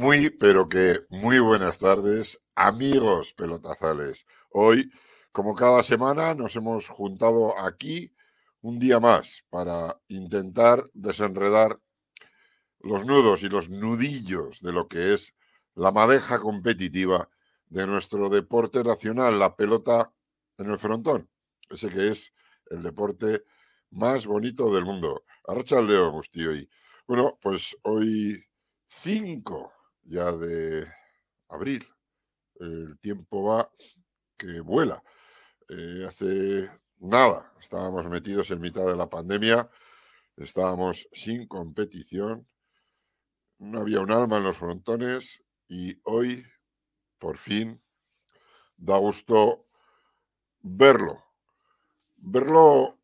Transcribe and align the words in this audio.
Muy, 0.00 0.30
pero 0.30 0.66
que 0.66 1.04
muy 1.10 1.40
buenas 1.40 1.78
tardes, 1.78 2.40
amigos 2.54 3.34
pelotazales. 3.34 4.26
Hoy, 4.50 4.90
como 5.30 5.54
cada 5.54 5.82
semana, 5.82 6.34
nos 6.34 6.56
hemos 6.56 6.88
juntado 6.88 7.58
aquí 7.58 8.10
un 8.62 8.78
día 8.78 8.98
más 8.98 9.44
para 9.50 10.00
intentar 10.08 10.88
desenredar 10.94 11.78
los 12.78 13.04
nudos 13.04 13.42
y 13.42 13.50
los 13.50 13.68
nudillos 13.68 14.62
de 14.62 14.72
lo 14.72 14.88
que 14.88 15.12
es 15.12 15.34
la 15.74 15.92
madeja 15.92 16.40
competitiva 16.40 17.28
de 17.68 17.86
nuestro 17.86 18.30
deporte 18.30 18.82
nacional, 18.82 19.38
la 19.38 19.54
pelota 19.54 20.10
en 20.56 20.70
el 20.70 20.78
frontón, 20.78 21.28
ese 21.68 21.90
que 21.90 22.08
es 22.08 22.32
el 22.70 22.82
deporte 22.82 23.42
más 23.90 24.24
bonito 24.24 24.72
del 24.72 24.86
mundo. 24.86 25.24
Arracha 25.46 25.78
el 25.78 25.88
dedo. 25.88 26.18
Y 26.32 26.70
bueno, 27.06 27.38
pues 27.42 27.76
hoy 27.82 28.42
5 28.86 29.74
ya 30.10 30.32
de 30.32 30.86
abril. 31.48 31.86
El 32.58 32.98
tiempo 32.98 33.44
va 33.44 33.70
que 34.36 34.60
vuela. 34.60 35.02
Eh, 35.68 36.04
hace 36.06 36.70
nada 36.98 37.52
estábamos 37.60 38.04
metidos 38.06 38.50
en 38.50 38.60
mitad 38.60 38.84
de 38.86 38.96
la 38.96 39.08
pandemia, 39.08 39.70
estábamos 40.36 41.08
sin 41.12 41.46
competición, 41.46 42.46
no 43.58 43.80
había 43.80 44.00
un 44.00 44.10
alma 44.10 44.38
en 44.38 44.44
los 44.44 44.56
frontones 44.56 45.42
y 45.68 45.96
hoy, 46.04 46.42
por 47.18 47.38
fin, 47.38 47.80
da 48.76 48.96
gusto 48.96 49.64
verlo. 50.62 51.22
Verlo, 52.16 52.98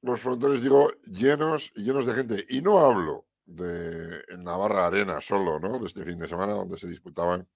los 0.00 0.20
frontones, 0.20 0.62
digo, 0.62 0.90
llenos 1.04 1.72
y 1.76 1.82
llenos 1.82 2.06
de 2.06 2.14
gente. 2.14 2.46
Y 2.48 2.62
no 2.62 2.80
hablo 2.80 3.24
de 3.46 4.22
Navarra 4.38 4.86
Arena 4.86 5.20
solo, 5.20 5.58
¿no? 5.58 5.78
De 5.78 5.86
este 5.86 6.04
fin 6.04 6.18
de 6.18 6.28
semana, 6.28 6.54
donde 6.54 6.76
se 6.78 6.88
disputaban 6.88 7.46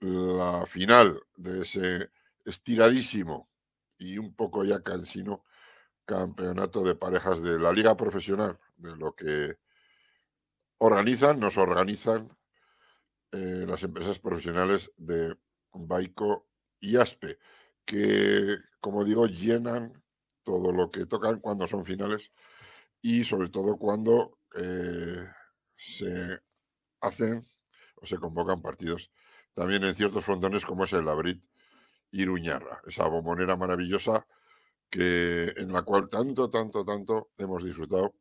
la 0.00 0.66
final 0.66 1.20
de 1.36 1.62
ese 1.62 2.10
estiradísimo 2.44 3.48
y 3.98 4.18
un 4.18 4.34
poco 4.34 4.64
ya 4.64 4.82
cansino 4.82 5.44
campeonato 6.04 6.82
de 6.82 6.94
parejas 6.94 7.42
de 7.42 7.58
la 7.58 7.72
liga 7.72 7.96
profesional, 7.96 8.58
de 8.76 8.96
lo 8.96 9.14
que 9.14 9.56
organizan, 10.78 11.40
nos 11.40 11.56
organizan 11.56 12.28
eh, 13.32 13.64
las 13.66 13.82
empresas 13.82 14.18
profesionales 14.18 14.92
de 14.96 15.34
Baico 15.72 16.46
y 16.80 16.96
Aspe, 16.96 17.38
que, 17.84 18.58
como 18.80 19.04
digo, 19.04 19.26
llenan 19.26 19.92
todo 20.42 20.72
lo 20.72 20.90
que 20.90 21.06
tocan 21.06 21.40
cuando 21.40 21.66
son 21.66 21.84
finales 21.84 22.30
y 23.00 23.24
sobre 23.24 23.48
todo 23.48 23.76
cuando 23.76 24.38
eh, 24.54 25.28
se 25.76 26.40
hacen 27.00 27.46
o 27.96 28.06
se 28.06 28.16
convocan 28.18 28.62
partidos 28.62 29.10
también 29.54 29.84
en 29.84 29.94
ciertos 29.94 30.24
frontones 30.24 30.66
como 30.66 30.84
es 30.84 30.92
el 30.92 31.04
Labrit 31.04 31.42
Iruñarra, 32.10 32.80
esa 32.86 33.06
bombonera 33.06 33.56
maravillosa 33.56 34.26
que, 34.90 35.52
en 35.56 35.72
la 35.72 35.82
cual 35.82 36.08
tanto, 36.08 36.50
tanto, 36.50 36.84
tanto 36.84 37.30
hemos 37.38 37.64
disfrutado 37.64 38.14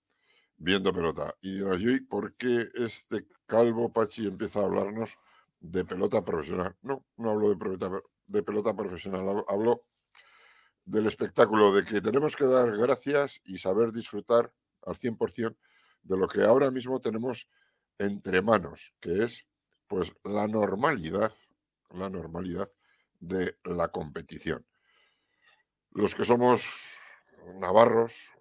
viendo 0.58 0.94
pelota. 0.94 1.36
Y 1.42 1.58
dirás, 1.58 1.82
¿y 1.82 2.00
por 2.02 2.34
qué 2.36 2.70
este 2.76 3.26
calvo 3.46 3.92
Pachi 3.92 4.28
empieza 4.28 4.60
a 4.60 4.64
hablarnos 4.64 5.16
de 5.60 5.86
pelota 5.86 6.24
profesional? 6.24 6.76
No, 6.82 7.04
no 7.18 7.32
hablo 7.32 7.50
de 7.50 7.56
pelota, 7.56 7.92
de 8.28 8.44
pelota 8.44 8.76
profesional, 8.76 9.44
hablo 9.48 9.82
del 10.86 11.08
espectáculo, 11.08 11.74
de 11.74 11.84
que 11.86 12.02
tenemos 12.02 12.36
que 12.36 12.46
dar 12.46 12.76
gracias 12.78 13.42
y 13.44 13.58
saber 13.58 13.92
disfrutar 13.92 14.52
al 14.86 14.96
100% 14.96 15.56
de 16.04 16.18
lo 16.18 16.28
que 16.28 16.44
ahora 16.44 16.72
mismo 16.72 17.00
tenemos 17.00 17.48
entre 17.98 18.42
manos, 18.42 18.94
que 19.00 19.24
es 19.24 19.46
pues 19.88 20.14
la 20.24 20.48
normalidad, 20.48 21.34
la 21.92 22.10
normalidad 22.10 22.70
de 23.20 23.56
la 23.64 23.88
competición. 23.90 24.66
Los 25.92 26.16
que 26.16 26.26
somos 26.26 26.66
navarros 27.56 28.32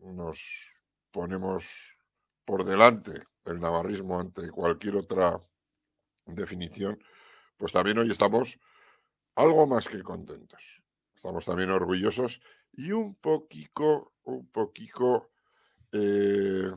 nos 0.00 0.70
ponemos 1.10 1.96
por 2.44 2.64
delante 2.64 3.22
el 3.44 3.60
navarrismo 3.60 4.20
ante 4.20 4.50
cualquier 4.50 4.96
otra 4.96 5.40
definición, 6.26 7.02
pues 7.56 7.72
también 7.72 7.98
hoy 7.98 8.10
estamos 8.10 8.58
algo 9.34 9.66
más 9.66 9.88
que 9.88 10.02
contentos. 10.02 10.82
Estamos 11.14 11.44
también 11.44 11.70
orgullosos 11.70 12.40
y 12.72 12.92
un 12.92 13.14
poquito, 13.14 14.12
un 14.24 14.46
poquito 14.48 15.28
eh, 15.92 16.70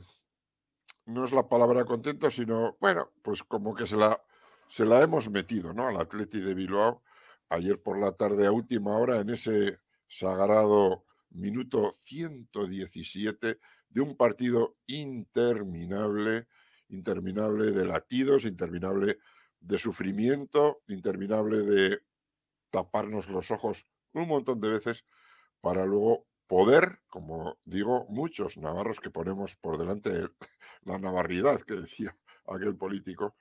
no 1.06 1.24
es 1.24 1.32
la 1.32 1.48
palabra 1.48 1.84
contento, 1.84 2.30
sino, 2.30 2.76
bueno, 2.80 3.10
pues 3.22 3.42
como 3.42 3.74
que 3.74 3.86
se 3.86 3.96
la, 3.96 4.20
se 4.68 4.84
la 4.84 5.02
hemos 5.02 5.28
metido, 5.30 5.72
¿no? 5.72 5.88
Al 5.88 5.96
Atleti 5.96 6.40
de 6.40 6.54
Bilbao 6.54 7.02
ayer 7.48 7.82
por 7.82 7.98
la 7.98 8.12
tarde 8.12 8.46
a 8.46 8.52
última 8.52 8.96
hora 8.96 9.20
en 9.20 9.30
ese 9.30 9.78
sagrado 10.08 11.04
minuto 11.30 11.92
117 12.00 13.58
de 13.88 14.00
un 14.00 14.16
partido 14.16 14.76
interminable, 14.86 16.46
interminable 16.88 17.72
de 17.72 17.84
latidos, 17.84 18.44
interminable 18.44 19.18
de 19.60 19.78
sufrimiento, 19.78 20.80
interminable 20.88 21.58
de 21.58 22.00
taparnos 22.70 23.28
los 23.28 23.50
ojos 23.50 23.84
un 24.12 24.28
montón 24.28 24.60
de 24.60 24.70
veces 24.70 25.04
para 25.60 25.84
luego 25.84 26.24
poder, 26.50 26.98
como 27.08 27.56
digo, 27.64 28.06
muchos 28.08 28.56
navarros 28.56 28.98
que 28.98 29.08
ponemos 29.08 29.54
por 29.54 29.78
delante 29.78 30.10
la 30.82 30.98
navarridad 30.98 31.60
que 31.60 31.74
decía 31.74 32.12
aquel 32.48 32.74
político, 32.74 33.36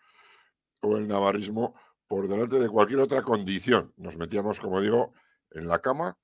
o 0.82 0.96
el 0.96 1.08
navarrismo 1.08 1.74
por 2.08 2.28
delante 2.28 2.60
de 2.60 2.70
cualquier 2.70 3.00
otra 3.00 3.24
condición. 3.24 3.92
Nos 3.98 4.16
metíamos, 4.16 4.60
como 4.60 4.80
digo, 4.80 5.12
en 5.50 5.68
la 5.68 5.80
cama, 5.80 6.16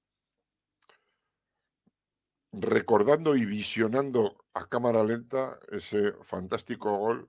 recordando 2.52 3.36
y 3.36 3.46
visionando 3.46 4.46
a 4.54 4.68
cámara 4.68 5.04
lenta 5.04 5.58
ese 5.72 6.14
fantástico 6.24 6.96
gol 6.98 7.28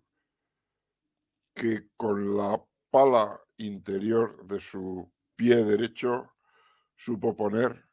que 1.55 1.89
con 1.97 2.37
la 2.37 2.61
pala 2.91 3.41
interior 3.57 4.47
de 4.47 4.61
su 4.61 5.11
pie 5.35 5.65
derecho 5.65 6.31
supo 6.95 7.35
poner 7.35 7.86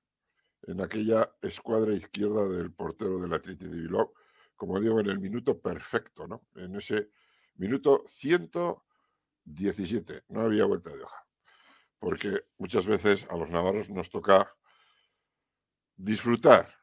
en 0.68 0.82
aquella 0.82 1.32
escuadra 1.42 1.94
izquierda 1.94 2.48
del 2.48 2.72
portero 2.72 3.20
del 3.20 3.34
Atleti 3.34 3.66
de 3.66 3.82
Bilbao, 3.82 4.14
como 4.56 4.80
digo, 4.80 5.00
en 5.00 5.10
el 5.10 5.20
minuto 5.20 5.60
perfecto, 5.60 6.28
¿no? 6.28 6.42
En 6.56 6.76
ese 6.76 7.10
minuto 7.56 8.04
117, 8.08 10.24
no 10.30 10.42
había 10.42 10.66
vuelta 10.66 10.92
de 10.92 11.04
hoja. 11.04 11.26
Porque 12.00 12.44
muchas 12.58 12.86
veces 12.86 13.26
a 13.30 13.36
los 13.36 13.50
navarros 13.50 13.90
nos 13.90 14.10
toca 14.10 14.54
disfrutar 15.98 16.74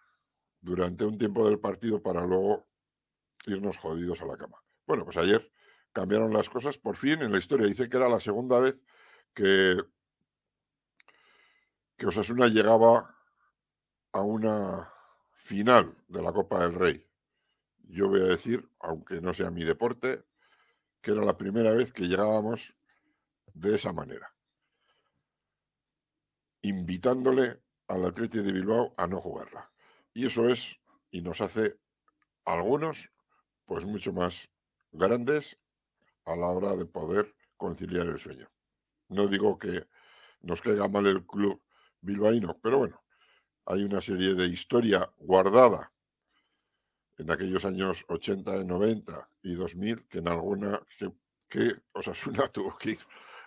durante 0.60 1.04
un 1.04 1.18
tiempo 1.18 1.48
del 1.48 1.58
partido 1.58 2.02
para 2.02 2.26
luego 2.26 2.66
irnos 3.46 3.78
jodidos 3.78 4.20
a 4.20 4.26
la 4.26 4.36
cama. 4.36 4.58
Bueno, 4.86 5.04
pues 5.04 5.16
ayer 5.16 5.50
cambiaron 5.92 6.32
las 6.32 6.48
cosas 6.48 6.78
por 6.78 6.96
fin 6.96 7.22
en 7.22 7.32
la 7.32 7.38
historia. 7.38 7.66
Dice 7.66 7.88
que 7.88 7.96
era 7.96 8.08
la 8.08 8.20
segunda 8.20 8.60
vez 8.60 8.76
que, 9.34 9.76
que 11.96 12.06
Osasuna 12.06 12.48
llegaba 12.48 13.14
a 14.12 14.20
una 14.20 14.92
final 15.34 15.94
de 16.08 16.22
la 16.22 16.32
Copa 16.32 16.60
del 16.60 16.74
Rey. 16.74 17.04
Yo 17.88 18.08
voy 18.08 18.22
a 18.22 18.26
decir, 18.26 18.68
aunque 18.80 19.20
no 19.20 19.32
sea 19.32 19.50
mi 19.50 19.64
deporte, 19.64 20.22
que 21.02 21.12
era 21.12 21.24
la 21.24 21.36
primera 21.36 21.72
vez 21.72 21.92
que 21.92 22.08
llegábamos 22.08 22.74
de 23.54 23.74
esa 23.74 23.92
manera, 23.92 24.32
invitándole 26.62 27.60
al 27.88 28.04
Atleti 28.04 28.38
de 28.38 28.52
Bilbao 28.52 28.94
a 28.96 29.06
no 29.06 29.20
jugarla. 29.20 29.68
Y 30.14 30.26
eso 30.26 30.48
es, 30.48 30.76
y 31.10 31.20
nos 31.20 31.40
hace 31.40 31.76
algunos, 32.44 33.10
pues 33.66 33.84
mucho 33.84 34.12
más 34.12 34.48
grandes 34.92 35.56
a 36.26 36.36
la 36.36 36.46
hora 36.46 36.76
de 36.76 36.84
poder 36.84 37.34
conciliar 37.56 38.06
el 38.06 38.18
sueño. 38.18 38.48
No 39.08 39.26
digo 39.26 39.58
que 39.58 39.86
nos 40.42 40.62
caiga 40.62 40.88
mal 40.88 41.06
el 41.06 41.26
club 41.26 41.60
bilbaíno, 42.00 42.58
pero 42.62 42.78
bueno, 42.78 43.00
hay 43.70 43.84
una 43.84 44.00
serie 44.00 44.34
de 44.34 44.46
historia 44.46 45.08
guardada 45.18 45.92
en 47.18 47.30
aquellos 47.30 47.64
años 47.64 48.04
80, 48.08 48.64
90 48.64 49.28
y 49.44 49.54
2000 49.54 50.08
que 50.08 50.18
en 50.18 50.28
alguna 50.28 50.80
que, 50.98 51.12
que 51.48 51.74
Osasuna 51.92 52.48
tuvo 52.52 52.76
que 52.76 52.90
ir 52.90 52.98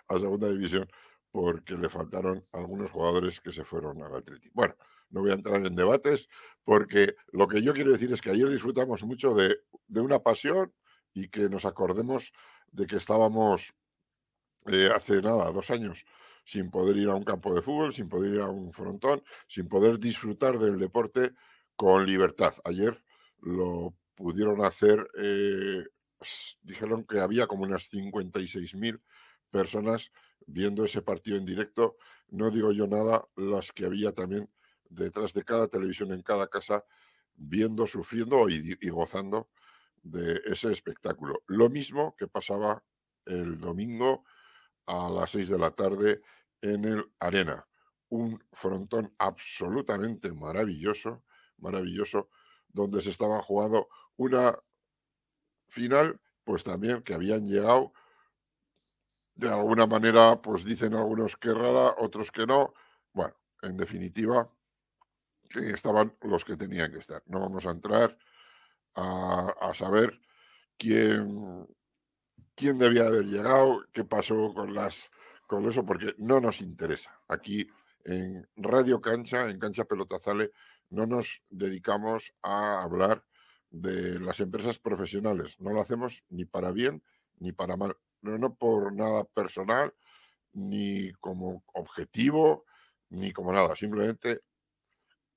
a 0.08 0.18
segunda 0.18 0.48
división 0.48 0.90
porque 1.30 1.74
le 1.74 1.90
faltaron 1.90 2.40
algunos 2.52 2.90
jugadores 2.90 3.40
que 3.40 3.52
se 3.52 3.64
fueron 3.64 4.02
al 4.02 4.14
Atlético. 4.14 4.52
Bueno, 4.54 4.76
no 5.10 5.20
voy 5.20 5.32
a 5.32 5.34
entrar 5.34 5.66
en 5.66 5.74
debates 5.74 6.28
porque 6.64 7.16
lo 7.32 7.46
que 7.46 7.60
yo 7.60 7.74
quiero 7.74 7.92
decir 7.92 8.12
es 8.12 8.22
que 8.22 8.30
ayer 8.30 8.48
disfrutamos 8.48 9.02
mucho 9.02 9.34
de, 9.34 9.58
de 9.88 10.00
una 10.00 10.20
pasión 10.20 10.72
y 11.12 11.28
que 11.28 11.50
nos 11.50 11.66
acordemos 11.66 12.32
de 12.72 12.86
que 12.86 12.96
estábamos 12.96 13.74
eh, 14.66 14.90
hace 14.94 15.20
nada, 15.20 15.50
dos 15.52 15.70
años, 15.70 16.06
sin 16.44 16.70
poder 16.70 16.96
ir 16.96 17.08
a 17.08 17.14
un 17.14 17.24
campo 17.24 17.54
de 17.54 17.62
fútbol, 17.62 17.92
sin 17.92 18.08
poder 18.08 18.34
ir 18.34 18.40
a 18.40 18.50
un 18.50 18.72
frontón, 18.72 19.22
sin 19.48 19.68
poder 19.68 19.98
disfrutar 19.98 20.58
del 20.58 20.78
deporte 20.78 21.32
con 21.76 22.06
libertad. 22.06 22.54
Ayer 22.64 22.96
lo 23.42 23.94
pudieron 24.14 24.64
hacer 24.64 25.06
eh, 25.18 25.84
dijeron 26.62 27.04
que 27.04 27.20
había 27.20 27.46
como 27.46 27.64
unas 27.64 27.92
56.000 27.92 29.00
personas 29.50 30.10
viendo 30.46 30.84
ese 30.84 31.02
partido 31.02 31.36
en 31.36 31.44
directo. 31.44 31.96
No 32.30 32.50
digo 32.50 32.72
yo 32.72 32.86
nada, 32.86 33.24
las 33.36 33.72
que 33.72 33.86
había 33.86 34.12
también 34.12 34.48
detrás 34.88 35.32
de 35.34 35.44
cada 35.44 35.68
televisión 35.68 36.12
en 36.12 36.22
cada 36.22 36.48
casa, 36.48 36.84
viendo, 37.36 37.86
sufriendo 37.86 38.48
y, 38.48 38.76
y 38.80 38.88
gozando 38.90 39.48
de 40.02 40.40
ese 40.46 40.72
espectáculo. 40.72 41.42
Lo 41.46 41.68
mismo 41.68 42.14
que 42.18 42.26
pasaba 42.26 42.82
el 43.26 43.58
domingo 43.58 44.24
a 44.86 45.08
las 45.08 45.30
6 45.30 45.48
de 45.48 45.58
la 45.58 45.70
tarde 45.70 46.20
en 46.60 46.84
el 46.84 47.04
Arena. 47.18 47.66
Un 48.10 48.42
frontón 48.52 49.12
absolutamente 49.18 50.32
maravilloso, 50.32 51.22
maravilloso, 51.58 52.28
donde 52.68 53.00
se 53.00 53.10
estaba 53.10 53.42
jugando 53.42 53.88
una 54.16 54.56
final, 55.68 56.20
pues 56.44 56.64
también 56.64 57.02
que 57.02 57.14
habían 57.14 57.46
llegado 57.46 57.92
de 59.34 59.48
alguna 59.48 59.86
manera, 59.86 60.40
pues 60.40 60.64
dicen 60.64 60.94
algunos 60.94 61.36
que 61.36 61.52
rara, 61.52 61.94
otros 61.98 62.30
que 62.30 62.46
no. 62.46 62.72
Bueno, 63.12 63.34
en 63.62 63.76
definitiva, 63.76 64.48
que 65.50 65.70
estaban 65.70 66.12
los 66.22 66.44
que 66.44 66.56
tenían 66.56 66.92
que 66.92 66.98
estar. 66.98 67.22
No 67.26 67.40
vamos 67.40 67.66
a 67.66 67.70
entrar 67.70 68.16
a, 68.94 69.72
saber 69.74 70.20
quién, 70.78 71.66
quién 72.54 72.78
debía 72.78 73.06
haber 73.06 73.26
llegado, 73.26 73.84
qué 73.92 74.04
pasó 74.04 74.52
con 74.54 74.74
las 74.74 75.10
con 75.46 75.68
eso, 75.68 75.84
porque 75.84 76.14
no 76.18 76.40
nos 76.40 76.60
interesa. 76.60 77.18
Aquí 77.28 77.68
en 78.04 78.46
Radio 78.56 79.00
Cancha, 79.00 79.48
en 79.50 79.58
Cancha 79.58 79.84
Pelotazale, 79.84 80.50
no 80.90 81.06
nos 81.06 81.42
dedicamos 81.50 82.32
a 82.42 82.82
hablar 82.82 83.22
de 83.70 84.18
las 84.20 84.40
empresas 84.40 84.78
profesionales. 84.78 85.56
No 85.60 85.72
lo 85.72 85.80
hacemos 85.80 86.22
ni 86.30 86.44
para 86.44 86.72
bien 86.72 87.02
ni 87.40 87.52
para 87.52 87.76
mal. 87.76 87.96
No, 88.22 88.38
no 88.38 88.54
por 88.54 88.92
nada 88.92 89.24
personal, 89.24 89.92
ni 90.52 91.12
como 91.14 91.62
objetivo, 91.74 92.64
ni 93.10 93.32
como 93.32 93.52
nada. 93.52 93.76
Simplemente, 93.76 94.40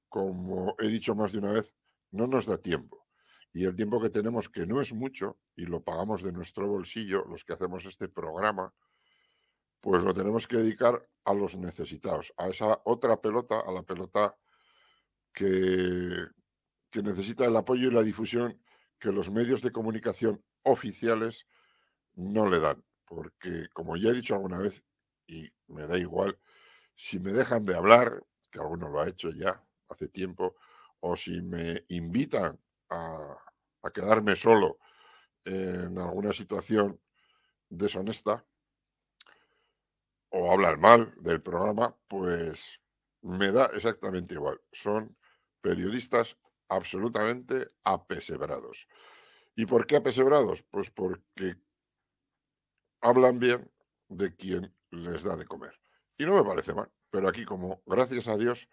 como 0.10 0.76
he 0.80 0.88
dicho 0.88 1.16
más 1.16 1.32
de 1.32 1.40
una 1.40 1.52
vez, 1.52 1.74
no 2.12 2.28
nos 2.28 2.46
da 2.46 2.58
tiempo. 2.58 3.07
Y 3.54 3.66
el 3.66 3.76
tiempo 3.76 4.02
que 4.02 4.10
tenemos, 4.10 4.50
que 4.50 4.66
no 4.66 4.82
es 4.82 4.94
mucho, 4.94 5.38
y 5.56 5.66
lo 5.66 5.82
pagamos 5.82 6.22
de 6.22 6.32
nuestro 6.32 6.68
bolsillo, 6.68 7.26
los 7.26 7.44
que 7.44 7.54
hacemos 7.54 7.86
este 7.86 8.08
programa, 8.08 8.72
pues 9.82 10.04
lo 10.04 10.14
tenemos 10.14 10.48
que 10.48 10.58
dedicar 10.58 11.02
a 11.24 11.34
los 11.34 11.56
necesitados, 11.56 12.34
a 12.38 12.50
esa 12.50 12.82
otra 12.84 13.18
pelota, 13.18 13.62
a 13.62 13.72
la 13.72 13.84
pelota 13.84 14.36
que, 15.34 16.28
necesita 17.04 17.46
el 17.46 17.56
apoyo 17.56 17.90
y 17.90 17.94
la 17.94 18.02
difusión 18.02 18.60
que 19.00 19.12
los 19.12 19.30
medios 19.30 19.62
de 19.62 19.72
comunicación 19.72 20.42
oficiales 20.64 21.46
no 22.16 22.50
le 22.50 22.60
dan. 22.60 22.84
Porque, 23.08 23.68
como 23.72 23.98
ya 23.98 24.10
he 24.10 24.14
dicho 24.14 24.34
alguna 24.34 24.58
vez, 24.58 24.84
y 25.28 25.48
me 25.68 25.86
da 25.86 25.98
igual, 25.98 26.40
si 26.96 27.20
me 27.20 27.34
dejan 27.34 27.66
de 27.66 27.76
hablar, 27.76 28.24
que 28.50 28.58
alguno 28.60 28.90
lo 28.90 29.00
ha 29.00 29.08
hecho 29.08 29.30
ya 29.30 29.62
hace 29.90 30.08
tiempo, 30.08 30.56
o 31.02 31.16
si 31.16 31.40
me 31.42 31.84
invitan 31.90 32.58
a, 32.90 33.38
quedarme 33.94 34.36
solo 34.36 34.78
en 35.46 35.98
alguna 35.98 36.34
situación 36.34 37.00
deshonesta, 37.70 38.44
o 40.30 40.52
hablar 40.52 40.78
mal 40.78 41.14
del 41.22 41.42
programa, 41.42 41.96
pues 42.10 42.82
me 43.22 43.52
da 43.52 43.68
exactamente 43.68 44.34
igual. 44.34 44.60
Son 44.74 45.16
periodistas 45.62 46.36
absolutamente 46.68 47.70
apesebrados. 47.84 48.88
¿Y 49.56 49.66
por 49.66 49.88
qué 49.88 49.96
apesebrados? 49.96 50.62
Pues 50.64 50.90
porque 50.90 51.56
hablan 53.02 53.40
bien 53.40 53.72
de 54.10 54.36
quien 54.36 54.74
les 54.92 55.24
da 55.24 55.36
de 55.36 55.46
comer. 55.46 55.74
Y 56.18 56.26
no 56.26 56.36
me 56.36 56.44
parece 56.44 56.74
mal, 56.74 56.90
pero 57.10 57.30
aquí 57.30 57.46
como, 57.46 57.82
gracias 57.86 58.28
a 58.28 58.38
Dios, 58.38 58.68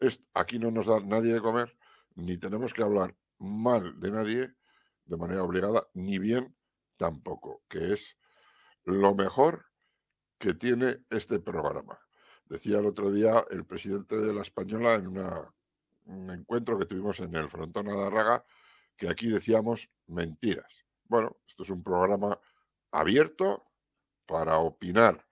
es, 0.00 0.20
aquí 0.34 0.58
no 0.58 0.70
nos 0.70 0.86
da 0.86 1.00
nadie 1.00 1.32
de 1.32 1.40
comer, 1.40 1.72
ni 2.14 2.36
tenemos 2.36 2.74
que 2.74 2.82
hablar 2.82 3.14
mal 3.38 3.98
de 4.00 4.10
nadie 4.10 4.54
de 5.04 5.16
manera 5.16 5.42
obligada, 5.42 5.86
ni 5.94 6.18
bien 6.18 6.54
tampoco, 6.96 7.62
que 7.68 7.92
es 7.92 8.16
lo 8.84 9.14
mejor 9.14 9.64
que 10.38 10.54
tiene 10.54 10.98
este 11.10 11.38
programa. 11.38 11.98
Decía 12.46 12.78
el 12.78 12.86
otro 12.86 13.10
día 13.10 13.44
el 13.50 13.64
presidente 13.64 14.16
de 14.16 14.32
la 14.32 14.42
Española 14.42 14.94
en 14.94 15.06
un 15.08 16.30
encuentro 16.30 16.78
que 16.78 16.86
tuvimos 16.86 17.20
en 17.20 17.34
el 17.34 17.48
Frontón 17.48 17.88
Adarraga 17.88 18.44
que 18.96 19.08
aquí 19.08 19.28
decíamos 19.28 19.88
mentiras. 20.06 20.84
Bueno, 21.04 21.36
esto 21.46 21.62
es 21.62 21.70
un 21.70 21.82
programa 21.82 22.38
abierto 22.90 23.64
para 24.26 24.58
opinar 24.58 25.24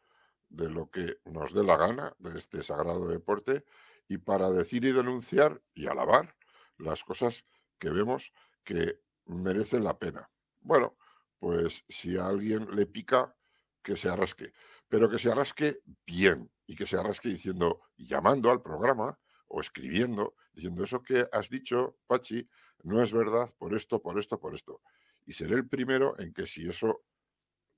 de 0.48 0.70
lo 0.70 0.90
que 0.90 1.18
nos 1.24 1.52
dé 1.52 1.64
la 1.64 1.76
gana 1.76 2.14
de 2.18 2.38
este 2.38 2.62
sagrado 2.62 3.08
deporte 3.08 3.64
y 4.08 4.18
para 4.18 4.50
decir 4.50 4.84
y 4.84 4.92
denunciar 4.92 5.60
y 5.74 5.86
alabar 5.86 6.34
las 6.78 7.02
cosas 7.02 7.44
que 7.78 7.90
vemos 7.90 8.32
que 8.64 9.00
merecen 9.26 9.84
la 9.84 9.98
pena. 9.98 10.28
Bueno, 10.60 10.96
pues 11.38 11.84
si 11.88 12.16
a 12.16 12.26
alguien 12.26 12.74
le 12.74 12.86
pica, 12.86 13.34
que 13.82 13.96
se 13.96 14.08
arrasque 14.08 14.52
pero 14.88 15.10
que 15.10 15.18
se 15.18 15.30
arrasque 15.30 15.80
bien 16.06 16.50
y 16.66 16.76
que 16.76 16.86
se 16.86 16.96
arrasque 16.96 17.28
diciendo, 17.28 17.82
llamando 17.96 18.50
al 18.50 18.62
programa 18.62 19.18
o 19.48 19.60
escribiendo, 19.60 20.34
diciendo 20.52 20.84
eso 20.84 21.02
que 21.02 21.28
has 21.32 21.48
dicho, 21.50 21.96
Pachi, 22.06 22.48
no 22.82 23.02
es 23.02 23.12
verdad 23.12 23.50
por 23.58 23.74
esto, 23.74 24.00
por 24.00 24.18
esto, 24.18 24.38
por 24.38 24.54
esto. 24.54 24.80
Y 25.26 25.32
seré 25.32 25.54
el 25.54 25.68
primero 25.68 26.18
en 26.18 26.32
que 26.32 26.46
si 26.46 26.68
eso 26.68 27.02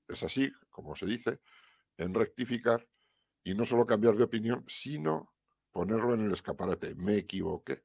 es 0.07 0.23
así, 0.23 0.51
como 0.69 0.95
se 0.95 1.05
dice, 1.05 1.39
en 1.97 2.13
rectificar 2.13 2.85
y 3.43 3.53
no 3.53 3.65
solo 3.65 3.85
cambiar 3.85 4.15
de 4.15 4.23
opinión, 4.23 4.63
sino 4.67 5.31
ponerlo 5.71 6.13
en 6.13 6.25
el 6.25 6.31
escaparate. 6.31 6.95
Me 6.95 7.17
equivoqué. 7.17 7.83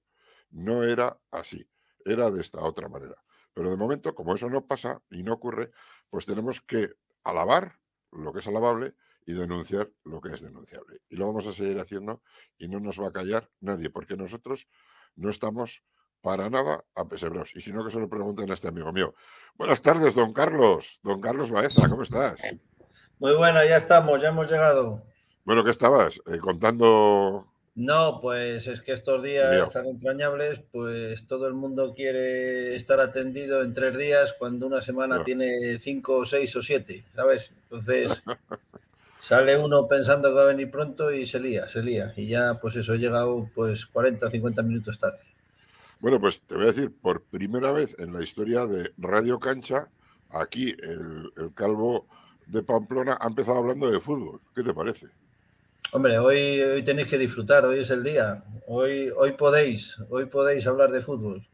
No 0.50 0.84
era 0.84 1.18
así, 1.30 1.66
era 2.04 2.30
de 2.30 2.40
esta 2.40 2.60
otra 2.60 2.88
manera. 2.88 3.16
Pero 3.54 3.70
de 3.70 3.76
momento, 3.76 4.14
como 4.14 4.34
eso 4.34 4.50
no 4.50 4.66
pasa 4.66 5.00
y 5.10 5.22
no 5.22 5.34
ocurre, 5.34 5.70
pues 6.10 6.26
tenemos 6.26 6.60
que 6.60 6.90
alabar 7.22 7.72
lo 8.12 8.32
que 8.32 8.40
es 8.40 8.46
alabable 8.46 8.94
y 9.26 9.32
denunciar 9.32 9.88
lo 10.04 10.20
que 10.20 10.32
es 10.32 10.40
denunciable. 10.40 11.00
Y 11.08 11.16
lo 11.16 11.26
vamos 11.26 11.46
a 11.46 11.52
seguir 11.52 11.78
haciendo 11.80 12.20
y 12.58 12.68
no 12.68 12.80
nos 12.80 13.00
va 13.00 13.08
a 13.08 13.12
callar 13.12 13.48
nadie, 13.60 13.90
porque 13.90 14.16
nosotros 14.16 14.68
no 15.16 15.30
estamos 15.30 15.82
para 16.20 16.50
nada 16.50 16.84
a 16.94 17.04
pesebros. 17.04 17.54
Y 17.54 17.60
si 17.60 17.72
no, 17.72 17.84
que 17.84 17.90
se 17.90 18.00
lo 18.00 18.08
pregunten 18.08 18.50
a 18.50 18.54
este 18.54 18.68
amigo 18.68 18.92
mío. 18.92 19.14
Buenas 19.56 19.82
tardes, 19.82 20.14
don 20.14 20.32
Carlos. 20.32 20.98
Don 21.02 21.20
Carlos 21.20 21.50
Baeza, 21.50 21.88
¿cómo 21.88 22.02
estás? 22.02 22.40
Muy 23.18 23.34
bueno, 23.36 23.64
ya 23.64 23.76
estamos, 23.76 24.20
ya 24.20 24.28
hemos 24.28 24.50
llegado. 24.50 25.02
Bueno, 25.44 25.62
¿qué 25.62 25.70
estabas? 25.70 26.20
Eh, 26.26 26.38
contando 26.38 27.46
no, 27.76 28.20
pues 28.20 28.68
es 28.68 28.80
que 28.80 28.92
estos 28.92 29.20
días 29.22 29.72
tan 29.72 29.86
entrañables, 29.86 30.60
pues 30.70 31.26
todo 31.26 31.48
el 31.48 31.54
mundo 31.54 31.92
quiere 31.94 32.76
estar 32.76 33.00
atendido 33.00 33.62
en 33.62 33.72
tres 33.72 33.98
días 33.98 34.32
cuando 34.38 34.68
una 34.68 34.80
semana 34.80 35.24
tiene 35.24 35.78
cinco, 35.80 36.24
seis 36.24 36.54
o 36.54 36.62
siete, 36.62 37.02
¿sabes? 37.16 37.50
Entonces 37.64 38.22
sale 39.20 39.58
uno 39.58 39.88
pensando 39.88 40.28
que 40.28 40.34
va 40.34 40.42
a 40.42 40.46
venir 40.46 40.70
pronto 40.70 41.10
y 41.10 41.26
se 41.26 41.40
lía, 41.40 41.68
se 41.68 41.82
lía. 41.82 42.12
Y 42.16 42.28
ya, 42.28 42.60
pues 42.60 42.76
eso, 42.76 42.94
he 42.94 42.98
llegado 42.98 43.50
pues 43.56 43.86
40, 43.86 44.30
50 44.30 44.62
minutos 44.62 44.96
tarde. 44.96 45.18
Bueno, 45.98 46.20
pues 46.20 46.42
te 46.42 46.54
voy 46.54 46.64
a 46.64 46.72
decir, 46.72 46.92
por 47.02 47.22
primera 47.22 47.72
vez 47.72 47.96
en 47.98 48.12
la 48.12 48.22
historia 48.22 48.66
de 48.66 48.92
Radio 48.98 49.40
Cancha, 49.40 49.88
aquí 50.30 50.76
el, 50.80 51.32
el 51.36 51.52
calvo 51.54 52.06
de 52.46 52.62
Pamplona 52.62 53.18
ha 53.20 53.26
empezado 53.26 53.58
hablando 53.58 53.90
de 53.90 53.98
fútbol. 53.98 54.40
¿Qué 54.54 54.62
te 54.62 54.72
parece? 54.72 55.08
Hombre, 55.96 56.18
hoy, 56.18 56.60
hoy 56.60 56.82
tenéis 56.82 57.06
que 57.06 57.16
disfrutar, 57.16 57.64
hoy 57.64 57.78
es 57.78 57.90
el 57.90 58.02
día. 58.02 58.42
Hoy, 58.66 59.12
hoy 59.16 59.30
podéis, 59.34 59.96
hoy 60.10 60.26
podéis 60.26 60.66
hablar 60.66 60.90
de 60.90 61.00
fútbol. 61.00 61.46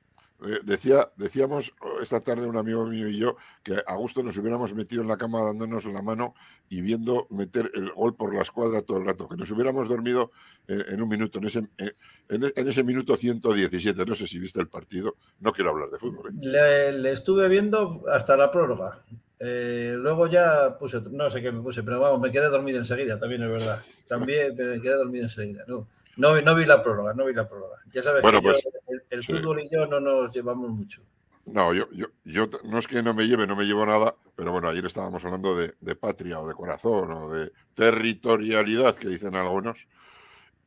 Eh, 0.47 0.61
decía, 0.63 1.11
decíamos 1.17 1.75
esta 2.01 2.23
tarde 2.23 2.47
un 2.47 2.57
amigo 2.57 2.87
mío 2.87 3.07
y 3.11 3.19
yo 3.19 3.37
que 3.63 3.83
a 3.87 3.95
gusto 3.97 4.23
nos 4.23 4.39
hubiéramos 4.39 4.75
metido 4.75 5.03
en 5.03 5.09
la 5.09 5.19
cama 5.19 5.43
dándonos 5.43 5.85
la 5.85 6.01
mano 6.01 6.35
y 6.71 6.81
viendo 6.81 7.27
meter 7.29 7.71
el 7.75 7.93
gol 7.93 8.17
por 8.17 8.35
la 8.35 8.41
escuadra 8.41 8.81
todo 8.81 8.97
el 8.97 9.05
rato, 9.05 9.29
que 9.29 9.37
nos 9.37 9.51
hubiéramos 9.51 9.91
dormido 9.91 10.31
eh, 10.69 10.85
en, 10.89 11.03
un 11.03 11.11
minuto, 11.11 11.39
en 11.39 11.45
ese, 11.45 11.59
eh, 11.77 11.93
en, 12.31 12.67
ese 12.67 12.83
minuto 12.83 13.19
117. 13.19 14.07
No 14.07 14.15
sé 14.15 14.27
si 14.27 14.39
viste 14.39 14.59
el 14.59 14.69
partido, 14.69 15.17
no 15.41 15.53
quiero 15.53 15.69
hablar 15.69 15.91
de 15.91 15.99
fútbol. 15.99 16.33
Le, 16.41 17.13
estuve 17.13 17.47
viendo 17.49 18.05
hasta 18.11 18.39
la 18.39 18.51
prórroga. 18.51 19.03
Luego 19.41 20.27
ya 20.27 20.77
puse, 20.79 21.01
no 21.11 21.31
sé 21.31 21.41
qué 21.41 21.51
me 21.51 21.63
puse, 21.63 21.83
pero 21.83 22.01
vamos, 22.01 22.21
me 22.21 22.31
quedé 22.31 22.49
dormido 22.49 22.79
enseguida, 22.79 23.19
también 23.19 23.43
es 23.43 23.51
verdad. 23.51 23.83
También 24.07 24.55
me 24.55 24.81
quedé 24.81 24.95
dormido 24.97 25.25
enseguida. 25.25 25.65
No, 25.67 25.87
no, 26.17 26.41
no 26.41 26.55
vi 26.55 26.67
la 26.67 26.83
prórroga, 26.83 27.15
no 27.15 27.25
vi 27.25 27.33
la 27.33 27.49
prórroga. 27.49 27.79
Ya 27.93 28.03
sabes 28.03 28.23
que 28.23 28.43
pues, 28.43 28.69
el, 29.11 29.25
fútbol 29.25 29.61
y 29.61 29.69
yo 29.71 29.87
no 29.87 30.01
nos 30.01 30.31
llevamos 30.33 30.71
mucho. 30.71 31.03
No, 31.47 31.73
yo, 31.73 31.89
yo, 31.93 32.07
yo 32.25 32.49
no 32.65 32.79
es 32.79 32.87
que 32.87 33.03
no 33.03 33.15
me 33.15 33.27
lleve, 33.27 33.47
no 33.47 33.57
me 33.57 33.65
llevo 33.65 33.87
nada, 33.87 34.15
pero 34.37 34.53
bueno, 34.53 34.69
ayer 34.69 34.85
estábamos 34.85 35.25
hablando 35.25 35.57
de, 35.57 35.97
patria 35.97 36.41
o 36.41 36.47
de 36.47 36.55
corazón 36.55 37.11
o 37.11 37.31
de 37.31 37.53
territorialidad, 37.75 38.95
que 38.97 39.09
dicen 39.09 39.35
algunos. 39.35 39.89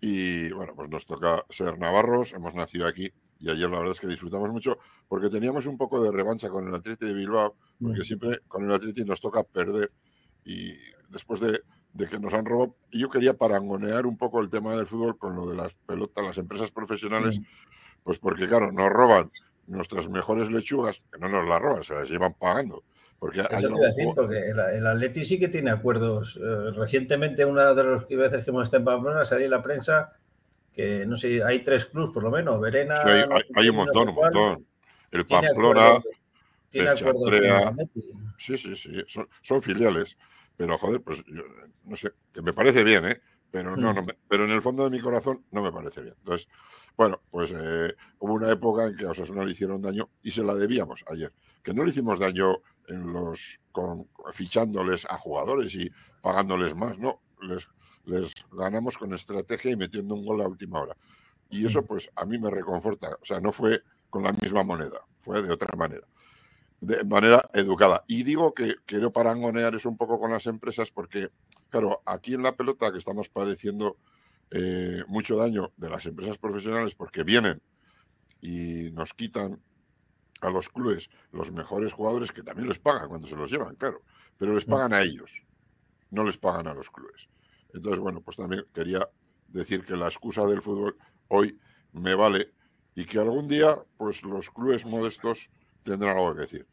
Y 0.02 0.52
bueno, 0.52 0.74
pues 0.76 0.90
nos 0.90 1.06
toca 1.06 1.46
ser 1.50 1.78
navarros, 1.78 2.34
hemos 2.34 2.56
nacido 2.56 2.88
aquí 2.88 3.12
y 3.44 3.50
ayer 3.50 3.70
la 3.70 3.80
verdad 3.80 3.92
es 3.92 4.00
que 4.00 4.08
disfrutamos 4.08 4.50
mucho 4.52 4.78
porque 5.10 5.30
teníamos 5.30 5.66
un 5.66 5.78
poco 5.78 6.02
de 6.02 6.12
revancha 6.14 6.48
con 6.48 6.66
el 6.66 6.74
Atleti 6.74 7.06
de 7.06 7.14
Bilbao, 7.14 7.56
porque 7.82 8.00
mm. 8.00 8.04
siempre 8.04 8.40
con 8.48 8.64
el 8.64 8.72
Atleti 8.72 9.04
nos 9.04 9.20
toca 9.20 9.44
perder 9.44 9.92
y 10.46 10.72
después 11.10 11.42
de, 11.42 11.60
que 12.08 12.20
nos 12.20 12.34
han 12.34 12.46
robado, 12.46 12.76
yo 12.92 13.10
quería 13.10 13.34
parangonear 13.34 14.06
un 14.06 14.18
poco 14.18 14.40
el 14.40 14.50
tema 14.50 14.74
del 14.78 14.88
fútbol 14.88 15.18
con 15.18 15.36
lo 15.36 15.46
de 15.46 15.58
las 15.58 15.74
pelotas, 15.74 16.24
las 16.24 16.38
empresas 16.38 16.72
profesionales, 16.72 17.38
mm. 17.38 17.44
pues 18.04 18.18
porque 18.18 18.48
claro, 18.48 18.72
nos 18.72 18.90
roban 18.90 19.30
nuestras 19.68 20.08
mejores 20.08 20.50
lechugas, 20.50 21.02
que 21.12 21.20
no 21.20 21.28
nos 21.28 21.46
las 21.46 21.62
roban, 21.62 21.84
se 21.84 21.96
las 21.96 22.10
llevan 22.10 22.34
pagando. 22.36 22.84
Porque, 23.20 23.42
hay 23.42 23.62
decir, 23.62 24.08
porque 24.16 24.52
el, 24.52 24.88
Atleti 24.88 25.24
sí 25.24 25.40
que 25.40 25.48
tiene 25.48 25.72
acuerdos. 25.72 26.38
Eh, 26.42 26.72
recientemente, 26.76 27.46
una 27.46 27.74
de 27.74 27.84
las 27.84 28.08
veces 28.08 28.44
que 28.44 28.52
hemos 28.52 28.66
estado 28.66 28.82
en 28.82 28.86
Pamplona, 28.86 29.24
salí 29.24 29.46
en 29.46 29.52
la 29.52 29.62
prensa 29.62 30.14
que 30.74 31.06
no 31.06 31.18
sé, 31.18 31.44
hay 31.44 31.60
tres 31.60 31.86
clubes 31.86 32.12
por 32.14 32.24
lo 32.24 32.32
menos, 32.32 32.60
Verena. 32.60 32.96
hay, 33.56 33.70
un 33.70 33.76
montón, 33.76 34.10
un 34.10 34.16
montón. 34.16 34.66
El 35.12 35.26
Pamplona, 35.26 36.02
tiene 36.70 36.90
el 36.90 37.90
Sí, 38.38 38.58
sí, 38.58 38.76
sí, 38.76 38.92
son, 39.42 39.62
filiales. 39.62 40.18
Pero 40.58 40.78
joder, 40.78 41.02
pues 41.02 41.24
no 41.86 41.96
sé, 41.96 42.12
que 42.34 42.42
me 42.42 42.54
parece 42.54 42.84
bien, 42.84 43.06
¿eh? 43.06 43.22
Pero, 43.52 43.78
no, 43.78 43.92
hmm. 43.92 43.96
no 43.96 44.06
pero 44.28 44.46
en 44.46 44.52
el 44.52 44.62
fondo 44.62 44.84
de 44.84 44.90
mi 44.90 45.00
corazón 45.00 45.44
no 45.52 45.62
me 45.62 45.72
parece 45.72 46.02
bien. 46.02 46.16
Entonces, 46.18 46.48
bueno, 46.98 47.22
pues 47.30 47.54
eh, 47.56 47.94
hubo 48.20 48.34
una 48.34 48.52
época 48.52 48.86
en 48.86 48.96
que 48.98 49.06
a 49.06 49.12
Osasuna 49.12 49.46
le 49.46 49.52
hicieron 49.52 49.82
daño 49.82 50.10
y 50.24 50.32
se 50.32 50.44
la 50.44 50.56
debíamos 50.56 51.04
ayer. 51.08 51.32
Que 51.64 51.74
no 51.74 51.84
le 51.84 51.92
hicimos 51.92 52.20
daño 52.20 52.58
en 52.88 53.14
los 53.14 53.60
con, 53.72 54.08
fichándoles 54.34 55.06
a 55.06 55.18
jugadores 55.18 55.74
y 55.76 55.92
pagándoles 56.22 56.76
más, 56.76 56.98
no. 56.98 57.22
Les, 57.42 57.68
les 58.06 58.34
ganamos 58.52 58.98
con 58.98 59.14
estrategia 59.14 59.72
y 59.72 59.76
metiendo 59.76 60.16
un 60.16 60.26
gol 60.26 60.42
a 60.42 60.48
última 60.48 60.82
hora. 60.82 60.96
Y 61.50 61.66
eso, 61.66 61.86
pues, 61.86 62.10
a 62.16 62.26
mí 62.26 62.38
me 62.38 62.50
reconforta. 62.50 63.18
O 63.22 63.26
sea, 63.26 63.40
no 63.40 63.52
fue 63.52 63.82
con 64.10 64.24
la 64.24 64.34
misma 64.34 64.64
moneda, 64.64 65.02
fue 65.22 65.42
de 65.42 65.52
otra 65.52 65.76
manera, 65.76 66.06
de 66.82 67.04
manera 67.04 67.50
educada. 67.54 68.04
Y 68.08 68.24
digo 68.24 68.54
que 68.54 68.76
quiero 68.86 69.12
parangonear 69.12 69.76
eso 69.76 69.90
un 69.90 69.98
poco 69.98 70.20
con 70.20 70.32
las 70.32 70.46
empresas 70.48 70.92
porque, 70.92 71.30
claro, 71.70 72.02
aquí 72.06 72.34
en 72.34 72.44
la 72.44 72.56
pelota 72.56 72.92
que 72.92 73.00
estamos 73.00 73.30
padeciendo 73.30 73.98
eh, 74.52 75.04
mucho 75.08 75.36
daño 75.36 75.72
de 75.78 75.90
las 75.90 76.06
empresas 76.06 76.38
profesionales 76.38 76.94
porque 76.94 77.24
vienen 77.24 77.60
y 78.42 78.92
nos 78.92 79.14
quitan 79.14 79.60
a 80.42 80.50
los 80.50 80.70
clubes 80.70 81.10
los 81.32 81.52
mejores 81.52 81.94
jugadores 81.94 82.32
que 82.32 82.44
también 82.44 82.68
les 82.68 82.78
pagan 82.78 83.08
cuando 83.08 83.28
se 83.28 83.36
los 83.36 83.50
llevan, 83.50 83.76
claro, 83.76 84.02
pero 84.38 84.54
les 84.54 84.66
pagan 84.66 84.94
a 84.94 85.02
ellos, 85.02 85.42
no 86.12 86.24
les 86.24 86.38
pagan 86.38 86.68
a 86.68 86.74
los 86.74 86.92
clubes. 86.92 87.30
Entonces, 87.74 88.00
bueno, 88.00 88.22
pues 88.22 88.38
también 88.38 88.66
quería 88.74 89.08
decir 89.48 89.86
que 89.86 89.96
la 89.96 90.06
excusa 90.06 90.46
del 90.46 90.62
fútbol 90.62 90.96
hoy 91.28 91.58
me 91.94 92.16
vale 92.16 92.52
y 92.96 93.06
que 93.06 93.20
algún 93.20 93.48
día, 93.48 93.78
pues 93.98 94.24
los 94.24 94.50
clubes 94.50 94.86
modestos 94.86 95.50
tendrán 95.84 96.18
algo 96.18 96.34
que 96.36 96.42
decir. 96.42 96.68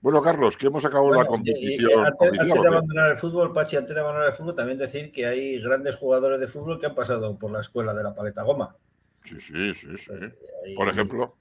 Bueno, 0.00 0.22
Carlos, 0.22 0.56
que 0.56 0.66
hemos 0.66 0.84
acabado 0.84 1.12
la 1.12 1.24
competición. 1.24 2.06
antes, 2.06 2.38
de 2.38 2.68
abandonar 2.68 3.10
el 3.12 3.18
fútbol, 3.18 3.52
Pachi, 3.52 3.76
antes 3.76 3.94
de 3.94 4.00
abandonar 4.00 4.28
el 4.28 4.34
fútbol, 4.34 4.54
también 4.54 4.78
decir 4.78 5.10
que 5.10 5.26
hay 5.26 5.60
grandes 5.60 5.96
jugadores 5.96 6.38
de 6.38 6.46
fútbol 6.46 6.78
que 6.78 6.86
han 6.86 6.94
pasado 6.94 7.36
por 7.36 7.50
la 7.50 7.60
escuela 7.60 7.94
de 7.94 8.04
la 8.04 8.14
paleta 8.14 8.42
goma. 8.44 8.76
Sí, 9.24 9.40
sí, 9.40 9.74
sí, 9.74 9.88
sí. 9.98 10.12
Eh, 10.12 10.74
por 10.76 10.88
ejemplo. 10.88 11.34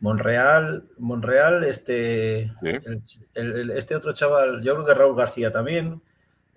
Monreal, 0.00 0.84
Monreal, 0.98 1.64
este, 1.64 2.52
este 3.74 3.96
otro 3.96 4.12
chaval, 4.12 4.62
yo 4.62 4.74
creo 4.74 4.86
que 4.86 4.94
Raúl 4.94 5.16
García 5.16 5.50
también, 5.50 6.00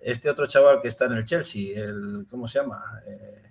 este 0.02 0.30
otro 0.30 0.48
chaval 0.48 0.82
que 0.82 0.88
está 0.88 1.06
en 1.06 1.14
el 1.14 1.26
Chelsea, 1.26 1.80
el, 1.80 2.26
¿cómo 2.30 2.48
se 2.48 2.60
llama? 2.60 3.02
Eh... 3.06 3.44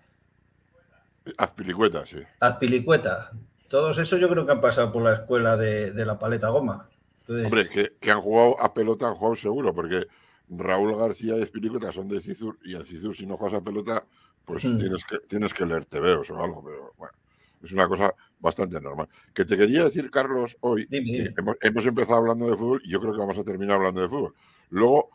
Azpilicueta, 1.37 2.04
sí. 2.07 2.19
Azpilicueta. 2.40 3.30
Todos 3.69 3.99
esos 3.99 4.21
yo 4.21 4.28
creo 4.28 4.45
que 4.45 4.52
han 4.52 4.61
pasado 4.61 4.90
por 4.90 5.02
la 5.02 5.12
escuela 5.12 5.57
de, 5.57 5.92
la 6.04 6.19
paleta 6.19 6.49
goma. 6.49 6.88
Hombre, 7.28 7.69
que, 7.69 8.11
han 8.11 8.21
jugado 8.21 8.61
a 8.61 8.75
pelota, 8.75 9.07
han 9.07 9.14
jugado 9.14 9.37
seguro, 9.37 9.73
porque 9.73 10.07
Raúl 10.49 10.97
García 10.97 11.37
y 11.37 11.42
Azpilicueta 11.42 11.92
son 11.92 12.09
de 12.09 12.21
Cizur 12.21 12.59
y 12.64 12.75
a 12.75 12.83
Cizur 12.83 13.14
si 13.14 13.26
no 13.26 13.37
juegas 13.37 13.61
a 13.61 13.64
pelota, 13.64 14.04
pues 14.45 14.64
hmm. 14.64 14.78
tienes, 14.78 15.04
que, 15.04 15.19
tienes 15.28 15.54
que 15.54 15.64
leer 15.64 15.85
TVOs 15.85 16.30
o 16.30 16.42
algo, 16.42 16.64
pero 16.64 16.92
bueno, 16.97 17.14
es 17.62 17.71
una 17.71 17.87
cosa 17.87 18.12
bastante 18.40 18.80
normal. 18.80 19.09
Que 19.33 19.45
te 19.45 19.57
quería 19.57 19.85
decir, 19.85 20.11
Carlos, 20.11 20.57
hoy, 20.61 20.88
Hemos, 20.90 21.57
hemos, 21.61 21.87
empezado 21.87 22.19
hablando 22.19 22.50
de 22.50 22.57
fútbol 22.57 22.83
y 22.85 22.90
yo 22.90 23.00
creo 23.00 23.12
que 23.12 23.21
vamos 23.21 23.38
a 23.38 23.45
terminar 23.45 23.76
hablando 23.76 24.00
de 24.00 24.09
fútbol. 24.09 24.35
Luego 24.71 25.11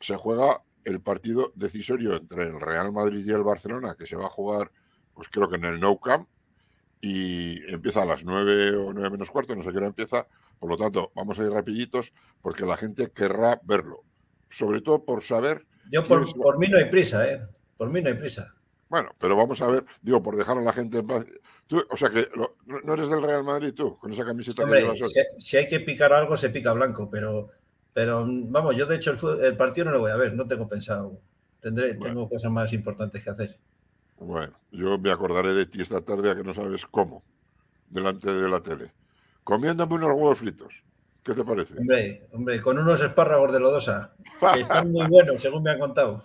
se 0.00 0.16
juega 0.16 0.62
el 0.84 1.00
partido 1.00 1.52
decisorio 1.54 2.16
entre 2.16 2.44
el 2.44 2.60
Real 2.60 2.92
Madrid 2.92 3.24
y 3.24 3.30
el 3.30 3.42
Barcelona, 3.42 3.96
que 3.98 4.06
se 4.06 4.16
va 4.16 4.26
a 4.26 4.30
jugar, 4.30 4.70
pues 5.14 5.28
creo 5.28 5.48
que 5.48 5.56
en 5.56 5.64
el 5.64 5.80
Nou 5.80 6.00
Camp, 6.00 6.26
y 7.00 7.62
empieza 7.72 8.02
a 8.02 8.06
las 8.06 8.24
nueve 8.24 8.76
o 8.76 8.92
nueve 8.92 9.10
menos 9.10 9.30
cuarto, 9.30 9.54
no 9.56 9.62
sé 9.62 9.70
qué 9.70 9.78
hora 9.78 9.86
empieza. 9.86 10.26
Por 10.58 10.68
lo 10.68 10.76
tanto, 10.76 11.10
vamos 11.14 11.38
a 11.38 11.44
ir 11.44 11.50
rapiditos 11.50 12.12
porque 12.42 12.66
la 12.66 12.76
gente 12.76 13.10
querrá 13.10 13.58
verlo. 13.64 14.02
Sobre 14.50 14.82
todo 14.82 15.04
por 15.04 15.22
saber... 15.22 15.64
Yo 15.90 16.06
por, 16.06 16.58
mí 16.58 16.68
no 16.68 16.78
hay 16.78 16.90
prisa, 16.90 17.26
¿eh? 17.26 17.40
Por 17.78 17.90
mí 17.90 18.02
no 18.02 18.08
hay 18.08 18.14
prisa. 18.14 18.54
Bueno, 18.88 19.10
pero 19.18 19.36
vamos 19.36 19.62
a 19.62 19.66
ver, 19.68 19.84
digo, 20.02 20.22
por 20.22 20.36
dejar 20.36 20.58
a 20.58 20.62
la 20.62 20.72
gente 20.72 20.98
en 20.98 21.06
paz. 21.06 21.24
o 21.88 21.96
sea 21.96 22.10
que 22.10 22.28
no 22.66 22.92
eres 22.92 23.08
del 23.08 23.22
Real 23.22 23.44
Madrid 23.44 23.72
tú, 23.72 23.96
con 23.96 24.12
esa 24.12 24.24
camiseta 24.24 24.64
que 24.64 24.70
llevas 24.70 25.00
hoy. 25.00 25.10
si, 25.38 25.56
hay 25.56 25.66
que 25.66 25.80
picar 25.80 26.12
algo, 26.12 26.36
se 26.36 26.50
pica 26.50 26.72
blanco, 26.72 27.08
pero 27.08 27.48
pero 27.92 28.24
vamos, 28.26 28.76
yo 28.76 28.86
de 28.86 28.96
hecho 28.96 29.12
el, 29.42 29.56
partido 29.56 29.86
no 29.86 29.92
lo 29.92 30.00
voy 30.00 30.10
a 30.10 30.16
ver, 30.16 30.34
no 30.34 30.46
tengo 30.46 30.68
pensado. 30.68 31.18
Tendré, 31.60 31.94
Tengo 31.94 32.28
cosas 32.28 32.50
más 32.50 32.72
importantes 32.72 33.22
que 33.22 33.30
hacer. 33.30 33.56
Bueno, 34.18 34.52
yo 34.70 34.98
me 34.98 35.10
acordaré 35.10 35.54
de 35.54 35.66
ti 35.66 35.80
esta 35.80 36.00
tarde 36.00 36.30
a 36.30 36.34
que 36.34 36.44
no 36.44 36.54
sabes 36.54 36.86
cómo, 36.86 37.22
delante 37.88 38.32
de 38.32 38.48
la 38.48 38.60
tele. 38.60 38.92
Comiéndome 39.44 39.94
unos 39.94 40.12
huevos 40.12 40.38
fritos. 40.38 40.74
¿Qué 41.24 41.34
te 41.34 41.44
parece? 41.44 41.78
Hombre, 41.78 42.22
hombre, 42.32 42.60
con 42.62 42.78
unos 42.78 43.00
espárragos 43.02 43.52
de 43.52 43.60
lodosa, 43.60 44.12
que 44.54 44.60
están 44.60 44.90
muy 44.90 45.06
buenos, 45.08 45.40
según 45.40 45.62
me 45.62 45.70
han 45.70 45.78
contado. 45.78 46.22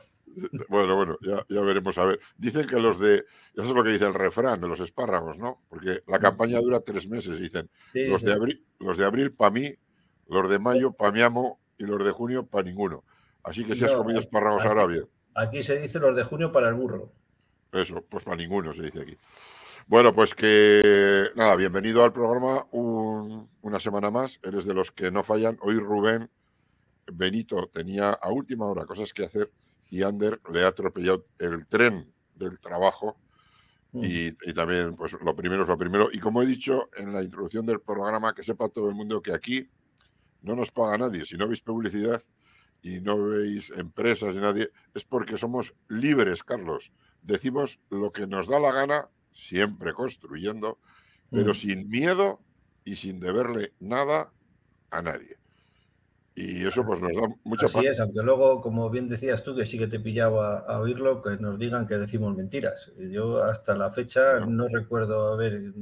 Bueno, 0.68 0.96
bueno, 0.96 1.18
ya, 1.22 1.46
ya, 1.48 1.62
veremos. 1.62 1.98
A 1.98 2.06
ver, 2.06 2.20
dicen 2.38 2.68
que 2.68 2.80
los 2.80 3.00
de, 3.00 3.26
eso 3.54 3.64
es 3.64 3.72
lo 3.72 3.84
que 3.84 3.92
dice 3.92 4.06
el 4.06 4.14
refrán 4.14 4.60
de 4.60 4.68
los 4.68 4.80
espárragos, 4.80 5.38
¿no? 5.38 5.60
Porque 5.70 6.02
la 6.08 6.20
campaña 6.20 6.60
dura 6.60 6.82
tres 6.82 7.08
meses, 7.08 7.40
dicen. 7.40 7.70
los, 7.94 8.22
de 8.22 8.34
abril, 8.34 8.64
los 8.80 8.98
de 8.98 9.06
abril, 9.06 9.32
para 9.32 9.52
mí, 9.52 9.74
los 10.28 10.50
de 10.50 10.60
mayo 10.60 10.92
para 10.92 11.12
mi 11.12 11.22
amo 11.22 11.60
y 11.78 11.84
los 11.84 12.04
de 12.04 12.12
junio 12.12 12.46
para 12.46 12.64
ninguno. 12.64 13.04
Así 13.44 13.64
que 13.64 13.76
si 13.76 13.86
has 13.86 13.94
comido 13.94 14.20
espárragos 14.20 14.66
ahora 14.66 14.86
bien. 14.86 15.06
Aquí 15.36 15.62
se 15.62 15.80
dice 15.80 16.00
los 16.00 16.16
de 16.16 16.24
junio 16.24 16.52
para 16.52 16.70
el 16.70 16.74
burro. 16.74 17.10
Eso, 17.72 18.04
pues 18.10 18.24
para 18.24 18.38
ninguno 18.38 18.74
se 18.74 18.84
dice 18.84 19.02
aquí. 19.02 19.18
Bueno, 19.88 20.16
pues 20.16 20.34
que 20.34 21.30
nada, 21.36 21.56
bienvenido 21.56 22.04
al 22.04 22.12
programa 22.12 22.66
una 22.72 23.80
semana 23.80 24.10
más. 24.10 24.40
Eres 24.44 24.66
de 24.66 24.74
los 24.74 24.92
que 24.92 25.12
no 25.12 25.24
fallan. 25.24 25.58
Hoy 25.62 25.78
Rubén 25.78 26.30
Benito 27.12 27.70
tenía 27.72 28.12
a 28.12 28.32
última 28.32 28.66
hora 28.66 28.86
cosas 28.86 29.14
que 29.14 29.26
hacer 29.26 29.52
y 29.92 30.02
Ander 30.02 30.40
le 30.52 30.64
ha 30.64 30.70
atropellado 30.70 31.26
el 31.38 31.68
tren 31.68 32.12
del 32.34 32.60
trabajo. 32.60 33.18
Mm. 33.92 34.04
Y, 34.04 34.36
y, 34.50 34.54
también, 34.54 34.96
pues 34.96 35.14
lo 35.14 35.36
primero 35.36 35.62
es 35.62 35.68
lo 35.68 35.78
primero. 35.78 36.10
Y 36.12 36.20
como 36.20 36.42
he 36.42 36.48
dicho 36.48 36.90
en 36.98 37.14
la 37.14 37.22
introducción 37.22 37.66
del 37.66 37.80
programa, 37.80 38.34
que 38.34 38.44
sepa 38.44 38.70
todo 38.70 38.90
el 38.90 38.96
mundo 38.96 39.22
que 39.22 39.34
aquí 39.34 39.70
no 40.46 40.56
nos 40.56 40.72
paga 40.72 40.98
nadie. 40.98 41.26
Si 41.26 41.38
no 41.38 41.48
veis 41.48 41.62
publicidad 41.62 42.22
y 42.82 43.00
no 43.02 43.18
veis 43.18 43.72
empresas 43.72 44.36
ni 44.36 44.42
nadie, 44.42 44.70
es 44.94 45.04
porque 45.04 45.38
somos 45.38 45.74
libres, 45.90 46.44
Carlos. 46.44 46.92
Decimos 47.22 47.80
lo 47.90 48.12
que 48.12 48.28
nos 48.28 48.48
da 48.48 48.60
la 48.60 48.72
gana, 48.72 49.08
siempre 49.34 49.94
construyendo, 49.94 50.78
pero 51.32 51.52
mm. 51.52 51.56
sin 51.56 51.90
miedo 51.90 52.40
y 52.84 52.96
sin 52.96 53.20
deberle 53.20 53.74
nada 53.80 54.32
a 54.92 55.02
nadie. 55.02 55.38
Y 56.36 56.66
eso 56.66 56.86
pues 56.86 57.00
nos 57.02 57.14
da 57.14 57.30
mucha 57.46 57.66
Así 57.68 57.86
es, 57.86 58.00
aunque 58.02 58.22
luego, 58.22 58.60
como 58.60 58.90
bien 58.90 59.08
decías 59.08 59.42
tú, 59.42 59.56
que 59.56 59.66
sí 59.66 59.78
que 59.78 59.88
te 59.88 60.02
pillaba 60.02 60.58
a 60.58 60.82
oírlo, 60.82 61.22
que 61.22 61.38
nos 61.38 61.58
digan 61.58 61.88
que 61.88 61.96
decimos 61.96 62.36
mentiras. 62.36 62.92
Yo 63.00 63.42
hasta 63.42 63.74
la 63.74 63.90
fecha 63.90 64.42
no, 64.42 64.68
recuerdo 64.68 65.34
haber 65.34 65.74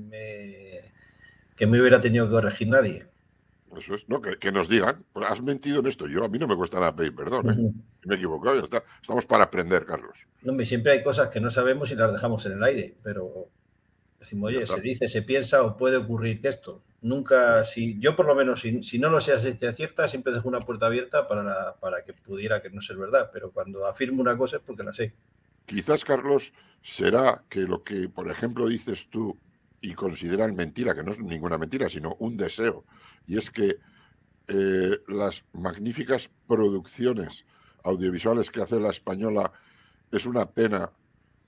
que 1.56 1.68
me 1.68 1.82
hubiera 1.82 2.00
tenido 2.00 2.28
que 2.28 2.34
corregir 2.34 2.68
nadie. 2.68 3.08
Eso 3.78 3.96
es, 3.96 4.08
¿no? 4.08 4.22
Que, 4.22 4.52
nos 4.52 4.70
digan, 4.70 5.04
pues 5.12 5.26
has 5.30 5.42
mentido 5.42 5.80
en 5.80 5.88
esto. 5.88 6.08
Yo, 6.08 6.24
a 6.24 6.30
mí 6.30 6.38
no 6.40 6.48
me 6.48 6.56
cuesta 6.56 6.80
nada 6.80 6.96
pedir 6.96 7.16
perdón, 7.16 7.50
¿eh? 7.50 7.82
Me 8.06 8.16
he 8.16 8.18
equivocado, 8.18 8.56
ya 8.56 8.64
está. 8.64 8.84
Estamos 9.02 9.26
para 9.26 9.46
aprender, 9.46 9.86
Carlos. 9.86 10.18
No, 10.42 10.58
siempre 10.66 10.94
hay 10.94 11.04
cosas 11.04 11.30
que 11.30 11.40
no 11.40 11.50
sabemos 11.50 11.92
y 11.92 11.96
las 11.96 12.12
dejamos 12.12 12.46
en 12.46 12.54
el 12.54 12.64
aire, 12.64 12.96
pero 13.04 13.48
decimos, 14.20 14.50
oye, 14.50 14.66
se 14.66 14.82
dice, 14.82 15.08
se 15.08 15.22
piensa 15.22 15.64
o 15.64 15.78
puede 15.78 15.98
ocurrir 15.98 16.42
que 16.42 16.50
esto. 16.50 16.82
Nunca, 17.02 17.66
si 17.66 18.00
yo 18.00 18.16
por 18.16 18.26
lo 18.26 18.36
menos, 18.36 18.62
si, 18.62 19.00
no 19.00 19.10
lo 19.10 19.20
sé 19.20 19.34
a 19.34 19.40
cierta, 19.40 20.08
siempre 20.08 20.34
dejo 20.34 20.48
una 20.48 20.62
puerta 20.62 20.86
abierta 20.86 21.28
para, 21.28 21.76
para 21.76 22.04
que 22.04 22.14
pudiera 22.14 22.62
que 22.62 22.70
no 22.70 22.82
sea 22.82 22.96
verdad, 22.96 23.30
pero 23.34 23.52
cuando 23.52 23.86
afirmo 23.86 24.22
una 24.22 24.38
cosa 24.38 24.58
es 24.58 24.64
porque 24.66 24.84
la 24.84 24.94
sé. 24.94 25.12
Quizás, 25.66 26.06
Carlos, 26.06 26.54
será 26.82 27.44
que 27.50 27.62
lo 27.62 27.84
que, 27.84 28.08
por 28.08 28.30
ejemplo, 28.30 28.68
dices 28.68 29.08
tú 29.10 29.38
y 29.84 29.94
consideran 29.94 30.56
mentira, 30.56 30.96
que 30.96 31.04
no 31.04 31.12
es 31.12 31.20
ninguna 31.20 31.58
mentira, 31.58 31.90
sino 31.90 32.16
un 32.20 32.38
deseo, 32.38 32.86
y 33.28 33.38
es 33.38 33.52
que 33.52 33.76
eh, 34.48 35.00
las 35.10 35.44
magníficas 35.52 36.30
producciones 36.48 37.46
audiovisuales 37.84 38.50
que 38.50 38.62
hace 38.62 38.80
la 38.80 38.90
española 38.90 39.52
es 40.10 40.26
una 40.26 40.46
pena 40.46 40.90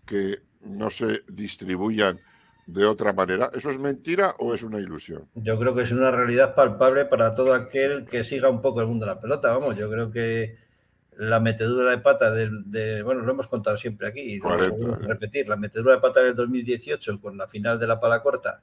que 0.05 0.39
no 0.61 0.89
se 0.89 1.21
distribuyan 1.29 2.19
de 2.67 2.85
otra 2.85 3.13
manera. 3.13 3.51
¿Eso 3.53 3.71
es 3.71 3.79
mentira 3.79 4.35
o 4.39 4.53
es 4.53 4.63
una 4.63 4.79
ilusión? 4.79 5.23
Yo 5.35 5.57
creo 5.57 5.73
que 5.73 5.83
es 5.83 5.91
una 5.91 6.11
realidad 6.11 6.55
palpable 6.55 7.05
para 7.05 7.35
todo 7.35 7.53
aquel 7.53 8.05
que 8.05 8.23
siga 8.23 8.49
un 8.49 8.61
poco 8.61 8.81
el 8.81 8.87
mundo 8.87 9.05
de 9.05 9.13
la 9.13 9.21
pelota. 9.21 9.51
Vamos, 9.51 9.77
yo 9.77 9.89
creo 9.89 10.11
que 10.11 10.57
la 11.17 11.39
metedura 11.39 11.91
de 11.91 11.97
pata 11.99 12.31
de, 12.31 13.01
bueno, 13.03 13.21
lo 13.21 13.31
hemos 13.31 13.47
contado 13.47 13.77
siempre 13.77 14.07
aquí, 14.07 14.19
y 14.19 14.39
lo 14.39 14.95
repetir, 14.95 15.47
la 15.47 15.55
metedura 15.55 15.95
de 15.95 16.01
pata 16.01 16.21
del 16.21 16.35
2018 16.35 17.21
con 17.21 17.37
la 17.37 17.47
final 17.47 17.79
de 17.79 17.87
la 17.87 17.99
pala 17.99 18.21
corta 18.21 18.61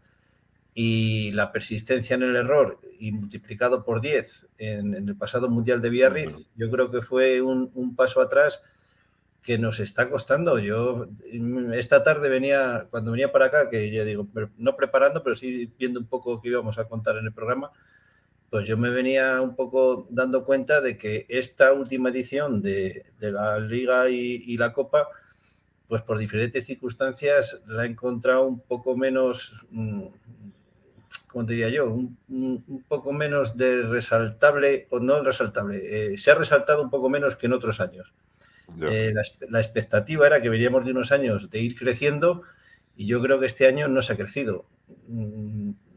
y 0.75 1.33
la 1.33 1.53
persistencia 1.53 2.15
en 2.15 2.23
el 2.23 2.37
error 2.37 2.81
y 2.99 3.13
multiplicado 3.13 3.85
por 3.85 4.01
10 4.01 4.47
en, 4.59 4.95
el 4.95 5.17
pasado 5.17 5.49
Mundial 5.49 5.83
de 5.83 5.91
Biarritz, 5.91 6.49
yo 6.57 6.71
creo 6.71 6.91
que 6.91 7.03
fue 7.03 7.43
un, 7.43 7.95
paso 7.97 8.21
atrás 8.21 8.63
que 9.43 9.59
nos 9.59 9.81
está 9.81 10.09
costando. 10.09 10.59
Yo 10.59 11.09
esta 11.75 12.03
tarde 12.03 12.29
venía, 12.29 12.87
cuando 12.91 13.11
venía 13.11 13.33
para 13.33 13.47
acá, 13.47 13.69
que 13.69 13.91
ya 13.91 14.05
digo, 14.05 14.29
no 14.57 14.77
preparando, 14.77 15.23
pero 15.23 15.37
sí 15.37 15.71
viendo 15.79 16.01
un 16.01 16.07
poco 16.07 16.41
qué 16.41 16.49
íbamos 16.49 16.79
a 16.79 16.85
contar 16.85 17.17
en 17.19 17.27
el 17.27 17.33
programa, 17.33 17.71
pues 18.53 18.69
yo 18.69 18.77
me 18.77 18.91
venía 18.91 19.41
un 19.41 19.57
poco 19.57 20.07
dando 20.11 20.45
cuenta 20.45 20.83
de 20.83 20.99
que 20.99 21.25
esta 21.31 21.73
última 21.73 22.11
edición 22.11 22.61
de, 22.61 23.07
la 23.19 23.59
Liga 23.59 24.11
y, 24.11 24.59
la 24.59 24.75
Copa, 24.75 25.09
pues 25.89 26.03
por 26.03 26.19
diferentes 26.19 26.67
circunstancias 26.67 27.63
la 27.67 27.87
he 27.87 27.89
encontrado 27.89 28.45
un 28.45 28.61
poco 28.61 28.95
menos, 28.95 29.55
mm, 29.71 30.03
como 31.29 31.47
te 31.47 31.55
diría 31.55 31.71
yo, 31.71 31.95
un, 31.95 32.85
poco 32.87 33.15
menos 33.15 33.57
de 33.57 33.85
resaltable, 33.85 34.87
o 34.91 35.01
no 35.01 35.23
resaltable, 35.23 36.13
eh, 36.13 36.19
se 36.19 36.31
ha 36.31 36.35
resaltado 36.35 36.83
un 36.83 36.91
poco 36.91 37.09
menos 37.09 37.37
que 37.37 37.47
en 37.47 37.55
otros 37.55 37.81
años. 37.81 38.13
Eh, 38.83 39.15
la, 39.49 39.61
expectativa 39.61 40.27
era 40.27 40.43
que 40.43 40.51
veníamos 40.51 40.85
de 40.85 40.91
unos 40.91 41.11
años 41.11 41.49
de 41.49 41.59
ir 41.59 41.75
creciendo 41.75 42.43
y 42.99 43.07
yo 43.07 43.23
creo 43.23 43.41
que 43.41 43.47
este 43.47 43.67
año 43.67 43.89
no 43.89 44.03
se 44.03 44.13
ha 44.13 44.17
crecido. 44.19 44.67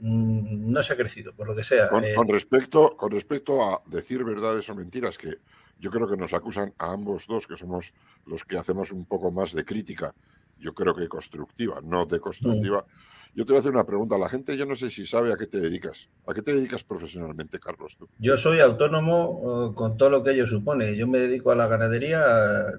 Mm, 0.02 0.72
no 0.72 0.84
se 0.84 0.94
ha 0.94 0.98
crecido, 0.98 1.34
por 1.34 1.48
lo 1.48 1.56
que 1.56 1.64
sea. 1.64 1.90
Con, 1.90 2.04
eh. 2.04 2.16
respecto, 2.28 2.96
con 2.98 3.12
respecto 3.12 3.64
a 3.64 3.82
decir 3.86 4.24
verdades 4.24 4.70
o 4.70 4.76
mentiras, 4.76 5.18
que 5.18 5.38
yo 5.80 5.92
creo 5.92 6.08
que 6.08 6.18
nos 6.18 6.34
acusan 6.34 6.74
a 6.78 6.92
ambos 6.92 7.28
dos, 7.28 7.48
que 7.48 7.56
somos 7.56 7.94
los 8.26 8.44
que 8.44 8.58
hacemos 8.58 8.92
un 8.92 9.06
poco 9.06 9.32
más 9.32 9.54
de 9.54 9.66
crítica, 9.66 10.14
yo 10.60 10.74
creo 10.74 10.96
que 10.96 11.08
constructiva, 11.08 11.82
no 11.82 12.06
deconstructiva. 12.06 12.82
Mm. 12.82 13.16
Yo 13.36 13.46
te 13.46 13.52
voy 13.52 13.58
a 13.58 13.60
hacer 13.60 13.74
una 13.74 13.86
pregunta. 13.86 14.18
La 14.18 14.30
gente, 14.30 14.56
yo 14.56 14.66
no 14.66 14.76
sé 14.76 14.90
si 14.90 15.06
sabe 15.06 15.34
a 15.34 15.36
qué 15.36 15.46
te 15.46 15.60
dedicas. 15.60 16.08
¿A 16.26 16.34
qué 16.34 16.42
te 16.42 16.54
dedicas 16.54 16.86
profesionalmente, 16.86 17.60
Carlos? 17.60 17.98
Yo 18.18 18.38
soy 18.38 18.62
autónomo 18.62 19.72
eh, 19.72 19.76
con 19.76 19.98
todo 19.98 20.10
lo 20.10 20.24
que 20.24 20.32
ello 20.32 20.48
supone. 20.48 20.96
Yo 20.96 21.06
me 21.06 21.20
dedico 21.20 21.52
a 21.52 21.56
la 21.56 21.68
ganadería. 21.68 22.24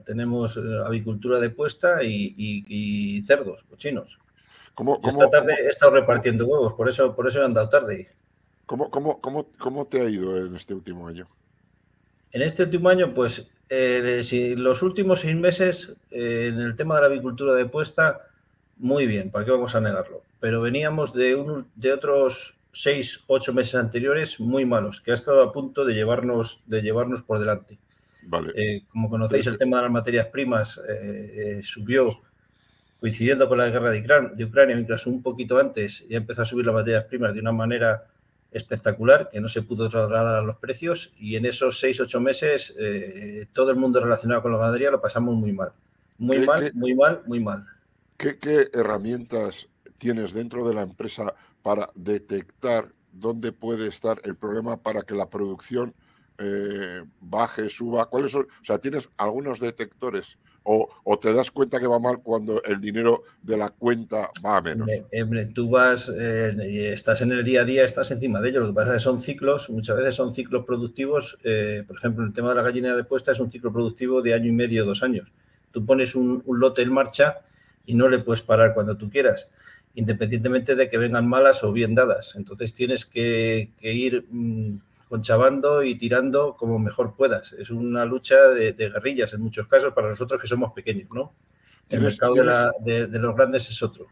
Tenemos 0.06 0.56
eh, 0.56 0.61
avicultura 0.85 1.40
de 1.40 1.50
puesta 1.50 2.02
y, 2.02 3.23
cerdos, 3.26 3.64
cochinos. 3.68 4.18
¿Cómo, 4.76 5.00
Esta 5.02 5.28
tarde 5.28 5.54
he 5.64 5.68
estado 5.68 5.92
repartiendo 5.92 6.47
huevos, 6.47 6.75
por 6.75 6.88
eso, 6.88 7.16
por 7.16 7.26
eso 7.26 7.40
he 7.40 7.45
andado 7.45 7.68
tarde. 7.68 8.09
¿Cómo, 8.66 8.88
cómo, 8.90 9.21
cómo, 9.21 9.49
cómo 9.59 9.87
te 9.87 10.00
ha 10.00 10.09
ido 10.09 10.37
en 10.47 10.54
este 10.54 10.75
último 10.75 11.09
año? 11.09 11.26
En 12.30 12.42
este 12.42 12.62
último 12.62 12.89
año, 12.89 13.12
pues 13.12 13.49
eh, 13.69 14.23
si 14.23 14.54
los 14.54 14.82
últimos 14.82 15.21
seis 15.21 15.34
meses 15.34 15.95
en 16.12 16.60
el 16.60 16.76
tema 16.76 16.95
de 16.95 17.00
la 17.00 17.06
avicultura 17.08 17.54
de 17.54 17.67
puesta, 17.67 18.21
muy 18.76 19.06
bien, 19.06 19.30
¿para 19.30 19.45
qué 19.45 19.50
vamos 19.50 19.75
a 19.75 19.80
negarlo? 19.80 20.23
pero 20.41 20.60
veníamos 20.60 21.12
de, 21.12 21.34
un, 21.34 21.67
de 21.75 21.93
otros 21.93 22.54
seis, 22.73 23.23
ocho 23.26 23.52
meses 23.52 23.75
anteriores 23.75 24.39
muy 24.39 24.65
malos, 24.65 25.00
que 25.00 25.10
ha 25.10 25.15
estado 25.15 25.43
a 25.43 25.52
punto 25.52 25.84
de 25.84 25.95
llevarnos, 25.95 26.60
de 26.67 26.82
llevarnos 26.82 27.23
por 27.23 27.39
delante. 27.39 27.78
Vale. 28.23 28.52
Eh, 28.54 28.82
como 28.91 29.08
conocéis, 29.08 29.47
el 29.47 29.58
tema 29.58 29.78
de 29.78 29.84
las 29.84 29.93
materias 29.93 30.26
primas 30.26 30.80
eh, 30.89 31.58
eh, 31.58 31.62
subió 31.62 32.21
coincidiendo 33.06 33.49
con 33.49 33.58
la 33.58 33.69
guerra 33.69 33.92
de, 33.92 34.00
Ucrania, 34.00 34.30
de 34.34 34.45
Ucrania, 34.45 34.76
incluso 34.76 35.08
un 35.10 35.23
poquito 35.23 35.58
antes, 35.58 36.04
ya 36.08 36.16
empezó 36.16 36.42
a 36.42 36.45
subir 36.45 36.66
las 36.66 36.75
materias 36.75 37.04
primas 37.04 37.32
de 37.32 37.38
una 37.38 37.52
manera 37.52 38.04
espectacular 38.50 39.28
que 39.30 39.40
no 39.40 39.47
se 39.47 39.62
pudo 39.62 39.88
trasladar 39.88 40.34
a 40.34 40.42
los 40.42 40.56
precios 40.56 41.12
y 41.21 41.36
en 41.36 41.47
esos 41.47 41.78
seis, 41.78 42.00
ocho 42.00 42.21
meses 42.21 42.75
todo 43.52 43.71
el 43.71 43.76
mundo 43.76 44.00
relacionado 44.00 44.42
con 44.42 44.50
la 44.50 44.58
ganadería 44.58 44.90
lo 44.90 45.00
pasamos 45.00 45.36
muy 45.36 45.52
mal. 45.52 45.71
Muy 46.19 46.45
mal, 46.45 46.73
muy 46.75 46.95
mal, 46.97 47.23
muy 47.26 47.38
mal. 47.38 47.64
¿Qué, 48.16 48.38
¿Qué, 48.38 48.71
herramientas 48.73 49.69
tienes 49.99 50.32
dentro 50.32 50.66
de 50.66 50.75
la 50.75 50.82
empresa 50.82 51.32
para 51.62 51.88
detectar 51.95 52.88
dónde 53.12 53.52
puede 53.52 53.86
estar 53.86 54.21
el 54.25 54.34
problema 54.34 54.78
para 54.78 55.02
que 55.02 55.14
la 55.14 55.30
producción 55.30 55.95
eh, 56.38 57.04
baje, 57.21 57.69
suba? 57.69 58.06
¿Cuáles 58.06 58.32
son? 58.32 58.49
O 58.62 58.64
sea, 58.64 58.78
¿tienes 58.78 59.08
algunos 59.16 59.60
detectores? 59.60 60.38
O, 60.68 61.18
te 61.18 61.32
das 61.32 61.50
cuenta 61.52 61.78
que 61.78 61.86
va 61.86 62.00
mal 62.00 62.18
cuando 62.22 62.60
el 62.64 62.80
dinero 62.80 63.22
de 63.40 63.56
la 63.56 63.70
cuenta 63.70 64.30
va 64.44 64.56
a 64.56 64.60
menos? 64.60 64.88
tú 65.54 65.70
vas, 65.70 66.08
eh, 66.08 66.92
estás 66.92 67.22
en 67.22 67.30
el 67.30 67.44
día 67.44 67.60
a 67.60 67.64
día, 67.64 67.84
estás 67.84 68.10
encima 68.10 68.40
de 68.40 68.48
ello. 68.48 68.60
Lo 68.60 68.66
que 68.68 68.72
pasa 68.72 68.88
es 68.88 68.94
que 68.94 69.04
son 69.04 69.20
ciclos, 69.20 69.70
muchas 69.70 69.96
veces 69.96 70.16
son 70.16 70.34
ciclos 70.34 70.64
productivos. 70.64 71.38
Eh, 71.44 71.84
por 71.86 71.96
ejemplo, 71.96 72.24
el 72.24 72.32
tema 72.32 72.48
de 72.48 72.56
la 72.56 72.62
gallina 72.62 72.96
de 72.96 73.04
puesta 73.04 73.30
es 73.30 73.38
un 73.38 73.50
ciclo 73.50 73.72
productivo 73.72 74.22
de 74.22 74.34
año 74.34 74.48
y 74.48 74.52
medio, 74.52 74.84
dos 74.84 75.02
años. 75.02 75.28
Tú 75.70 75.84
pones 75.84 76.14
un 76.14 76.42
lote 76.46 76.82
en 76.82 76.92
marcha 76.92 77.38
y 77.84 77.94
no 77.94 78.08
le 78.08 78.18
puedes 78.18 78.42
parar 78.42 78.74
cuando 78.74 78.96
tú 78.96 79.08
quieras 79.08 79.46
independientemente 79.96 80.76
de 80.76 80.88
que 80.88 80.98
vengan 80.98 81.26
malas 81.26 81.64
o 81.64 81.72
bien 81.72 81.94
dadas. 81.94 82.34
Entonces 82.36 82.72
tienes 82.72 83.04
que, 83.06 83.70
ir 83.80 84.26
mm, 84.30 84.76
conchavando 85.08 85.82
y 85.82 85.97
tirando 85.97 86.56
como 86.56 86.78
mejor 86.78 87.14
puedas. 87.14 87.52
Es 87.52 87.71
una 87.71 88.04
lucha 88.04 88.49
de, 88.49 88.73
guerrillas 88.73 89.32
en 89.32 89.40
muchos 89.40 89.66
casos 89.66 89.92
para 89.92 90.08
nosotros 90.08 90.40
que 90.40 90.49
somos 90.49 90.73
pequeños, 90.73 91.08
¿no? 91.12 91.32
El 91.88 92.00
mercado 92.00 92.34
de, 92.34 93.08
los 93.08 93.36
grandes 93.36 93.71
es 93.71 93.82
otro. 93.82 94.06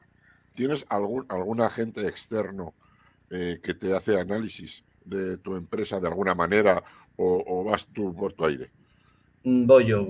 ¿Tienes 0.55 0.87
algún, 0.89 1.27
algún 1.29 1.61
agente 1.61 2.07
externo 2.07 2.75
eh, 3.31 3.59
que 3.63 3.75
te 3.75 3.95
hace 3.95 4.19
análisis 4.21 4.85
de 5.05 5.39
tu 5.39 5.57
empresa 5.57 5.99
de 5.99 6.07
alguna 6.07 6.35
manera 6.35 6.83
o 7.17 7.65
vas 7.65 7.87
tú 7.87 8.15
por 8.15 8.33
tu 8.33 8.45
aire? 8.45 8.71
Voy 9.47 9.85
yo, 9.85 10.07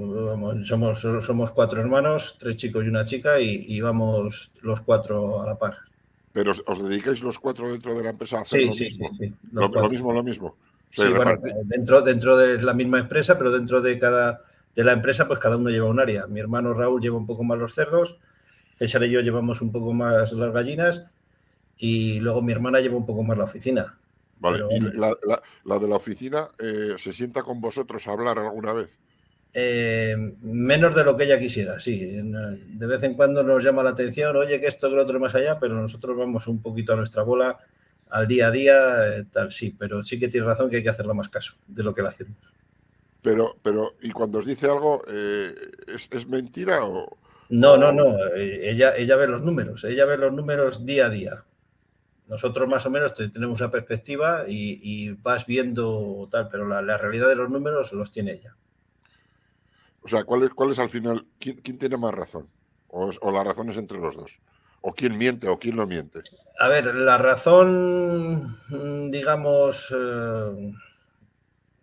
somos, 0.63 1.01
somos 1.01 1.51
cuatro 1.51 1.81
hermanos, 1.81 2.37
tres 2.39 2.57
chicos 2.57 2.85
y 2.85 2.89
una 2.89 3.05
chica, 3.05 3.41
y, 3.41 3.81
vamos 3.81 4.53
los 4.63 4.81
cuatro 4.81 5.43
a 5.43 5.47
la 5.47 5.59
par. 5.59 5.77
¿Pero 6.33 6.53
os 6.67 6.89
dedicáis 6.89 7.21
los 7.21 7.41
cuatro 7.41 7.69
dentro 7.69 7.97
de 7.97 8.05
la 8.05 8.11
empresa 8.11 8.39
a 8.39 8.43
hacer 8.43 8.61
lo, 8.61 8.73
mismo? 8.73 9.11
lo, 9.51 9.89
mismo? 9.89 10.13
Lo 10.13 10.23
mismo, 10.23 10.57
dentro, 11.65 12.03
dentro 12.03 12.37
de 12.37 12.63
la 12.63 12.73
misma 12.73 12.99
empresa, 12.99 13.37
pero 13.39 13.51
dentro 13.51 13.81
de 13.81 13.99
cada 13.99 14.43
de 14.75 14.85
la 14.85 14.93
empresa, 14.93 15.27
pues 15.27 15.39
cada 15.39 15.57
uno 15.57 15.71
lleva 15.71 15.89
un 15.89 16.01
área. 16.01 16.27
Mi 16.27 16.41
hermano 16.41 16.75
Raúl 16.75 17.01
lleva 17.01 17.17
un 17.17 17.27
poco 17.27 17.45
más 17.45 17.59
los 17.59 17.75
cerdos, 17.75 18.17
César 18.77 19.05
y 19.05 19.11
yo 19.11 19.21
llevamos 19.21 19.61
un 19.61 19.71
poco 19.71 19.93
más 19.93 20.33
las 20.33 20.53
gallinas, 20.53 21.07
y 21.79 22.21
luego 22.21 22.43
mi 22.43 22.53
hermana 22.53 22.81
lleva 22.81 22.97
un 22.97 23.07
poco 23.07 23.23
más 23.23 23.39
la 23.39 23.45
oficina. 23.45 23.97
Vale, 24.41 24.65
¿y 24.71 24.81
la, 24.81 25.79
de 25.79 25.89
la 25.89 25.97
oficina 25.97 26.49
eh, 26.59 26.95
se 26.99 27.13
sienta 27.13 27.43
con 27.43 27.61
vosotros 27.61 28.07
a 28.07 28.13
hablar 28.13 28.39
alguna 28.39 28.73
vez? 28.73 28.99
Eh, 29.55 30.17
menos 30.43 30.95
de 30.97 31.05
lo 31.05 31.17
que 31.17 31.25
ella 31.25 31.39
quisiera, 31.39 31.79
sí. 31.79 32.01
De 32.01 32.87
vez 32.87 33.03
en 33.05 33.15
cuando 33.15 33.45
nos 33.45 33.63
llama 33.63 33.85
la 33.85 33.91
atención, 33.91 34.37
oye, 34.37 34.61
que 34.61 34.67
esto, 34.67 34.91
que 34.91 34.97
lo 34.97 35.03
otro 35.03 35.21
más 35.21 35.37
allá, 35.37 35.61
pero 35.61 35.75
nosotros 35.75 36.17
vamos 36.17 36.49
un 36.49 36.61
poquito 36.61 36.93
a 36.93 36.97
nuestra 36.97 37.23
bola 37.23 37.61
al 38.15 38.29
día 38.29 38.49
a 38.49 38.51
día, 38.51 39.09
eh, 39.09 39.25
tal, 39.31 39.51
sí, 39.53 39.75
pero 39.79 40.03
sí 40.03 40.19
que 40.19 40.29
tiene 40.29 40.47
razón 40.47 40.71
que 40.71 40.77
hay 40.77 40.83
que 40.83 40.91
hacerle 40.91 41.15
más 41.15 41.29
caso 41.29 41.55
de 41.67 41.83
lo 41.83 41.95
que 41.95 42.03
le 42.03 42.09
hacemos. 42.09 42.37
Pero, 43.23 43.57
pero, 43.63 43.95
¿y 44.03 44.11
cuando 44.11 44.39
os 44.39 44.47
dice 44.47 44.67
algo, 44.67 45.03
eh, 45.09 45.55
¿es, 46.11 46.27
mentira 46.27 46.85
o...? 46.85 47.17
No, 47.49 47.77
no, 47.77 47.93
no, 47.93 48.17
ella, 48.35 48.97
ella 48.97 49.17
ve 49.17 49.27
los 49.27 49.43
números, 49.43 49.85
ella 49.85 50.07
ve 50.07 50.17
los 50.17 50.33
números 50.33 50.85
día 50.85 51.07
a 51.07 51.11
día. 51.11 51.45
Nosotros 52.27 52.69
más 52.69 52.87
o 52.87 52.91
menos 52.91 53.13
tenemos 53.15 53.61
una 53.61 53.71
perspectiva 53.71 54.45
y, 54.49 55.13
vas 55.23 55.45
viendo 55.45 56.27
tal, 56.31 56.49
pero 56.49 56.67
la 56.67 56.97
realidad 56.97 57.29
de 57.29 57.37
los 57.37 57.51
números 57.51 57.93
los 57.93 58.11
tiene 58.11 58.33
ella. 58.33 58.55
O 60.05 60.09
sea, 60.09 60.23
¿cuál 60.25 60.43
es, 60.43 60.51
cuál 60.51 60.71
es 60.71 60.79
al 60.79 60.91
final? 60.91 61.25
¿Quién, 61.39 61.79
tiene 61.79 61.97
más 61.97 62.13
razón? 62.13 62.47
O, 62.89 63.11
la 63.33 63.43
razón 63.43 63.71
es 63.71 63.79
entre 63.79 63.99
los 63.99 64.15
dos? 64.15 64.39
¿O 64.87 64.93
quién 64.93 65.17
miente 65.17 65.49
o 65.49 65.59
quién 65.59 65.77
no 65.77 65.87
miente? 65.87 66.21
A 66.61 66.69
ver, 66.69 66.95
la 66.95 67.17
razón, 67.17 68.59
digamos, 69.11 69.89
eh, 69.97 70.73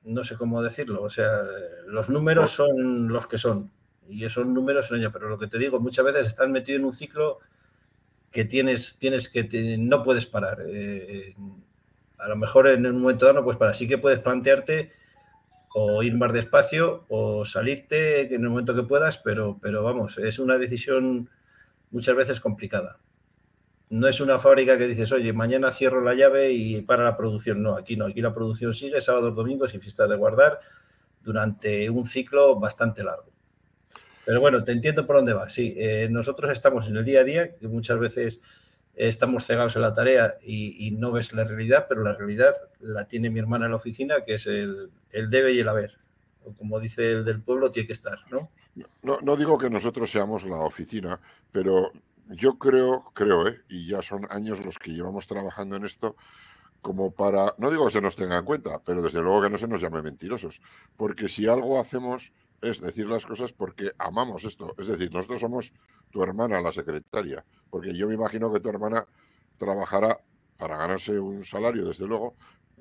no 0.03 0.23
sé 0.23 0.35
cómo 0.35 0.61
decirlo. 0.61 1.01
O 1.01 1.09
sea, 1.09 1.41
los 1.87 2.09
números 2.09 2.51
son 2.51 3.07
los 3.07 3.25
que 3.25 3.39
son. 3.39 3.71
Y 4.07 4.23
esos 4.23 4.45
números 4.45 4.85
son 4.85 4.99
ella. 4.99 5.09
Pero 5.09 5.29
lo 5.29 5.39
que 5.39 5.47
te 5.47 5.57
digo, 5.57 5.79
muchas 5.79 6.05
veces 6.05 6.27
estás 6.27 6.47
metido 6.47 6.77
en 6.77 6.85
un 6.85 6.93
ciclo 6.93 7.39
que 8.31 8.45
tienes, 8.45 8.97
tienes 8.99 9.29
que 9.29 9.49
no 9.79 10.03
puedes 10.03 10.27
parar. 10.27 10.59
Eh, 10.67 11.33
a 12.19 12.27
lo 12.27 12.35
mejor 12.35 12.67
en 12.67 12.85
un 12.85 13.01
momento 13.01 13.25
dado 13.25 13.39
no 13.39 13.43
puedes 13.43 13.57
parar. 13.57 13.75
Sí 13.75 13.87
que 13.87 13.97
puedes 13.97 14.19
plantearte 14.19 14.91
o 15.73 16.03
ir 16.03 16.15
más 16.15 16.33
despacio 16.33 17.05
o 17.09 17.45
salirte 17.45 18.35
en 18.35 18.43
el 18.43 18.49
momento 18.49 18.75
que 18.75 18.83
puedas, 18.83 19.17
pero, 19.17 19.57
pero 19.59 19.81
vamos, 19.81 20.19
es 20.19 20.37
una 20.37 20.59
decisión 20.59 21.29
muchas 21.91 22.15
veces 22.15 22.39
complicada. 22.39 22.97
No 23.89 24.07
es 24.07 24.21
una 24.21 24.39
fábrica 24.39 24.77
que 24.77 24.87
dices, 24.87 25.11
oye, 25.11 25.33
mañana 25.33 25.71
cierro 25.71 26.01
la 26.01 26.13
llave 26.13 26.51
y 26.53 26.81
para 26.81 27.03
la 27.03 27.17
producción. 27.17 27.61
No, 27.61 27.75
aquí 27.75 27.97
no, 27.97 28.05
aquí 28.05 28.21
la 28.21 28.33
producción 28.33 28.73
sigue 28.73 29.01
sábados, 29.01 29.35
domingos 29.35 29.73
y 29.73 29.79
fiestas 29.79 30.09
de 30.09 30.15
guardar 30.15 30.59
durante 31.21 31.89
un 31.89 32.05
ciclo 32.05 32.57
bastante 32.57 33.03
largo. 33.03 33.31
Pero 34.25 34.39
bueno, 34.39 34.63
te 34.63 34.71
entiendo 34.71 35.05
por 35.05 35.17
dónde 35.17 35.33
vas. 35.33 35.53
Sí, 35.53 35.73
eh, 35.77 36.07
nosotros 36.09 36.51
estamos 36.51 36.87
en 36.87 36.95
el 36.95 37.05
día 37.05 37.21
a 37.21 37.23
día, 37.23 37.55
que 37.55 37.67
muchas 37.67 37.99
veces 37.99 38.39
estamos 38.95 39.45
cegados 39.45 39.75
en 39.75 39.81
la 39.81 39.93
tarea 39.93 40.37
y, 40.43 40.91
no 40.91 41.11
ves 41.11 41.33
la 41.33 41.43
realidad, 41.43 41.87
pero 41.89 42.03
la 42.03 42.13
realidad 42.13 42.53
la 42.79 43.07
tiene 43.07 43.29
mi 43.29 43.39
hermana 43.39 43.65
en 43.65 43.71
la 43.71 43.77
oficina, 43.77 44.23
que 44.25 44.35
es 44.35 44.47
el, 44.47 44.91
debe 45.11 45.53
y 45.53 45.59
el 45.59 45.69
haber. 45.69 45.97
O 46.43 46.53
como 46.53 46.79
dice 46.79 47.11
el 47.11 47.25
del 47.25 47.41
pueblo, 47.41 47.71
tiene 47.71 47.87
que 47.87 47.93
estar, 47.93 48.19
¿no? 48.29 48.51
No, 49.03 49.19
no 49.21 49.35
digo 49.35 49.57
que 49.57 49.69
nosotros 49.69 50.09
seamos 50.09 50.45
la 50.45 50.57
oficina, 50.57 51.19
pero 51.51 51.91
yo 52.29 52.57
creo, 52.57 53.11
creo, 53.13 53.47
¿eh? 53.47 53.61
y 53.69 53.87
ya 53.87 54.01
son 54.01 54.27
años 54.29 54.63
los 54.63 54.79
que 54.79 54.91
llevamos 54.91 55.27
trabajando 55.27 55.75
en 55.75 55.85
esto, 55.85 56.15
como 56.81 57.11
para, 57.11 57.53
no 57.57 57.69
digo 57.69 57.85
que 57.85 57.91
se 57.91 58.01
nos 58.01 58.15
tenga 58.15 58.37
en 58.37 58.45
cuenta, 58.45 58.79
pero 58.85 59.01
desde 59.01 59.21
luego 59.21 59.41
que 59.41 59.49
no 59.49 59.57
se 59.57 59.67
nos 59.67 59.81
llame 59.81 60.01
mentirosos, 60.01 60.61
porque 60.95 61.27
si 61.27 61.47
algo 61.47 61.79
hacemos 61.79 62.31
es 62.61 62.79
decir 62.79 63.07
las 63.07 63.25
cosas 63.25 63.51
porque 63.51 63.91
amamos 63.97 64.43
esto, 64.43 64.73
es 64.77 64.87
decir, 64.87 65.11
nosotros 65.11 65.41
somos 65.41 65.73
tu 66.11 66.21
hermana, 66.23 66.61
la 66.61 66.71
secretaria, 66.71 67.43
porque 67.69 67.95
yo 67.95 68.07
me 68.07 68.13
imagino 68.13 68.51
que 68.53 68.59
tu 68.59 68.69
hermana 68.69 69.05
trabajará 69.57 70.19
para 70.57 70.77
ganarse 70.77 71.19
un 71.19 71.43
salario, 71.43 71.85
desde 71.85 72.05
luego, 72.05 72.35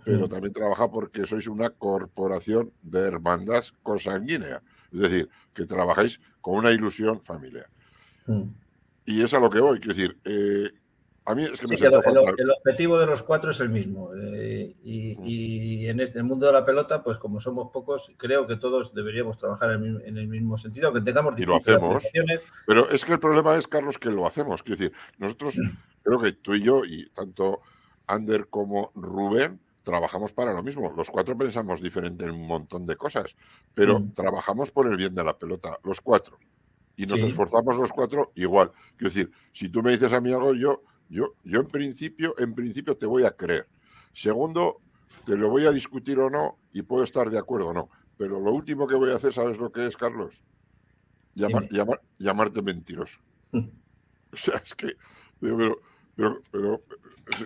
pero 0.04 0.26
mm. 0.26 0.28
también 0.28 0.52
trabaja 0.52 0.88
porque 0.90 1.26
sois 1.26 1.46
una 1.46 1.70
corporación 1.70 2.72
de 2.82 3.00
hermandad 3.00 3.64
consanguínea, 3.82 4.62
es 4.92 5.00
decir, 5.00 5.28
que 5.54 5.66
trabajáis 5.66 6.20
con 6.40 6.56
una 6.56 6.70
ilusión 6.70 7.20
familiar. 7.20 7.66
Mm. 8.26 8.44
Y 9.06 9.22
es 9.22 9.34
a 9.34 9.40
lo 9.40 9.50
que 9.50 9.60
voy, 9.60 9.78
quiero 9.80 9.94
decir, 9.94 10.16
eh, 10.24 10.70
a 11.24 11.34
mí 11.34 11.44
es 11.44 11.60
que 11.60 11.66
me 11.66 11.76
el, 11.76 11.84
el, 12.38 12.50
objetivo 12.50 12.98
de 12.98 13.06
los 13.06 13.22
cuatro 13.22 13.50
es 13.50 13.60
el 13.60 13.68
mismo. 13.68 14.10
Eh, 14.16 14.74
y, 14.84 15.86
en 15.86 16.00
este 16.00 16.22
mundo 16.22 16.46
de 16.46 16.52
la 16.52 16.64
pelota, 16.64 17.02
pues 17.02 17.18
como 17.18 17.40
somos 17.40 17.70
pocos, 17.70 18.10
creo 18.16 18.46
que 18.46 18.56
todos 18.56 18.94
deberíamos 18.94 19.36
trabajar 19.36 19.72
en, 19.72 20.16
el 20.18 20.26
mismo 20.26 20.56
sentido, 20.58 20.88
aunque 20.88 21.02
tengamos 21.02 21.38
Y 21.38 21.44
lo 21.44 21.56
hacemos. 21.56 22.04
Pero 22.66 22.90
es 22.90 23.04
que 23.04 23.12
el 23.12 23.20
problema 23.20 23.56
es, 23.56 23.68
Carlos, 23.68 23.98
que 23.98 24.10
lo 24.10 24.26
hacemos. 24.26 24.62
Quiero 24.62 24.78
decir, 24.78 24.96
nosotros, 25.18 25.56
creo 26.02 26.20
que 26.20 26.32
tú 26.32 26.54
y 26.54 26.62
yo, 26.62 26.84
y 26.84 27.08
tanto 27.10 27.60
Ander 28.06 28.48
como 28.48 28.90
Rubén, 28.94 29.60
trabajamos 29.82 30.32
para 30.32 30.52
lo 30.52 30.62
mismo. 30.62 30.92
Los 30.96 31.10
cuatro 31.10 31.36
pensamos 31.36 31.80
diferente 31.80 32.24
en 32.24 32.32
un 32.32 32.46
montón 32.46 32.86
de 32.86 32.96
cosas, 32.96 33.36
pero 33.74 34.00
mm. 34.00 34.12
trabajamos 34.12 34.70
por 34.70 34.86
el 34.86 34.96
bien 34.96 35.14
de 35.14 35.24
la 35.24 35.36
pelota, 35.36 35.78
los 35.84 36.00
cuatro. 36.00 36.38
Y 36.96 37.06
nos 37.06 37.20
esforzamos 37.20 37.76
los 37.76 37.90
cuatro 37.90 38.30
igual. 38.34 38.70
Quiero 38.96 39.14
decir, 39.14 39.30
si 39.52 39.70
tú 39.70 39.82
me 39.82 39.92
dices 39.92 40.12
a 40.12 40.20
mí 40.20 40.32
algo, 40.32 40.54
yo 40.54 40.82
yo, 41.10 41.34
yo 41.44 41.60
en 41.60 41.66
principio, 41.66 42.36
en 42.38 42.54
principio 42.54 42.96
te 42.96 43.04
voy 43.04 43.24
a 43.24 43.32
creer. 43.32 43.66
Segundo, 44.12 44.80
te 45.26 45.36
lo 45.36 45.50
voy 45.50 45.66
a 45.66 45.72
discutir 45.72 46.18
o 46.20 46.30
no 46.30 46.56
y 46.72 46.82
puedo 46.82 47.02
estar 47.02 47.28
de 47.30 47.38
acuerdo 47.38 47.68
o 47.68 47.72
no. 47.74 47.88
Pero 48.16 48.38
lo 48.38 48.52
último 48.52 48.86
que 48.86 48.94
voy 48.94 49.10
a 49.10 49.16
hacer, 49.16 49.34
¿sabes 49.34 49.58
lo 49.58 49.72
que 49.72 49.86
es, 49.86 49.96
Carlos? 49.96 50.34
llamarte 51.34 52.62
mentiroso. 52.62 53.18
o 53.52 54.36
sea, 54.36 54.56
es 54.56 54.74
que, 54.74 54.94
pero, 55.40 55.80
pero, 56.14 56.42
pero, 56.50 56.82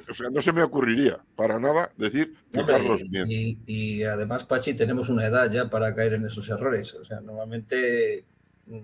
o 0.08 0.14
sea, 0.14 0.30
no 0.30 0.40
se 0.40 0.52
me 0.52 0.62
ocurriría 0.62 1.18
para 1.36 1.58
nada 1.58 1.90
decir 1.96 2.34
que 2.52 2.64
Carlos 2.64 3.02
miente. 3.08 3.34
Y, 3.34 3.58
y, 3.66 4.04
además, 4.04 4.44
Pachi, 4.44 4.74
tenemos 4.74 5.08
una 5.08 5.26
edad 5.26 5.50
ya 5.50 5.68
para 5.68 5.94
caer 5.94 6.14
en 6.14 6.26
esos 6.26 6.48
errores. 6.48 6.94
O 6.94 7.04
sea, 7.04 7.20
normalmente 7.20 8.24
mm, 8.66 8.78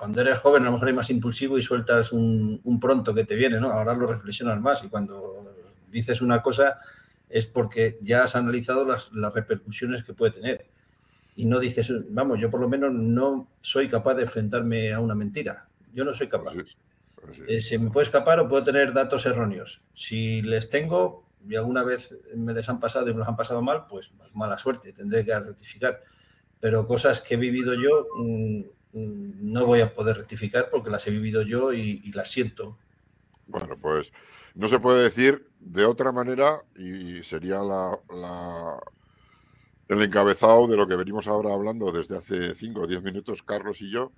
cuando 0.00 0.22
eres 0.22 0.38
joven 0.38 0.62
a 0.62 0.66
lo 0.66 0.72
mejor 0.72 0.88
eres 0.88 0.96
más 0.96 1.10
impulsivo 1.10 1.58
y 1.58 1.62
sueltas 1.62 2.10
un, 2.10 2.78
pronto 2.80 3.12
que 3.12 3.24
te 3.24 3.34
viene, 3.34 3.60
¿no? 3.60 3.70
Ahora 3.70 3.92
lo 3.92 4.06
reflexionas 4.06 4.58
más 4.58 4.82
y 4.82 4.88
cuando 4.88 5.44
dices 5.90 6.22
una 6.22 6.40
cosa 6.40 6.80
es 7.28 7.44
porque 7.44 7.98
ya 8.00 8.24
has 8.24 8.34
analizado 8.34 8.86
las, 8.86 9.10
repercusiones 9.34 10.02
que 10.02 10.14
puede 10.14 10.32
tener. 10.32 10.66
Y 11.36 11.44
no 11.44 11.58
dices, 11.58 11.92
vamos, 12.08 12.40
yo 12.40 12.48
por 12.48 12.60
lo 12.60 12.68
menos 12.68 12.94
no 12.94 13.46
soy 13.60 13.90
capaz 13.90 14.14
de 14.14 14.22
enfrentarme 14.22 14.90
a 14.90 15.00
una 15.00 15.14
mentira. 15.14 15.66
Yo 15.92 16.06
no 16.06 16.14
soy 16.14 16.28
capaz. 16.28 16.54
Eh, 17.46 17.60
se 17.60 17.78
me 17.78 17.90
puede 17.90 18.04
escapar 18.04 18.40
o 18.40 18.48
puedo 18.48 18.62
tener 18.62 18.92
datos 18.92 19.26
erróneos. 19.26 19.82
Si 19.94 20.42
les 20.42 20.68
tengo 20.68 21.24
y 21.48 21.56
alguna 21.56 21.82
vez 21.82 22.16
me 22.36 22.52
les 22.52 22.68
han 22.68 22.80
pasado 22.80 23.08
y 23.08 23.12
me 23.12 23.20
los 23.20 23.28
han 23.28 23.36
pasado 23.36 23.62
mal, 23.62 23.86
pues 23.88 24.12
mala 24.34 24.58
suerte, 24.58 24.92
tendré 24.92 25.24
que 25.24 25.38
rectificar. 25.38 26.02
Pero 26.60 26.86
cosas 26.86 27.20
que 27.20 27.34
he 27.34 27.36
vivido 27.38 27.74
yo, 27.74 28.06
mm, 28.16 28.60
Mm, 28.92 29.52
no 29.52 29.66
voy 29.66 29.80
a 29.80 29.94
poder 29.94 30.16
rectificar 30.16 30.68
porque 30.70 30.90
las 30.90 31.06
he 31.06 31.10
vivido 31.10 31.42
yo 31.42 31.72
y, 31.72 32.10
las 32.12 32.30
siento. 32.30 32.76
Bueno, 33.46 33.76
pues 33.80 34.12
no 34.54 34.68
se 34.68 34.80
puede 34.80 35.02
decir 35.04 35.46
de 35.60 35.84
otra 35.84 36.12
manera 36.12 36.62
y 36.76 37.22
sería 37.22 37.60
la, 37.60 38.80
el 39.88 40.02
encabezado 40.02 40.66
de 40.66 40.76
lo 40.76 40.88
que 40.88 40.96
venimos 40.96 41.28
ahora 41.28 41.52
hablando 41.52 41.92
desde 41.92 42.16
hace 42.16 42.54
5 42.54 42.80
o 42.80 42.86
10 42.86 43.02
minutos, 43.02 43.42
Carlos 43.42 43.80
y 43.80 43.90
yo, 43.90 44.12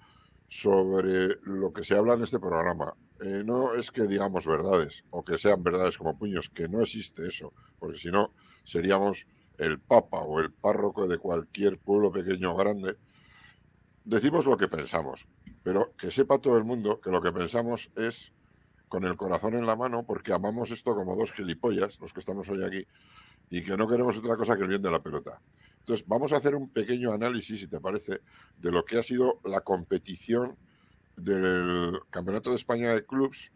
sobre 0.52 1.38
lo 1.44 1.72
que 1.72 1.82
se 1.82 1.96
habla 1.96 2.12
en 2.12 2.24
este 2.24 2.38
programa. 2.38 2.92
Eh, 3.24 3.42
no 3.42 3.74
es 3.74 3.90
que 3.90 4.02
digamos 4.02 4.46
verdades 4.46 5.02
o 5.08 5.24
que 5.24 5.38
sean 5.38 5.62
verdades 5.62 5.96
como 5.96 6.18
puños, 6.18 6.50
que 6.50 6.68
no 6.68 6.82
existe 6.82 7.26
eso, 7.26 7.54
porque 7.78 7.98
si 7.98 8.10
no 8.10 8.32
seríamos 8.62 9.26
el 9.56 9.78
papa 9.78 10.18
o 10.18 10.40
el 10.40 10.52
párroco 10.52 11.08
de 11.08 11.16
cualquier 11.16 11.78
pueblo 11.78 12.12
pequeño 12.12 12.52
o 12.52 12.56
grande 12.56 12.96
decimos 14.04 14.44
lo 14.44 14.58
que 14.58 14.68
pensamos, 14.68 15.26
pero 15.62 15.92
que 15.96 16.10
sepa 16.10 16.38
todo 16.38 16.58
el 16.58 16.64
mundo 16.64 17.00
que 17.00 17.10
lo 17.10 17.22
que 17.22 17.32
pensamos 17.32 17.90
es 17.96 18.30
con 18.88 19.04
el 19.04 19.16
corazón 19.16 19.54
en 19.54 19.64
la 19.64 19.74
mano 19.74 20.04
porque 20.04 20.34
amamos 20.34 20.70
esto 20.70 20.94
como 20.94 21.16
dos 21.16 21.32
gilipollas, 21.32 21.98
los 21.98 22.12
que 22.12 22.20
estamos 22.20 22.50
hoy 22.50 22.62
aquí, 22.62 22.86
y 23.48 23.64
que 23.64 23.74
no 23.78 23.88
queremos 23.88 24.18
otra 24.18 24.36
cosa 24.36 24.54
que 24.56 24.64
el 24.64 24.68
bien 24.68 24.82
de 24.82 24.90
la 24.90 25.00
pelota. 25.00 25.40
Entonces, 25.82 26.06
vamos 26.06 26.32
a 26.32 26.36
hacer 26.36 26.54
un 26.54 26.68
pequeño 26.68 27.12
análisis, 27.12 27.58
si 27.58 27.66
te 27.66 27.80
parece, 27.80 28.20
de 28.58 28.70
lo 28.70 28.84
que 28.84 28.98
ha 28.98 29.02
sido 29.02 29.40
la 29.44 29.62
competición 29.62 30.54
del 31.16 31.98
Campeonato 32.08 32.50
de 32.50 32.56
España 32.56 32.94
de 32.94 33.04
Clubs. 33.04 33.50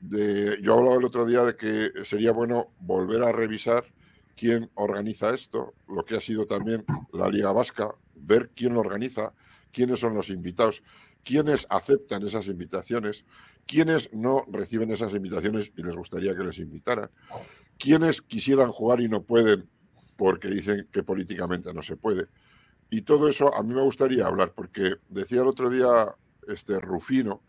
De, 0.00 0.58
yo 0.62 0.78
hablaba 0.78 0.96
el 0.96 1.04
otro 1.04 1.26
día 1.26 1.44
de 1.44 1.54
que 1.54 2.04
sería 2.04 2.32
bueno 2.32 2.68
volver 2.80 3.22
a 3.22 3.30
revisar 3.30 3.84
quién 4.36 4.70
organiza 4.74 5.34
esto, 5.34 5.74
lo 5.86 6.02
que 6.04 6.16
ha 6.16 6.20
sido 6.20 6.46
también 6.46 6.84
la 7.12 7.28
Liga 7.28 7.52
Vasca, 7.52 7.90
ver 8.14 8.50
quién 8.56 8.72
lo 8.72 8.80
organiza, 8.80 9.32
quiénes 9.70 10.00
son 10.00 10.14
los 10.14 10.30
invitados, 10.30 10.82
quiénes 11.24 11.66
aceptan 11.68 12.26
esas 12.26 12.46
invitaciones, 12.46 13.24
quiénes 13.66 14.12
no 14.14 14.46
reciben 14.50 14.90
esas 14.90 15.12
invitaciones 15.12 15.72
y 15.76 15.82
les 15.82 15.94
gustaría 15.94 16.34
que 16.34 16.44
les 16.44 16.58
invitaran, 16.58 17.10
quiénes 17.78 18.22
quisieran 18.22 18.72
jugar 18.72 19.00
y 19.00 19.08
no 19.08 19.22
pueden 19.22 19.68
porque 20.16 20.48
dicen 20.48 20.88
que 20.92 21.02
políticamente 21.02 21.72
no 21.72 21.82
se 21.82 21.96
puede. 21.96 22.26
Y 22.90 23.02
todo 23.02 23.28
eso 23.28 23.54
a 23.54 23.62
mí 23.62 23.74
me 23.74 23.82
gustaría 23.82 24.26
hablar, 24.26 24.52
porque 24.54 24.96
decía 25.08 25.40
el 25.40 25.48
otro 25.48 25.70
día 25.70 26.14
este 26.48 26.78
Rufino 26.78 27.40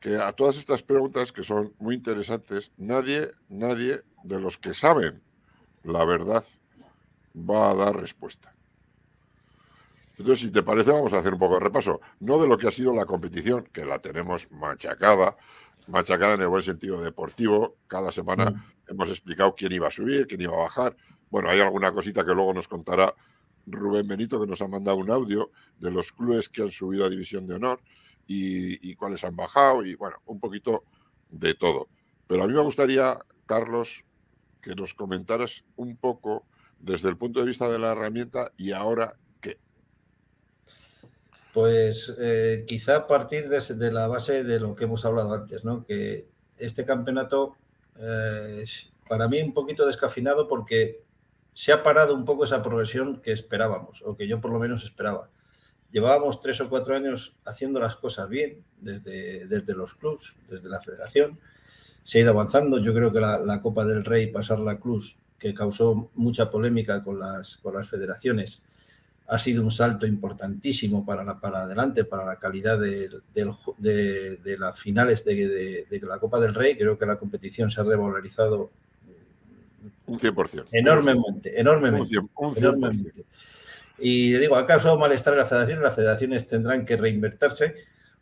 que 0.00 0.16
a 0.16 0.32
todas 0.32 0.56
estas 0.56 0.82
preguntas 0.82 1.32
que 1.32 1.44
son 1.44 1.72
muy 1.78 1.94
interesantes, 1.94 2.70
nadie, 2.78 3.30
nadie 3.48 4.00
de 4.24 4.40
los 4.40 4.56
que 4.56 4.74
saben 4.74 5.20
la 5.84 6.04
verdad 6.04 6.44
va 7.36 7.70
a 7.70 7.74
dar 7.74 8.00
respuesta. 8.00 8.52
Entonces, 10.18 10.40
si 10.40 10.50
te 10.50 10.62
parece, 10.62 10.90
vamos 10.90 11.14
a 11.14 11.18
hacer 11.18 11.32
un 11.32 11.38
poco 11.38 11.54
de 11.54 11.60
repaso. 11.60 12.00
No 12.20 12.38
de 12.38 12.46
lo 12.46 12.58
que 12.58 12.68
ha 12.68 12.70
sido 12.70 12.94
la 12.94 13.06
competición, 13.06 13.64
que 13.72 13.86
la 13.86 14.00
tenemos 14.00 14.50
machacada, 14.52 15.36
machacada 15.88 16.34
en 16.34 16.42
el 16.42 16.48
buen 16.48 16.62
sentido 16.62 17.00
deportivo. 17.00 17.76
Cada 17.86 18.12
semana 18.12 18.50
mm. 18.50 18.62
hemos 18.88 19.08
explicado 19.08 19.54
quién 19.54 19.72
iba 19.72 19.88
a 19.88 19.90
subir, 19.90 20.26
quién 20.26 20.40
iba 20.40 20.54
a 20.54 20.64
bajar. 20.64 20.96
Bueno, 21.30 21.50
hay 21.50 21.60
alguna 21.60 21.92
cosita 21.92 22.24
que 22.24 22.32
luego 22.32 22.54
nos 22.54 22.68
contará 22.68 23.14
Rubén 23.66 24.06
Benito, 24.08 24.40
que 24.40 24.46
nos 24.46 24.62
ha 24.62 24.68
mandado 24.68 24.96
un 24.96 25.10
audio 25.10 25.50
de 25.78 25.90
los 25.90 26.12
clubes 26.12 26.48
que 26.48 26.62
han 26.62 26.70
subido 26.70 27.04
a 27.04 27.10
División 27.10 27.46
de 27.46 27.54
Honor 27.54 27.80
y, 28.26 28.90
y 28.90 28.94
cuáles 28.94 29.24
han 29.24 29.36
bajado, 29.36 29.84
y 29.84 29.94
bueno, 29.94 30.16
un 30.26 30.40
poquito 30.40 30.84
de 31.30 31.54
todo. 31.54 31.88
Pero 32.26 32.44
a 32.44 32.46
mí 32.46 32.52
me 32.52 32.62
gustaría, 32.62 33.18
Carlos, 33.46 34.04
que 34.62 34.74
nos 34.74 34.94
comentaras 34.94 35.64
un 35.76 35.96
poco 35.96 36.44
desde 36.78 37.08
el 37.08 37.16
punto 37.16 37.40
de 37.40 37.46
vista 37.46 37.68
de 37.68 37.78
la 37.78 37.92
herramienta 37.92 38.52
y 38.56 38.72
ahora 38.72 39.14
pues 41.52 42.14
eh, 42.18 42.64
quizá 42.66 42.96
a 42.96 43.06
partir 43.06 43.48
de, 43.48 43.92
la 43.92 44.06
base 44.06 44.44
de 44.44 44.60
lo 44.60 44.76
que 44.76 44.84
hemos 44.84 45.04
hablado 45.04 45.34
antes, 45.34 45.64
¿no? 45.64 45.84
que 45.84 46.28
este 46.58 46.84
campeonato 46.84 47.56
eh, 47.98 48.64
para 49.08 49.28
mí 49.28 49.42
un 49.42 49.52
poquito 49.52 49.86
descafinado 49.86 50.46
porque 50.46 51.02
se 51.52 51.72
ha 51.72 51.82
parado 51.82 52.14
un 52.14 52.24
poco 52.24 52.44
esa 52.44 52.62
progresión 52.62 53.20
que 53.20 53.32
esperábamos, 53.32 54.02
o 54.02 54.16
que 54.16 54.28
yo 54.28 54.40
por 54.40 54.52
lo 54.52 54.58
menos 54.58 54.84
esperaba. 54.84 55.28
Llevábamos 55.90 56.40
tres 56.40 56.60
o 56.60 56.68
cuatro 56.68 56.94
años 56.94 57.34
haciendo 57.44 57.80
las 57.80 57.96
cosas 57.96 58.28
bien, 58.28 58.64
desde, 58.80 59.46
desde 59.46 59.74
los 59.74 59.94
clubs, 59.94 60.36
desde 60.48 60.68
la 60.68 60.80
federación. 60.80 61.40
Se 62.04 62.18
ha 62.18 62.22
ido 62.22 62.30
avanzando. 62.30 62.78
Yo 62.78 62.94
creo 62.94 63.12
que 63.12 63.18
la, 63.18 63.40
la 63.40 63.60
Copa 63.60 63.84
del 63.84 64.04
Rey, 64.04 64.28
pasar 64.28 64.60
la 64.60 64.78
Cruz, 64.78 65.18
que 65.40 65.52
causó 65.52 66.10
mucha 66.14 66.48
polémica 66.48 67.02
con 67.02 67.18
las, 67.18 67.56
con 67.56 67.74
las 67.74 67.88
federaciones, 67.88 68.62
ha 69.30 69.38
sido 69.38 69.62
un 69.62 69.70
salto 69.70 70.08
importantísimo 70.08 71.06
para, 71.06 71.22
la, 71.22 71.38
para 71.38 71.62
adelante, 71.62 72.02
para 72.02 72.24
la 72.24 72.36
calidad 72.36 72.80
de, 72.80 73.08
de, 73.32 74.56
las 74.58 74.76
finales 74.76 75.24
de, 75.24 75.86
la 76.02 76.18
Copa 76.18 76.40
del 76.40 76.52
Rey. 76.52 76.76
Creo 76.76 76.98
que 76.98 77.06
la 77.06 77.16
competición 77.16 77.70
se 77.70 77.80
ha 77.80 77.84
revalorizado 77.84 78.72
un 80.06 80.18
100%. 80.18 80.66
Enormemente, 80.72 81.60
enormemente. 81.60 82.16
enormemente. 82.56 83.24
Y 84.00 84.32
le 84.32 84.40
digo, 84.40 84.56
¿ha 84.56 84.66
causado 84.66 84.98
malestar 84.98 85.34
en 85.34 85.38
la 85.38 85.46
federación? 85.46 85.80
Las 85.80 85.94
federaciones 85.94 86.44
tendrán 86.48 86.84
que 86.84 86.96
reinvertirse 86.96 87.76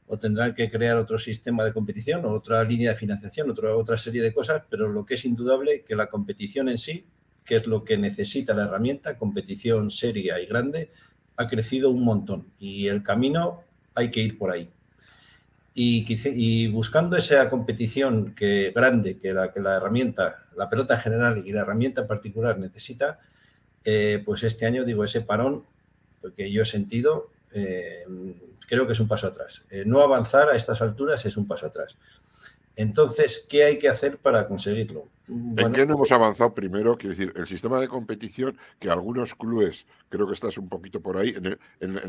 o 0.08 0.18
tendrán 0.18 0.52
que 0.52 0.70
crear 0.70 0.98
otro 0.98 1.16
sistema 1.16 1.64
de 1.64 1.72
competición 1.72 2.22
o 2.26 2.32
otra 2.32 2.62
línea 2.64 2.90
de 2.90 2.96
financiación, 2.96 3.48
otra, 3.48 3.74
otra 3.74 3.96
serie 3.96 4.20
de 4.20 4.34
cosas, 4.34 4.62
pero 4.68 4.88
lo 4.88 5.06
que 5.06 5.14
es 5.14 5.24
indudable 5.24 5.84
que 5.84 5.96
la 5.96 6.10
competición 6.10 6.68
en 6.68 6.76
sí, 6.76 7.06
que 7.48 7.56
es 7.56 7.66
lo 7.66 7.82
que 7.82 7.96
necesita 7.96 8.52
la 8.52 8.64
herramienta, 8.64 9.16
competición 9.16 9.90
seria 9.90 10.38
y 10.38 10.44
grande, 10.44 10.92
ha 11.38 11.48
crecido 11.48 11.88
un 11.90 12.04
montón 12.04 12.52
y 12.58 12.88
el 12.88 13.02
camino 13.02 13.62
hay 13.94 14.10
que 14.10 14.20
ir 14.20 14.36
por 14.36 14.50
ahí. 14.50 14.68
Y, 15.74 16.66
buscando 16.68 17.16
esa 17.16 17.48
competición 17.48 18.34
que 18.34 18.72
grande 18.74 19.16
que 19.16 19.32
la, 19.32 19.52
que 19.52 19.60
la 19.60 19.76
herramienta, 19.76 20.44
la 20.56 20.68
pelota 20.68 20.94
en 20.94 21.00
general 21.00 21.42
y 21.46 21.52
la 21.52 21.60
herramienta 21.60 22.02
en 22.02 22.08
particular 22.08 22.58
necesita, 22.58 23.20
eh, 23.84 24.20
pues 24.26 24.42
este 24.42 24.66
año 24.66 24.84
digo 24.84 25.04
ese 25.04 25.20
parón, 25.22 25.64
porque 26.20 26.50
yo 26.50 26.62
he 26.62 26.66
sentido, 26.66 27.30
eh, 27.52 28.04
creo 28.68 28.86
que 28.86 28.92
es 28.92 29.00
un 29.00 29.08
paso 29.08 29.28
atrás. 29.28 29.62
Eh, 29.70 29.84
no 29.86 30.02
avanzar 30.02 30.50
a 30.50 30.56
estas 30.56 30.82
alturas 30.82 31.24
es 31.24 31.36
un 31.36 31.46
paso 31.46 31.66
atrás. 31.66 31.96
Entonces, 32.78 33.44
¿qué 33.48 33.64
hay 33.64 33.76
que 33.76 33.88
hacer 33.88 34.18
para 34.18 34.46
conseguirlo? 34.46 35.08
¿En 35.26 35.72
qué 35.72 35.84
no 35.84 35.94
hemos 35.94 36.12
avanzado 36.12 36.54
primero? 36.54 36.96
Quiero 36.96 37.16
decir, 37.16 37.32
el 37.34 37.48
sistema 37.48 37.80
de 37.80 37.88
competición, 37.88 38.56
que 38.78 38.88
algunos 38.88 39.34
clubes, 39.34 39.84
creo 40.08 40.28
que 40.28 40.34
estás 40.34 40.58
un 40.58 40.68
poquito 40.68 41.00
por 41.00 41.16
ahí, 41.16 41.34
en 41.36 41.58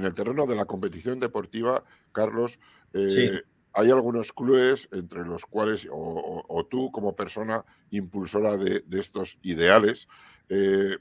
el, 0.05 0.13
terreno 0.13 0.45
de 0.45 0.55
la 0.55 0.65
competición 0.65 1.19
deportiva, 1.19 1.83
Carlos, 2.11 2.59
eh, 2.93 3.41
hay 3.73 3.89
algunos 3.89 4.31
clubes 4.31 4.87
entre 4.91 5.25
los 5.25 5.43
cuales, 5.47 5.87
o, 5.91 6.67
tú 6.69 6.91
como 6.91 7.15
persona 7.15 7.65
impulsora 7.89 8.55
de, 8.55 8.83
estos 8.91 9.39
ideales, 9.41 10.07
eh, 10.49 10.97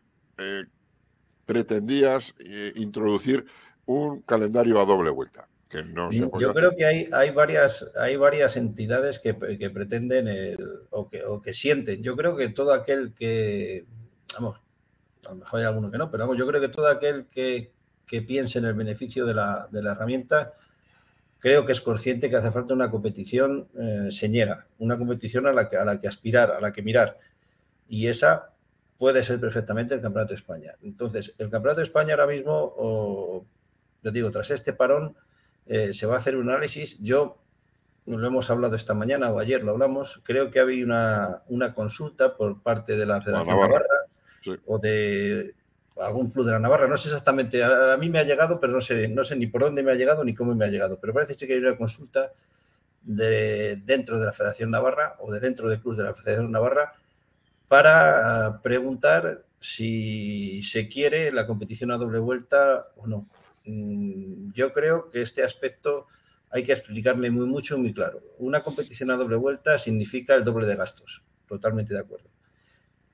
pretendías 1.44 2.34
introducir 2.74 3.44
un 3.84 4.22
calendario 4.22 4.80
a 4.80 4.86
doble 4.86 5.10
vuelta. 5.10 5.46
Que 5.68 5.82
no 5.82 6.10
Yo 6.10 6.30
creo 6.54 6.74
que 6.74 6.86
hay, 6.86 7.08
hay, 7.12 7.30
varias, 7.30 7.92
hay 7.96 8.16
varias 8.16 8.56
entidades 8.56 9.18
que, 9.18 9.34
pretenden 9.34 10.56
o, 10.90 11.10
que, 11.42 11.52
sienten. 11.52 12.02
Yo 12.02 12.16
creo 12.16 12.36
que 12.36 12.48
todo 12.48 12.72
aquel 12.72 13.12
que, 13.12 13.84
vamos, 14.34 14.58
a 15.26 15.30
lo 15.30 15.36
mejor 15.36 15.60
hay 15.60 15.66
alguno 15.66 15.90
que 15.90 15.98
no, 15.98 16.10
pero 16.10 16.24
vamos, 16.24 16.38
yo 16.38 16.46
creo 16.46 16.60
que 16.60 16.68
todo 16.68 16.88
aquel 16.88 17.26
que, 17.26 17.70
piense 18.26 18.58
en 18.58 18.64
el 18.64 18.72
beneficio 18.72 19.26
de 19.26 19.34
la, 19.34 19.68
herramienta, 19.70 20.54
creo 21.38 21.66
que 21.66 21.72
es 21.72 21.82
consciente 21.82 22.30
que 22.30 22.36
hace 22.36 22.50
falta 22.50 22.72
una 22.72 22.90
competición 22.90 23.68
eh, 23.78 24.08
señera, 24.10 24.66
una 24.78 24.96
competición 24.96 25.46
a 25.46 25.52
la, 25.52 25.68
que, 25.68 25.76
a 25.76 25.84
la 25.84 26.00
que 26.00 26.08
aspirar, 26.08 26.50
a 26.50 26.62
la 26.62 26.72
que 26.72 26.80
mirar. 26.80 27.18
Y 27.90 28.06
esa 28.06 28.52
puede 28.96 29.22
ser 29.22 29.38
perfectamente 29.38 29.94
el 29.94 30.00
Campeonato 30.00 30.32
de 30.32 30.38
España. 30.38 30.74
Entonces, 30.82 31.34
el 31.36 31.50
Campeonato 31.50 31.80
de 31.80 31.84
España 31.84 32.14
ahora 32.14 32.26
mismo, 32.26 33.46
te 34.02 34.10
digo, 34.10 34.30
tras 34.30 34.50
este 34.50 34.72
parón 34.72 35.14
eh, 35.68 35.92
se 35.92 36.06
va 36.06 36.16
a 36.16 36.18
hacer 36.18 36.36
un 36.36 36.48
análisis. 36.48 36.98
Yo, 36.98 37.38
lo 38.06 38.26
hemos 38.26 38.50
hablado 38.50 38.74
esta 38.74 38.94
mañana 38.94 39.30
o 39.30 39.38
ayer 39.38 39.62
lo 39.62 39.72
hablamos, 39.72 40.20
creo 40.24 40.50
que 40.50 40.60
había 40.60 40.82
una, 40.82 41.42
una 41.48 41.74
consulta 41.74 42.36
por 42.36 42.62
parte 42.62 42.96
de 42.96 43.04
la 43.04 43.20
Federación 43.20 43.58
Navarra, 43.58 43.84
o 44.64 44.78
de 44.78 45.54
algún 46.00 46.30
club 46.30 46.46
de 46.46 46.52
la 46.52 46.58
Navarra. 46.58 46.88
No 46.88 46.96
sé 46.96 47.08
exactamente, 47.08 47.62
a, 47.62 47.96
mí 47.98 48.08
me 48.08 48.18
ha 48.18 48.24
llegado, 48.24 48.60
pero 48.60 48.72
no 48.72 48.80
sé, 48.80 49.08
no 49.08 49.24
sé 49.24 49.36
ni 49.36 49.46
por 49.46 49.60
dónde 49.60 49.82
me 49.82 49.92
ha 49.92 49.94
llegado 49.94 50.24
ni 50.24 50.34
cómo 50.34 50.54
me 50.54 50.64
ha 50.64 50.68
llegado. 50.68 50.98
Pero 50.98 51.12
parece 51.12 51.36
que 51.46 51.52
hay 51.52 51.58
una 51.58 51.76
consulta 51.76 52.32
de 53.02 53.76
dentro 53.84 54.18
de 54.18 54.26
la 54.26 54.32
Federación 54.32 54.70
Navarra 54.70 55.16
o 55.20 55.30
de 55.30 55.40
dentro 55.40 55.68
del 55.68 55.80
club 55.80 55.96
de 55.96 56.04
la 56.04 56.14
Federación 56.14 56.50
Navarra 56.50 56.94
para 57.68 58.46
ah, 58.46 58.62
preguntar 58.62 59.44
si 59.60 60.62
se 60.62 60.88
quiere 60.88 61.30
la 61.32 61.46
competición 61.46 61.90
a 61.90 61.98
doble 61.98 62.18
vuelta 62.20 62.86
o 62.96 63.06
no. 63.06 63.26
Mm, 63.68 64.52
yo 64.54 64.72
creo 64.72 65.10
que 65.10 65.20
este 65.20 65.42
aspecto 65.44 66.06
hay 66.50 66.64
que 66.64 66.72
explicarle 66.72 67.30
muy 67.30 67.46
mucho, 67.46 67.76
muy 67.78 67.92
claro. 67.92 68.22
Una 68.38 68.62
competición 68.62 69.10
a 69.10 69.16
doble 69.16 69.36
vuelta 69.36 69.78
significa 69.78 70.34
el 70.34 70.44
doble 70.44 70.66
de 70.66 70.76
gastos, 70.76 71.22
totalmente 71.46 71.92
de 71.92 72.00
acuerdo. 72.00 72.30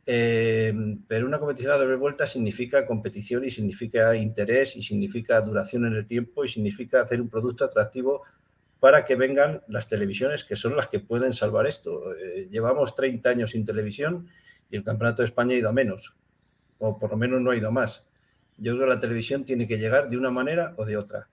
Em, 0.06 1.02
pero 1.08 1.26
una 1.26 1.38
competición 1.40 1.72
a 1.72 1.76
doble 1.76 1.96
vuelta 1.96 2.26
significa 2.26 2.86
competición 2.86 3.44
y 3.44 3.50
significa 3.50 4.14
interés 4.14 4.76
y 4.76 4.82
significa 4.82 5.40
duración 5.40 5.86
en 5.86 5.94
el 5.94 6.06
tiempo 6.06 6.44
y 6.44 6.48
significa 6.48 7.00
hacer 7.02 7.20
un 7.20 7.28
producto 7.28 7.64
atractivo 7.64 8.22
para 8.78 9.04
que 9.04 9.16
vengan 9.16 9.62
las 9.66 9.88
televisiones 9.88 10.44
que 10.44 10.56
son 10.56 10.76
las 10.76 10.88
que 10.88 11.00
pueden 11.00 11.32
salvar 11.34 11.66
esto. 11.66 12.14
Eh, 12.16 12.48
llevamos 12.50 12.94
30 12.94 13.28
años 13.30 13.50
sin 13.52 13.64
televisión 13.64 14.28
y 14.70 14.76
el 14.76 14.84
Campeonato 14.84 15.22
de 15.22 15.26
España 15.26 15.54
ha 15.54 15.58
ido 15.58 15.70
a 15.70 15.72
menos, 15.72 16.14
o 16.78 16.98
por 16.98 17.10
lo 17.10 17.16
menos 17.16 17.40
no 17.40 17.50
ha 17.50 17.56
ido 17.56 17.72
más. 17.72 18.04
Yo 18.56 18.74
creo 18.74 18.86
que 18.86 18.94
la 18.94 19.00
televisión 19.00 19.44
tiene 19.44 19.66
que 19.66 19.78
llegar 19.78 20.08
de 20.08 20.16
una 20.16 20.30
manera 20.30 20.74
o 20.76 20.84
de 20.84 20.96
otra. 20.96 21.28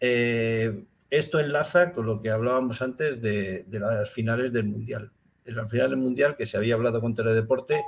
Eh, 0.00 0.84
esto 1.10 1.38
enlaza 1.38 1.92
con 1.92 2.06
lo 2.06 2.20
que 2.20 2.30
hablábamos 2.30 2.82
antes 2.82 3.20
de, 3.22 3.64
las 3.70 4.10
finales 4.10 4.52
del 4.52 4.64
Mundial. 4.64 5.12
En 5.44 5.56
la 5.56 5.68
final 5.68 5.90
del 5.90 5.98
Mundial, 5.98 6.36
que 6.36 6.46
se 6.46 6.56
había 6.56 6.74
hablado 6.74 7.00
con 7.00 7.14
Teledeporte, 7.14 7.80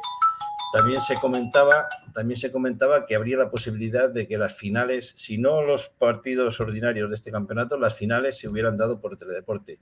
también 0.72 1.00
se 1.00 1.14
comentaba, 1.16 1.88
también 2.14 2.38
se 2.38 2.52
comentaba 2.52 3.04
que 3.04 3.14
habría 3.14 3.36
la 3.36 3.50
posibilidad 3.50 4.10
de 4.10 4.28
que 4.28 4.38
las 4.38 4.54
finales, 4.54 5.12
si 5.16 5.38
no 5.38 5.62
los 5.62 5.88
partidos 5.88 6.60
ordinarios 6.60 7.08
de 7.08 7.14
este 7.16 7.30
campeonato, 7.30 7.78
las 7.78 7.96
finales 7.96 8.38
se 8.38 8.48
hubieran 8.48 8.76
dado 8.76 9.00
por 9.00 9.16
Teledeporte. 9.16 9.80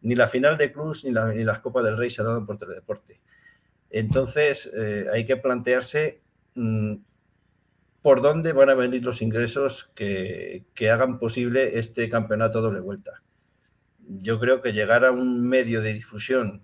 Ni 0.00 0.14
la 0.14 0.28
final 0.28 0.56
de 0.56 0.72
Cruz 0.72 1.04
ni, 1.04 1.10
la, 1.10 1.26
ni 1.26 1.44
las 1.44 1.58
Copas 1.58 1.84
del 1.84 1.96
Rey 1.96 2.08
se 2.08 2.22
han 2.22 2.28
dado 2.28 2.46
por 2.46 2.56
Teledeporte. 2.56 3.20
Entonces, 3.90 4.70
eh, 4.74 5.06
hay 5.12 5.24
que 5.24 5.36
plantearse 5.36 6.20
mm, 6.54 6.94
por 8.02 8.22
dónde 8.22 8.52
van 8.52 8.70
a 8.70 8.74
venir 8.74 9.04
los 9.04 9.22
ingresos 9.22 9.90
que, 9.94 10.64
hagan 10.90 11.18
posible 11.18 11.78
este 11.78 12.08
campeonato 12.08 12.60
doble 12.60 12.80
vuelta. 12.80 13.22
Yo 14.06 14.38
creo 14.38 14.62
que 14.62 14.72
llegar 14.72 15.04
a 15.04 15.10
un 15.10 15.46
medio 15.46 15.82
de 15.82 15.94
difusión 15.94 16.62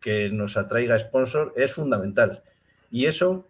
que 0.00 0.30
nos 0.30 0.56
atraiga 0.56 0.98
sponsor 0.98 1.52
es 1.56 1.72
fundamental. 1.72 2.42
Y 2.90 3.06
eso, 3.06 3.48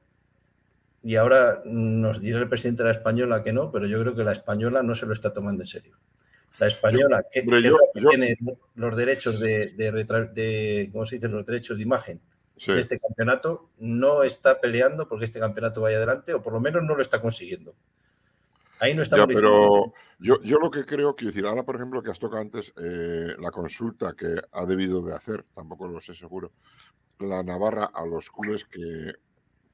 y 1.02 1.16
ahora 1.16 1.62
nos 1.64 2.20
dirá 2.20 2.38
el 2.38 2.48
presidente 2.48 2.83
de 2.83 2.88
la 2.88 2.94
española 2.94 3.42
que 3.42 3.52
no, 3.52 3.70
pero 3.70 3.87
yo 3.87 4.00
creo 4.00 4.14
que 4.14 4.24
la 4.24 4.33
española 4.33 4.83
no 4.83 4.94
se 4.94 5.07
lo 5.07 5.12
está 5.12 5.33
tomando 5.33 5.62
en 5.62 5.68
serio. 5.68 5.96
La 6.59 6.66
española, 6.66 7.24
que, 7.31 7.42
tiene 7.42 8.37
los 8.74 8.96
derechos 8.96 9.38
de, 9.38 9.66
de, 9.76 10.88
¿cómo 10.90 11.07
se 11.07 11.16
dice? 11.16 11.28
Los 11.28 11.46
derechos 11.46 11.76
de 11.76 11.83
imagen 11.83 12.20
este 12.66 12.98
campeonato 12.98 13.70
no 13.78 14.22
está 14.22 14.60
peleando 14.60 15.08
porque 15.08 15.24
este 15.24 15.38
campeonato 15.38 15.82
vaya 15.82 15.96
adelante, 15.96 16.34
o 16.34 16.42
por 16.42 16.52
lo 16.52 16.60
menos 16.60 16.82
no 16.82 16.94
lo 16.94 17.02
está 17.02 17.20
consiguiendo. 17.20 17.74
Ahí 18.80 18.94
no 18.94 19.02
está. 19.02 19.26
pero 19.26 19.92
yo, 20.18 20.40
yo 20.42 20.58
lo 20.58 20.70
que 20.70 20.84
creo, 20.84 21.14
quiero 21.14 21.30
decir, 21.30 21.46
ahora 21.46 21.64
por 21.64 21.76
ejemplo 21.76 22.02
que 22.02 22.10
has 22.10 22.18
tocado 22.18 22.42
antes 22.42 22.72
eh, 22.76 23.34
la 23.38 23.50
consulta 23.50 24.14
que 24.16 24.40
ha 24.52 24.64
debido 24.66 25.02
de 25.02 25.14
hacer, 25.14 25.44
tampoco 25.54 25.88
lo 25.88 26.00
sé 26.00 26.14
seguro, 26.14 26.52
la 27.18 27.42
Navarra 27.42 27.90
a 27.92 28.04
los 28.06 28.30
clubes 28.30 28.64
que 28.64 29.14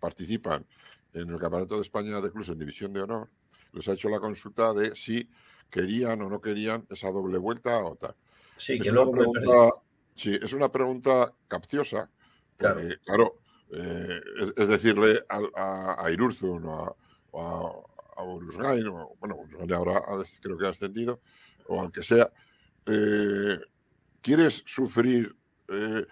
participan 0.01 0.67
en 1.13 1.31
el 1.31 1.39
Campeonato 1.39 1.77
de 1.77 1.83
España 1.83 2.21
de 2.21 2.31
Clubes 2.31 2.49
en 2.49 2.59
División 2.59 2.93
de 2.93 3.03
Honor, 3.03 3.29
les 3.73 3.89
ha 3.89 3.93
hecho 3.93 4.09
la 4.09 4.21
consulta 4.21 4.73
de 4.73 4.95
si 4.97 5.29
querían 5.71 6.23
o 6.23 6.29
no 6.29 6.41
querían 6.41 6.87
esa 6.91 7.11
doble 7.11 7.39
vuelta 7.39 7.85
o 7.85 7.97
tal. 7.97 8.15
Sí, 8.57 8.75
es 8.75 8.83
que 8.83 8.91
pregunta, 8.93 9.71
sí, 10.15 10.39
es 10.41 10.53
una 10.53 10.71
pregunta 10.71 11.33
capciosa 11.49 12.09
Claro, 12.73 12.89
claro 13.05 13.35
eh, 13.77 14.21
es, 14.57 14.69
decirle 14.69 15.25
a, 15.29 16.05
a, 16.05 16.11
Irurzun 16.11 16.65
o 16.65 16.97
a, 17.35 18.21
a, 18.21 18.23
Urusgain, 18.23 18.87
o, 18.87 19.17
bueno, 19.19 19.37
Urusgain 19.37 19.73
ahora 19.73 20.01
creo 20.41 20.57
que 20.57 20.67
ha 20.67 20.71
ascendido, 20.71 21.21
o 21.67 21.81
al 21.81 21.91
que 21.91 22.03
sea, 22.03 22.31
eh, 22.87 23.59
¿quieres 24.21 24.63
sufrir? 24.67 25.35
Eh, 25.69 26.07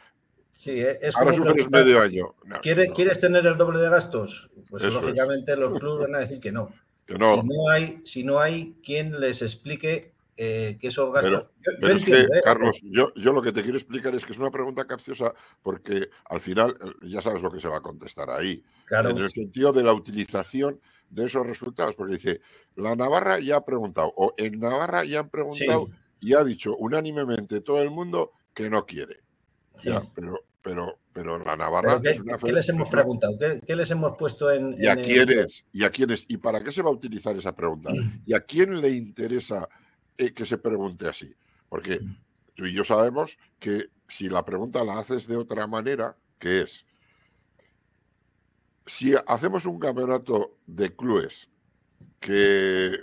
sí, 0.51 0.81
es 0.81 1.15
ahora 1.15 1.35
sufres 1.35 1.71
medio 1.71 2.01
año. 2.01 2.35
¿Quieres, 2.62 3.21
tener 3.21 3.47
el 3.47 3.57
doble 3.57 3.79
de 3.81 3.91
gastos? 3.91 4.51
Pues 4.69 4.83
lógicamente 4.83 5.55
los 5.55 5.79
clubes 5.79 6.09
van 6.09 6.17
a 6.17 6.21
decir 6.21 6.41
que 6.41 6.53
no. 6.53 6.71
Que 7.05 7.19
no. 7.19 7.35
Si 7.35 7.49
no 7.49 7.69
hay, 7.69 8.01
si 8.05 8.23
no 8.23 8.41
hay 8.41 8.77
quien 8.85 9.19
les 9.19 9.43
explique 9.43 10.12
eh, 10.44 10.76
que 10.76 10.88
esos 10.88 11.12
gastos. 11.12 11.44
Pero, 11.81 11.94
es 11.94 12.05
que, 12.05 12.20
¿eh? 12.22 12.28
Carlos, 12.42 12.81
yo, 12.83 13.14
yo 13.14 13.33
lo 13.33 13.40
que 13.40 13.52
te 13.52 13.62
quiero 13.62 13.78
explicar 13.78 14.12
es 14.16 14.26
que 14.26 14.33
es 14.33 14.38
una 14.40 14.50
pregunta 14.50 14.85
capciosa 14.87 15.33
porque 15.62 16.09
al 16.24 16.40
final 16.40 16.74
eh, 16.85 17.09
ya 17.09 17.20
sabes 17.20 17.42
lo 17.42 17.50
que 17.52 17.61
se 17.61 17.68
va 17.68 17.76
a 17.76 17.81
contestar 17.81 18.28
ahí. 18.28 18.61
En 18.90 19.18
el 19.18 19.31
sentido 19.31 19.72
de 19.72 19.85
la 19.85 19.92
utilización 19.92 20.81
de 21.11 21.26
esos 21.26 21.46
resultados, 21.46 21.94
porque 21.94 22.14
dice, 22.14 22.40
la 22.74 22.96
Navarra 22.96 23.38
ya 23.38 23.59
ha 23.59 23.64
preguntado, 23.64 24.12
o 24.16 24.35
en 24.37 24.59
Navarra 24.59 25.05
ya 25.05 25.20
han 25.20 25.28
preguntado 25.28 25.90
y 26.20 26.35
ha 26.35 26.42
dicho 26.42 26.74
unánimemente 26.76 27.61
todo 27.61 27.81
el 27.81 27.90
mundo 27.90 28.33
que 28.52 28.68
no 28.68 28.85
quiere. 28.85 29.20
pero, 30.16 30.40
pero, 30.61 30.98
pero 31.12 31.38
la 31.38 31.57
Navarra 31.57 32.00
qué, 32.02 32.20
¿Qué 32.44 32.52
les 32.52 32.68
hemos 32.68 32.90
preguntado? 32.90 33.38
¿Qué, 33.64 33.76
les 33.76 33.90
hemos 33.92 34.16
puesto 34.16 34.50
en. 34.50 34.74
¿Y 34.76 34.88
a 34.88 34.96
quiénes? 34.96 35.64
¿Y 35.72 35.85
a 35.85 35.90
quiénes? 35.90 36.24
¿Y 36.26 36.38
para 36.38 36.64
qué 36.64 36.72
se 36.72 36.83
va 36.83 36.88
a 36.88 36.94
utilizar 36.94 37.37
esa 37.37 37.55
pregunta? 37.55 37.92
¿Y 38.26 38.35
a 38.35 38.40
quién 38.40 38.81
le 38.81 38.90
interesa 38.90 39.68
eh, 40.18 40.33
que 40.33 40.46
se 40.46 40.59
pregunte 40.59 41.09
así. 41.09 41.35
Porque 41.68 42.01
tú 42.55 42.66
y 42.66 42.72
yo 42.72 42.85
sabemos 42.85 43.38
que 43.59 43.88
si 44.09 44.29
la 44.29 44.44
pregunta 44.44 44.85
la 44.85 44.98
haces 44.98 45.27
de 45.27 45.37
otra 45.37 45.66
manera, 45.66 46.16
que 46.38 46.62
es, 46.62 46.85
si 48.87 49.14
hacemos 49.27 49.64
un 49.64 49.79
campeonato 49.79 50.59
de 50.66 50.94
clubes 50.94 51.48
que 52.20 53.01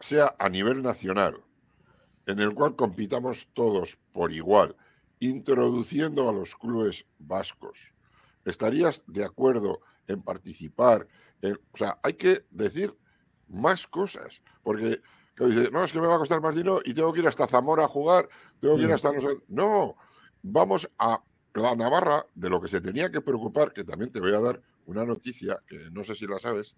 sea 0.00 0.34
a 0.38 0.48
nivel 0.48 0.82
nacional, 0.82 1.42
en 2.26 2.40
el 2.40 2.54
cual 2.54 2.76
compitamos 2.76 3.48
todos 3.54 3.96
por 4.12 4.32
igual, 4.32 4.76
introduciendo 5.20 6.28
a 6.28 6.32
los 6.32 6.54
clubes 6.56 7.04
vascos. 7.18 7.92
¿Estarías 8.44 9.02
de 9.06 9.24
acuerdo 9.24 9.80
en 10.06 10.22
participar? 10.22 11.06
o 11.72 11.76
sea, 11.76 11.98
hay 12.02 12.14
que 12.14 12.44
decir 12.50 12.92
más 13.48 13.86
cosas, 13.86 14.42
porque 14.62 15.00
dice, 15.46 15.70
no, 15.70 15.84
es 15.84 15.92
que 15.92 16.00
me 16.00 16.06
va 16.06 16.16
a 16.16 16.18
costar 16.18 16.40
más 16.40 16.54
dinero 16.54 16.80
y 16.84 16.94
tengo 16.94 17.12
que 17.12 17.20
ir 17.20 17.28
hasta 17.28 17.46
Zamora 17.46 17.84
a 17.84 17.88
jugar, 17.88 18.28
tengo 18.60 18.76
que 18.76 18.82
ir 18.82 18.92
hasta... 18.92 19.12
No, 19.12 19.20
no, 19.48 19.96
vamos 20.42 20.88
a 20.98 21.22
la 21.54 21.74
Navarra, 21.74 22.24
de 22.34 22.50
lo 22.50 22.60
que 22.60 22.68
se 22.68 22.80
tenía 22.80 23.10
que 23.10 23.20
preocupar, 23.20 23.72
que 23.72 23.84
también 23.84 24.10
te 24.10 24.20
voy 24.20 24.34
a 24.34 24.40
dar 24.40 24.60
una 24.86 25.04
noticia, 25.04 25.58
que 25.66 25.90
no 25.90 26.04
sé 26.04 26.14
si 26.14 26.26
la 26.26 26.38
sabes, 26.38 26.76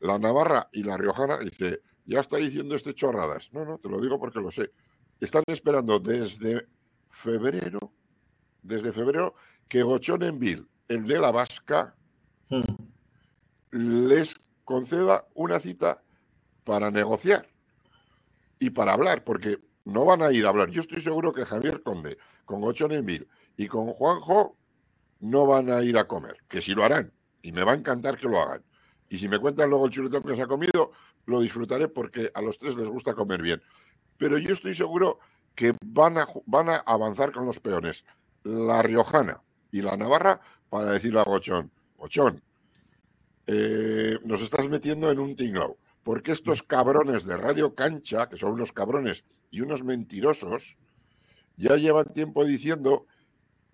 la 0.00 0.18
Navarra 0.18 0.68
y 0.72 0.82
la 0.82 0.96
Riojana, 0.96 1.38
dice, 1.38 1.80
ya 2.04 2.20
está 2.20 2.36
diciendo 2.36 2.74
este 2.74 2.94
chorradas. 2.94 3.52
No, 3.52 3.64
no, 3.64 3.78
te 3.78 3.88
lo 3.88 4.00
digo 4.00 4.18
porque 4.18 4.40
lo 4.40 4.50
sé. 4.50 4.70
Están 5.20 5.44
esperando 5.46 5.98
desde 5.98 6.66
febrero, 7.10 7.92
desde 8.62 8.92
febrero, 8.92 9.34
que 9.68 9.82
Gochonenville, 9.82 10.66
el 10.88 11.06
de 11.06 11.18
la 11.18 11.30
Vasca, 11.30 11.94
hmm. 12.50 12.62
les 13.72 14.34
conceda 14.64 15.26
una 15.34 15.60
cita 15.60 16.02
para 16.64 16.90
negociar 16.90 17.46
y 18.58 18.70
para 18.70 18.92
hablar, 18.92 19.24
porque 19.24 19.58
no 19.84 20.04
van 20.04 20.22
a 20.22 20.32
ir 20.32 20.46
a 20.46 20.48
hablar. 20.48 20.70
Yo 20.70 20.80
estoy 20.80 21.00
seguro 21.00 21.32
que 21.32 21.44
Javier 21.44 21.82
Conde, 21.82 22.18
con 22.44 22.60
Gochonenville 22.60 23.26
y 23.56 23.66
con 23.66 23.92
Juanjo, 23.92 24.56
no 25.20 25.46
van 25.46 25.70
a 25.70 25.82
ir 25.82 25.96
a 25.98 26.06
comer, 26.06 26.36
que 26.48 26.60
sí 26.60 26.74
lo 26.74 26.84
harán, 26.84 27.12
y 27.42 27.52
me 27.52 27.64
va 27.64 27.72
a 27.72 27.76
encantar 27.76 28.18
que 28.18 28.28
lo 28.28 28.40
hagan. 28.40 28.62
Y 29.08 29.18
si 29.18 29.28
me 29.28 29.38
cuentan 29.38 29.70
luego 29.70 29.86
el 29.86 29.92
chuletón 29.92 30.22
que 30.22 30.36
se 30.36 30.42
ha 30.42 30.46
comido, 30.46 30.92
lo 31.26 31.40
disfrutaré 31.40 31.88
porque 31.88 32.30
a 32.34 32.42
los 32.42 32.58
tres 32.58 32.74
les 32.76 32.88
gusta 32.88 33.14
comer 33.14 33.42
bien. 33.42 33.62
Pero 34.18 34.38
yo 34.38 34.52
estoy 34.52 34.74
seguro 34.74 35.18
que 35.54 35.74
van 35.84 36.18
a, 36.18 36.26
van 36.46 36.68
a 36.68 36.76
avanzar 36.76 37.32
con 37.32 37.46
los 37.46 37.60
peones. 37.60 38.04
La 38.42 38.82
Riojana 38.82 39.40
y 39.70 39.82
la 39.82 39.96
Navarra 39.96 40.40
para 40.68 40.90
decirle 40.90 41.20
a 41.20 41.24
Gochón, 41.24 41.70
Gochón, 41.96 42.42
eh, 43.46 44.18
nos 44.24 44.40
estás 44.42 44.68
metiendo 44.68 45.10
en 45.10 45.18
un 45.18 45.36
tinglao. 45.36 45.76
Porque 46.04 46.32
estos 46.32 46.62
cabrones 46.62 47.24
de 47.24 47.36
Radio 47.36 47.74
Cancha, 47.74 48.28
que 48.28 48.36
son 48.36 48.52
unos 48.52 48.72
cabrones 48.72 49.24
y 49.50 49.62
unos 49.62 49.82
mentirosos, 49.82 50.76
ya 51.56 51.76
llevan 51.76 52.12
tiempo 52.12 52.44
diciendo 52.44 53.06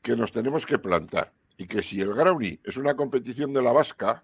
que 0.02 0.16
nos 0.16 0.32
tenemos 0.32 0.64
que 0.64 0.78
plantar. 0.78 1.32
Y 1.58 1.66
que 1.66 1.82
si 1.82 2.00
el 2.00 2.14
Grauni 2.14 2.58
es 2.64 2.76
una 2.76 2.94
competición 2.94 3.52
de 3.52 3.62
la 3.62 3.72
vasca, 3.72 4.22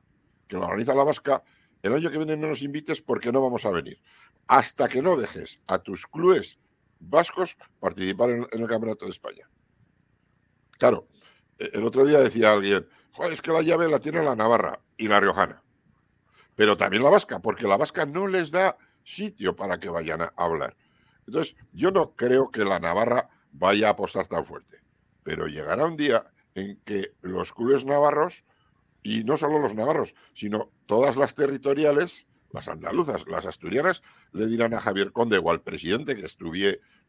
que 0.49 0.57
lo 0.57 0.64
organiza 0.64 0.95
la 0.95 1.05
vasca, 1.05 1.42
el 1.83 1.92
año 1.92 2.11
que 2.11 2.19
viene 2.19 2.37
no 2.37 2.49
nos 2.49 2.62
invites 2.62 3.01
porque 3.01 3.33
no 3.33 3.42
vamos 3.42 3.66
a 3.66 3.71
venir. 3.71 3.99
Hasta 4.47 4.88
que 4.88 5.03
no 5.03 5.16
dejes 5.16 5.61
a 5.66 5.79
tus 5.79 6.07
clubes 6.07 6.59
vascos 7.01 7.57
participar 7.81 8.31
en, 8.31 8.47
el 8.51 8.69
Campeonato 8.69 9.05
de 9.05 9.11
España. 9.11 9.49
Claro, 10.79 11.09
e, 11.59 11.71
el 11.75 11.85
otro 11.85 12.05
día 12.05 12.21
decía 12.21 12.53
alguien, 12.53 12.87
es 13.31 13.42
que 13.42 13.53
la 13.53 13.62
llave 13.62 13.88
la 13.88 13.99
tiene 13.99 14.23
la 14.23 14.37
Navarra 14.37 14.79
y 14.97 15.09
la 15.09 15.21
Riojana. 15.21 15.62
Pero 16.57 16.77
también 16.77 17.03
la 17.03 17.11
vasca, 17.11 17.38
porque 17.38 17.69
la 17.69 17.77
vasca 17.77 18.07
no 18.07 18.27
les 18.27 18.51
da 18.51 18.77
sitio 19.05 19.55
para 19.55 19.79
que 19.79 19.88
vayan 19.88 20.23
a 20.23 20.33
hablar. 20.37 20.75
Entonces, 21.27 21.55
yo 21.73 21.90
no 21.90 22.12
creo 22.12 22.51
que 22.51 22.64
la 22.64 22.79
Navarra 22.79 23.29
vaya 23.53 23.88
a 23.88 23.90
apostar 23.90 24.27
tan 24.27 24.45
fuerte. 24.45 24.79
Pero 25.23 25.47
llegará 25.47 25.87
un 25.87 25.97
día 25.97 26.25
en 26.55 26.81
que 26.85 27.12
los 27.21 27.53
clubes 27.53 27.85
navarros 27.85 28.45
y 29.03 29.23
no 29.23 29.37
solo 29.37 29.59
los 29.59 29.75
navarros, 29.75 30.14
sino 30.35 30.71
todas 30.87 31.16
las 31.16 31.35
territoriales, 31.35 32.27
las 32.53 32.69
andaluzas, 32.69 33.27
las 33.29 33.47
asturianas, 33.47 34.03
le 34.33 34.47
dirán 34.47 34.75
a 34.75 34.81
Javier 34.81 35.12
Conde 35.12 35.38
o 35.38 35.51
al 35.51 35.61
presidente 35.61 36.16
que, 36.16 36.27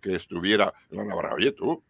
que 0.02 0.16
estuviera 0.16 0.74
en 0.92 0.98
la 0.98 1.06
Navarra, 1.06 1.34
oye 1.34 1.54
tú, 1.54 1.84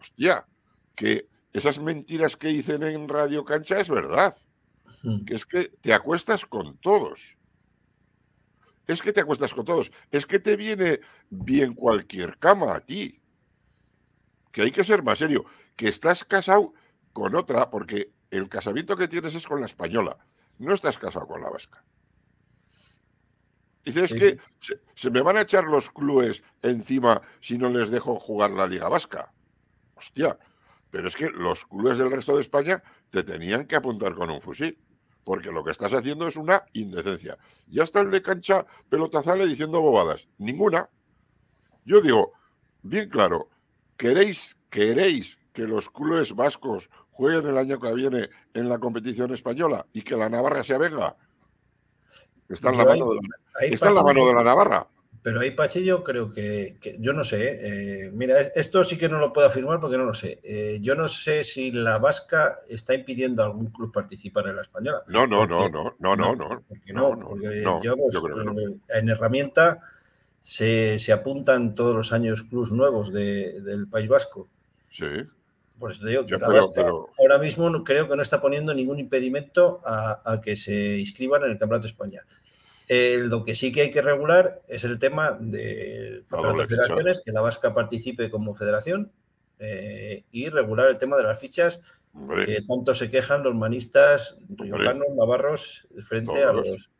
hostia, 0.00 0.46
que 0.94 1.26
esas 1.52 1.78
mentiras 1.78 2.36
que 2.36 2.48
dicen 2.48 2.82
en 2.82 3.08
Radio 3.08 3.44
Cancha 3.44 3.80
es 3.80 3.88
verdad. 3.88 4.36
Que 5.26 5.34
es 5.34 5.44
que 5.44 5.64
te 5.80 5.92
acuestas 5.92 6.46
con 6.46 6.76
todos. 6.78 7.36
Es 8.86 9.02
que 9.02 9.12
te 9.12 9.20
acuestas 9.20 9.54
con 9.54 9.64
todos. 9.64 9.92
Es 10.10 10.26
que 10.26 10.38
te 10.38 10.56
viene 10.56 11.00
bien 11.30 11.74
cualquier 11.74 12.38
cama 12.38 12.74
a 12.74 12.80
ti. 12.80 13.20
Que 14.50 14.62
hay 14.62 14.70
que 14.70 14.84
ser 14.84 15.02
más 15.02 15.18
serio. 15.18 15.44
Que 15.76 15.88
estás 15.88 16.24
casado 16.24 16.74
con 17.12 17.34
otra, 17.34 17.70
porque 17.70 18.12
el 18.30 18.48
casamiento 18.48 18.96
que 18.96 19.08
tienes 19.08 19.34
es 19.34 19.46
con 19.46 19.60
la 19.60 19.66
española, 19.66 20.16
no 20.58 20.74
estás 20.74 20.98
casado 20.98 21.26
con 21.26 21.42
la 21.42 21.50
vasca. 21.50 21.84
Dices 23.84 24.14
que 24.14 24.38
se, 24.94 25.10
me 25.10 25.22
van 25.22 25.36
a 25.36 25.40
echar 25.40 25.64
los 25.64 25.90
clubes 25.90 26.42
encima 26.62 27.20
si 27.40 27.58
no 27.58 27.68
les 27.68 27.90
dejo 27.90 28.18
jugar 28.18 28.52
la 28.52 28.66
Liga 28.66 28.88
Vasca. 28.88 29.32
Hostia, 29.96 30.38
pero 30.92 31.08
es 31.08 31.16
que 31.16 31.30
los 31.30 31.64
clubes 31.64 31.96
del 31.96 32.10
resto 32.10 32.36
de 32.36 32.42
España 32.42 32.82
te 33.10 33.22
tenían 33.22 33.66
que 33.66 33.76
apuntar 33.76 34.14
con 34.14 34.30
un 34.30 34.42
fusil, 34.42 34.78
porque 35.24 35.50
lo 35.50 35.64
que 35.64 35.70
estás 35.70 35.94
haciendo 35.94 36.28
es 36.28 36.36
una 36.36 36.64
indecencia. 36.74 37.38
Ya 37.68 37.82
está 37.82 38.00
el 38.00 38.10
de 38.10 38.20
cancha 38.20 38.66
pelotazale 38.90 39.46
diciendo 39.46 39.80
bobadas. 39.80 40.28
Ninguna. 40.36 40.90
Yo 41.86 42.02
digo, 42.02 42.34
bien 42.82 43.08
claro, 43.08 43.48
queréis, 43.96 44.54
queréis 44.68 45.38
que 45.54 45.62
los 45.62 45.88
clubes 45.88 46.36
vascos 46.36 46.90
jueguen 47.10 47.46
el 47.46 47.56
año 47.56 47.80
que 47.80 47.94
viene 47.94 48.28
en 48.52 48.68
la 48.68 48.78
competición 48.78 49.32
española 49.32 49.86
y 49.94 50.02
que 50.02 50.14
la 50.14 50.28
Navarra 50.28 50.62
se 50.62 50.74
avenga. 50.74 51.16
Está 52.50 52.68
en 52.68 52.76
la, 52.76 52.84
mano, 52.84 53.12
de, 53.12 53.68
está 53.68 53.88
en 53.88 53.94
la 53.94 54.02
mano 54.02 54.26
de 54.26 54.34
la 54.34 54.44
Navarra. 54.44 54.86
Pero 55.22 55.38
ahí, 55.38 55.54
yo 55.84 56.02
creo 56.02 56.30
que, 56.30 56.76
yo 56.98 57.12
no 57.12 57.22
sé. 57.22 58.06
Eh, 58.06 58.10
mira, 58.12 58.40
esto 58.40 58.82
sí 58.82 58.98
que 58.98 59.08
no 59.08 59.18
lo 59.18 59.32
puedo 59.32 59.46
afirmar 59.46 59.78
porque 59.78 59.96
no 59.96 60.04
lo 60.04 60.14
sé. 60.14 60.40
Eh, 60.42 60.78
yo 60.82 60.96
no 60.96 61.08
sé 61.08 61.44
si 61.44 61.70
la 61.70 61.98
Vasca 61.98 62.60
está 62.68 62.92
impidiendo 62.92 63.42
a 63.42 63.46
algún 63.46 63.66
club 63.66 63.92
participar 63.92 64.48
en 64.48 64.56
la 64.56 64.62
española. 64.62 65.02
No, 65.06 65.24
no, 65.28 65.46
no, 65.46 65.68
no, 65.68 65.94
no, 66.00 66.16
no, 66.16 66.34
no. 66.34 66.62
Porque 66.66 66.92
no, 66.92 67.16
porque 67.20 67.62
yo, 67.62 67.94
eh, 67.94 68.78
en 68.88 69.08
herramienta 69.08 69.78
se, 70.42 70.98
apuntan 71.12 71.76
todos 71.76 71.94
los 71.94 72.12
años 72.12 72.42
clubs 72.42 72.72
nuevos 72.72 73.12
del 73.12 73.86
País 73.88 74.08
Vasco. 74.08 74.48
Sí. 74.90 75.06
Por 75.78 75.92
eso 75.92 76.02
te 76.02 76.10
digo 76.10 76.26
que 76.26 76.34
ahora 76.34 77.38
mismo 77.38 77.84
creo 77.84 78.08
que 78.08 78.16
no 78.16 78.22
está 78.22 78.40
poniendo 78.40 78.74
ningún 78.74 78.98
impedimento 78.98 79.80
a, 79.84 80.40
que 80.42 80.56
se 80.56 80.98
inscriban 80.98 81.44
en 81.44 81.50
el 81.50 81.58
Campeonato 81.58 81.86
de 81.86 81.92
España. 81.92 82.22
Eh, 82.94 83.16
lo 83.16 83.42
que 83.42 83.54
sí 83.54 83.72
que 83.72 83.80
hay 83.80 83.90
que 83.90 84.02
regular 84.02 84.60
es 84.68 84.84
el 84.84 84.98
tema 84.98 85.38
de 85.40 86.24
las 86.30 86.68
federaciones, 86.68 87.22
que 87.24 87.32
la 87.32 87.40
Vasca 87.40 87.72
participe 87.72 88.30
como 88.30 88.54
federación 88.54 89.10
eh, 89.58 90.24
y 90.30 90.50
regular 90.50 90.88
el 90.88 90.98
tema 90.98 91.16
de 91.16 91.22
las 91.22 91.40
fichas 91.40 91.80
que 92.44 92.60
tanto 92.68 92.92
se 92.92 93.08
quejan 93.08 93.42
los 93.42 93.54
manistas 93.54 94.36
riojanos, 94.50 95.06
navarros, 95.16 95.88
frente 96.02 96.44
a 96.44 96.52
los... 96.52 96.90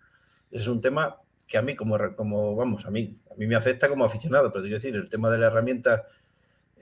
Es 0.50 0.66
un 0.66 0.80
tema 0.80 1.18
que 1.46 1.58
a 1.58 1.62
mí, 1.62 1.76
como, 1.76 1.98
como 2.16 2.56
vamos, 2.56 2.86
a 2.86 2.90
mí, 2.90 3.18
a 3.30 3.34
mí 3.34 3.46
me 3.46 3.56
afecta 3.56 3.90
como 3.90 4.06
aficionado, 4.06 4.50
pero 4.50 4.62
quiero 4.62 4.78
decir, 4.78 4.96
el 4.96 5.10
tema 5.10 5.28
de 5.28 5.36
la 5.36 5.48
herramienta 5.48 6.06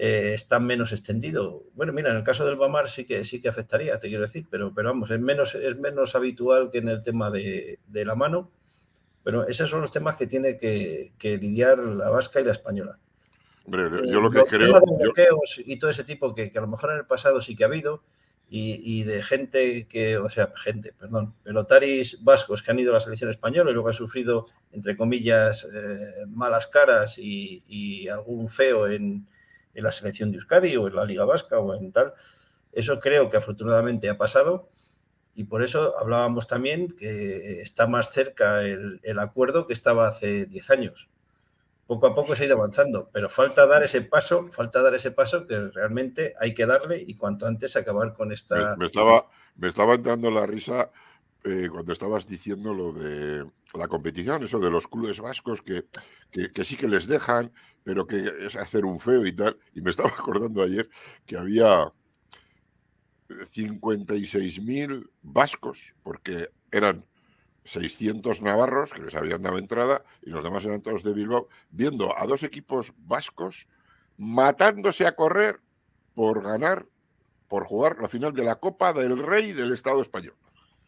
eh, 0.02 0.32
está 0.32 0.58
menos 0.60 0.92
extendido. 0.92 1.64
Bueno, 1.74 1.92
mira, 1.92 2.10
en 2.10 2.16
el 2.16 2.22
caso 2.22 2.46
del 2.46 2.56
Bamar 2.56 2.88
sí 2.88 3.04
que 3.04 3.22
sí 3.22 3.38
que 3.38 3.50
afectaría, 3.50 3.98
te 3.98 4.08
quiero 4.08 4.22
decir, 4.22 4.46
pero, 4.48 4.72
pero 4.72 4.88
vamos, 4.88 5.10
es 5.10 5.20
menos, 5.20 5.54
es 5.54 5.78
menos 5.78 6.14
habitual 6.14 6.70
que 6.70 6.78
en 6.78 6.88
el 6.88 7.02
tema 7.02 7.30
de, 7.30 7.78
la 7.92 8.14
mano. 8.14 8.50
Pero 9.22 9.46
esos 9.46 9.68
son 9.68 9.82
los 9.82 9.90
temas 9.90 10.16
que 10.16 10.26
tiene 10.26 10.56
que, 10.56 11.12
lidiar 11.22 11.78
la 11.78 12.10
vasca 12.10 12.40
y 12.40 12.44
la 12.44 12.52
española. 12.52 12.98
Hombre, 13.64 13.90
yo 14.10 14.20
lo 14.20 14.30
que 14.30 14.42
creo. 14.44 14.80
Y 15.64 15.78
todo 15.78 15.90
ese 15.90 16.04
tipo 16.04 16.34
que, 16.34 16.50
a 16.54 16.60
lo 16.60 16.66
mejor 16.66 16.92
en 16.92 16.98
el 16.98 17.06
pasado 17.06 17.40
sí 17.40 17.54
que 17.54 17.64
ha 17.64 17.66
habido, 17.66 18.02
y, 18.52 19.04
de 19.04 19.22
gente 19.22 19.86
que, 19.86 20.18
o 20.18 20.28
sea, 20.28 20.52
gente, 20.56 20.92
perdón, 20.98 21.34
pelotaris 21.44 22.24
vascos 22.24 22.62
que 22.62 22.72
han 22.72 22.80
ido 22.80 22.90
a 22.90 22.94
la 22.94 23.00
selección 23.00 23.30
española 23.30 23.70
y 23.70 23.74
luego 23.74 23.88
han 23.88 23.94
sufrido, 23.94 24.46
entre 24.72 24.96
comillas, 24.96 25.68
eh, 25.72 26.24
malas 26.26 26.66
caras 26.66 27.16
y 27.16 28.08
algún 28.08 28.48
feo 28.48 28.88
en, 28.88 29.24
en 29.74 29.84
la 29.84 29.92
selección 29.92 30.30
de 30.30 30.38
Euskadi 30.38 30.76
o 30.76 30.88
en 30.88 30.96
la 30.96 31.04
Liga 31.04 31.24
Vasca 31.24 31.58
o 31.58 31.74
en 31.74 31.92
tal. 31.92 32.12
Eso 32.72 33.00
creo 33.00 33.30
que 33.30 33.36
afortunadamente 33.36 34.08
ha 34.08 34.16
pasado 34.16 34.68
y 35.34 35.44
por 35.44 35.62
eso 35.62 35.98
hablábamos 35.98 36.46
también 36.46 36.94
que 36.96 37.62
está 37.62 37.86
más 37.86 38.12
cerca 38.12 38.62
el, 38.62 39.18
acuerdo 39.18 39.66
que 39.66 39.72
estaba 39.72 40.08
hace 40.08 40.46
10 40.46 40.70
años. 40.70 41.08
Poco 41.86 42.06
a 42.06 42.14
poco 42.14 42.36
se 42.36 42.44
ha 42.44 42.46
ido 42.46 42.56
avanzando, 42.56 43.08
pero 43.12 43.28
falta 43.28 43.66
dar 43.66 43.82
ese 43.82 44.02
paso, 44.02 44.46
falta 44.52 44.80
dar 44.80 44.94
ese 44.94 45.10
paso 45.10 45.46
que 45.46 45.58
realmente 45.70 46.34
hay 46.38 46.54
que 46.54 46.66
darle 46.66 47.02
y 47.04 47.14
cuanto 47.14 47.46
antes 47.46 47.74
acabar 47.74 48.14
con 48.14 48.32
esta... 48.32 48.76
Me, 48.76 48.86
estaba, 48.86 49.26
me 49.56 49.68
estaba 49.68 49.94
entrando 49.94 50.30
la 50.30 50.46
risa 50.46 50.90
eh, 51.44 51.68
cuando 51.70 51.92
estabas 51.92 52.26
diciendo 52.26 52.74
lo 52.74 52.92
de 52.92 53.46
la 53.74 53.88
competición, 53.88 54.44
eso 54.44 54.60
de 54.60 54.70
los 54.70 54.86
clubes 54.86 55.20
vascos 55.20 55.62
que, 55.62 55.86
que, 56.30 56.64
sí 56.64 56.76
que 56.76 56.86
les 56.86 57.06
dejan, 57.06 57.50
pero 57.82 58.06
que 58.06 58.30
es 58.40 58.56
hacer 58.56 58.84
un 58.84 59.00
feo 59.00 59.24
y 59.24 59.32
tal. 59.32 59.56
Y 59.74 59.80
me 59.80 59.90
estaba 59.90 60.10
acordando 60.18 60.62
ayer 60.62 60.88
que 61.26 61.38
había 61.38 61.90
56.000 63.54 65.08
vascos, 65.22 65.94
porque 66.02 66.48
eran 66.70 67.04
600 67.64 68.42
navarros 68.42 68.92
que 68.92 69.02
les 69.02 69.14
habían 69.14 69.42
dado 69.42 69.58
entrada 69.58 70.02
y 70.22 70.30
los 70.30 70.42
demás 70.42 70.64
eran 70.64 70.82
todos 70.82 71.02
de 71.02 71.12
Bilbao, 71.12 71.48
viendo 71.70 72.16
a 72.16 72.26
dos 72.26 72.42
equipos 72.42 72.92
vascos 73.06 73.66
matándose 74.16 75.06
a 75.06 75.14
correr 75.14 75.60
por 76.14 76.42
ganar, 76.42 76.84
por 77.48 77.64
jugar 77.64 77.98
la 78.00 78.08
final 78.08 78.32
de 78.32 78.44
la 78.44 78.56
Copa 78.56 78.92
del 78.92 79.18
Rey 79.18 79.52
del 79.52 79.72
Estado 79.72 80.02
español. 80.02 80.34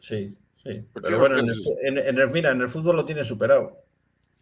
Sí, 0.00 0.36
sí. 0.62 0.84
Pero 0.92 1.18
bueno, 1.18 1.38
en 1.38 2.18
el, 2.18 2.30
mira, 2.30 2.50
en 2.50 2.60
el 2.60 2.68
fútbol 2.68 2.96
lo 2.96 3.04
tiene 3.04 3.24
superado. 3.24 3.76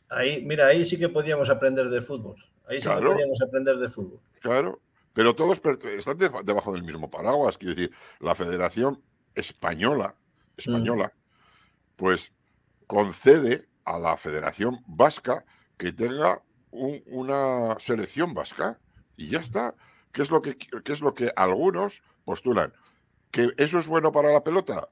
Ahí, 0.09 0.43
mira, 0.45 0.67
ahí 0.67 0.85
sí 0.85 0.99
que 0.99 1.09
podíamos 1.09 1.51
aprender 1.51 1.89
de 1.89 2.01
fútbol. 2.01 2.37
Ahí 2.67 2.81
sí 2.81 2.89
que 2.89 2.95
podíamos 2.95 3.41
aprender 3.43 3.77
de 3.77 3.89
fútbol. 3.89 4.19
Claro, 4.41 4.81
pero 5.13 5.35
todos 5.35 5.61
están 5.85 6.19
debajo 6.19 6.73
del 6.73 6.83
mismo 6.83 7.11
paraguas. 7.11 7.59
Quiero 7.59 7.75
decir, 7.75 7.95
la 8.21 8.35
Federación 8.35 9.03
Española, 9.35 10.15
española, 10.57 11.13
pues 11.97 12.33
concede 12.87 13.67
a 13.85 13.99
la 13.99 14.17
Federación 14.17 14.81
Vasca 14.87 15.45
que 15.77 15.93
tenga 15.93 16.43
una 16.71 17.79
selección 17.81 18.35
vasca 18.35 18.79
y 19.17 19.29
ya 19.29 19.41
está. 19.41 19.75
¿Qué 20.13 20.23
es, 20.23 20.31
lo 20.31 20.43
que, 20.43 20.57
¿Qué 20.57 20.93
es 20.93 21.01
lo 21.01 21.15
que 21.15 21.33
algunos 21.37 22.03
postulan? 22.25 22.73
¿Que 23.31 23.51
eso 23.57 23.79
es 23.79 23.87
bueno 23.87 24.11
para 24.11 24.33
la 24.33 24.43
pelota? 24.43 24.89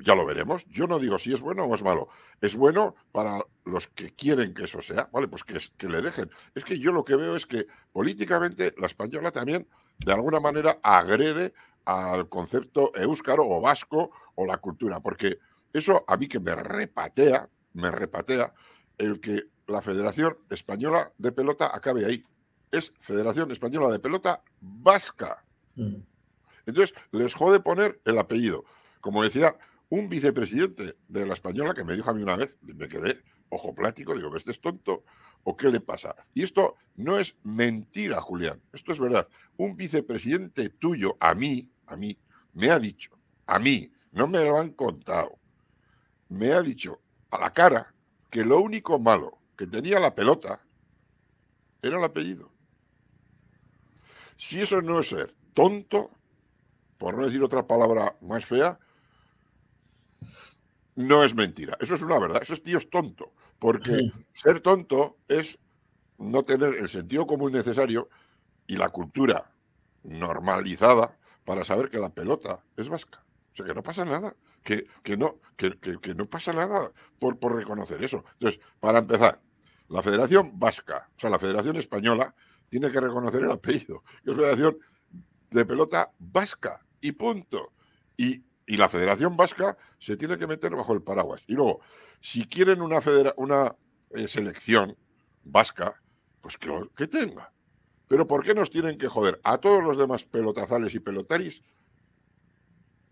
Ya 0.00 0.14
lo 0.14 0.24
veremos. 0.24 0.64
Yo 0.66 0.86
no 0.86 0.98
digo 0.98 1.18
si 1.18 1.32
es 1.32 1.40
bueno 1.40 1.64
o 1.64 1.74
es 1.74 1.82
malo. 1.82 2.08
Es 2.40 2.54
bueno 2.54 2.94
para 3.10 3.40
los 3.64 3.88
que 3.88 4.14
quieren 4.14 4.54
que 4.54 4.64
eso 4.64 4.80
sea. 4.80 5.08
Vale, 5.12 5.26
pues 5.26 5.42
que, 5.42 5.58
que 5.76 5.88
le 5.88 6.00
dejen. 6.00 6.30
Es 6.54 6.64
que 6.64 6.78
yo 6.78 6.92
lo 6.92 7.04
que 7.04 7.16
veo 7.16 7.34
es 7.34 7.46
que 7.46 7.66
políticamente 7.92 8.74
la 8.78 8.86
española 8.86 9.32
también, 9.32 9.66
de 9.98 10.12
alguna 10.12 10.38
manera, 10.38 10.78
agrede 10.82 11.52
al 11.84 12.28
concepto 12.28 12.92
euskaro 12.94 13.44
o 13.48 13.60
vasco 13.60 14.12
o 14.36 14.46
la 14.46 14.58
cultura. 14.58 15.00
Porque 15.00 15.38
eso 15.72 16.04
a 16.06 16.16
mí 16.16 16.28
que 16.28 16.38
me 16.38 16.54
repatea, 16.54 17.48
me 17.74 17.90
repatea 17.90 18.52
el 18.98 19.20
que 19.20 19.44
la 19.66 19.82
Federación 19.82 20.36
Española 20.48 21.12
de 21.18 21.32
Pelota 21.32 21.74
acabe 21.74 22.06
ahí. 22.06 22.24
Es 22.70 22.92
Federación 23.00 23.50
Española 23.50 23.88
de 23.88 23.98
Pelota 23.98 24.42
Vasca. 24.60 25.42
Mm. 25.74 25.96
Entonces, 26.66 26.94
les 27.10 27.34
jode 27.34 27.60
poner 27.60 28.00
el 28.04 28.18
apellido. 28.18 28.64
Como 29.00 29.22
decía 29.22 29.56
un 29.90 30.08
vicepresidente 30.08 30.96
de 31.08 31.26
la 31.26 31.34
Española 31.34 31.74
que 31.74 31.84
me 31.84 31.94
dijo 31.94 32.10
a 32.10 32.14
mí 32.14 32.22
una 32.22 32.36
vez, 32.36 32.56
me 32.62 32.88
quedé 32.88 33.22
ojo 33.48 33.74
plático, 33.74 34.14
digo, 34.14 34.34
¿este 34.36 34.50
es 34.50 34.60
tonto? 34.60 35.04
¿O 35.44 35.56
qué 35.56 35.70
le 35.70 35.80
pasa? 35.80 36.14
Y 36.34 36.42
esto 36.42 36.76
no 36.96 37.18
es 37.18 37.34
mentira, 37.42 38.20
Julián, 38.20 38.60
esto 38.72 38.92
es 38.92 38.98
verdad. 38.98 39.28
Un 39.56 39.76
vicepresidente 39.76 40.68
tuyo, 40.68 41.16
a 41.20 41.34
mí, 41.34 41.68
a 41.86 41.96
mí, 41.96 42.16
me 42.54 42.70
ha 42.70 42.78
dicho, 42.78 43.16
a 43.46 43.58
mí, 43.58 43.90
no 44.12 44.26
me 44.26 44.44
lo 44.44 44.58
han 44.58 44.70
contado, 44.70 45.38
me 46.28 46.52
ha 46.52 46.60
dicho 46.60 47.00
a 47.30 47.38
la 47.38 47.52
cara 47.52 47.94
que 48.30 48.44
lo 48.44 48.60
único 48.60 48.98
malo 48.98 49.38
que 49.56 49.66
tenía 49.66 50.00
la 50.00 50.14
pelota 50.14 50.60
era 51.82 51.98
el 51.98 52.04
apellido. 52.04 52.50
Si 54.36 54.60
eso 54.60 54.82
no 54.82 55.00
es 55.00 55.08
ser 55.08 55.32
tonto, 55.54 56.10
por 56.98 57.16
no 57.16 57.24
decir 57.24 57.42
otra 57.42 57.66
palabra 57.66 58.14
más 58.20 58.44
fea, 58.44 58.78
no 60.98 61.24
es 61.24 61.34
mentira. 61.34 61.76
Eso 61.80 61.94
es 61.94 62.02
una 62.02 62.18
verdad. 62.18 62.42
Eso 62.42 62.54
es 62.54 62.62
tío 62.62 62.78
es 62.78 62.90
tonto. 62.90 63.32
Porque 63.58 64.12
ser 64.34 64.60
tonto 64.60 65.16
es 65.28 65.58
no 66.18 66.42
tener 66.42 66.74
el 66.74 66.88
sentido 66.88 67.26
común 67.26 67.52
necesario 67.52 68.08
y 68.66 68.76
la 68.76 68.88
cultura 68.88 69.50
normalizada 70.04 71.16
para 71.44 71.64
saber 71.64 71.90
que 71.90 71.98
la 71.98 72.10
pelota 72.10 72.60
es 72.76 72.88
vasca. 72.88 73.22
O 73.52 73.56
sea, 73.56 73.66
que 73.66 73.74
no 73.74 73.82
pasa 73.82 74.04
nada 74.04 74.34
que, 75.02 75.16
no, 75.16 75.36
que, 75.56 76.14
no 76.14 76.26
pasa 76.26 76.52
nada 76.52 76.90
por, 77.18 77.38
por 77.38 77.54
reconocer 77.54 78.02
eso. 78.02 78.24
Entonces, 78.34 78.60
para 78.80 78.98
empezar, 78.98 79.38
la 79.88 80.02
Federación 80.02 80.58
Vasca, 80.58 81.08
o 81.16 81.20
sea, 81.20 81.30
la 81.30 81.38
Federación 81.38 81.76
Española, 81.76 82.34
tiene 82.68 82.90
que 82.90 83.00
reconocer 83.00 83.42
el 83.42 83.50
apellido, 83.50 84.02
que 84.24 84.32
es 84.32 84.36
Federación 84.36 84.76
de 85.50 85.64
Pelota 85.64 86.10
Vasca, 86.18 86.80
y 87.00 87.12
punto. 87.12 87.72
Y, 88.16 88.42
la 88.76 88.88
Federación 88.88 89.36
Vasca 89.36 89.76
se 89.98 90.16
tiene 90.16 90.38
que 90.38 90.46
meter 90.46 90.74
bajo 90.74 90.92
el 90.92 91.02
paraguas. 91.02 91.44
Y 91.46 91.54
luego, 91.54 91.80
si 92.20 92.46
quieren 92.46 92.82
una, 92.82 93.00
una 93.36 93.74
eh, 94.10 94.28
selección 94.28 94.96
vasca, 95.44 95.94
pues 96.40 96.58
que, 96.58 96.70
que 96.96 97.06
tenga. 97.06 97.50
Pero 98.08 98.26
¿por 98.26 98.44
qué 98.44 98.54
nos 98.54 98.70
tienen 98.70 98.98
que 98.98 99.08
joder 99.08 99.40
a 99.42 99.58
todos 99.58 99.82
los 99.82 99.96
demás 99.96 100.24
pelotazales 100.24 100.94
y 100.94 101.00
pelotaris 101.00 101.62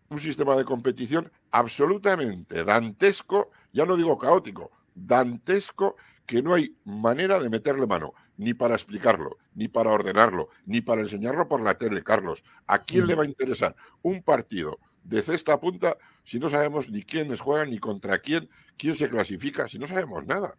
un 0.09 0.21
sistema 0.21 0.57
de 0.57 0.65
competición 0.65 1.31
absolutamente 1.51 2.65
dantesco, 2.65 3.51
ya 3.73 3.85
no 3.85 3.97
digo 3.97 4.19
caótico, 4.19 4.71
dantesco, 4.95 5.97
que 6.27 6.43
no 6.43 6.55
hay 6.55 6.77
manera 6.85 7.39
de 7.39 7.49
meterle 7.49 7.87
mano, 7.87 8.13
ni 8.37 8.53
para 8.53 8.75
explicarlo, 8.75 9.37
ni 9.55 9.69
para 9.69 9.91
ordenarlo, 9.91 10.49
ni 10.65 10.81
para 10.81 11.03
enseñarlo 11.03 11.49
por 11.49 11.61
la 11.61 11.79
tele, 11.79 12.03
Carlos. 12.03 12.43
¿A 12.67 12.81
quién 12.81 13.07
le 13.07 13.15
va 13.15 13.23
a 13.23 13.27
interesar 13.27 13.77
un 14.03 14.23
partido 14.23 14.79
de 15.09 15.23
cesta 15.23 15.55
a 15.55 15.61
punta 15.61 15.97
si 16.25 16.39
no 16.39 16.49
sabemos 16.49 16.91
ni 16.91 17.03
quiénes 17.03 17.41
juegan, 17.41 17.71
ni 17.71 17.79
contra 17.79 18.19
quién, 18.19 18.49
quién 18.77 18.95
se 18.95 19.09
clasifica, 19.09 19.69
si 19.69 19.79
no 19.79 19.87
sabemos 19.87 20.27
nada? 20.27 20.55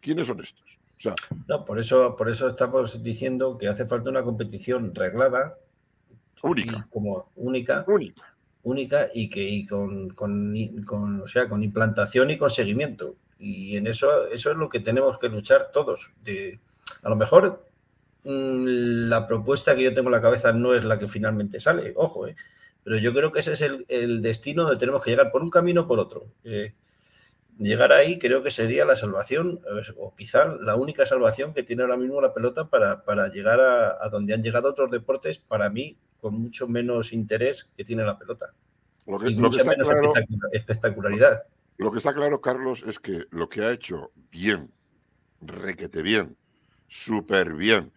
¿Quiénes 0.00 0.26
son 0.26 0.40
estos? 0.40 0.78
O 0.96 1.00
sea, 1.00 1.14
no, 1.48 1.64
por 1.64 1.78
eso, 1.78 2.16
por 2.16 2.30
eso 2.30 2.48
estamos 2.48 3.02
diciendo 3.02 3.56
que 3.58 3.68
hace 3.68 3.86
falta 3.86 4.10
una 4.10 4.22
competición 4.22 4.94
reglada, 4.94 5.56
única, 6.42 6.86
como 6.90 7.30
única, 7.36 7.84
única 7.86 8.32
única 8.62 9.08
y 9.12 9.28
que 9.28 9.42
y 9.42 9.66
con, 9.66 10.10
con, 10.10 10.54
o 11.22 11.28
sea, 11.28 11.48
con 11.48 11.62
implantación 11.62 12.30
y 12.30 12.38
con 12.38 12.50
seguimiento. 12.50 13.14
Y 13.38 13.76
en 13.76 13.86
eso, 13.88 14.26
eso 14.28 14.52
es 14.52 14.56
lo 14.56 14.68
que 14.68 14.80
tenemos 14.80 15.18
que 15.18 15.28
luchar 15.28 15.70
todos. 15.72 16.10
De, 16.22 16.60
a 17.02 17.08
lo 17.08 17.16
mejor 17.16 17.66
mm, 18.24 19.08
la 19.08 19.26
propuesta 19.26 19.74
que 19.74 19.82
yo 19.82 19.94
tengo 19.94 20.08
en 20.08 20.12
la 20.12 20.22
cabeza 20.22 20.52
no 20.52 20.74
es 20.74 20.84
la 20.84 20.98
que 20.98 21.08
finalmente 21.08 21.58
sale, 21.58 21.92
ojo, 21.96 22.28
¿eh? 22.28 22.36
Pero 22.84 22.98
yo 22.98 23.12
creo 23.12 23.32
que 23.32 23.40
ese 23.40 23.52
es 23.52 23.60
el, 23.60 23.84
el, 23.88 24.22
destino 24.22 24.62
donde 24.64 24.78
tenemos 24.78 25.02
que 25.02 25.10
llegar 25.10 25.30
por 25.30 25.42
un 25.42 25.50
camino 25.50 25.82
o 25.82 25.86
por 25.86 25.98
otro. 25.98 26.26
Eh, 26.44 26.72
llegar 27.58 27.92
ahí 27.92 28.18
creo 28.18 28.42
que 28.42 28.50
sería 28.50 28.84
la 28.84 28.96
salvación, 28.96 29.60
o 29.96 30.14
quizá 30.16 30.46
la 30.60 30.76
única 30.76 31.06
salvación 31.06 31.54
que 31.54 31.62
tiene 31.62 31.82
ahora 31.82 31.96
mismo 31.96 32.20
la 32.20 32.34
pelota 32.34 32.66
para, 32.68 33.04
para 33.04 33.28
llegar 33.28 33.60
a, 33.60 34.04
a, 34.04 34.08
donde 34.08 34.34
han 34.34 34.42
llegado 34.42 34.68
otros 34.68 34.90
deportes, 34.90 35.38
para 35.38 35.68
mí, 35.70 35.96
con 36.20 36.34
mucho 36.34 36.68
menos 36.68 37.12
interés 37.12 37.68
que 37.76 37.84
tiene 37.84 38.04
la 38.04 38.18
pelota. 38.18 38.52
Lo 39.06 39.18
que, 39.18 39.28
está 39.28 39.74
claro, 39.74 40.12
espectacularidad. 40.52 41.42
Lo 41.76 41.90
que 41.90 41.98
está 41.98 42.14
claro, 42.14 42.40
Carlos, 42.40 42.84
es 42.86 42.98
que 42.98 43.24
lo 43.30 43.48
que 43.48 43.62
ha 43.62 43.72
hecho 43.72 44.10
bien, 44.30 44.70
requete 45.40 46.02
bien, 46.02 46.36
súper 46.88 47.54
bien, 47.54 47.90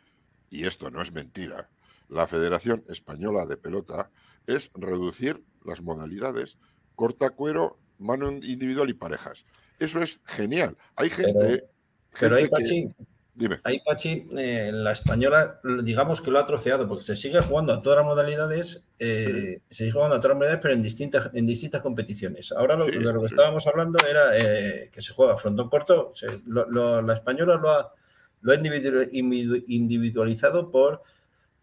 y 0.49 0.65
esto 0.65 0.89
no 0.89 1.01
es 1.01 1.11
mentira, 1.11 1.69
la 2.09 2.25
Federación 2.27 2.83
Española 2.89 3.45
de 3.45 3.57
Pelota 3.57 4.09
es 4.47 4.71
reducir 4.73 5.43
las 5.63 5.81
modalidades 5.81 6.57
corta 6.95 7.29
cuero, 7.29 7.77
mano 7.99 8.31
individual 8.31 8.89
y 8.89 8.93
parejas. 8.93 9.45
Eso 9.79 10.01
es 10.01 10.19
genial. 10.25 10.77
Hay 10.95 11.09
gente. 11.09 11.65
Pero, 12.19 12.37
hay, 12.37 12.49
Dime. 13.37 13.59
Ahí 13.65 13.81
Pachi, 13.85 14.29
eh, 14.37 14.71
la 14.73 14.93
española, 14.93 15.59
digamos 15.83 16.21
que 16.21 16.31
lo 16.31 16.39
ha 16.39 16.45
troceado, 16.45 16.87
porque 16.87 17.03
se 17.03 17.17
sigue 17.17 17.41
jugando 17.41 17.73
a 17.73 17.81
todas 17.81 17.97
las 17.97 18.05
modalidades, 18.05 18.81
eh, 18.97 19.59
se 19.67 19.75
sigue 19.75 19.91
jugando 19.91 20.15
a 20.15 20.21
todas 20.21 20.29
las 20.29 20.37
modalidades, 20.37 20.61
pero 20.61 20.73
en 20.73 20.81
distintas, 20.81 21.29
en 21.33 21.45
distintas 21.45 21.81
competiciones. 21.81 22.53
Ahora 22.53 22.77
lo, 22.77 22.85
de 22.85 22.93
lo 22.93 23.19
que 23.19 23.25
estábamos 23.25 23.67
hablando 23.67 23.99
era 24.07 24.37
eh, 24.37 24.89
que 24.89 25.01
se 25.01 25.11
juega 25.11 25.35
frontón 25.35 25.69
corto, 25.69 26.13
la 26.45 27.13
española 27.13 27.57
lo 27.57 27.71
ha, 27.71 27.93
lo 28.39 28.53
ha 28.53 28.55
individualizado 28.55 30.71
por 30.71 31.01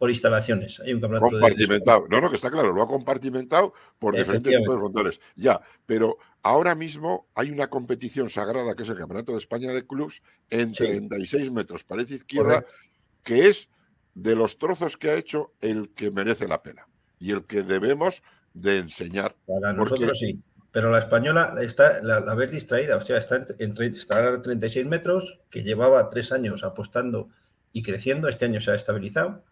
por 0.03 0.11
instalaciones. 0.11 0.80
Hay 0.80 0.94
un 0.94 1.00
campeonato 1.00 1.30
compartimentado. 1.30 2.07
no, 2.09 2.20
no, 2.20 2.28
que 2.28 2.34
está 2.34 2.50
claro, 2.50 2.72
lo 2.72 2.82
ha 2.82 2.88
compartimentado 2.88 3.72
por 4.00 4.16
diferentes 4.16 4.53
tipos 4.53 4.74
de 4.74 4.80
frontones. 4.80 5.20
Ya, 5.36 5.61
pero 5.86 6.18
ahora 6.42 6.74
mismo 6.74 7.28
hay 7.36 7.53
una 7.53 7.68
competición 7.68 8.28
sagrada 8.28 8.74
que 8.74 8.82
es 8.82 8.88
el 8.88 8.96
Campeonato 8.96 9.30
de 9.30 9.38
España 9.38 9.70
de 9.70 9.86
Clubs 9.86 10.20
en 10.50 10.72
36 10.72 11.53
metros, 11.53 11.84
parece 11.84 12.16
izquierda, 12.16 12.66
que 13.22 13.48
es 13.48 13.68
de 14.16 14.34
los 14.34 14.59
trozos 14.59 14.96
que 14.96 15.09
ha 15.09 15.14
hecho 15.14 15.53
el 15.61 15.90
que 15.90 16.11
merece 16.11 16.48
la 16.48 16.64
pena 16.64 16.84
y 17.20 17.30
el 17.30 17.44
que 17.44 17.62
debemos 17.62 18.24
de 18.55 18.78
enseñar. 18.78 19.36
Para 19.46 19.72
nosotros 19.72 20.18
sí. 20.18 20.42
Pero 20.72 20.90
la 20.90 20.98
española 20.98 21.55
está, 21.61 22.03
la, 22.03 22.18
la 22.18 22.34
distraída, 22.46 22.96
o 22.96 23.03
sea, 23.03 23.18
está, 23.18 23.46
en, 23.57 23.74
está 23.80 24.34
a 24.34 24.42
36 24.42 24.84
metros, 24.84 25.38
que 25.48 25.62
llevaba 25.62 26.09
tres 26.09 26.32
años 26.32 26.64
apostando 26.64 27.28
y 27.72 27.84
creciendo, 27.84 28.26
este 28.26 28.46
año 28.46 28.61
se 28.61 28.72
ha 28.72 28.74
estabilizado 28.74 29.44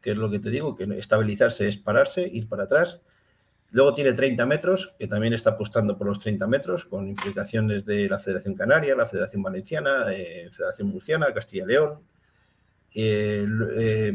que 0.00 0.12
es 0.12 0.16
lo 0.16 0.30
que 0.30 0.38
te 0.38 0.50
digo, 0.50 0.76
que 0.76 0.84
estabilizarse 0.96 1.68
es 1.68 1.76
pararse, 1.76 2.26
ir 2.26 2.48
para 2.48 2.64
atrás. 2.64 3.00
Luego 3.70 3.92
tiene 3.92 4.12
30 4.12 4.46
metros, 4.46 4.94
que 4.98 5.06
también 5.06 5.34
está 5.34 5.50
apostando 5.50 5.98
por 5.98 6.06
los 6.06 6.18
30 6.18 6.46
metros, 6.46 6.84
con 6.84 7.08
implicaciones 7.08 7.84
de 7.84 8.08
la 8.08 8.18
Federación 8.18 8.54
Canaria, 8.54 8.96
la 8.96 9.06
Federación 9.06 9.42
Valenciana, 9.42 10.06
eh, 10.10 10.48
Federación 10.50 10.88
Murciana, 10.88 11.32
Castilla 11.34 11.64
y 11.64 11.66
León. 11.66 11.98
Eh, 12.94 13.46
eh, 13.76 14.12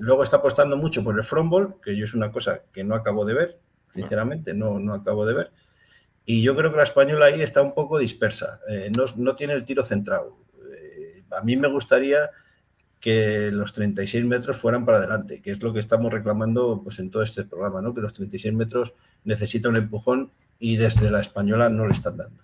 luego 0.00 0.22
está 0.22 0.36
apostando 0.36 0.76
mucho 0.76 1.02
por 1.02 1.16
el 1.16 1.24
frontball, 1.24 1.80
que 1.82 1.96
yo 1.96 2.04
es 2.04 2.14
una 2.14 2.30
cosa 2.30 2.62
que 2.72 2.84
no 2.84 2.94
acabo 2.94 3.24
de 3.24 3.34
ver, 3.34 3.58
sinceramente, 3.94 4.54
no, 4.54 4.78
no 4.78 4.94
acabo 4.94 5.24
de 5.26 5.34
ver. 5.34 5.52
Y 6.24 6.42
yo 6.42 6.54
creo 6.54 6.70
que 6.70 6.76
la 6.76 6.84
española 6.84 7.26
ahí 7.26 7.42
está 7.42 7.62
un 7.62 7.74
poco 7.74 7.98
dispersa, 7.98 8.60
eh, 8.68 8.92
no, 9.16 9.34
tiene 9.34 9.54
el 9.54 9.64
tiro 9.64 9.82
centrado. 9.82 10.36
A 11.30 11.42
mí 11.42 11.56
me 11.56 11.68
gustaría 11.68 12.30
que 13.02 13.50
los 13.50 13.72
36 13.72 14.24
metros 14.24 14.56
fueran 14.56 14.86
para 14.86 14.98
adelante, 14.98 15.42
que 15.42 15.50
es 15.50 15.60
lo 15.60 15.72
que 15.72 15.80
estamos 15.80 16.12
reclamando 16.12 16.80
pues, 16.84 17.00
en 17.00 17.10
todo 17.10 17.24
este 17.24 17.44
programa, 17.44 17.82
¿no? 17.82 17.92
que 17.92 18.00
los 18.00 18.12
36 18.12 18.54
metros 18.54 18.94
necesitan 19.24 19.72
un 19.72 19.78
empujón 19.78 20.30
y 20.60 20.76
desde 20.76 21.10
la 21.10 21.18
española 21.18 21.68
no 21.68 21.84
le 21.84 21.92
están 21.92 22.16
dando. 22.16 22.40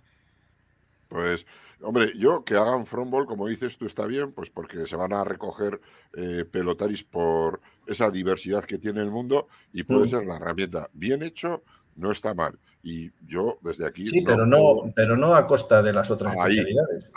Pues, 1.06 1.46
hombre, 1.80 2.12
yo 2.18 2.44
que 2.44 2.56
hagan 2.56 2.86
frontball, 2.86 3.26
como 3.26 3.46
dices 3.46 3.78
tú, 3.78 3.86
está 3.86 4.04
bien, 4.06 4.32
pues 4.32 4.50
porque 4.50 4.84
se 4.88 4.96
van 4.96 5.12
a 5.12 5.22
recoger 5.22 5.80
eh, 6.14 6.44
pelotaris 6.50 7.04
por 7.04 7.60
esa 7.86 8.10
diversidad 8.10 8.64
que 8.64 8.78
tiene 8.78 9.00
el 9.00 9.12
mundo 9.12 9.46
y 9.72 9.84
puede 9.84 10.06
mm. 10.06 10.08
ser 10.08 10.26
la 10.26 10.36
herramienta. 10.36 10.90
Bien 10.92 11.22
hecho, 11.22 11.62
no 11.98 12.12
está 12.12 12.32
mal. 12.32 12.58
Y 12.82 13.10
yo 13.26 13.58
desde 13.60 13.86
aquí. 13.86 14.06
Sí, 14.06 14.22
pero, 14.22 14.46
no, 14.46 14.92
pero 14.94 15.16
no 15.16 15.34
a 15.34 15.46
costa 15.46 15.82
de 15.82 15.92
las 15.92 16.10
otras 16.10 16.34
especialidades. 16.34 17.10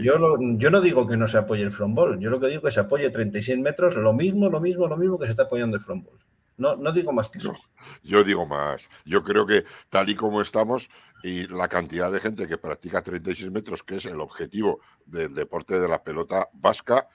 yo, 0.00 0.70
no 0.70 0.80
digo 0.80 1.06
que 1.06 1.16
no 1.16 1.26
se 1.26 1.38
apoye 1.38 1.62
el 1.62 1.72
frontball, 1.72 2.18
yo 2.18 2.30
lo 2.30 2.40
que 2.40 2.46
digo 2.46 2.60
es 2.60 2.64
que 2.64 2.74
se 2.74 2.80
apoye 2.80 3.10
36 3.10 3.58
metros, 3.58 3.96
lo 3.96 4.12
mismo, 4.12 4.48
lo 4.48 4.60
mismo, 4.60 4.86
lo 4.86 4.96
mismo 4.96 5.18
que 5.18 5.26
se 5.26 5.32
está 5.32 5.42
apoyando 5.44 5.76
el 5.76 5.82
frontball. 5.82 6.14
No, 6.56 6.74
no 6.74 6.92
digo 6.92 7.12
más 7.12 7.28
que 7.28 7.38
eso. 7.38 7.54
yo 8.02 8.24
digo 8.24 8.46
más. 8.46 8.88
Yo 9.04 9.22
creo 9.22 9.44
que 9.46 9.64
tal 9.90 10.08
y 10.08 10.14
como 10.14 10.40
estamos 10.40 10.88
y 11.22 11.46
la 11.48 11.68
cantidad 11.68 12.10
de 12.10 12.20
gente 12.20 12.46
que 12.46 12.56
practica 12.56 13.02
36 13.02 13.50
metros, 13.50 13.82
que 13.82 13.96
es 13.96 14.06
el 14.06 14.20
objetivo 14.20 14.80
del 15.04 15.34
deporte 15.34 15.78
de 15.78 15.88
la 15.88 16.02
pelota 16.02 16.48
vasca, 16.54 17.08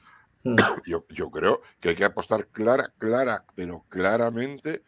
hmm. 0.44 0.56
yo, 0.86 1.06
yo 1.10 1.32
creo 1.32 1.62
que 1.80 1.90
hay 1.90 1.96
que 1.96 2.06
apostar 2.06 2.48
clara, 2.48 2.92
clara, 3.00 3.46
pero 3.56 3.86
claramente 3.90 4.84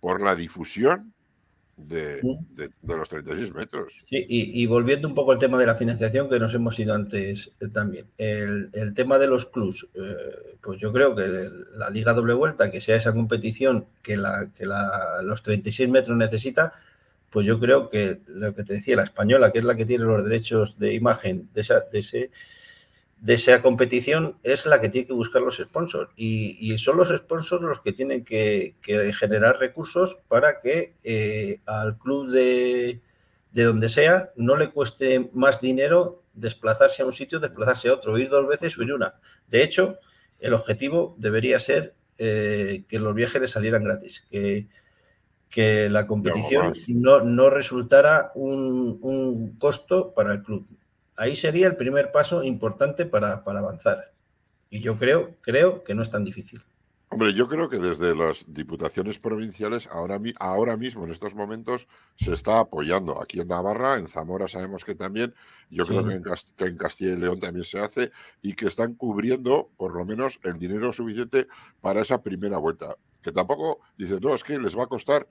por 0.00 0.20
la 0.20 0.34
difusión 0.34 1.14
de, 1.76 2.20
los 2.86 3.08
36 3.08 3.54
metros. 3.54 3.94
Sí, 4.08 4.24
y, 4.28 4.66
volviendo 4.66 5.08
un 5.08 5.14
poco 5.14 5.32
al 5.32 5.38
tema 5.38 5.58
de 5.58 5.66
la 5.66 5.74
financiación 5.74 6.28
que 6.28 6.38
nos 6.38 6.54
hemos 6.54 6.78
ido 6.78 6.94
antes 6.94 7.50
eh, 7.60 7.68
también, 7.68 8.06
el, 8.18 8.92
tema 8.94 9.18
de 9.18 9.26
los 9.26 9.46
clubs, 9.46 9.88
eh, 9.94 10.56
pues 10.60 10.80
yo 10.80 10.92
creo 10.92 11.14
que 11.14 11.48
la 11.74 11.90
Liga 11.90 12.12
Doble 12.12 12.34
Vuelta, 12.34 12.70
que 12.70 12.80
sea 12.80 12.96
esa 12.96 13.12
competición 13.12 13.86
que, 14.02 14.16
la, 14.16 14.50
que 14.56 14.66
los 14.66 15.42
36 15.42 15.88
metros 15.88 16.16
necesita, 16.16 16.72
pues 17.30 17.46
yo 17.46 17.58
creo 17.58 17.88
que 17.88 18.20
lo 18.26 18.54
que 18.54 18.62
te 18.62 18.74
decía, 18.74 18.96
la 18.96 19.04
española, 19.04 19.52
que 19.52 19.58
es 19.58 19.64
la 19.64 19.74
que 19.74 19.86
tiene 19.86 20.04
los 20.04 20.22
derechos 20.22 20.78
de 20.78 20.92
imagen 20.92 21.48
de, 21.54 21.62
esa, 21.62 21.80
de 21.80 21.98
ese 21.98 22.30
de 23.22 23.34
esa 23.34 23.62
competición 23.62 24.36
es 24.42 24.66
la 24.66 24.80
que 24.80 24.88
tiene 24.88 25.06
que 25.06 25.12
buscar 25.12 25.42
los 25.42 25.58
sponsors. 25.58 26.10
Y, 26.16 26.76
son 26.78 26.96
los 26.96 27.08
sponsors 27.08 27.62
los 27.62 27.80
que 27.80 27.92
tienen 27.92 28.24
que, 28.24 28.74
generar 29.16 29.60
recursos 29.60 30.18
para 30.26 30.58
que 30.58 30.94
eh, 31.04 31.60
al 31.64 31.96
club 31.98 32.32
de, 32.32 33.00
donde 33.52 33.88
sea 33.88 34.32
no 34.34 34.56
le 34.56 34.70
cueste 34.70 35.30
más 35.34 35.60
dinero 35.60 36.24
desplazarse 36.34 37.02
a 37.02 37.06
un 37.06 37.12
sitio, 37.12 37.38
desplazarse 37.38 37.90
a 37.90 37.94
otro, 37.94 38.18
ir 38.18 38.28
dos 38.28 38.48
veces 38.48 38.76
o 38.76 38.82
ir 38.82 38.92
una. 38.92 39.14
De 39.46 39.62
hecho, 39.62 39.98
el 40.40 40.52
objetivo 40.52 41.14
debería 41.16 41.60
ser 41.60 41.94
eh, 42.18 42.82
que 42.88 42.98
los 42.98 43.14
viajes 43.14 43.40
le 43.40 43.46
salieran 43.46 43.84
gratis, 43.84 44.26
que, 44.32 44.66
que 45.48 45.88
la 45.88 46.08
competición 46.08 46.72
no, 46.88 47.20
no 47.20 47.50
resultara 47.50 48.32
un, 48.34 48.98
un 49.00 49.56
costo 49.58 50.12
para 50.12 50.32
el 50.32 50.42
club 50.42 50.66
ahí 51.22 51.36
sería 51.36 51.68
el 51.68 51.76
primer 51.76 52.10
paso 52.10 52.42
importante 52.42 53.06
para, 53.06 53.42
avanzar. 53.46 54.10
Y 54.70 54.80
yo 54.80 54.98
creo, 54.98 55.36
creo 55.40 55.84
que 55.84 55.94
no 55.94 56.02
es 56.02 56.10
tan 56.10 56.24
difícil. 56.24 56.60
Hombre, 57.10 57.32
yo 57.34 57.46
creo 57.46 57.68
que 57.68 57.78
desde 57.78 58.16
las 58.16 58.52
diputaciones 58.52 59.18
provinciales 59.18 59.86
ahora, 59.86 60.18
ahora 60.40 60.76
mismo, 60.76 61.04
en 61.04 61.12
estos 61.12 61.34
momentos, 61.34 61.86
se 62.16 62.32
está 62.32 62.58
apoyando. 62.58 63.22
Aquí 63.22 63.38
en 63.38 63.48
Navarra, 63.48 63.98
en 63.98 64.08
Zamora 64.08 64.48
sabemos 64.48 64.84
que 64.84 64.94
también, 64.94 65.32
yo 65.70 65.86
creo 65.86 66.04
que 66.04 66.14
en, 66.64 66.76
Castilla 66.76 67.12
y 67.12 67.18
León 67.18 67.38
también 67.38 67.64
se 67.64 67.78
hace 67.78 68.10
y 68.40 68.54
que 68.54 68.66
están 68.66 68.94
cubriendo 68.94 69.68
por 69.76 69.94
lo 69.94 70.04
menos 70.04 70.40
el 70.42 70.58
dinero 70.58 70.92
suficiente 70.92 71.46
para 71.80 72.00
esa 72.00 72.22
primera 72.22 72.56
vuelta. 72.56 72.96
Que 73.22 73.30
tampoco, 73.30 73.78
dice, 73.96 74.18
no, 74.20 74.34
es 74.34 74.42
que 74.42 74.58
les 74.58 74.76
va 74.76 74.84
a 74.84 74.88
costar 74.88 75.28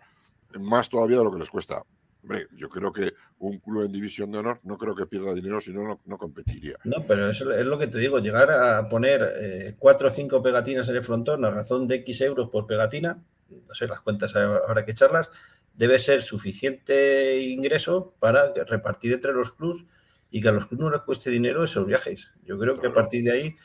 más 0.58 0.88
todavía 0.88 1.18
de 1.18 1.24
lo 1.26 1.32
que 1.34 1.39
les 1.39 1.50
cuesta. 1.50 1.84
Hombre, 2.24 2.47
yo 2.55 2.69
creo 2.69 2.93
que 2.93 3.13
un 3.39 3.57
club 3.59 3.86
en 3.86 3.91
división 3.91 4.32
de 4.32 4.39
honor 4.39 4.59
no 4.63 4.78
creo 4.78 4.95
que 4.95 5.07
pierda 5.07 5.34
dinero, 5.34 5.59
si 5.59 5.74
no, 5.74 5.99
no 6.05 6.17
competiría. 6.17 6.76
No, 6.84 7.05
pero 7.07 7.30
eso 7.30 7.51
es 7.51 7.65
lo 7.65 7.78
que 7.78 7.88
te 7.88 7.97
digo, 7.97 8.19
llegar 8.19 8.51
a 8.51 8.88
poner 8.89 9.34
eh, 9.39 9.76
cuatro 9.80 10.09
o 10.09 10.11
cinco 10.11 10.43
pegatinas 10.43 10.88
en 10.89 10.97
el 10.97 11.03
frontón 11.03 11.43
a 11.45 11.49
razón 11.49 11.88
de 11.88 11.95
X 11.95 12.22
euros 12.22 12.49
por 12.49 12.67
pegatina, 12.67 13.24
no 13.49 13.74
sé, 13.74 13.88
las 13.88 14.01
cuentas 14.01 14.36
habrá 14.36 14.86
que 14.86 14.91
echarlas, 14.91 15.32
debe 15.74 15.99
ser 15.99 16.22
suficiente 16.22 17.39
ingreso 17.41 18.13
para 18.19 18.53
repartir 18.53 19.13
entre 19.13 19.34
los 19.34 19.53
clubs 19.53 19.86
y 20.30 20.41
que 20.41 20.49
a 20.49 20.51
los 20.51 20.67
clubs 20.67 20.82
no 20.82 20.91
les 20.91 21.01
cueste 21.01 21.30
dinero 21.30 21.63
esos 21.63 21.86
viajes. 21.86 22.32
Yo 22.45 22.57
creo 22.59 22.80
que 22.80 22.88
a 22.88 22.93
partir 22.93 23.24
de 23.24 23.32
ahí 23.32 23.55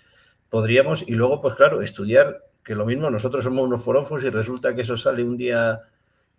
podríamos, 0.49 1.05
y 1.07 1.13
luego, 1.13 1.41
pues 1.41 1.55
claro, 1.55 1.83
estudiar, 1.83 2.45
que 2.65 2.75
lo 2.75 2.87
mismo, 2.87 3.11
nosotros 3.11 3.45
somos 3.45 3.65
unos 3.67 3.85
forofos 3.85 4.25
y 4.25 4.31
resulta 4.31 4.75
que 4.75 4.83
eso 4.83 4.97
sale 4.97 5.23
un 5.23 5.37
día 5.37 5.83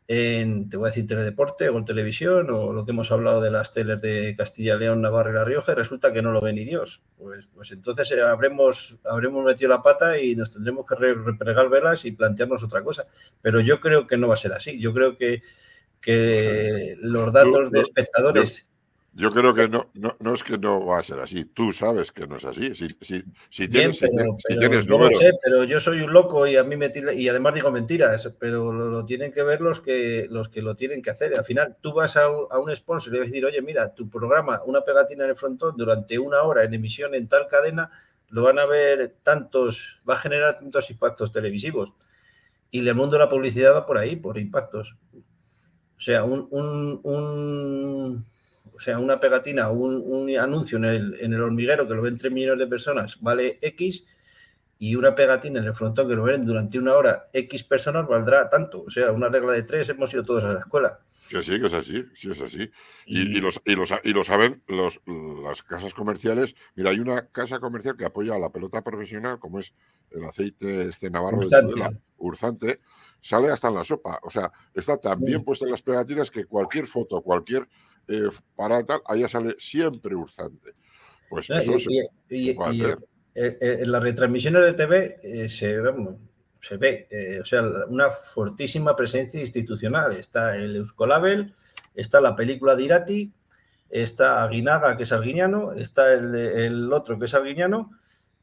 en, 0.07 0.69
te 0.69 0.77
voy 0.77 0.87
a 0.87 0.91
decir, 0.91 1.05
teledeporte 1.05 1.67
o 1.67 1.77
en 1.77 1.85
televisión, 1.85 2.49
o 2.49 2.71
lo 2.71 2.85
que 2.85 2.91
hemos 2.91 3.11
hablado 3.11 3.41
de 3.41 3.51
las 3.51 3.73
teles 3.73 4.01
de 4.01 4.35
Castilla, 4.37 4.77
León, 4.77 5.01
Navarra 5.01 5.31
y 5.31 5.33
La 5.33 5.43
Rioja, 5.43 5.73
y 5.73 5.75
resulta 5.75 6.13
que 6.13 6.21
no 6.21 6.31
lo 6.31 6.39
ve 6.39 6.53
ni 6.53 6.63
Dios. 6.63 7.03
Pues, 7.17 7.47
pues 7.47 7.71
entonces 7.71 8.11
eh, 8.11 8.21
habremos, 8.21 8.97
habremos 9.03 9.43
metido 9.43 9.69
la 9.69 9.83
pata 9.83 10.17
y 10.19 10.35
nos 10.35 10.51
tendremos 10.51 10.85
que 10.85 10.95
repregar 10.95 11.69
velas 11.69 12.05
y 12.05 12.11
plantearnos 12.11 12.63
otra 12.63 12.83
cosa. 12.83 13.05
Pero 13.41 13.59
yo 13.59 13.79
creo 13.81 14.07
que 14.07 14.17
no 14.17 14.29
va 14.29 14.35
a 14.35 14.37
ser 14.37 14.53
así. 14.53 14.79
Yo 14.79 14.93
creo 14.93 15.17
que, 15.17 15.41
que 15.99 16.95
los 17.01 17.33
datos 17.33 17.69
de 17.71 17.81
espectadores 17.81 18.65
yo 18.65 18.76
creo 19.33 19.51
que 19.55 19.67
no, 19.67 19.89
no, 19.95 20.33
es 20.33 20.43
que 20.43 20.59
no 20.59 20.85
va 20.85 20.99
a 20.99 21.03
ser 21.03 21.19
así. 21.19 21.45
Tú 21.45 21.73
sabes 21.73 22.11
que 22.11 22.27
no 22.27 22.35
es 22.35 22.45
así. 22.45 22.75
Si, 22.75 22.87
si, 23.49 23.67
tienes, 23.67 23.99
números. 24.87 25.17
sé, 25.17 25.31
pero 25.43 25.63
yo 25.63 25.79
soy 25.79 26.01
un 26.01 26.13
loco 26.13 26.45
y 26.45 26.55
a 26.55 26.63
mí 26.63 26.75
me 26.75 26.91
y 27.15 27.27
además 27.27 27.55
digo 27.55 27.71
mentiras, 27.71 28.31
pero 28.39 28.71
lo, 28.71 29.03
tienen 29.05 29.31
que 29.31 29.41
ver 29.41 29.59
los 29.59 29.79
que 29.79 30.27
los 30.29 30.49
que 30.49 30.61
lo 30.61 30.75
tienen 30.75 31.01
que 31.01 31.09
hacer. 31.09 31.33
Al 31.33 31.45
final, 31.45 31.77
tú 31.81 31.93
vas 31.93 32.15
a 32.15 32.29
un, 32.29 32.75
sponsor 32.75 33.11
y 33.11 33.13
le 33.13 33.19
vas 33.21 33.25
a 33.25 33.31
decir, 33.31 33.43
oye, 33.43 33.59
mira, 33.63 33.91
tu 33.95 34.07
programa, 34.07 34.61
una 34.67 34.81
pegatina 34.81 35.23
en 35.23 35.31
el 35.31 35.35
frontón 35.35 35.75
durante 35.75 36.19
una 36.19 36.43
hora 36.43 36.63
en 36.63 36.75
emisión 36.75 37.15
en 37.15 37.27
tal 37.27 37.47
cadena, 37.47 37.89
lo 38.29 38.43
van 38.43 38.59
a 38.59 38.67
ver 38.67 39.15
tantos, 39.23 39.99
va 40.07 40.13
a 40.13 40.19
generar 40.19 40.57
tantos 40.57 40.91
impactos 40.91 41.31
televisivos. 41.31 41.91
Y 42.69 42.87
el 42.87 42.93
mundo 42.93 43.17
de 43.17 43.23
la 43.23 43.29
publicidad 43.29 43.73
va 43.73 43.87
por 43.87 43.97
ahí, 43.97 44.15
por 44.15 44.37
impactos. 44.37 44.95
O 45.97 46.01
sea, 46.01 46.23
un 46.23 46.51
o 48.77 48.79
sea, 48.79 48.99
una 48.99 49.19
pegatina 49.19 49.69
o 49.69 49.73
un, 49.73 50.37
anuncio 50.37 50.77
en 50.77 50.85
el, 50.85 51.41
hormiguero 51.41 51.87
que 51.87 51.95
lo 51.95 52.01
ven 52.03 52.17
3 52.17 52.31
millones 52.31 52.59
de 52.59 52.67
personas 52.67 53.17
vale 53.21 53.57
X 53.61 54.05
y 54.79 54.95
una 54.95 55.15
pegatina 55.15 55.59
en 55.59 55.65
el 55.65 55.73
frontón 55.73 56.07
que 56.07 56.15
lo 56.15 56.23
ven 56.23 56.45
durante 56.45 56.77
una 56.77 56.93
hora 56.93 57.29
X 57.33 57.63
personas 57.63 58.07
valdrá 58.07 58.49
tanto. 58.49 58.83
O 58.83 58.89
sea, 58.89 59.11
una 59.11 59.29
regla 59.29 59.53
de 59.53 59.63
tres 59.63 59.89
hemos 59.89 60.13
ido 60.13 60.23
todos 60.23 60.43
a 60.43 60.53
la 60.53 60.59
escuela. 60.59 60.99
Que 61.29 61.43
sí, 61.43 61.59
que 61.59 61.67
es 61.67 61.73
así, 61.73 62.05
sí 62.13 62.31
es 62.31 62.41
así. 62.41 62.69
Y, 63.05 63.41
los, 63.41 63.61
y, 63.65 63.75
lo 64.13 64.23
saben 64.23 64.63
los, 64.67 65.01
las 65.05 65.63
casas 65.63 65.93
comerciales. 65.93 66.55
Mira, 66.75 66.91
hay 66.91 66.99
una 66.99 67.27
casa 67.27 67.59
comercial 67.59 67.97
que 67.97 68.05
apoya 68.05 68.35
a 68.35 68.39
la 68.39 68.49
pelota 68.49 68.83
profesional, 68.83 69.39
como 69.39 69.59
es 69.59 69.73
el 70.11 70.23
aceite 70.23 70.87
este 70.87 71.09
navarro 71.09 71.39
de 71.39 71.97
Urzante, 72.17 72.79
sale 73.19 73.49
hasta 73.49 73.67
en 73.67 73.75
la 73.75 73.83
sopa. 73.83 74.19
O 74.23 74.29
sea, 74.29 74.51
está 74.73 74.97
tan 74.97 75.19
bien 75.23 75.43
puesta 75.43 75.65
en 75.65 75.71
las 75.71 75.81
pegatinas 75.81 76.31
que 76.31 76.45
cualquier 76.45 76.87
foto, 76.87 77.21
cualquier 77.21 77.67
eh, 78.07 78.29
para 78.55 78.85
tal, 78.85 79.01
allá 79.05 79.27
sale 79.27 79.55
siempre 79.59 80.15
Urzante. 80.15 80.71
Pues 81.29 81.49
eso 81.49 81.75
y, 82.29 82.55
en 83.37 83.91
las 83.91 84.01
retransmisiones 84.01 84.63
de 84.65 84.73
TV 84.73 85.19
eh, 85.21 85.49
se, 85.49 85.79
se 86.59 86.77
ve, 86.77 87.07
eh, 87.11 87.39
o 87.39 87.45
sea, 87.45 87.61
una 87.87 88.09
fortísima 88.09 88.95
presencia 88.95 89.39
institucional. 89.39 90.13
Está 90.13 90.55
el 90.55 90.75
Euskolabel, 90.75 91.53
está 91.93 92.19
la 92.19 92.35
película 92.35 92.75
de 92.75 92.83
Irati, 92.83 93.31
está 93.89 94.43
Aguinaga, 94.43 94.97
que 94.97 95.03
es 95.03 95.11
arguiñano, 95.11 95.73
está 95.73 96.13
el, 96.13 96.33
el 96.33 96.93
otro, 96.93 97.19
que 97.19 97.25
es 97.25 97.33
arguiñano, 97.35 97.91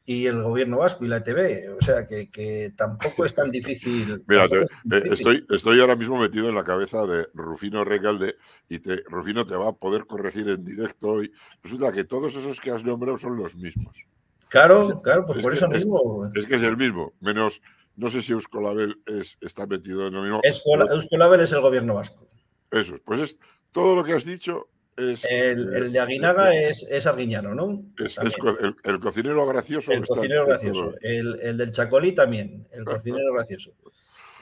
y 0.05 0.27
el 0.27 0.43
gobierno 0.43 0.77
vasco 0.77 1.03
y 1.03 1.09
la 1.09 1.17
ETV. 1.17 1.75
O 1.77 1.83
sea 1.83 2.05
que, 2.05 2.71
tampoco 2.77 3.25
es 3.25 3.33
tan 3.33 3.51
difícil. 3.51 4.23
Mira, 4.27 4.45
eh, 4.45 5.03
Estoy, 5.11 5.45
estoy 5.49 5.81
ahora 5.81 5.97
mismo 5.97 6.17
metido 6.17 6.47
en 6.47 6.55
la 6.55 6.63
cabeza 6.63 7.05
de 7.05 7.27
Rufino 7.33 7.83
Recalde 7.83 8.35
y 8.69 8.79
te, 8.79 9.03
Rufino 9.07 9.45
te 9.45 9.55
va 9.55 9.69
a 9.69 9.73
poder 9.73 10.05
corregir 10.05 10.47
en 10.47 10.63
directo 10.63 11.09
hoy. 11.09 11.33
Resulta 11.63 11.91
que 11.91 12.05
todos 12.05 12.35
esos 12.35 12.61
que 12.61 12.71
has 12.71 12.85
nombrado 12.85 13.17
son 13.17 13.35
los 13.35 13.55
mismos. 13.55 14.05
Claro, 14.55 15.01
claro, 15.01 15.25
pues 15.25 15.41
por 15.41 15.51
eso 15.51 15.67
mismo. 15.67 16.31
Es 16.33 16.47
que 16.47 16.55
es 16.55 16.61
el 16.61 16.77
mismo, 16.77 17.11
menos, 17.19 17.61
no 17.97 18.09
sé 18.09 18.21
si 18.21 18.31
Euskolabel 18.31 19.01
es, 19.05 19.37
está 19.41 19.65
metido 19.67 20.07
en 20.07 20.13
lo 20.13 20.21
mismo. 20.21 20.39
Euskolabel 20.43 21.41
es 21.41 21.51
el 21.51 21.59
gobierno 21.59 21.95
vasco. 21.95 22.25
Eso, 22.71 22.95
pues 23.03 23.19
es 23.19 23.37
todo 23.73 23.95
lo 23.95 24.05
que 24.05 24.13
has 24.13 24.23
dicho 24.23 24.69
el, 24.95 25.91
de 25.91 25.99
Aguinaga 25.99 26.55
es, 26.55 26.87
es 26.89 27.05
arguiñano, 27.05 27.53
¿no? 27.53 27.83
Es, 27.97 28.17
el, 28.17 28.99
cocinero 29.01 29.45
gracioso. 29.45 29.91
El 29.91 30.07
cocinero 30.07 30.45
gracioso. 30.45 30.93
El, 31.01 31.57
del 31.57 31.71
Chacolí 31.71 32.13
también, 32.13 32.65
el 32.71 32.85
cocinero 32.85 33.33
gracioso. 33.33 33.73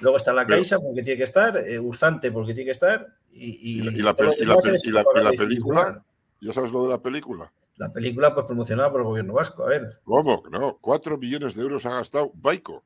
Luego 0.01 0.18
está 0.18 0.32
la 0.32 0.45
Caixa 0.45 0.78
porque 0.80 1.01
tiene 1.01 1.18
que 1.18 1.24
estar, 1.24 1.57
eh, 1.57 1.80
Urzante 1.80 2.32
porque 2.32 2.53
tiene 2.53 2.66
que 2.66 2.72
estar. 2.72 3.07
Y, 3.32 3.82
la, 4.03 4.14
película, 4.14 6.03
¿ya 6.39 6.53
sabes 6.53 6.72
lo 6.72 6.84
de 6.84 6.89
la 6.89 7.01
película? 7.01 7.51
La 7.78 7.91
película, 7.91 8.34
pues 8.34 8.45
promocionada 8.45 8.91
por 8.91 9.01
el 9.01 9.07
gobierno 9.07 9.34
vasco, 9.34 9.63
a 9.63 9.69
ver. 9.69 9.99
¿Cómo? 10.03 10.43
No, 10.51 10.78
cuatro 10.80 11.17
millones 11.17 11.55
de 11.55 11.63
euros 11.63 11.86
ha 11.86 11.91
gastado 11.91 12.32
Baico. 12.36 12.84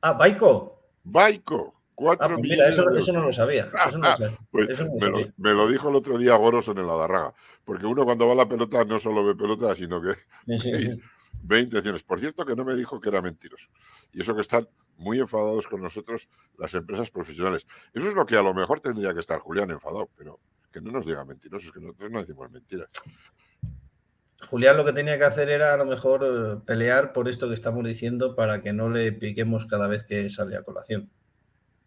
Ah, 0.00 0.14
Baico. 0.14 0.78
Baico. 1.04 1.74
Cuatro 1.94 2.24
ah, 2.24 2.28
pues 2.30 2.40
mira, 2.40 2.68
eso, 2.68 2.82
no 3.12 3.22
lo 3.22 3.32
sabía. 3.32 3.70
me, 5.36 5.50
lo 5.52 5.68
dijo 5.68 5.90
el 5.90 5.96
otro 5.96 6.16
día 6.16 6.34
Goros 6.36 6.68
en 6.68 6.78
el 6.78 6.88
Adarraga. 6.88 7.34
Porque 7.64 7.86
uno 7.86 8.04
cuando 8.04 8.26
va 8.26 8.32
a 8.32 8.36
la 8.36 8.48
pelota 8.48 8.84
no 8.84 8.98
solo 8.98 9.24
ve 9.24 9.34
pelota, 9.34 9.74
sino 9.74 10.00
que 10.00 10.14
ve 11.42 11.60
intenciones. 11.60 12.02
Por 12.02 12.18
cierto, 12.18 12.46
que 12.46 12.56
no 12.56 12.64
me 12.64 12.74
dijo 12.74 13.00
que 13.00 13.10
era 13.10 13.20
mentiroso. 13.20 13.68
Y 14.12 14.22
eso 14.22 14.34
que 14.34 14.40
están 14.40 14.66
muy 14.96 15.20
enfadados 15.20 15.68
con 15.68 15.82
nosotros 15.82 16.28
las 16.58 16.72
empresas 16.74 17.10
profesionales. 17.10 17.66
Eso 17.92 18.08
es 18.08 18.14
lo 18.14 18.24
que 18.24 18.36
a 18.36 18.42
lo 18.42 18.54
mejor 18.54 18.80
tendría 18.80 19.12
que 19.12 19.20
estar 19.20 19.38
Julián 19.38 19.70
enfadado, 19.70 20.08
pero 20.16 20.40
que 20.72 20.80
no 20.80 20.90
nos 20.90 21.04
diga 21.04 21.24
mentirosos, 21.24 21.72
que 21.72 21.80
nosotros 21.80 22.10
no 22.10 22.20
decimos 22.20 22.50
mentiras. 22.50 22.88
Julián 24.48 24.76
lo 24.76 24.84
que 24.84 24.92
tenía 24.92 25.18
que 25.18 25.24
hacer 25.24 25.48
era 25.48 25.72
a 25.72 25.76
lo 25.76 25.84
mejor 25.84 26.24
eh, 26.24 26.60
pelear 26.66 27.12
por 27.12 27.28
esto 27.28 27.48
que 27.48 27.54
estamos 27.54 27.84
diciendo 27.84 28.34
para 28.34 28.62
que 28.62 28.72
no 28.72 28.88
le 28.88 29.12
piquemos 29.12 29.66
cada 29.66 29.86
vez 29.86 30.04
que 30.04 30.28
sale 30.30 30.56
a 30.56 30.62
colación. 30.62 31.08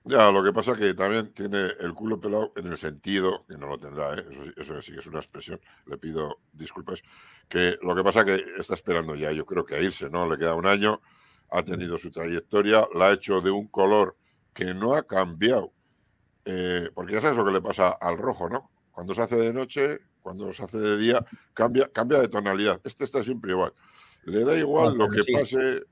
Ya, 0.07 0.29
lo 0.29 0.43
que 0.43 0.53
pasa 0.53 0.73
es 0.73 0.77
que 0.77 0.93
también 0.93 1.33
tiene 1.33 1.71
el 1.79 1.95
culo 1.95 2.19
pelado 2.19 2.53
en 2.55 2.67
el 2.67 2.77
sentido, 2.77 3.43
que 3.47 3.57
no 3.57 3.65
lo 3.65 3.79
tendrá, 3.79 4.13
¿eh? 4.13 4.23
eso, 4.55 4.79
sí 4.79 4.91
que 4.91 4.99
es 4.99 5.07
una 5.07 5.17
expresión, 5.17 5.59
le 5.87 5.97
pido 5.97 6.37
disculpas, 6.53 7.01
que 7.49 7.75
lo 7.81 7.95
que 7.95 8.03
pasa 8.03 8.19
es 8.19 8.25
que 8.25 8.43
está 8.59 8.75
esperando 8.75 9.15
ya, 9.15 9.31
yo 9.31 9.47
creo 9.47 9.65
que 9.65 9.75
a 9.75 9.81
irse, 9.81 10.07
¿no? 10.11 10.29
Le 10.29 10.37
queda 10.37 10.53
un 10.53 10.67
año, 10.67 11.01
ha 11.49 11.63
tenido 11.63 11.97
su 11.97 12.11
trayectoria, 12.11 12.87
la 12.93 13.07
ha 13.07 13.13
hecho 13.13 13.41
de 13.41 13.49
un 13.49 13.67
color 13.67 14.15
que 14.53 14.75
no 14.75 14.93
ha 14.93 15.01
cambiado, 15.07 15.71
eh, 16.45 16.91
porque 16.93 17.13
ya 17.13 17.21
sabes 17.21 17.37
lo 17.37 17.45
que 17.45 17.51
le 17.51 17.61
pasa 17.61 17.89
al 17.89 18.19
rojo, 18.19 18.47
¿no? 18.47 18.69
Cuando 18.91 19.15
se 19.15 19.23
hace 19.23 19.37
de 19.37 19.53
noche, 19.53 20.01
cuando 20.25 20.51
se 20.51 20.63
hace 20.63 20.79
de 20.79 20.97
día, 20.97 21.23
cambia, 21.53 21.87
cambia 21.87 22.19
de 22.19 22.27
tonalidad. 22.27 22.81
Este 22.83 23.03
está 23.03 23.23
siempre 23.23 23.51
igual. 23.51 23.73
Le 24.23 24.43
da 24.43 24.57
igual 24.57 24.97
lo 24.97 25.07
que 25.07 25.21
pase. 25.31 25.83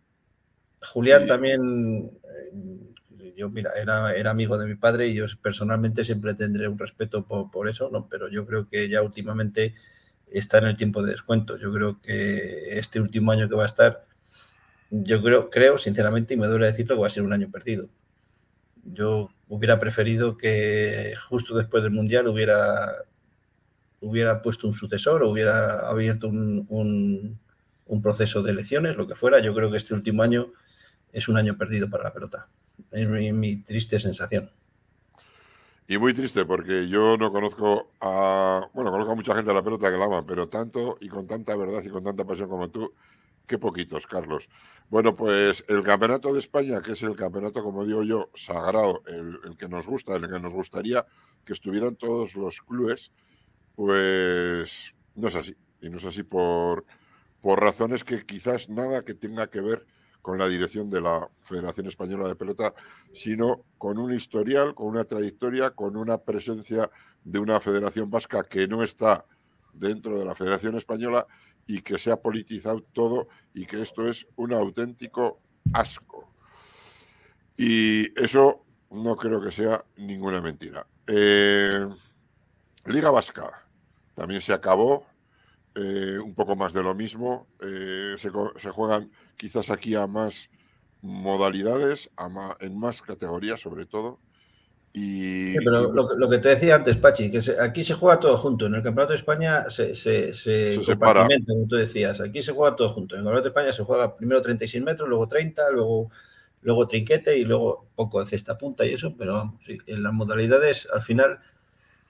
Julián 0.81 1.27
también 1.27 2.09
yo, 3.35 3.47
mira, 3.51 3.73
era, 3.79 4.15
era 4.15 4.31
amigo 4.31 4.57
de 4.57 4.65
mi 4.65 4.73
padre 4.73 5.07
y 5.07 5.13
yo 5.13 5.25
personalmente 5.39 6.03
siempre 6.03 6.33
tendré 6.33 6.67
un 6.67 6.79
respeto 6.79 7.27
por, 7.27 7.69
eso, 7.69 7.91
¿no? 7.91 8.07
Pero 8.09 8.27
yo 8.27 8.43
creo 8.47 8.67
que 8.67 8.89
ya 8.89 9.03
últimamente 9.03 9.75
está 10.31 10.57
en 10.57 10.65
el 10.65 10.77
tiempo 10.77 11.03
de 11.03 11.11
descuento. 11.11 11.59
Yo 11.59 11.71
creo 11.71 12.01
que 12.01 12.79
este 12.79 12.99
último 12.99 13.31
año 13.33 13.47
que 13.47 13.53
va 13.53 13.63
a 13.63 13.67
estar, 13.67 14.03
yo 14.89 15.21
creo, 15.21 15.51
creo 15.51 15.77
sinceramente, 15.77 16.33
y 16.33 16.37
me 16.37 16.47
duele 16.47 16.65
decirlo, 16.65 16.95
que 16.95 17.01
va 17.01 17.07
a 17.07 17.11
ser 17.11 17.21
un 17.21 17.33
año 17.33 17.51
perdido. 17.51 17.87
Yo 18.83 19.29
hubiera 19.47 19.77
preferido 19.77 20.37
que 20.37 21.13
justo 21.29 21.55
después 21.55 21.83
del 21.83 21.91
Mundial 21.91 22.27
hubiera, 22.27 22.93
hubiera 24.03 24.41
puesto 24.41 24.67
un 24.67 24.73
sucesor, 24.73 25.23
hubiera 25.23 25.87
abierto 25.87 26.27
un, 26.27 26.67
un, 26.69 28.01
proceso 28.01 28.41
de 28.41 28.51
elecciones, 28.51 28.97
lo 28.97 29.07
que 29.07 29.15
fuera. 29.15 29.39
Yo 29.39 29.53
creo 29.53 29.71
que 29.71 29.77
este 29.77 29.93
último 29.93 30.23
año 30.23 30.51
es 31.13 31.27
un 31.27 31.37
año 31.37 31.57
perdido 31.57 31.89
para 31.89 32.03
la 32.03 32.13
pelota. 32.13 32.47
Es 32.91 33.07
mi, 33.07 33.57
triste 33.57 33.99
sensación. 33.99 34.49
Y 35.87 35.97
muy 35.97 36.13
triste 36.13 36.45
porque 36.45 36.87
yo 36.89 37.17
no 37.17 37.31
conozco 37.31 37.91
a, 38.01 38.67
bueno, 38.73 38.91
conozco 38.91 39.11
a 39.13 39.15
mucha 39.15 39.35
gente 39.35 39.49
de 39.49 39.55
la 39.55 39.63
pelota 39.63 39.91
que 39.91 39.97
la 39.97 40.05
ama, 40.05 40.25
pero 40.25 40.47
tanto 40.47 40.97
y 40.99 41.07
con 41.07 41.27
tanta 41.27 41.55
verdad 41.55 41.81
y 41.83 41.89
con 41.89 42.03
tanta 42.03 42.25
pasión 42.25 42.49
como 42.49 42.69
tú, 42.69 42.93
qué 43.47 43.57
poquitos, 43.57 44.07
Carlos. 44.07 44.49
Bueno, 44.89 45.15
pues 45.15 45.63
el 45.67 45.81
Campeonato 45.83 46.33
de 46.33 46.39
España, 46.39 46.81
que 46.81 46.93
es 46.93 47.03
el 47.03 47.15
campeonato, 47.15 47.63
como 47.63 47.85
digo 47.85 48.03
yo, 48.03 48.29
sagrado, 48.35 49.01
el, 49.07 49.57
que 49.57 49.67
nos 49.67 49.87
gusta, 49.87 50.15
el 50.15 50.29
que 50.29 50.39
nos 50.39 50.53
gustaría 50.53 51.05
que 51.45 51.53
estuvieran 51.53 51.95
todos 51.95 52.35
los 52.35 52.61
clubes, 52.61 53.11
pues 53.75 54.93
no 55.15 55.27
es 55.27 55.35
así. 55.35 55.55
Y 55.81 55.89
no 55.89 55.97
es 55.97 56.05
así 56.05 56.23
por, 56.23 56.85
por 57.41 57.61
razones 57.61 58.03
que 58.03 58.25
quizás 58.25 58.69
nada 58.69 59.03
que 59.03 59.13
tenga 59.13 59.47
que 59.47 59.61
ver 59.61 59.85
con 60.21 60.39
la 60.39 60.47
dirección 60.47 60.89
de 60.89 61.01
la 61.01 61.27
Federación 61.41 61.87
Española 61.87 62.29
de 62.29 62.35
Pelota, 62.35 62.73
sino 63.13 63.65
con 63.77 63.97
un 63.97 64.13
historial, 64.13 64.73
con 64.73 64.87
una 64.87 65.03
trayectoria, 65.03 65.71
con 65.71 65.97
una 65.97 66.17
presencia 66.17 66.89
de 67.25 67.39
una 67.39 67.59
federación 67.59 68.09
vasca 68.09 68.43
que 68.43 68.65
no 68.67 68.83
está 68.83 69.25
dentro 69.73 70.17
de 70.17 70.23
la 70.23 70.33
Federación 70.33 70.77
Española 70.77 71.27
y 71.67 71.81
que 71.81 71.99
se 71.99 72.11
ha 72.11 72.15
politizado 72.15 72.81
todo 72.93 73.27
y 73.53 73.65
que 73.65 73.81
esto 73.81 74.07
es 74.07 74.25
un 74.37 74.53
auténtico 74.53 75.39
asco. 75.73 76.29
Y 77.57 78.17
eso 78.21 78.63
no 78.91 79.17
creo 79.17 79.41
que 79.41 79.51
sea 79.51 79.83
ninguna 79.97 80.39
mentira. 80.41 80.85
Eh, 81.05 81.85
Liga 82.85 83.11
Vasca 83.11 83.62
también 84.15 84.41
se 84.41 84.53
acabó, 84.53 85.05
eh, 85.75 86.19
un 86.23 86.35
poco 86.35 86.55
más 86.55 86.73
de 86.73 86.83
lo 86.83 86.93
mismo. 86.93 87.47
Eh, 87.61 88.15
se, 88.17 88.29
juegan 88.69 89.09
quizás 89.37 89.69
aquí 89.69 89.95
a 89.95 90.05
más 90.07 90.49
modalidades, 91.01 92.09
a 92.15 92.55
en 92.59 92.77
más 92.77 93.01
categorías 93.01 93.59
sobre 93.59 93.85
todo. 93.85 94.19
Y, 94.95 95.55
pero 95.55 95.91
lo, 95.91 96.29
que 96.29 96.37
te 96.37 96.49
decía 96.49 96.75
antes, 96.75 96.97
Pachi, 96.97 97.31
que 97.31 97.39
aquí 97.59 97.83
se 97.83 97.95
juega 97.95 98.19
todo 98.19 98.37
junto. 98.37 98.67
En 98.67 98.75
el 98.75 98.83
Campeonato 98.83 99.13
de 99.13 99.17
España 99.17 99.67
se, 99.67 99.95
se, 99.95 100.35
se, 100.35 100.79
como 100.85 101.67
tú 101.67 101.77
decías. 101.77 102.21
Aquí 102.21 102.43
se 102.43 102.51
juega 102.51 102.75
todo 102.75 102.89
junto. 102.89 103.15
En 103.15 103.21
el 103.21 103.25
Campeonato 103.25 103.45
de 103.45 103.49
España 103.49 103.73
se 103.73 103.83
juega 103.83 104.15
primero 104.15 104.39
36 104.43 104.83
metros, 104.83 105.09
luego 105.09 105.27
30, 105.27 105.71
luego, 105.71 106.11
luego 106.61 106.85
trinquete 106.85 107.35
y 107.35 107.43
luego 107.43 107.87
poco 107.95 108.19
de 108.19 108.27
cesta 108.27 108.55
punta 108.55 108.85
y 108.85 108.93
eso. 108.93 109.15
Pero 109.17 109.33
vamos, 109.33 109.55
sí, 109.65 109.79
en 109.87 110.03
las 110.03 110.13
modalidades, 110.13 110.87
al 110.93 111.01
final, 111.01 111.39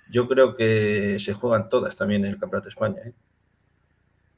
yo 0.10 0.28
creo 0.28 0.56
que 0.56 1.18
se 1.20 1.34
juegan 1.34 1.70
todas 1.70 1.96
también 1.96 2.26
en 2.26 2.32
el 2.32 2.40
Campeonato 2.40 2.66
de 2.66 2.70
España. 2.70 3.02
¿eh? 3.06 3.14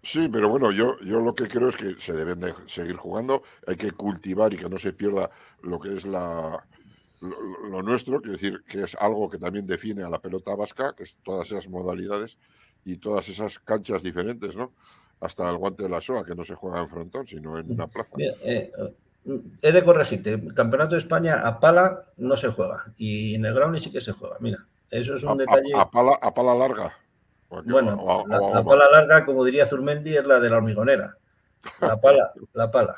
Sí, 0.04 0.30
pero 0.32 0.50
bueno, 0.50 0.72
yo, 0.72 1.00
yo 1.00 1.20
lo 1.20 1.34
que 1.34 1.48
creo 1.48 1.70
es 1.70 1.76
que 1.76 1.96
se 2.00 2.14
deben 2.14 2.40
de 2.40 2.54
seguir 2.68 2.96
jugando, 2.96 3.42
hay 3.66 3.76
que 3.76 3.92
cultivar 3.92 4.54
y 4.54 4.58
que 4.58 4.70
no 4.70 4.78
se 4.78 4.94
pierda 4.94 5.32
lo 5.64 5.80
que 5.80 5.94
es 5.94 6.06
la, 6.06 6.64
lo, 7.22 7.82
nuestro, 7.82 8.22
quiero 8.22 8.34
decir, 8.34 8.64
que 8.68 8.84
es 8.84 8.96
algo 8.96 9.30
que 9.30 9.38
también 9.38 9.66
define 9.66 10.04
a 10.04 10.10
la 10.10 10.20
pelota 10.20 10.56
vasca, 10.56 10.94
que 10.96 11.04
es 11.04 11.18
todas 11.24 11.48
esas 11.48 11.68
modalidades 11.68 12.38
y 12.84 12.98
todas 12.98 13.28
esas 13.30 13.60
canchas 13.60 14.04
diferentes, 14.04 14.56
¿no? 14.56 14.74
Hasta 15.22 15.50
el 15.50 15.58
guante 15.58 15.84
de 15.84 15.90
la 15.90 16.02
SOA, 16.02 16.26
que 16.26 16.36
no 16.36 16.44
se 16.44 16.56
juega 16.56 16.82
en 16.82 16.90
frontón, 16.90 17.26
sino 17.26 17.58
en 17.58 17.72
una 17.72 17.88
plaza. 17.88 18.16
Eh, 18.20 18.72
he 19.62 19.72
de 19.72 19.84
corregirte, 19.84 20.34
el 20.34 20.54
Campeonato 20.54 20.96
de 20.96 21.02
España 21.02 21.48
a 21.48 21.60
pala 21.60 22.04
no 22.18 22.38
se 22.38 22.50
juega 22.50 22.94
y 22.98 23.36
en 23.36 23.46
el 23.46 23.54
ground 23.54 23.80
sí 23.80 23.92
que 23.92 24.02
se 24.02 24.12
juega, 24.12 24.38
mira, 24.40 24.66
eso 25.00 25.16
es 25.16 25.24
un 25.24 25.38
detalle... 25.38 25.74
a, 25.76 25.90
pala, 25.90 26.18
a 26.22 26.34
pala 26.34 26.56
larga. 26.56 26.98
Bueno, 27.50 28.26
la, 28.28 28.64
pala 28.64 28.90
larga, 28.90 29.26
como 29.26 29.46
diría 29.46 29.66
Zurmendi, 29.66 30.16
es 30.18 30.26
la 30.26 30.40
de 30.40 30.50
la 30.50 30.58
hormigonera. 30.58 31.16
La 31.80 31.98
pala, 32.02 32.32
la 32.54 32.72
pala. 32.72 32.96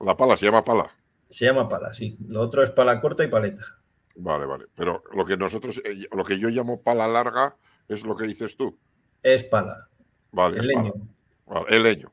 La 0.00 0.16
pala 0.16 0.36
se 0.36 0.46
llama 0.46 0.64
pala. 0.64 0.90
Se 1.28 1.44
llama 1.44 1.68
pala, 1.68 1.92
sí. 1.92 2.16
Lo 2.28 2.40
otro 2.40 2.62
es 2.62 2.70
pala 2.70 3.00
corta 3.00 3.24
y 3.24 3.28
paleta. 3.28 3.64
Vale, 4.16 4.46
vale. 4.46 4.66
Pero 4.74 5.02
lo 5.12 5.24
que 5.24 5.36
nosotros, 5.36 5.80
eh, 5.84 6.06
lo 6.12 6.24
que 6.24 6.38
yo 6.38 6.48
llamo 6.48 6.80
pala 6.80 7.06
larga 7.06 7.54
es 7.88 8.02
lo 8.04 8.16
que 8.16 8.26
dices 8.26 8.56
tú. 8.56 8.76
Es 9.22 9.44
pala. 9.44 9.86
Vale, 10.32 10.58
el 10.58 10.66
leño. 10.66 10.92
el 11.68 11.82
leño. 11.82 12.12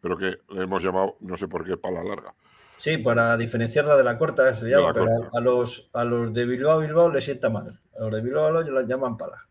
Pero 0.00 0.16
que 0.16 0.38
le 0.48 0.62
hemos 0.62 0.82
llamado, 0.82 1.16
no 1.20 1.36
sé 1.36 1.48
por 1.48 1.64
qué, 1.64 1.76
pala 1.76 2.02
larga. 2.02 2.34
Sí, 2.76 2.98
para 2.98 3.36
diferenciarla 3.36 3.96
de 3.96 4.04
la 4.04 4.18
corta 4.18 4.52
se 4.54 4.66
llama, 4.66 4.92
pero 4.92 5.30
a 5.32 5.40
los, 5.40 5.88
a 5.92 6.04
los 6.04 6.32
de 6.32 6.46
Bilbao 6.46 6.80
Bilbao 6.80 7.10
le 7.10 7.20
sienta 7.20 7.48
mal. 7.48 7.78
A 7.96 8.00
los 8.00 8.12
de 8.12 8.20
Bilbao 8.20 8.46
Bilbao 8.46 8.80
la 8.80 8.82
llaman 8.82 9.16
pala 9.16 9.46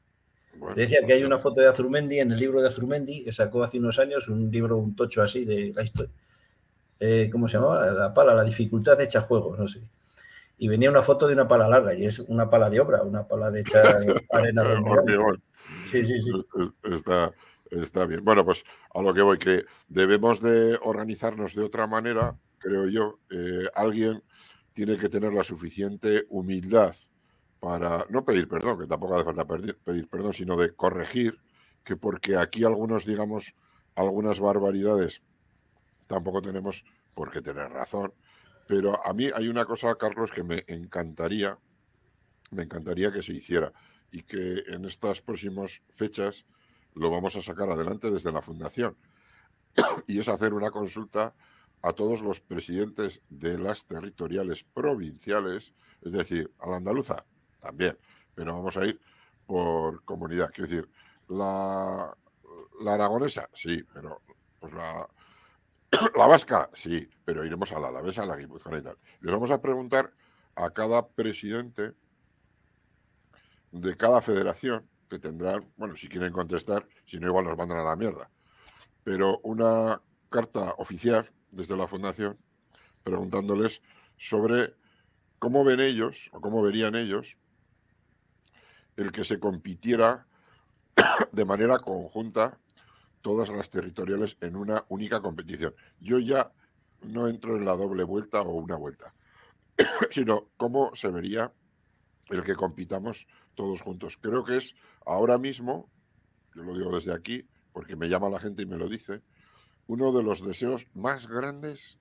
decía 0.75 0.99
que 1.05 1.13
hay 1.13 1.23
una 1.23 1.39
foto 1.39 1.61
de 1.61 1.67
Azurmendi 1.67 2.19
en 2.19 2.31
el 2.31 2.39
libro 2.39 2.61
de 2.61 2.67
Azurmendi 2.67 3.23
que 3.23 3.33
sacó 3.33 3.63
hace 3.63 3.79
unos 3.79 3.99
años, 3.99 4.27
un 4.27 4.51
libro, 4.51 4.77
un 4.77 4.95
tocho 4.95 5.21
así 5.21 5.45
de 5.45 5.71
la 5.75 5.83
historia. 5.83 6.13
Eh, 6.99 7.29
¿Cómo 7.31 7.47
se 7.47 7.57
llamaba? 7.57 7.85
La 7.87 8.13
pala, 8.13 8.35
la 8.35 8.43
dificultad 8.43 8.97
de 8.97 9.05
echar 9.05 9.23
juegos, 9.23 9.57
no 9.57 9.67
sé. 9.67 9.81
Y 10.59 10.67
venía 10.67 10.91
una 10.91 11.01
foto 11.01 11.27
de 11.27 11.33
una 11.33 11.47
pala 11.47 11.67
larga 11.67 11.93
y 11.95 12.05
es 12.05 12.19
una 12.19 12.49
pala 12.49 12.69
de 12.69 12.79
obra, 12.79 13.01
una 13.01 13.27
pala 13.27 13.49
de 13.49 13.61
echar 13.61 14.05
arena. 14.29 14.63
sí, 15.89 16.05
sí, 16.05 16.21
sí. 16.21 16.31
Está, 16.83 17.31
está 17.71 18.05
bien. 18.05 18.23
Bueno, 18.23 18.45
pues 18.45 18.63
a 18.93 19.01
lo 19.01 19.13
que 19.13 19.23
voy, 19.23 19.39
que 19.39 19.65
debemos 19.87 20.41
de 20.41 20.77
organizarnos 20.83 21.55
de 21.55 21.63
otra 21.63 21.87
manera, 21.87 22.35
creo 22.61 22.87
yo. 22.87 23.19
Eh, 23.29 23.67
alguien 23.75 24.23
tiene 24.73 24.97
que 24.97 25.09
tener 25.09 25.33
la 25.33 25.43
suficiente 25.43 26.25
humildad 26.29 26.95
para 27.59 28.05
no 28.09 28.23
pedir 28.23 28.47
perdón, 28.47 28.79
que 28.79 28.87
tampoco 28.87 29.15
hace 29.15 29.25
falta 29.25 29.45
pedir, 29.45 30.07
perdón, 30.07 30.33
sino 30.33 30.57
de 30.57 30.73
corregir, 30.73 31.37
que 31.83 31.95
porque 31.95 32.37
aquí 32.37 32.63
algunos 32.63 33.05
digamos 33.05 33.53
algunas 33.95 34.39
barbaridades, 34.39 35.21
tampoco 36.07 36.41
tenemos 36.41 36.85
por 37.13 37.31
qué 37.31 37.41
tener 37.41 37.69
razón. 37.69 38.13
Pero 38.67 39.05
a 39.05 39.13
mí 39.13 39.29
hay 39.33 39.49
una 39.49 39.65
cosa, 39.65 39.93
Carlos, 39.95 40.31
que 40.31 40.43
me 40.43 40.63
encantaría, 40.67 41.57
me 42.51 42.63
encantaría 42.63 43.11
que 43.11 43.21
se 43.21 43.33
hiciera 43.33 43.71
y 44.11 44.23
que 44.23 44.63
en 44.67 44.85
estas 44.85 45.21
próximas 45.21 45.81
fechas 45.95 46.45
lo 46.95 47.09
vamos 47.09 47.35
a 47.35 47.41
sacar 47.41 47.69
adelante 47.69 48.09
desde 48.09 48.31
la 48.31 48.41
Fundación. 48.41 48.95
y 50.07 50.19
es 50.19 50.27
hacer 50.29 50.53
una 50.53 50.71
consulta 50.71 51.33
a 51.81 51.93
todos 51.93 52.21
los 52.21 52.39
presidentes 52.39 53.21
de 53.29 53.57
las 53.57 53.85
territoriales 53.85 54.63
provinciales, 54.63 55.73
es 56.01 56.13
decir, 56.13 56.51
a 56.59 56.69
la 56.69 56.77
andaluza 56.77 57.25
también, 57.59 57.97
pero 58.35 58.53
vamos 58.53 58.77
a 58.77 58.85
ir 58.85 58.99
por 59.45 60.03
comunidad. 60.05 60.51
Quiero 60.53 60.69
decir, 60.69 60.89
la, 61.29 62.15
aragonesa, 62.85 63.49
sí, 63.53 63.83
pero 63.93 64.21
pues 64.59 64.73
la, 64.73 65.07
la 66.15 66.27
vasca, 66.27 66.69
sí, 66.73 67.09
pero 67.25 67.45
iremos 67.45 67.71
a 67.71 67.79
la 67.79 67.87
alavesa, 67.87 68.23
a 68.23 68.27
la 68.27 68.37
guipuzcoana 68.37 68.79
y 68.79 68.83
tal. 68.83 68.97
Les 69.21 69.31
vamos 69.31 69.51
a 69.51 69.61
preguntar 69.61 70.11
a 70.55 70.69
cada 70.71 71.07
presidente 71.07 71.93
de 73.71 73.95
cada 73.97 74.21
federación, 74.21 74.87
que 75.09 75.19
tendrán, 75.19 75.65
bueno, 75.77 75.95
si 75.95 76.07
quieren 76.07 76.31
contestar, 76.31 76.87
si 77.05 77.19
no, 77.19 77.27
igual 77.27 77.45
nos 77.45 77.57
mandan 77.57 77.79
a 77.79 77.83
la 77.83 77.95
mierda, 77.95 78.29
pero 79.03 79.39
una 79.43 79.99
carta 80.29 80.73
oficial 80.77 81.29
desde 81.51 81.77
la 81.77 81.87
Fundación 81.87 82.37
preguntándoles 83.03 83.81
sobre 84.17 84.73
cómo 85.39 85.63
ven 85.63 85.79
ellos 85.79 86.29
o 86.31 86.41
cómo 86.41 86.61
verían 86.61 86.95
ellos 86.95 87.37
el 88.95 89.11
que 89.11 89.23
se 89.23 89.39
compitiera 89.39 90.25
de 91.31 91.45
manera 91.45 91.79
conjunta 91.79 92.57
todas 93.21 93.49
las 93.49 93.69
territoriales 93.69 94.37
en 94.41 94.55
una 94.55 94.85
única 94.89 95.21
competición. 95.21 95.73
Yo 95.99 96.19
ya 96.19 96.51
no 97.03 97.27
entro 97.27 97.55
en 97.55 97.65
la 97.65 97.75
doble 97.75 98.03
vuelta 98.03 98.41
o 98.41 98.51
una 98.51 98.75
vuelta, 98.75 99.13
sino 100.11 100.47
cómo 100.57 100.95
se 100.95 101.09
vería 101.09 101.51
el 102.29 102.43
que 102.43 102.55
compitamos 102.55 103.27
todos 103.55 103.81
juntos. 103.81 104.17
Creo 104.19 104.43
que 104.43 104.57
es 104.57 104.75
ahora 105.05 105.37
mismo, 105.37 105.89
yo 106.55 106.63
lo 106.63 106.75
digo 106.75 106.93
desde 106.93 107.13
aquí, 107.13 107.45
porque 107.73 107.95
me 107.95 108.09
llama 108.09 108.29
la 108.29 108.39
gente 108.39 108.63
y 108.63 108.65
me 108.65 108.77
lo 108.77 108.87
dice, 108.87 109.21
uno 109.87 110.11
de 110.11 110.23
los 110.23 110.45
deseos 110.45 110.87
más 110.93 111.27
grandes 111.27 111.97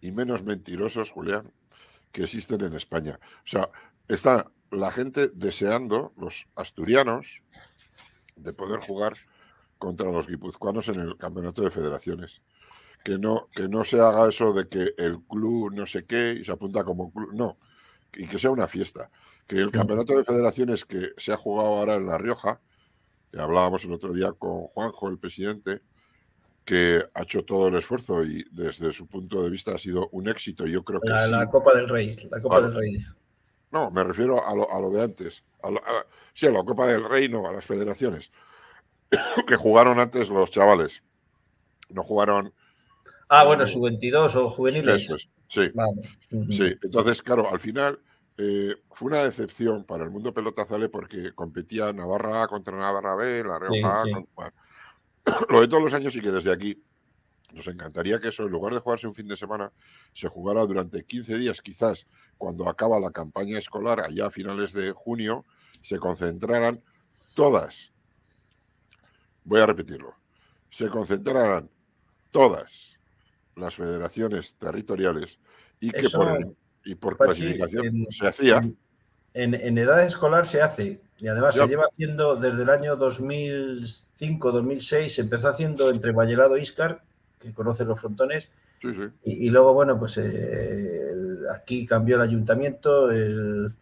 y 0.00 0.12
menos 0.12 0.42
mentirosos, 0.42 1.10
Julián, 1.10 1.50
que 2.12 2.24
existen 2.24 2.60
en 2.62 2.74
España. 2.74 3.18
O 3.44 3.48
sea, 3.48 3.70
está 4.08 4.50
la 4.70 4.90
gente 4.90 5.28
deseando, 5.28 6.12
los 6.16 6.46
asturianos, 6.54 7.42
de 8.36 8.52
poder 8.52 8.80
jugar 8.80 9.16
contra 9.78 10.10
los 10.10 10.28
guipuzcoanos 10.28 10.88
en 10.88 11.00
el 11.00 11.16
campeonato 11.16 11.62
de 11.62 11.70
federaciones. 11.70 12.42
Que 13.04 13.18
no, 13.18 13.46
que 13.52 13.68
no 13.68 13.84
se 13.84 13.98
haga 13.98 14.28
eso 14.28 14.52
de 14.52 14.68
que 14.68 14.92
el 14.98 15.22
club 15.22 15.72
no 15.72 15.86
sé 15.86 16.04
qué 16.04 16.36
y 16.38 16.44
se 16.44 16.52
apunta 16.52 16.84
como 16.84 17.10
club. 17.10 17.32
No, 17.32 17.56
y 18.14 18.26
que 18.26 18.38
sea 18.38 18.50
una 18.50 18.68
fiesta. 18.68 19.10
Que 19.46 19.56
el 19.56 19.70
campeonato 19.70 20.16
de 20.16 20.24
federaciones 20.24 20.84
que 20.84 21.12
se 21.16 21.32
ha 21.32 21.36
jugado 21.36 21.68
ahora 21.68 21.94
en 21.94 22.06
La 22.06 22.18
Rioja, 22.18 22.60
que 23.32 23.40
hablábamos 23.40 23.84
el 23.84 23.92
otro 23.92 24.12
día 24.12 24.32
con 24.32 24.66
Juanjo, 24.66 25.08
el 25.08 25.18
presidente, 25.18 25.80
que 26.70 27.04
ha 27.14 27.22
hecho 27.22 27.44
todo 27.44 27.66
el 27.66 27.74
esfuerzo 27.74 28.22
y 28.22 28.46
desde 28.52 28.92
su 28.92 29.08
punto 29.08 29.42
de 29.42 29.50
vista 29.50 29.74
ha 29.74 29.78
sido 29.78 30.08
un 30.12 30.28
éxito. 30.28 30.68
Yo 30.68 30.84
creo 30.84 31.00
que 31.00 31.08
la, 31.08 31.26
la 31.26 31.50
Copa 31.50 31.74
del 31.74 31.88
Rey, 31.88 32.16
la 32.30 32.40
Copa 32.40 32.60
del 32.60 32.72
Rey. 32.72 33.04
No, 33.72 33.90
me 33.90 34.04
refiero 34.04 34.46
a 34.46 34.54
lo, 34.54 34.72
a 34.72 34.78
lo 34.78 34.88
de 34.88 35.02
antes. 35.02 35.42
A 35.64 35.70
sí, 36.32 36.46
a 36.46 36.52
la 36.52 36.62
Copa 36.62 36.86
del 36.86 37.02
Rey, 37.08 37.28
no, 37.28 37.48
a 37.48 37.52
las 37.52 37.64
federaciones. 37.64 38.30
que 39.48 39.56
jugaron 39.56 39.98
antes 39.98 40.28
los 40.28 40.52
chavales. 40.52 41.02
No 41.88 42.04
jugaron. 42.04 42.52
Ah, 43.28 43.42
bueno, 43.42 43.66
su 43.66 43.80
22 43.80 44.36
o 44.36 44.48
juveniles. 44.48 45.02
Eso 45.02 45.16
es, 45.16 45.28
sí. 45.48 45.72
Sí, 46.52 46.72
entonces, 46.84 47.20
claro, 47.20 47.50
al 47.50 47.58
final 47.58 47.98
eh, 48.38 48.76
fue 48.92 49.08
una 49.08 49.24
decepción 49.24 49.82
para 49.82 50.04
el 50.04 50.10
mundo 50.10 50.32
pelotazale 50.32 50.88
porque 50.88 51.32
competía 51.32 51.92
Navarra 51.92 52.44
A 52.44 52.46
contra 52.46 52.76
Navarra 52.76 53.16
B, 53.16 53.42
La 53.42 53.58
Rioja 53.58 54.02
A. 54.02 54.52
Lo 55.48 55.60
de 55.60 55.68
todos 55.68 55.82
los 55.82 55.94
años 55.94 56.14
y 56.16 56.20
que 56.20 56.30
desde 56.30 56.52
aquí 56.52 56.82
nos 57.52 57.66
encantaría 57.66 58.20
que 58.20 58.28
eso, 58.28 58.44
en 58.44 58.50
lugar 58.50 58.74
de 58.74 58.80
jugarse 58.80 59.06
un 59.06 59.14
fin 59.14 59.26
de 59.26 59.36
semana, 59.36 59.72
se 60.12 60.28
jugara 60.28 60.64
durante 60.64 61.04
15 61.04 61.38
días, 61.38 61.60
quizás 61.60 62.06
cuando 62.38 62.68
acaba 62.68 63.00
la 63.00 63.10
campaña 63.10 63.58
escolar, 63.58 64.00
allá 64.00 64.26
a 64.26 64.30
finales 64.30 64.72
de 64.72 64.92
junio, 64.92 65.44
se 65.82 65.98
concentraran 65.98 66.80
todas. 67.34 67.90
Voy 69.44 69.60
a 69.60 69.66
repetirlo, 69.66 70.14
se 70.70 70.88
concentraran 70.88 71.68
todas 72.30 72.96
las 73.56 73.74
federaciones 73.74 74.54
territoriales 74.54 75.38
y 75.80 75.90
que 75.90 76.08
por, 76.08 76.54
y 76.84 76.94
por 76.94 77.16
clasificación 77.16 78.06
se 78.10 78.28
hacía. 78.28 78.68
En, 79.32 79.78
edad 79.78 80.04
escolar 80.04 80.46
se 80.46 80.60
hace, 80.60 81.00
y 81.20 81.28
además 81.28 81.54
se 81.54 81.68
lleva 81.68 81.84
haciendo 81.84 82.34
desde 82.36 82.62
el 82.62 82.70
año 82.70 82.96
2005-2006, 82.96 85.08
se 85.08 85.20
empezó 85.20 85.48
haciendo 85.48 85.90
entre 85.90 86.12
Vallelado 86.12 86.56
e 86.56 86.62
Iscar, 86.62 87.02
que 87.38 87.52
conocen 87.52 87.88
los 87.88 88.00
frontones, 88.00 88.48
Y, 89.24 89.50
luego, 89.50 89.74
bueno, 89.74 89.98
pues 89.98 90.16
eh, 90.16 91.10
aquí 91.52 91.84
cambió 91.84 92.16
el 92.16 92.22
ayuntamiento, 92.22 93.10
el, 93.10 93.74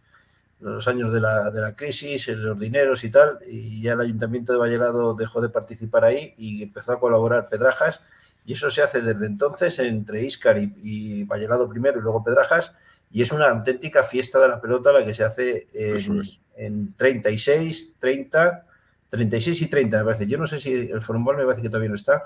los 0.59 0.89
años 0.89 1.13
de 1.13 1.21
la, 1.21 1.51
de 1.51 1.61
la, 1.61 1.73
crisis, 1.75 2.27
los 2.27 2.59
dineros 2.59 3.05
y 3.05 3.09
tal, 3.09 3.39
y 3.47 3.81
ya 3.81 3.93
el 3.93 4.01
Ayuntamiento 4.01 4.51
de 4.51 4.59
Vallerado 4.59 5.13
dejó 5.13 5.39
de 5.39 5.47
participar 5.47 6.03
ahí 6.03 6.33
y 6.37 6.63
empezó 6.63 6.91
a 6.91 6.99
colaborar 6.99 7.47
Pedrajas, 7.47 8.01
y 8.45 8.51
eso 8.53 8.69
se 8.69 8.81
hace 8.81 9.01
desde 9.01 9.25
entonces 9.25 9.79
entre 9.79 10.23
Iscar 10.23 10.57
y, 10.57 10.73
y 10.81 11.23
Vallerado 11.23 11.69
primero 11.69 11.99
y 11.99 12.01
luego 12.01 12.23
Pedrajas, 12.23 12.73
y 13.11 13.21
es 13.21 13.31
una 13.31 13.49
auténtica 13.49 14.03
fiesta 14.03 14.39
de 14.39 14.49
la 14.49 14.61
pelota 14.61 14.91
la 14.91 15.05
que 15.05 15.13
se 15.13 15.23
hace 15.23 15.67
en, 15.73 16.21
en 16.59 16.93
36, 16.95 17.95
30, 17.99 18.65
36 19.09 19.61
y 19.61 19.67
30, 19.67 19.97
me 19.97 20.03
parece. 20.03 20.27
Yo 20.27 20.37
no 20.37 20.45
sé 20.45 20.59
si 20.59 20.73
el 20.73 21.01
Forumbol 21.01 21.37
me 21.37 21.43
parece 21.43 21.61
que 21.61 21.69
todavía 21.69 21.89
no 21.89 21.95
está, 21.95 22.23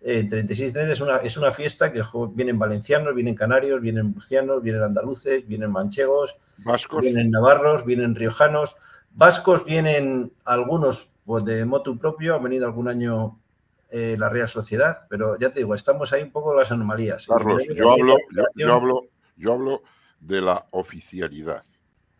en 0.00 0.28
36 0.28 0.72
30 0.72 0.92
es 0.92 1.00
una, 1.00 1.16
es 1.16 1.36
una 1.36 1.50
fiesta 1.50 1.90
que 1.92 2.02
vienen 2.34 2.58
valencianos, 2.58 3.14
vienen 3.14 3.34
canarios, 3.34 3.80
vienen 3.80 4.12
murcianos, 4.12 4.62
vienen 4.62 4.82
andaluces, 4.82 5.46
vienen 5.48 5.72
manchegos, 5.72 6.36
vascos, 6.58 7.00
vienen 7.00 7.30
navarros, 7.30 7.84
vienen 7.84 8.14
riojanos, 8.14 8.76
vascos 9.12 9.64
vienen 9.64 10.30
algunos 10.44 11.08
pues, 11.24 11.44
de 11.44 11.64
motu 11.64 11.98
propio, 11.98 12.36
han 12.36 12.42
venido 12.42 12.66
algún 12.66 12.88
año 12.88 13.38
eh, 13.90 14.16
la 14.18 14.28
Real 14.28 14.48
Sociedad, 14.48 15.06
pero 15.08 15.38
ya 15.38 15.50
te 15.50 15.60
digo, 15.60 15.74
estamos 15.74 16.12
ahí 16.12 16.22
un 16.22 16.30
poco 16.30 16.54
las 16.54 16.70
anomalías. 16.70 17.26
Carlos, 17.26 17.66
yo 17.74 17.90
hablo, 17.90 18.16
yo, 18.54 18.72
hablo, 18.72 19.06
yo 19.36 19.52
hablo 19.54 19.82
de 20.20 20.42
la 20.42 20.66
oficialidad. 20.70 21.64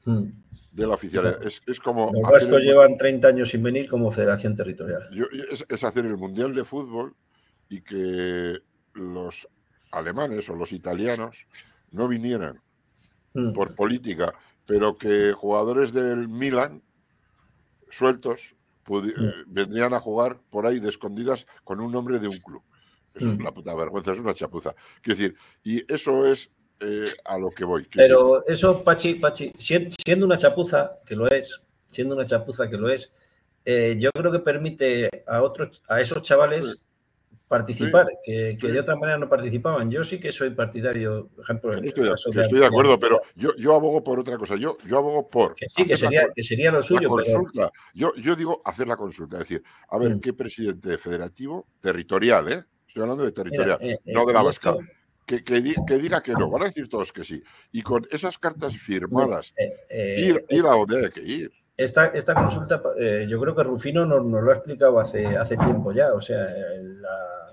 Hmm. 0.04 0.30
De 0.74 0.86
la 0.86 0.94
oficialidad. 0.94 1.40
Es, 1.46 1.62
es, 1.66 1.78
como. 1.78 2.10
Los 2.12 2.22
vascos 2.22 2.62
llevan 2.62 2.98
30 2.98 3.28
años 3.28 3.50
sin 3.50 3.62
venir 3.62 3.88
como 3.88 4.10
federación 4.10 4.56
territorial. 4.56 5.08
es 5.68 5.84
hacer 5.84 6.04
el 6.04 6.16
Mundial 6.16 6.52
de 6.52 6.64
Fútbol 6.64 7.14
y 7.68 7.80
que 7.80 8.58
los 8.94 9.48
alemanes 9.92 10.48
o 10.48 10.56
los 10.56 10.72
italianos 10.72 11.46
no 11.92 12.08
vinieran 12.08 12.60
mm. 13.34 13.52
por 13.52 13.74
política, 13.74 14.34
pero 14.66 14.98
que 14.98 15.32
jugadores 15.32 15.92
del 15.92 16.28
Milan 16.28 16.82
sueltos 17.90 18.54
mm. 18.88 19.04
vendrían 19.46 19.94
a 19.94 20.00
jugar 20.00 20.38
por 20.50 20.66
ahí 20.66 20.80
de 20.80 20.88
escondidas 20.88 21.46
con 21.62 21.80
un 21.80 21.92
nombre 21.92 22.18
de 22.18 22.28
un 22.28 22.38
club. 22.38 22.62
Eso 23.14 23.30
es 23.30 23.38
mm. 23.38 23.42
la 23.42 23.52
puta 23.52 23.74
vergüenza, 23.74 24.12
es 24.12 24.18
una 24.18 24.34
chapuza. 24.34 24.74
Quiero 25.00 25.18
decir, 25.18 25.36
y 25.62 25.92
eso 25.92 26.26
es 26.26 26.50
eh, 26.80 27.10
a 27.24 27.38
lo 27.38 27.50
que 27.50 27.64
voy. 27.64 27.86
Pero 27.94 28.46
eso, 28.46 28.82
Pachi, 28.82 29.14
Pachi, 29.14 29.52
siendo 29.58 30.26
una 30.26 30.36
chapuza, 30.36 30.98
que 31.06 31.16
lo 31.16 31.28
es, 31.28 31.60
siendo 31.90 32.14
una 32.14 32.26
chapuza 32.26 32.68
que 32.68 32.76
lo 32.76 32.88
es, 32.88 33.12
eh, 33.64 33.96
yo 33.98 34.10
creo 34.12 34.30
que 34.30 34.40
permite 34.40 35.24
a 35.26 35.42
otros, 35.42 35.82
a 35.88 36.00
esos 36.00 36.22
chavales 36.22 36.84
participar, 37.48 38.08
que, 38.24 38.56
de 38.60 38.80
otra 38.80 38.96
manera 38.96 39.18
no 39.18 39.28
participaban. 39.28 39.90
Yo 39.90 40.04
sí 40.04 40.18
que 40.18 40.32
soy 40.32 40.50
partidario, 40.50 41.28
por 41.34 41.44
ejemplo. 41.44 41.74
estoy, 41.74 42.58
de, 42.58 42.66
acuerdo, 42.66 42.98
pero 42.98 43.20
yo, 43.36 43.54
yo 43.56 43.74
abogo 43.74 44.02
por 44.02 44.18
otra 44.18 44.36
cosa. 44.36 44.56
Yo, 44.56 44.76
yo 44.86 44.98
abogo 44.98 45.28
por. 45.28 45.54
Que 45.54 45.68
sí, 45.68 45.86
que 45.86 45.96
sería, 45.96 46.28
que 46.34 46.42
sería 46.42 46.70
lo 46.70 46.82
suyo. 46.82 47.08
Consulta. 47.08 47.70
Yo, 47.94 48.14
yo 48.16 48.34
digo 48.34 48.60
hacer 48.64 48.88
la 48.88 48.96
consulta, 48.96 49.36
es 49.36 49.48
decir, 49.48 49.62
a 49.88 49.98
ver, 49.98 50.16
mm. 50.16 50.20
¿qué 50.20 50.32
presidente 50.32 50.98
federativo, 50.98 51.66
territorial, 51.80 52.52
eh? 52.52 52.64
Estoy 52.86 53.02
hablando 53.02 53.24
de 53.24 53.32
territorial, 53.32 53.78
eh, 53.80 53.98
no 54.06 54.24
de 54.26 54.32
la 54.32 54.42
vasca. 54.42 54.74
Que, 55.26 55.42
que, 55.42 55.60
diga 55.60 56.22
que 56.22 56.32
no, 56.32 56.50
van 56.50 56.62
a 56.62 56.66
decir 56.66 56.88
todos 56.88 57.12
que 57.12 57.24
sí. 57.24 57.42
Y 57.72 57.82
con 57.82 58.06
esas 58.10 58.38
cartas 58.38 58.76
firmadas, 58.76 59.54
eh, 59.88 60.16
ir, 60.18 60.44
ir 60.50 60.66
a 60.66 60.74
donde 60.74 61.06
hay 61.06 61.10
que 61.10 61.22
ir. 61.22 61.52
Esta, 61.76 62.06
esta 62.08 62.34
consulta, 62.34 62.82
eh, 62.98 63.26
yo 63.28 63.40
creo 63.40 63.54
que 63.54 63.64
Rufino 63.64 64.06
nos, 64.06 64.22
lo 64.22 64.50
ha 64.50 64.54
explicado 64.54 65.00
hace, 65.00 65.26
hace 65.36 65.56
tiempo 65.56 65.92
ya. 65.92 66.12
O 66.12 66.20
sea, 66.20 66.46
la, 66.46 67.52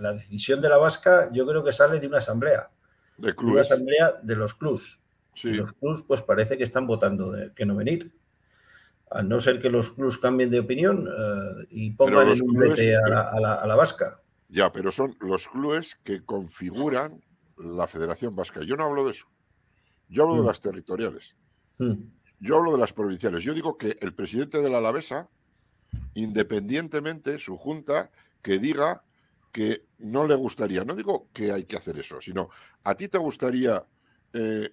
la, 0.00 0.12
decisión 0.12 0.60
de 0.60 0.68
la 0.68 0.76
vasca 0.76 1.30
yo 1.32 1.46
creo 1.46 1.64
que 1.64 1.72
sale 1.72 1.98
de 1.98 2.06
una 2.08 2.18
asamblea. 2.18 2.68
De 3.16 3.34
clubes. 3.34 3.52
Una 3.52 3.60
asamblea 3.62 4.20
de 4.22 4.36
los 4.36 4.54
clubs. 4.54 4.98
Los 5.42 5.72
clubs 5.72 6.02
pues 6.06 6.22
parece 6.22 6.58
que 6.58 6.64
están 6.64 6.86
votando 6.86 7.32
de, 7.32 7.52
que 7.54 7.64
no 7.64 7.76
venir. 7.76 8.12
A 9.10 9.22
no 9.22 9.40
ser 9.40 9.60
que 9.60 9.70
los 9.70 9.90
clubs 9.90 10.18
cambien 10.18 10.50
de 10.50 10.60
opinión 10.60 11.06
eh, 11.06 11.66
y 11.70 11.90
pongan 11.90 12.28
en 12.28 12.42
un 12.42 12.62
a 12.62 13.08
la, 13.08 13.54
a, 13.54 13.66
la, 13.66 13.74
vasca. 13.74 14.20
Ya, 14.52 14.70
pero 14.70 14.92
son 14.92 15.16
los 15.20 15.48
clubes 15.48 15.96
que 16.04 16.22
configuran 16.26 17.22
la 17.56 17.86
Federación 17.86 18.36
Vasca. 18.36 18.60
Yo 18.62 18.76
no 18.76 18.84
hablo 18.84 19.06
de 19.06 19.12
eso. 19.12 19.26
Yo 20.10 20.24
hablo 20.24 20.36
de 20.36 20.42
mm. 20.42 20.46
las 20.46 20.60
territoriales. 20.60 21.34
Mm. 21.78 21.94
Yo 22.40 22.58
hablo 22.58 22.72
de 22.72 22.78
las 22.78 22.92
provinciales. 22.92 23.42
Yo 23.42 23.54
digo 23.54 23.78
que 23.78 23.96
el 24.02 24.12
presidente 24.12 24.60
de 24.60 24.68
la 24.68 24.76
Alavesa, 24.76 25.26
independientemente, 26.12 27.38
su 27.38 27.56
junta, 27.56 28.10
que 28.42 28.58
diga 28.58 29.02
que 29.52 29.86
no 29.98 30.26
le 30.26 30.34
gustaría, 30.34 30.84
no 30.84 30.96
digo 30.96 31.28
que 31.32 31.50
hay 31.50 31.64
que 31.64 31.78
hacer 31.78 31.98
eso, 31.98 32.20
sino 32.20 32.50
a 32.84 32.94
ti 32.94 33.08
te 33.08 33.16
gustaría 33.16 33.82
eh, 34.34 34.70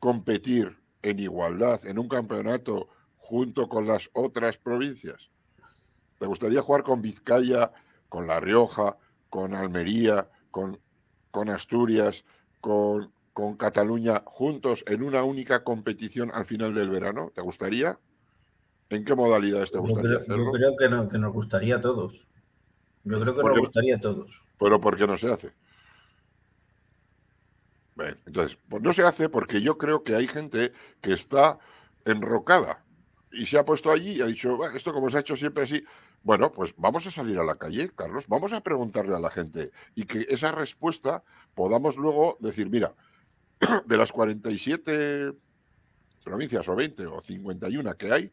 competir 0.00 0.76
en 1.02 1.20
igualdad 1.20 1.86
en 1.86 2.00
un 2.00 2.08
campeonato 2.08 2.88
junto 3.16 3.68
con 3.68 3.86
las 3.86 4.10
otras 4.12 4.58
provincias? 4.58 5.28
¿Te 6.18 6.26
gustaría 6.26 6.62
jugar 6.62 6.82
con 6.82 7.00
Vizcaya, 7.00 7.70
con 8.08 8.26
La 8.26 8.40
Rioja, 8.40 8.96
con 9.30 9.54
Almería, 9.54 10.28
con, 10.50 10.78
con 11.30 11.48
Asturias, 11.48 12.24
con, 12.60 13.10
con 13.32 13.56
Cataluña 13.56 14.22
juntos 14.26 14.84
en 14.86 15.02
una 15.02 15.22
única 15.22 15.64
competición 15.64 16.30
al 16.34 16.44
final 16.44 16.74
del 16.74 16.90
verano? 16.90 17.32
¿Te 17.34 17.40
gustaría? 17.40 17.98
¿En 18.90 19.04
qué 19.04 19.14
modalidades 19.14 19.70
te 19.70 19.78
gustaría 19.78 20.18
yo 20.18 20.24
creo, 20.24 20.36
Yo 20.36 20.52
creo 20.52 20.76
que, 20.76 21.12
que 21.12 21.18
nos 21.18 21.32
gustaría 21.32 21.76
a 21.76 21.80
todos. 21.80 22.24
Yo 23.04 23.20
creo 23.20 23.36
que 23.36 23.42
nos 23.42 23.58
gustaría 23.58 23.96
a 23.96 24.00
todos. 24.00 24.42
Pero 24.58 24.80
¿por 24.80 24.98
qué 24.98 25.06
no 25.06 25.16
se 25.16 25.32
hace? 25.32 25.52
Bueno, 27.94 28.16
entonces, 28.26 28.58
pues 28.68 28.82
no 28.82 28.92
se 28.92 29.02
hace 29.02 29.28
porque 29.28 29.62
yo 29.62 29.78
creo 29.78 30.02
que 30.02 30.16
hay 30.16 30.26
gente 30.26 30.72
que 31.00 31.12
está 31.12 31.58
enrocada 32.04 32.82
y 33.32 33.46
se 33.46 33.58
ha 33.58 33.64
puesto 33.64 33.90
allí 33.90 34.12
y 34.12 34.20
ha 34.22 34.26
dicho, 34.26 34.58
esto 34.74 34.92
como 34.92 35.08
se 35.08 35.18
ha 35.18 35.20
hecho 35.20 35.36
siempre 35.36 35.64
así. 35.64 35.84
Bueno, 36.22 36.52
pues 36.52 36.74
vamos 36.76 37.06
a 37.06 37.10
salir 37.10 37.38
a 37.38 37.44
la 37.44 37.56
calle, 37.56 37.90
Carlos, 37.94 38.28
vamos 38.28 38.52
a 38.52 38.60
preguntarle 38.60 39.16
a 39.16 39.20
la 39.20 39.30
gente 39.30 39.70
y 39.94 40.04
que 40.04 40.26
esa 40.28 40.52
respuesta 40.52 41.22
podamos 41.54 41.96
luego 41.96 42.36
decir, 42.40 42.68
mira, 42.68 42.92
de 43.86 43.96
las 43.96 44.12
47 44.12 45.32
provincias 46.22 46.68
o 46.68 46.76
20 46.76 47.06
o 47.06 47.20
51 47.20 47.96
que 47.96 48.12
hay, 48.12 48.30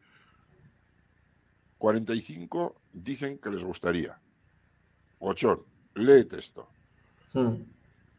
45 1.77 2.75
dicen 2.93 3.38
que 3.38 3.49
les 3.49 3.63
gustaría. 3.63 4.17
Ochón, 5.19 5.61
lee 5.95 6.25
texto. 6.25 6.67
Hmm. 7.33 7.55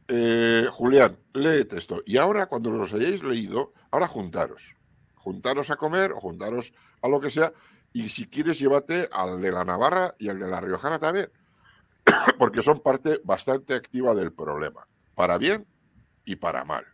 Eh, 0.09 0.67
Julián, 0.73 1.17
lee 1.35 1.65
texto. 1.65 2.03
Y 2.07 2.17
ahora, 2.17 2.47
cuando 2.47 2.71
los 2.71 2.93
hayáis 2.93 3.23
leído, 3.23 3.73
ahora 3.91 4.07
juntaros. 4.07 4.75
Juntaros 5.17 5.71
a 5.71 5.77
comer 5.77 6.13
o 6.13 6.21
juntaros 6.21 6.73
a 7.03 7.09
lo 7.09 7.21
que 7.21 7.31
sea. 7.31 7.53
Y 7.93 8.09
si 8.09 8.27
quieres, 8.27 8.59
llévate 8.59 9.09
al 9.13 9.41
de 9.41 9.51
la 9.51 9.65
Navarra 9.65 10.15
y 10.19 10.29
al 10.29 10.39
de 10.39 10.49
la 10.49 10.61
Riojana 10.61 10.99
también. 10.99 11.31
Porque 12.39 12.63
son 12.63 12.81
parte 12.81 13.21
bastante 13.25 13.75
activa 13.75 14.15
del 14.15 14.33
problema. 14.33 14.87
Para 15.15 15.39
bien 15.39 15.67
y 16.25 16.37
para 16.37 16.65
mal. 16.65 16.85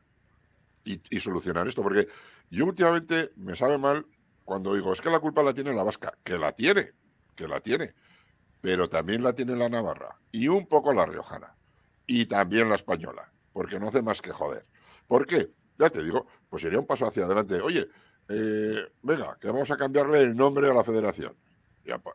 Y, 0.85 1.01
y 1.11 1.21
solucionar 1.21 1.67
esto. 1.67 1.83
Porque 1.83 2.09
yo 2.51 2.67
últimamente 2.67 3.31
me 3.37 3.57
sabe 3.57 3.79
mal 3.79 4.07
cuando 4.45 4.75
digo, 4.75 4.93
es 4.93 5.01
que 5.01 5.11
la 5.11 5.21
culpa 5.21 5.43
la 5.43 5.55
tiene 5.55 5.73
la 5.73 5.83
vasca. 5.83 6.15
Que 6.23 6.39
la 6.39 6.53
tiene, 6.53 6.93
que 7.35 7.49
la 7.49 7.61
tiene 7.61 7.95
pero 8.65 8.89
también 8.89 9.23
la 9.23 9.35
tiene 9.35 9.55
la 9.57 9.69
Navarra 9.69 10.17
y 10.33 10.49
un 10.49 10.67
poco 10.67 10.95
la 10.95 11.05
Riojana 11.05 11.55
y 12.07 12.25
también 12.25 12.71
la 12.71 12.77
Española, 12.77 13.31
porque 13.53 13.79
no 13.79 13.89
hace 13.89 14.01
más 14.01 14.23
que 14.23 14.33
joder. 14.33 14.65
¿Por 15.07 15.27
qué? 15.27 15.51
Ya 15.79 15.91
te 15.91 16.03
digo, 16.03 16.27
pues 16.49 16.63
sería 16.63 16.79
un 16.79 16.87
paso 16.87 17.07
hacia 17.07 17.27
adelante. 17.27 17.61
Oye, 17.61 17.87
eh, 18.29 18.87
venga, 19.03 19.37
que 19.41 19.49
vamos 19.49 19.71
a 19.71 19.77
cambiarle 19.77 20.23
el 20.23 20.37
nombre 20.37 20.71
a 20.71 20.75
la 20.75 20.85
federación. 20.85 21.35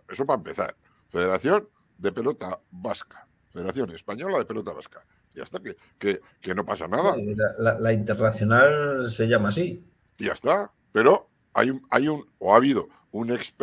eso 0.09 0.25
para 0.25 0.37
empezar. 0.37 0.75
Federación 1.11 1.67
de 1.97 2.11
Pelota 2.11 2.59
Vasca. 2.71 3.27
Federación 3.51 3.91
Española 3.91 4.39
de 4.39 4.45
Pelota 4.45 4.73
Vasca. 4.73 5.03
Ya 5.35 5.43
está, 5.43 5.59
que, 5.59 6.21
que, 6.41 6.55
no 6.55 6.65
pasa 6.65 6.87
nada. 6.87 7.15
La, 7.57 7.93
internacional 7.93 9.09
se 9.09 9.27
llama 9.27 9.49
así. 9.49 9.83
Ya 10.17 10.33
está. 10.33 10.71
Pero 10.91 11.27
hay 11.53 11.69
un, 11.69 11.81
hay 11.89 12.07
un, 12.07 12.25
o 12.39 12.53
ha 12.53 12.57
habido 12.57 12.89
un 13.11 13.31
ex, 13.31 13.53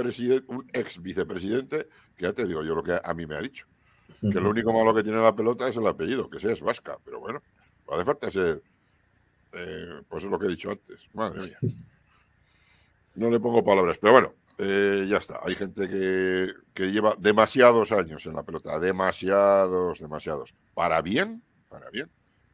un 0.46 0.68
ex 0.72 1.02
vicepresidente 1.02 1.88
que 2.16 2.24
ya 2.24 2.32
te 2.32 2.46
digo 2.46 2.62
yo 2.62 2.74
lo 2.74 2.82
que 2.82 2.98
a 3.02 3.14
mí 3.14 3.26
me 3.26 3.36
ha 3.36 3.40
dicho. 3.40 3.66
Que 4.20 4.40
lo 4.40 4.50
único 4.50 4.72
malo 4.72 4.94
que 4.94 5.02
tiene 5.02 5.20
la 5.20 5.36
pelota 5.36 5.68
es 5.68 5.76
el 5.76 5.86
apellido, 5.86 6.30
que 6.30 6.40
sea 6.40 6.52
es 6.52 6.62
vasca, 6.62 6.96
pero 7.04 7.20
bueno, 7.20 7.42
hace 7.92 8.04
falta 8.04 8.30
ser. 8.30 8.62
Eh, 9.52 10.00
pues 10.08 10.24
es 10.24 10.30
lo 10.30 10.38
que 10.38 10.46
he 10.46 10.50
dicho 10.50 10.70
antes. 10.70 11.00
Madre 11.12 11.42
mía. 11.42 11.58
No 13.16 13.30
le 13.30 13.40
pongo 13.40 13.64
palabras, 13.64 13.98
pero 14.00 14.12
bueno, 14.12 14.32
eh, 14.58 15.06
ya 15.08 15.18
está. 15.18 15.40
Hay 15.42 15.54
gente 15.54 15.88
que, 15.88 16.52
que, 16.74 16.90
lleva 16.90 17.14
demasiados 17.18 17.92
años 17.92 18.24
en 18.26 18.34
la 18.34 18.42
pelota, 18.42 18.78
demasiados, 18.78 20.00
demasiados. 20.00 20.54
Para 20.74 21.02
bien, 21.02 21.42
para 21.68 21.90
bien, 21.90 22.08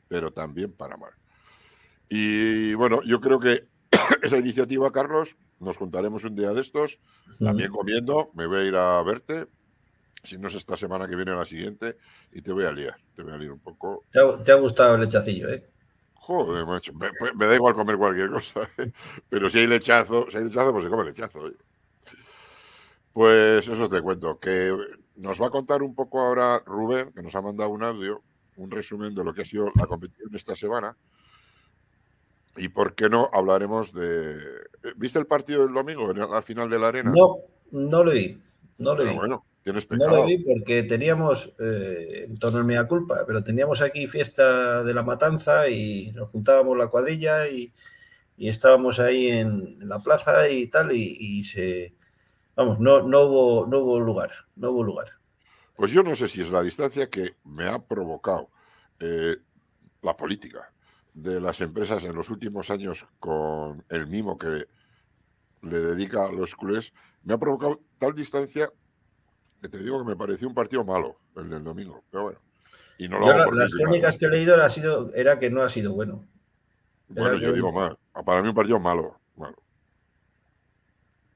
pero 0.09 0.33
también 0.33 0.73
para 0.73 0.97
mal. 0.97 1.13
Y 2.09 2.75
bueno, 2.75 3.03
yo 3.05 3.21
creo 3.21 3.41
que 3.41 3.65
esa 4.23 4.39
iniciativa, 4.39 4.93
Carlos, 4.93 5.37
nos 5.61 5.77
juntaremos 5.77 6.25
un 6.25 6.35
día 6.35 6.53
de 6.53 6.61
estos, 6.61 6.99
también 7.39 7.71
comiendo, 7.71 8.31
me 8.35 8.47
voy 8.47 8.59
a 8.59 8.65
ir 8.65 8.77
a 8.77 9.03
verte, 9.03 9.47
si 10.25 10.37
no 10.39 10.49
es 10.49 10.55
esta 10.55 10.77
semana 10.77 11.09
que 11.09 11.17
viene 11.17 11.35
la 11.35 11.45
siguiente, 11.45 11.97
y 12.33 12.43
te 12.43 12.53
voy 12.53 12.65
a 12.65 12.73
liar, 12.73 12.97
te 13.15 13.23
voy 13.23 13.33
a 13.33 13.39
liar 13.39 13.53
un 13.53 13.61
poco. 13.61 14.05
Te 14.11 14.53
ha, 14.53 14.57
gustado 14.57 14.95
el 14.95 15.03
lechacillo, 15.03 15.49
¿eh? 15.51 15.63
Joder, 16.23 16.65
macho, 16.65 16.93
me, 16.95 17.47
da 17.47 17.55
igual 17.57 17.75
comer 17.75 17.97
cualquier 17.97 18.31
cosa, 18.31 18.61
¿eh? 18.79 18.93
pero 19.29 19.51
si 19.51 19.59
hay 19.59 19.67
lechazo, 19.67 20.31
si 20.31 20.39
hay 20.39 20.45
lechazo, 20.45 20.71
pues 20.71 20.85
se 20.85 20.91
come 20.91 21.05
lechazo. 21.05 21.51
Pues 23.13 23.67
eso 23.67 23.89
te 23.89 24.01
cuento, 24.01 24.39
que 24.39 24.73
nos 25.17 25.43
va 25.43 25.49
a 25.49 25.51
contar 25.51 25.83
un 25.83 25.97
poco 25.97 26.21
ahora 26.21 26.63
Rubén, 26.65 27.13
que 27.13 27.25
nos 27.25 27.35
ha 27.35 27.43
mandado 27.43 27.71
un 27.71 27.83
audio, 27.83 28.23
un 28.57 28.71
resumen 28.71 29.17
de 29.17 29.25
lo 29.25 29.35
que 29.35 29.43
ha 29.43 29.45
sido 29.45 29.73
la 29.75 29.87
competición 29.87 30.33
esta 30.33 30.55
semana. 30.55 30.97
Y 32.57 32.69
por 32.69 32.95
qué 32.95 33.09
no 33.09 33.29
hablaremos 33.33 33.93
de. 33.93 34.37
¿Viste 34.95 35.19
el 35.19 35.27
partido 35.27 35.65
del 35.65 35.75
domingo 35.75 36.09
al 36.09 36.43
final 36.45 36.71
de 36.71 36.79
la 36.79 36.89
arena? 36.89 37.11
No, 37.11 37.39
no 37.73 38.05
lo 38.05 38.13
vi. 38.13 38.39
No 38.79 38.95
lo 38.95 39.05
vi. 39.05 39.17
Bueno, 39.17 39.45
tienes 39.63 39.91
No 39.91 40.09
lo 40.09 40.27
vi 40.27 40.39
porque 40.39 40.83
teníamos, 40.83 41.53
eh, 41.59 42.27
en 42.29 42.39
torno 42.39 42.61
a 42.61 42.65
mi 42.65 42.87
culpa, 42.87 43.25
pero 43.27 43.43
teníamos 43.43 43.81
aquí 43.81 44.07
fiesta 44.07 44.83
de 44.83 44.95
la 44.95 45.03
matanza 45.03 45.69
y 45.69 46.13
nos 46.13 46.31
juntábamos 46.31 46.77
la 46.77 46.89
cuadrilla 46.89 47.49
y, 47.49 47.73
estábamos 48.39 48.99
ahí 48.99 49.29
en, 49.29 49.89
la 49.89 50.01
plaza 50.01 50.49
y 50.49 50.67
tal, 50.67 50.91
y, 50.93 51.45
se. 51.45 51.93
Vamos, 52.57 52.81
no, 52.81 53.03
no, 53.03 53.23
hubo, 53.23 53.67
no 53.67 53.79
hubo 53.79 54.01
lugar. 54.01 54.31
No 54.57 54.73
hubo 54.73 54.83
lugar. 54.83 55.09
Pues 55.77 55.93
yo 55.93 56.03
no 56.03 56.15
sé 56.17 56.29
si 56.29 56.43
es 56.43 56.51
la 56.51 56.63
distancia 56.63 57.09
que 57.09 57.35
me 57.45 57.69
ha 57.69 57.79
provocado 57.79 58.49
eh, 58.99 59.37
la 60.03 60.17
política 60.17 60.71
de 61.15 61.41
las 61.41 61.61
empresas 61.61 62.05
en 62.05 62.15
los 62.15 62.31
últimos 62.31 62.71
años 62.71 63.07
con 63.21 63.85
el 63.89 64.07
mimo 64.07 64.39
que 64.39 64.67
le 65.63 65.79
dedica 65.79 66.27
a 66.27 66.33
los 66.33 66.55
culés, 66.55 66.93
me 67.25 67.35
ha 67.35 67.39
provocado 67.39 67.81
tal 67.99 68.15
distancia 68.15 68.71
te 69.69 69.79
digo 69.79 69.99
que 69.99 70.11
me 70.11 70.17
pareció 70.17 70.49
un 70.49 70.55
partido 70.55 70.85
malo 70.85 71.17
el 71.37 71.49
del 71.49 71.65
domingo. 71.65 72.03
Pero 72.11 72.25
bueno. 72.25 72.39
Y 72.99 73.09
no 73.09 73.19
lo 73.19 73.53
las 73.53 73.73
crónicas 73.73 74.17
que 74.17 74.27
he 74.27 74.29
leído 74.29 74.55
era, 74.55 74.69
sido, 74.69 75.13
era 75.15 75.39
que 75.39 75.51
no 75.51 75.63
ha 75.63 75.69
sido 75.69 75.93
bueno. 75.93 76.25
Bueno, 77.09 77.37
yo 77.37 77.53
digo 77.53 77.73
mal. 77.73 77.97
Para 78.25 78.43
mí 78.43 78.49
un 78.49 78.55
partido 78.55 78.79
malo. 78.79 79.17
Malo. 79.37 79.57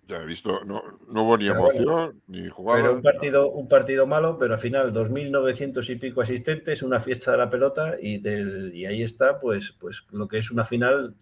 Ya 0.06 0.22
he 0.22 0.26
visto, 0.26 0.64
no, 0.64 0.82
no 1.08 1.24
hubo 1.24 1.36
ni 1.36 1.48
emoción, 1.48 2.20
ni 2.28 2.48
jugada. 2.48 2.92
un 2.92 3.02
partido, 3.02 3.50
un 3.50 3.68
partido 3.68 4.06
malo, 4.06 4.38
pero 4.38 4.54
al 4.54 4.60
final 4.60 4.92
2.900 4.92 5.90
y 5.90 5.96
pico 5.96 6.20
asistentes, 6.20 6.82
una 6.82 7.00
fiesta 7.00 7.32
de 7.32 7.38
la 7.38 7.50
pelota 7.50 7.96
y, 8.00 8.18
del, 8.18 8.72
y 8.72 8.86
ahí 8.86 9.02
está, 9.02 9.40
pues, 9.40 9.74
pues 9.80 10.04
lo 10.12 10.28
que 10.28 10.38
es 10.38 10.52
una 10.52 10.64
final 10.64 11.14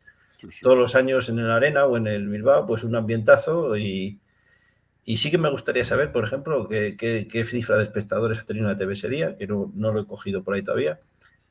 todos 0.60 0.76
los 0.76 0.94
años 0.94 1.30
en 1.30 1.38
el 1.38 1.50
Arena 1.50 1.86
o 1.86 1.96
en 1.96 2.06
el 2.06 2.28
Bilbao, 2.28 2.66
pues 2.66 2.84
un 2.84 2.94
ambientazo 2.94 3.74
y, 3.78 4.18
y 5.04 5.18
sí 5.18 5.30
que 5.30 5.38
me 5.38 5.50
gustaría 5.50 5.84
saber, 5.84 6.12
por 6.12 6.24
ejemplo, 6.24 6.68
qué, 6.68 6.96
qué, 6.96 7.44
cifra 7.44 7.76
de 7.76 7.84
espectadores 7.84 8.38
ha 8.38 8.44
tenido 8.44 8.66
la 8.66 8.76
TV 8.76 8.94
ese 8.94 9.08
día, 9.08 9.36
que 9.36 9.46
no, 9.46 9.70
no, 9.74 9.92
lo 9.92 10.00
he 10.00 10.06
cogido 10.06 10.42
por 10.42 10.54
ahí 10.54 10.62
todavía, 10.62 10.98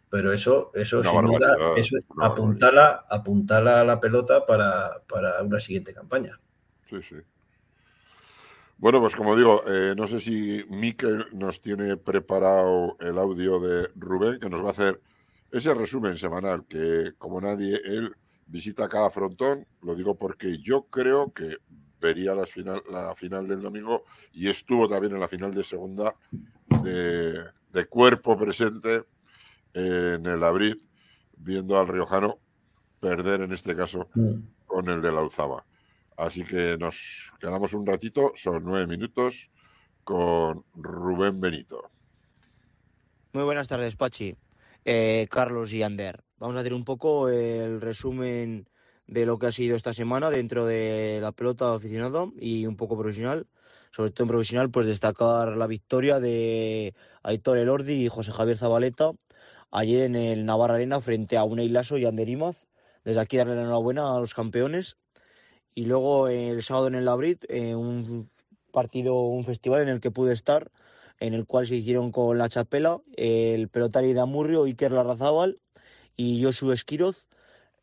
pero 0.09 0.33
eso, 0.33 0.71
eso 0.73 1.03
sin 1.03 1.21
duda, 1.21 1.55
eso, 1.75 1.97
apuntala, 2.19 3.05
apuntala 3.09 3.81
a 3.81 3.85
la 3.85 3.99
pelota 3.99 4.45
para, 4.45 5.01
para 5.07 5.41
una 5.43 5.59
siguiente 5.59 5.93
campaña. 5.93 6.39
Sí, 6.89 6.97
sí. 7.07 7.15
Bueno, 8.77 8.99
pues 8.99 9.15
como 9.15 9.35
digo, 9.35 9.63
eh, 9.67 9.93
no 9.95 10.07
sé 10.07 10.19
si 10.19 10.65
Miquel 10.69 11.27
nos 11.31 11.61
tiene 11.61 11.95
preparado 11.95 12.97
el 12.99 13.17
audio 13.17 13.59
de 13.59 13.89
Rubén, 13.95 14.39
que 14.39 14.49
nos 14.49 14.63
va 14.63 14.69
a 14.69 14.71
hacer 14.71 14.99
ese 15.51 15.73
resumen 15.73 16.17
semanal, 16.17 16.65
que 16.67 17.13
como 17.17 17.39
nadie, 17.39 17.79
él 17.85 18.13
visita 18.47 18.89
cada 18.89 19.09
frontón, 19.09 19.65
lo 19.83 19.95
digo 19.95 20.15
porque 20.15 20.57
yo 20.57 20.83
creo 20.89 21.31
que 21.31 21.57
vería 22.03 22.35
la 22.35 22.45
final, 22.45 22.83
la 22.91 23.15
final 23.15 23.47
del 23.47 23.61
domingo 23.61 24.03
y 24.33 24.49
estuvo 24.49 24.87
también 24.87 25.13
en 25.13 25.19
la 25.19 25.27
final 25.27 25.53
de 25.53 25.63
segunda 25.63 26.13
de, 26.83 27.85
cuerpo 27.89 28.37
presente 28.37 29.03
en 29.73 30.25
el 30.25 30.43
Abrid, 30.43 30.75
viendo 31.37 31.79
al 31.79 31.87
Riojano 31.87 32.37
perder 32.99 33.41
en 33.41 33.51
este 33.51 33.75
caso 33.75 34.09
mm. 34.13 34.33
con 34.67 34.89
el 34.89 35.01
de 35.01 35.11
la 35.11 35.21
Alzaba. 35.21 35.63
Así 36.17 36.43
que 36.43 36.77
nos 36.77 37.31
quedamos 37.39 37.73
un 37.73 37.85
ratito, 37.85 38.33
son 38.35 38.63
nueve 38.63 38.85
minutos, 38.85 39.49
con 40.03 40.63
Rubén 40.75 41.39
Benito. 41.39 41.89
Muy 43.33 43.43
buenas 43.43 43.67
tardes, 43.67 43.95
Pachi, 43.95 44.35
eh, 44.85 45.27
Carlos 45.31 45.73
y 45.73 45.81
Ander. 45.81 46.23
Vamos 46.37 46.55
a 46.55 46.59
hacer 46.59 46.73
un 46.73 46.85
poco 46.85 47.29
el 47.29 47.81
resumen 47.81 48.67
de 49.13 49.25
lo 49.25 49.37
que 49.37 49.47
ha 49.47 49.51
sido 49.51 49.75
esta 49.75 49.93
semana 49.93 50.29
dentro 50.29 50.65
de 50.65 51.19
la 51.21 51.31
pelota 51.31 51.75
aficionado 51.75 52.33
y 52.39 52.65
un 52.65 52.75
poco 52.75 52.97
profesional. 52.97 53.47
sobre 53.91 54.09
todo 54.11 54.23
en 54.25 54.29
profesional, 54.29 54.71
pues 54.71 54.87
destacar 54.87 55.55
la 55.55 55.67
victoria 55.67 56.19
de 56.19 56.95
Aitor 57.21 57.59
Elordi 57.59 58.05
y 58.05 58.09
José 58.09 58.31
Javier 58.31 58.57
Zabaleta 58.57 59.11
ayer 59.71 60.01
en 60.01 60.15
el 60.15 60.45
Navarra 60.45 60.75
Arena 60.75 60.99
frente 60.99 61.37
a 61.37 61.43
Unai 61.43 61.69
Lasso 61.69 61.97
y 61.97 62.05
Ander 62.05 62.27
Imaz. 62.27 62.65
Desde 63.03 63.19
aquí 63.21 63.37
darle 63.37 63.55
la 63.55 63.61
enhorabuena 63.61 64.15
a 64.15 64.19
los 64.19 64.33
campeones. 64.33 64.97
Y 65.75 65.85
luego 65.85 66.27
el 66.27 66.63
sábado 66.63 66.87
en 66.87 66.95
el 66.95 67.05
Labrit, 67.05 67.45
eh, 67.49 67.75
un 67.75 68.29
partido, 68.71 69.15
un 69.21 69.45
festival 69.45 69.83
en 69.83 69.89
el 69.89 69.99
que 69.99 70.11
pude 70.11 70.33
estar, 70.33 70.71
en 71.19 71.33
el 71.35 71.45
cual 71.45 71.67
se 71.67 71.75
hicieron 71.75 72.11
con 72.11 72.37
la 72.37 72.49
chapela 72.49 73.01
el 73.15 73.69
pelotari 73.69 74.13
de 74.13 74.21
Amurrio, 74.21 74.63
Iker 74.63 74.91
Larrazábal 74.91 75.59
y 76.15 76.43
Josu 76.43 76.71
Esquiroz 76.71 77.27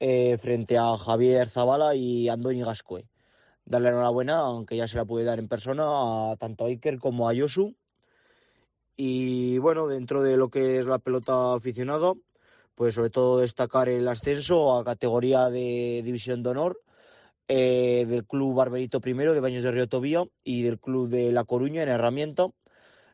eh, 0.01 0.39
frente 0.39 0.79
a 0.79 0.97
Javier 0.97 1.49
Zavala 1.49 1.95
y 1.95 2.29
Andoni 2.29 2.63
Gascue. 2.63 3.07
Darle 3.65 3.91
enhorabuena, 3.91 4.39
aunque 4.39 4.77
ya 4.77 4.89
se 4.89 4.97
la 4.97 5.05
pude 5.05 5.25
dar 5.25 5.39
en 5.39 5.49
persona, 5.49 5.85
a 6.33 6.37
tanto 6.37 6.65
a 6.65 6.69
Iker 6.69 6.99
como 6.99 7.29
a 7.29 7.35
Josu. 7.37 7.75
Y 8.97 9.59
bueno, 9.59 9.87
dentro 9.89 10.23
de 10.23 10.37
lo 10.37 10.51
que 10.51 10.79
es 10.79 10.87
la 10.87 10.99
pelota 10.99 11.55
aficionada, 11.55 12.15
pues 12.75 12.95
sobre 12.95 13.11
todo 13.11 13.39
destacar 13.41 13.89
el 13.89 14.09
ascenso 14.09 14.77
a 14.77 14.85
categoría 14.85 15.51
de 15.51 16.03
División 16.05 16.43
de 16.43 16.51
Honor 16.51 16.81
eh, 17.49 18.07
del 18.09 18.25
Club 18.27 18.55
Barberito 18.55 19.01
I 19.05 19.13
de 19.13 19.41
Baños 19.41 19.63
de 19.63 19.71
Río 19.71 19.89
Tobía 19.89 20.25
y 20.45 20.63
del 20.63 20.79
Club 20.79 21.09
de 21.09 21.33
La 21.33 21.45
Coruña 21.45 21.83
en 21.83 21.89
herramienta. 21.91 22.49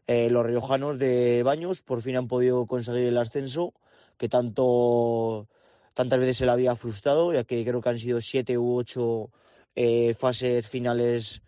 Eh, 0.06 0.30
los 0.30 0.46
riojanos 0.46 0.98
de 0.98 1.42
Baños 1.42 1.82
por 1.82 2.02
fin 2.02 2.16
han 2.16 2.28
podido 2.28 2.66
conseguir 2.66 3.08
el 3.08 3.18
ascenso 3.18 3.74
que 4.18 4.28
tanto 4.28 5.48
tantas 5.96 6.18
veces 6.18 6.36
se 6.36 6.44
le 6.44 6.52
había 6.52 6.76
frustrado, 6.76 7.32
ya 7.32 7.44
que 7.44 7.64
creo 7.64 7.80
que 7.80 7.88
han 7.88 7.98
sido 7.98 8.20
siete 8.20 8.58
u 8.58 8.76
ocho 8.76 9.30
eh, 9.74 10.12
fases 10.12 10.68
finales 10.68 11.40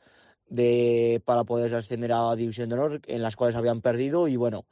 de, 0.49 1.21
para 1.27 1.45
poder 1.45 1.75
ascender 1.75 2.15
a 2.15 2.35
División 2.35 2.71
de 2.71 2.75
Honor, 2.77 3.03
en 3.07 3.21
las 3.21 3.37
cuales 3.37 3.57
habían 3.57 3.83
perdido. 3.83 4.27
Y 4.27 4.37
bueno, 4.37 4.65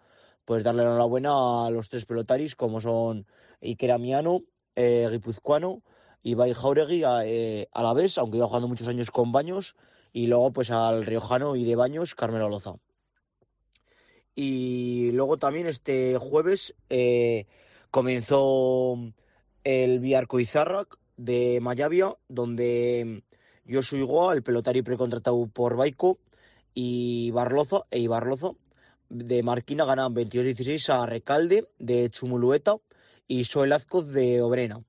pues 0.47 0.65
darle 0.65 0.83
la 0.83 0.93
enhorabuena 0.93 1.67
a 1.67 1.71
los 1.71 1.91
tres 1.91 2.07
pelotaris, 2.07 2.57
como 2.57 2.81
son 2.81 3.27
Iker 3.61 3.93
Amiano, 3.93 4.45
eh, 4.77 5.09
Guipuzcoano 5.11 5.83
Ibai 6.23 6.55
Jauregui 6.55 7.05
a, 7.05 7.19
a, 7.19 7.83
la 7.83 7.93
vez, 7.93 8.17
aunque 8.17 8.39
iba 8.39 8.47
jugando 8.47 8.69
muchos 8.69 8.89
años 8.89 9.11
con 9.11 9.31
Baños, 9.31 9.77
y 10.15 10.27
luego 10.27 10.53
pues 10.53 10.71
al 10.71 11.05
Riojano 11.05 11.55
y 11.55 11.65
de 11.65 11.77
Baños, 11.77 12.15
Carmelo 12.15 12.49
Loza. 12.49 12.77
Y 14.35 15.11
luego 15.13 15.37
también 15.37 15.67
este 15.67 16.17
jueves 16.17 16.75
eh, 16.89 17.47
comenzó 17.91 18.99
el 19.67 19.99
Viarco 19.99 20.39
Izarrac 20.39 20.97
de 21.17 21.59
Mayavia, 21.61 22.15
donde 22.29 23.25
yo 23.65 23.83
soy 23.83 23.99
igual, 23.99 24.37
el 24.37 24.43
pelotari 24.45 24.83
precontratado 24.83 25.45
por 25.53 25.75
Baico 25.75 26.19
y 26.73 27.33
Barloza 27.33 27.81
e 27.91 27.99
Ibarloza 27.99 28.53
de 29.09 29.43
Marquina 29.43 29.85
ganan 29.85 30.15
22-16 30.15 30.89
a 30.91 31.07
Recalde 31.07 31.67
de 31.81 32.09
Chumulueta 32.11 32.77
y 33.27 33.43
Soel 33.43 33.73
Azcoz 33.73 34.07
de 34.07 34.41
Obrena. 34.41 34.85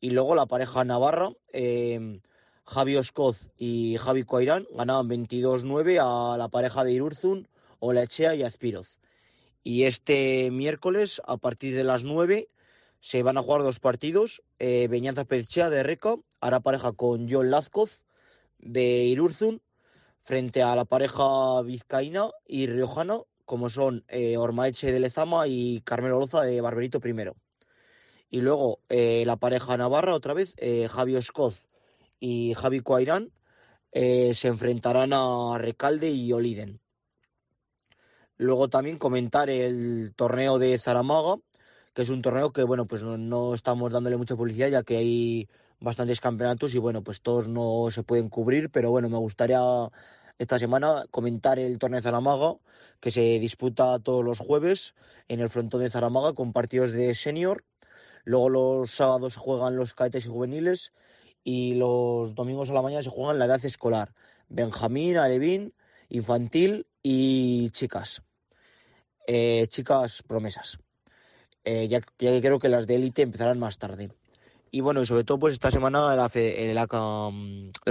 Y 0.00 0.08
luego 0.08 0.34
la 0.34 0.46
pareja 0.46 0.84
Navarra, 0.84 1.28
em, 1.52 2.22
Javi 2.64 2.96
Oscoz 2.96 3.50
y 3.58 3.98
Javi 3.98 4.22
Coairán 4.22 4.66
ganaban 4.74 5.08
22-9 5.08 5.98
a 6.00 6.38
la 6.38 6.48
pareja 6.48 6.82
de 6.82 6.92
Irurzun, 6.92 7.46
Olachea 7.78 8.34
y 8.34 8.42
Azpiroz. 8.42 8.88
Y 9.62 9.82
este 9.82 10.50
miércoles, 10.50 11.20
a 11.26 11.36
partir 11.36 11.76
de 11.76 11.84
las 11.84 12.04
9, 12.04 12.48
se 13.00 13.22
van 13.22 13.38
a 13.38 13.42
jugar 13.42 13.62
dos 13.62 13.80
partidos. 13.80 14.42
Eh, 14.58 14.88
Beñanza 14.88 15.24
Pezchea 15.24 15.70
de 15.70 15.82
Reca 15.82 16.16
hará 16.40 16.60
pareja 16.60 16.92
con 16.92 17.30
John 17.30 17.50
Lazcoz 17.50 18.00
de 18.58 19.04
Irurzun 19.04 19.62
frente 20.22 20.62
a 20.62 20.76
la 20.76 20.84
pareja 20.84 21.62
vizcaína 21.62 22.30
y 22.46 22.66
riojana, 22.66 23.20
como 23.44 23.70
son 23.70 24.04
eh, 24.08 24.36
Ormaeche 24.36 24.92
de 24.92 25.00
Lezama 25.00 25.46
y 25.48 25.80
Carmelo 25.82 26.18
Loza 26.18 26.42
de 26.42 26.60
Barberito 26.60 27.00
primero. 27.00 27.36
Y 28.30 28.42
luego 28.42 28.80
eh, 28.88 29.24
la 29.26 29.36
pareja 29.36 29.76
navarra, 29.76 30.14
otra 30.14 30.34
vez, 30.34 30.54
eh, 30.58 30.88
Javi 30.88 31.16
Oscoz 31.16 31.66
y 32.20 32.52
Javi 32.54 32.80
Coairán, 32.80 33.32
eh, 33.92 34.34
se 34.34 34.48
enfrentarán 34.48 35.12
a 35.14 35.56
Recalde 35.56 36.10
y 36.10 36.32
Oliden. 36.32 36.80
Luego 38.36 38.68
también 38.68 38.98
comentar 38.98 39.48
el 39.48 40.12
torneo 40.14 40.58
de 40.58 40.78
Zaramaga, 40.78 41.36
que 41.98 42.02
es 42.02 42.10
un 42.10 42.22
torneo 42.22 42.52
que, 42.52 42.62
bueno, 42.62 42.86
pues 42.86 43.02
no, 43.02 43.54
estamos 43.54 43.90
dándole 43.90 44.16
mucha 44.16 44.36
publicidad, 44.36 44.68
ya 44.68 44.84
que 44.84 44.98
hay 44.98 45.48
bastantes 45.80 46.20
campeonatos 46.20 46.72
y, 46.76 46.78
bueno, 46.78 47.02
pues 47.02 47.22
todos 47.22 47.48
no 47.48 47.90
se 47.90 48.04
pueden 48.04 48.28
cubrir, 48.28 48.70
pero 48.70 48.92
bueno, 48.92 49.08
me 49.08 49.18
gustaría 49.18 49.58
esta 50.38 50.60
semana 50.60 51.06
comentar 51.10 51.58
el 51.58 51.76
torneo 51.80 51.98
de 51.98 52.04
Zaramaga, 52.04 52.54
que 53.00 53.10
se 53.10 53.40
disputa 53.40 53.98
todos 53.98 54.24
los 54.24 54.38
jueves 54.38 54.94
en 55.26 55.40
el 55.40 55.50
frontón 55.50 55.80
de 55.80 55.90
Zaramaga 55.90 56.34
con 56.34 56.52
partidos 56.52 56.92
de 56.92 57.12
senior 57.16 57.64
Luego 58.22 58.48
los 58.48 58.92
sábados 58.92 59.32
se 59.32 59.40
juegan 59.40 59.74
los 59.74 59.92
cadetes 59.92 60.26
y 60.26 60.28
juveniles 60.28 60.92
y 61.42 61.74
los 61.74 62.32
domingos 62.36 62.70
a 62.70 62.74
la 62.74 62.82
mañana 62.82 63.02
se 63.02 63.10
juegan 63.10 63.40
la 63.40 63.46
edad 63.46 63.64
escolar. 63.64 64.14
Benjamín, 64.48 65.16
Alevín, 65.16 65.74
infantil 66.10 66.86
y 67.02 67.70
chicas. 67.70 68.22
Eh, 69.26 69.66
chicas 69.68 70.22
promesas. 70.22 70.78
Eh, 71.64 71.88
ya, 71.88 72.00
que 72.00 72.40
creo 72.40 72.58
que 72.58 72.68
las 72.68 72.86
de 72.86 72.96
élite 72.96 73.22
empezarán 73.22 73.58
más 73.58 73.78
tarde. 73.78 74.10
Y 74.70 74.80
bueno, 74.80 75.02
y 75.02 75.06
sobre 75.06 75.24
todo, 75.24 75.38
pues 75.38 75.54
esta 75.54 75.70
semana 75.70 76.14
la, 76.14 76.30
la, 76.34 76.88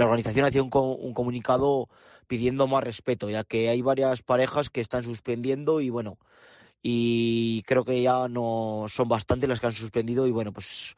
organización 0.04 0.46
ha 0.46 0.62
un, 0.62 0.70
un, 0.72 1.14
comunicado 1.14 1.88
pidiendo 2.26 2.66
más 2.68 2.84
respeto, 2.84 3.30
ya 3.30 3.44
que 3.44 3.68
hay 3.68 3.82
varias 3.82 4.22
parejas 4.22 4.70
que 4.70 4.80
están 4.80 5.02
suspendiendo 5.02 5.80
y 5.80 5.90
bueno, 5.90 6.18
y 6.82 7.62
creo 7.62 7.84
que 7.84 8.00
ya 8.02 8.28
no 8.28 8.86
son 8.88 9.08
bastantes 9.08 9.48
las 9.48 9.60
que 9.60 9.66
han 9.66 9.72
suspendido 9.72 10.26
y 10.26 10.30
bueno, 10.30 10.52
pues 10.52 10.96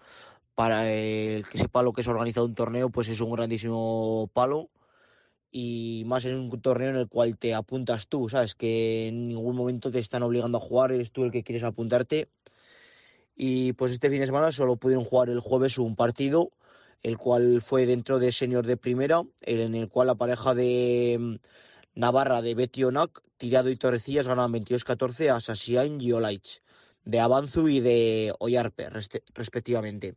para 0.55 0.93
el 0.93 1.47
que 1.49 1.59
sepa 1.59 1.83
lo 1.83 1.93
que 1.93 2.03
es 2.03 2.09
organizado 2.09 2.47
un 2.47 2.55
torneo, 2.55 2.91
pues 2.91 3.09
es 3.09 3.21
un 3.21 3.33
grandísimo 3.33 4.29
palo 4.35 4.69
y 5.51 6.05
más 6.07 6.25
en 6.27 6.37
un 6.37 6.61
torneo 6.61 6.91
en 6.91 6.97
el 6.97 7.09
cual 7.09 7.37
te 7.39 7.55
apuntas 7.55 8.09
tú, 8.09 8.29
¿sabes? 8.29 8.55
Que 8.55 9.09
en 9.09 9.29
ningún 9.29 9.57
momento 9.57 9.91
te 9.91 9.99
están 9.99 10.23
obligando 10.23 10.59
a 10.59 10.61
jugar, 10.61 10.93
eres 10.93 11.13
tú 11.13 11.25
el 11.25 11.33
que 11.33 11.43
quieres 11.43 11.65
apuntarte. 11.65 12.29
Y 13.43 13.73
pues 13.73 13.93
este 13.93 14.11
fin 14.11 14.21
de 14.21 14.27
semana 14.27 14.53
solo 14.53 14.77
pudieron 14.77 15.07
jugar 15.07 15.31
el 15.31 15.41
jueves 15.41 15.79
un 15.79 15.97
partido, 15.97 16.51
el 17.03 17.17
cual 17.17 17.63
fue 17.63 17.87
dentro 17.87 18.19
de 18.19 18.33
senior 18.33 18.67
de 18.67 18.77
primera, 18.77 19.23
en 19.41 19.75
el 19.75 19.89
cual 19.89 20.09
la 20.09 20.15
pareja 20.15 20.55
de 20.55 21.41
Navarra 21.95 22.43
de 22.43 22.55
Betionac, 22.55 23.23
Tirado 23.39 23.71
y 23.71 23.77
Torrecillas 23.77 24.29
ganaban 24.29 24.53
22-14 24.53 25.35
a 25.35 25.41
Sasiain 25.41 25.99
y 26.03 26.13
Olaich, 26.13 26.61
de 27.07 27.19
Avanzu 27.19 27.69
y 27.69 27.81
de 27.81 28.35
Oyarpe, 28.41 28.91
respectivamente. 29.33 30.17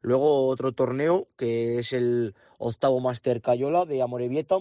Luego 0.00 0.46
otro 0.46 0.72
torneo 0.72 1.28
que 1.36 1.80
es 1.80 1.92
el 1.92 2.34
octavo 2.56 3.00
Master 3.00 3.42
Cayola 3.42 3.84
de 3.84 4.00
Amorebieta. 4.00 4.60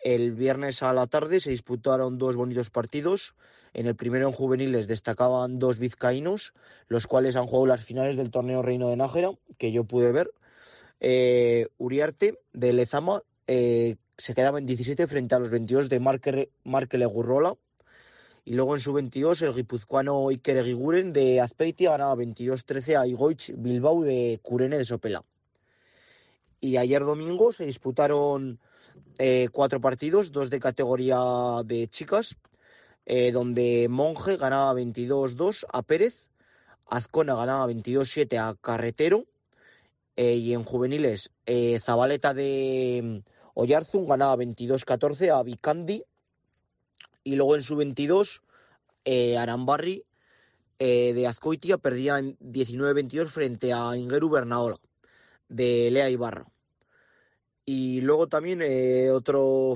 El 0.00 0.32
viernes 0.32 0.82
a 0.82 0.92
la 0.92 1.06
tarde 1.06 1.38
se 1.38 1.50
disputaron 1.50 2.18
dos 2.18 2.34
bonitos 2.34 2.70
partidos. 2.70 3.36
En 3.74 3.86
el 3.86 3.96
primero 3.96 4.28
en 4.28 4.34
juveniles 4.34 4.86
destacaban 4.86 5.58
dos 5.58 5.78
vizcaínos, 5.78 6.52
los 6.88 7.06
cuales 7.06 7.36
han 7.36 7.46
jugado 7.46 7.66
las 7.66 7.84
finales 7.84 8.16
del 8.16 8.30
torneo 8.30 8.62
Reino 8.62 8.88
de 8.90 8.96
Nájera, 8.96 9.30
que 9.58 9.72
yo 9.72 9.84
pude 9.84 10.12
ver. 10.12 10.30
Eh, 11.00 11.68
Uriarte 11.78 12.38
de 12.52 12.72
Lezama, 12.72 13.22
eh, 13.46 13.96
se 14.18 14.34
quedaba 14.34 14.58
en 14.58 14.66
17 14.66 15.06
frente 15.06 15.34
a 15.34 15.38
los 15.38 15.50
22 15.50 15.88
de 15.88 16.00
Markele 16.00 17.06
Gurrola. 17.06 17.56
Y 18.44 18.54
luego 18.54 18.74
en 18.74 18.80
su 18.80 18.92
22 18.92 19.42
el 19.42 19.54
guipuzcoano 19.54 20.28
Iker 20.28 20.56
Egiguren 20.56 21.12
de 21.12 21.40
Azpeitia 21.40 21.92
ganaba 21.92 22.16
22-13 22.16 23.00
a 23.00 23.06
Igoich 23.06 23.52
Bilbao 23.56 24.02
de 24.02 24.40
Curene 24.42 24.78
de 24.78 24.84
Sopela. 24.84 25.24
Y 26.60 26.76
ayer 26.76 27.02
domingo 27.02 27.52
se 27.52 27.64
disputaron 27.66 28.58
eh, 29.18 29.48
cuatro 29.52 29.80
partidos, 29.80 30.32
dos 30.32 30.50
de 30.50 30.60
categoría 30.60 31.20
de 31.64 31.88
chicas, 31.88 32.36
eh, 33.06 33.32
donde 33.32 33.88
Monje 33.88 34.36
ganaba 34.36 34.74
22-2 34.74 35.64
a 35.72 35.82
Pérez, 35.82 36.24
Azcona 36.86 37.34
ganaba 37.34 37.66
22-7 37.66 38.38
a 38.38 38.54
Carretero, 38.60 39.24
eh, 40.16 40.34
y 40.34 40.52
en 40.52 40.64
juveniles 40.64 41.30
Zabaleta 41.80 42.34
de 42.34 43.22
Oyarzun 43.54 44.06
ganaba 44.06 44.36
22-14 44.36 45.30
a 45.30 45.42
Vicandi. 45.42 46.04
Y 47.24 47.36
luego 47.36 47.56
en 47.56 47.62
su 47.62 47.76
22, 47.76 48.42
eh, 49.04 49.36
Arambarri 49.36 50.04
eh, 50.78 51.12
de 51.14 51.26
Azcoitia 51.26 51.78
perdía 51.78 52.18
19-22 52.18 53.28
frente 53.28 53.72
a 53.72 53.96
Ingeru 53.96 54.30
Bernaola 54.30 54.78
de 55.48 55.90
Lea 55.90 56.10
Ibarra. 56.10 56.46
Y 57.64 58.00
luego 58.00 58.26
también 58.26 58.60
eh, 58.62 59.10
otro 59.10 59.74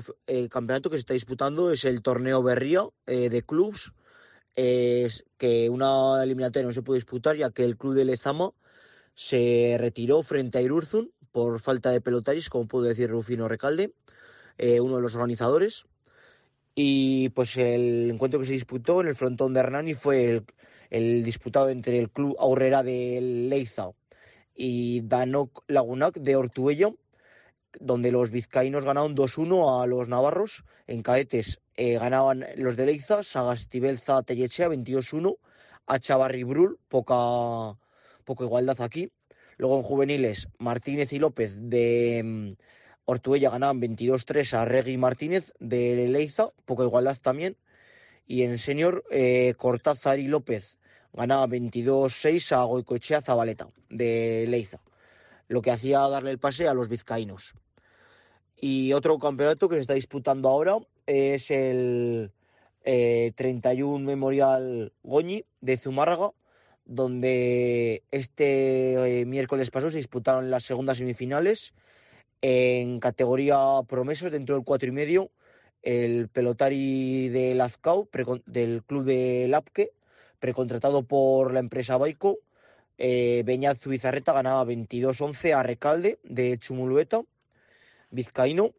campeonato 0.49 0.89
que 0.89 0.97
se 0.97 1.01
está 1.01 1.13
disputando 1.13 1.71
es 1.71 1.85
el 1.85 2.01
torneo 2.01 2.43
Berría 2.43 2.83
de 3.05 3.43
clubs, 3.43 3.93
que 4.55 5.69
una 5.69 6.21
eliminatoria 6.23 6.67
no 6.67 6.73
se 6.73 6.81
puede 6.81 6.97
disputar 6.97 7.37
ya 7.37 7.51
que 7.51 7.63
el 7.63 7.77
club 7.77 7.93
de 7.93 8.05
Lezama 8.05 8.51
se 9.17 9.77
retiró 9.79 10.21
frente 10.21 10.59
a 10.59 10.61
Irurzun 10.61 11.11
por 11.31 11.59
falta 11.59 11.91
de 11.91 12.01
pelotaris, 12.01 12.49
como 12.49 12.67
puede 12.67 12.89
decir 12.89 13.09
Rufino 13.09 13.47
Recalde, 13.47 13.93
eh, 14.57 14.79
uno 14.79 14.97
de 14.97 15.01
los 15.01 15.15
organizadores. 15.15 15.85
Y 16.75 17.29
pues 17.29 17.57
el 17.57 18.11
encuentro 18.11 18.39
que 18.39 18.45
se 18.45 18.53
disputó 18.53 19.01
en 19.01 19.07
el 19.07 19.15
frontón 19.15 19.53
de 19.53 19.59
Hernani 19.59 19.93
fue 19.95 20.43
el, 20.89 21.23
disputado 21.23 21.69
entre 21.69 21.99
el 21.99 22.09
club 22.11 22.35
Aurrera 22.39 22.83
de 22.83 23.19
Leiza 23.21 23.89
y 24.55 25.01
Danok 25.01 25.63
Lagunac 25.67 26.15
de 26.19 26.35
Ortuello, 26.35 26.97
donde 27.79 28.11
los 28.11 28.31
vizcaínos 28.31 28.85
ganaron 28.85 29.15
2-1 29.15 29.83
a 29.83 29.85
los 29.85 30.07
navarros. 30.07 30.63
En 30.87 31.03
cadetes 31.03 31.61
eh, 31.75 31.97
ganaban 31.97 32.45
los 32.55 32.75
de 32.75 32.85
Leiza, 32.85 33.23
Sagastibelza 33.23 34.23
Tellechea 34.23 34.69
22-1, 34.69 35.37
a 35.87 35.99
Chavarribrul, 35.99 36.79
poca, 36.87 37.77
poca 38.25 38.43
igualdad 38.43 38.81
aquí. 38.81 39.11
Luego 39.57 39.77
en 39.77 39.83
juveniles, 39.83 40.47
Martínez 40.59 41.13
y 41.13 41.19
López 41.19 41.53
de 41.57 42.21
mm, 42.23 42.51
Ortuella 43.05 43.49
ganaban 43.49 43.81
22-3 43.81 44.53
a 44.53 44.65
Regui 44.65 44.97
Martínez 44.97 45.53
de 45.59 46.07
Leiza, 46.07 46.49
poca 46.65 46.83
igualdad 46.83 47.17
también. 47.21 47.57
Y 48.27 48.43
en 48.43 48.57
senior, 48.57 49.03
eh, 49.09 49.53
Cortázar 49.57 50.19
y 50.19 50.27
López 50.27 50.77
ganaban 51.13 51.49
22-6 51.49 52.51
a 52.51 52.63
Goicoechea 52.63 53.21
Zabaleta 53.21 53.69
de 53.89 54.45
Leiza, 54.47 54.79
lo 55.47 55.61
que 55.61 55.71
hacía 55.71 55.99
darle 56.07 56.31
el 56.31 56.39
pase 56.39 56.67
a 56.67 56.73
los 56.73 56.89
vizcaínos. 56.89 57.53
Y 58.55 58.93
otro 58.93 59.19
campeonato 59.19 59.69
que 59.69 59.75
se 59.75 59.81
está 59.81 59.93
disputando 59.93 60.49
ahora 60.49 60.77
es 61.05 61.51
el 61.51 62.31
31 62.83 63.97
eh, 63.99 64.05
Memorial 64.05 64.93
Goñi 65.03 65.45
de 65.61 65.77
Zumárraga, 65.77 66.31
donde 66.85 68.03
este 68.11 69.19
eh, 69.21 69.25
miércoles 69.25 69.69
pasado 69.69 69.91
se 69.91 69.97
disputaron 69.97 70.49
las 70.49 70.63
segundas 70.63 70.97
semifinales 70.97 71.73
en 72.41 72.99
categoría 72.99 73.57
promesas 73.87 74.31
dentro 74.31 74.55
del 74.55 74.63
cuatro 74.63 74.87
y 74.87 74.91
medio, 74.91 75.31
el 75.81 76.29
pelotari 76.29 77.29
de 77.29 77.55
Lazcao, 77.55 78.07
del 78.45 78.83
club 78.83 79.03
de 79.03 79.47
Lapque, 79.47 79.91
precontratado 80.39 81.03
por 81.03 81.53
la 81.53 81.59
empresa 81.59 81.97
Baico, 81.97 82.39
eh, 82.97 83.43
Beñaz 83.45 83.79
Zubizarreta 83.79 84.33
ganaba 84.33 84.65
22-11 84.65 85.53
a 85.53 85.63
Recalde 85.63 86.19
de 86.23 86.57
Chumulueta, 86.57 87.21
vizcaíno. 88.09 88.73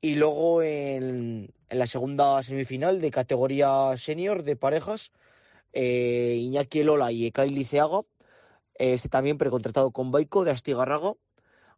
Y 0.00 0.14
luego 0.14 0.62
en, 0.62 1.52
la 1.68 1.86
segunda 1.86 2.42
semifinal 2.42 3.00
de 3.00 3.10
categoría 3.10 3.94
senior 3.98 4.44
de 4.44 4.56
parejas, 4.56 5.12
eh, 5.74 6.38
Iñaki 6.40 6.80
Elola 6.80 7.12
y 7.12 7.26
Ekai 7.26 7.50
Liceaga, 7.50 8.00
este 8.74 9.10
también 9.10 9.36
precontratado 9.36 9.90
con 9.90 10.10
Baico 10.10 10.44
de 10.44 10.52
Astigarraga, 10.52 11.12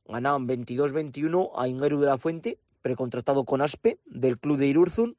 ganaban 0.06 0.46
22-21 0.46 1.50
a 1.56 1.66
Ingeru 1.66 2.00
de 2.00 2.06
la 2.06 2.18
Fuente, 2.18 2.58
precontratado 2.80 3.44
con 3.44 3.60
Aspe, 3.60 3.98
del 4.04 4.38
club 4.38 4.58
de 4.58 4.68
Irurzun, 4.68 5.16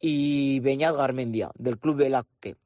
y 0.00 0.58
Beñat 0.60 0.96
Garmendia, 0.96 1.52
del 1.54 1.78
club 1.78 1.96
de 1.96 2.10
Laque. 2.10 2.56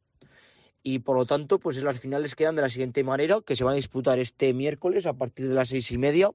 Y 0.89 1.01
por 1.01 1.17
lo 1.17 1.27
tanto, 1.27 1.59
pues 1.59 1.83
las 1.83 1.99
finales 1.99 2.37
quedan 2.37 2.55
de 2.55 2.63
la 2.63 2.69
siguiente 2.69 3.03
manera, 3.03 3.41
que 3.45 3.57
se 3.57 3.65
van 3.65 3.73
a 3.73 3.77
disputar 3.77 4.21
este 4.21 4.55
miércoles 4.55 5.05
a 5.07 5.15
partir 5.15 5.49
de 5.49 5.55
las 5.55 5.71
seis 5.71 5.91
y 5.91 5.99
media 5.99 6.31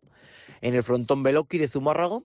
en 0.60 0.76
el 0.76 0.84
frontón 0.84 1.24
Beloki 1.24 1.58
de 1.58 1.70
Zumárraga. 1.70 2.20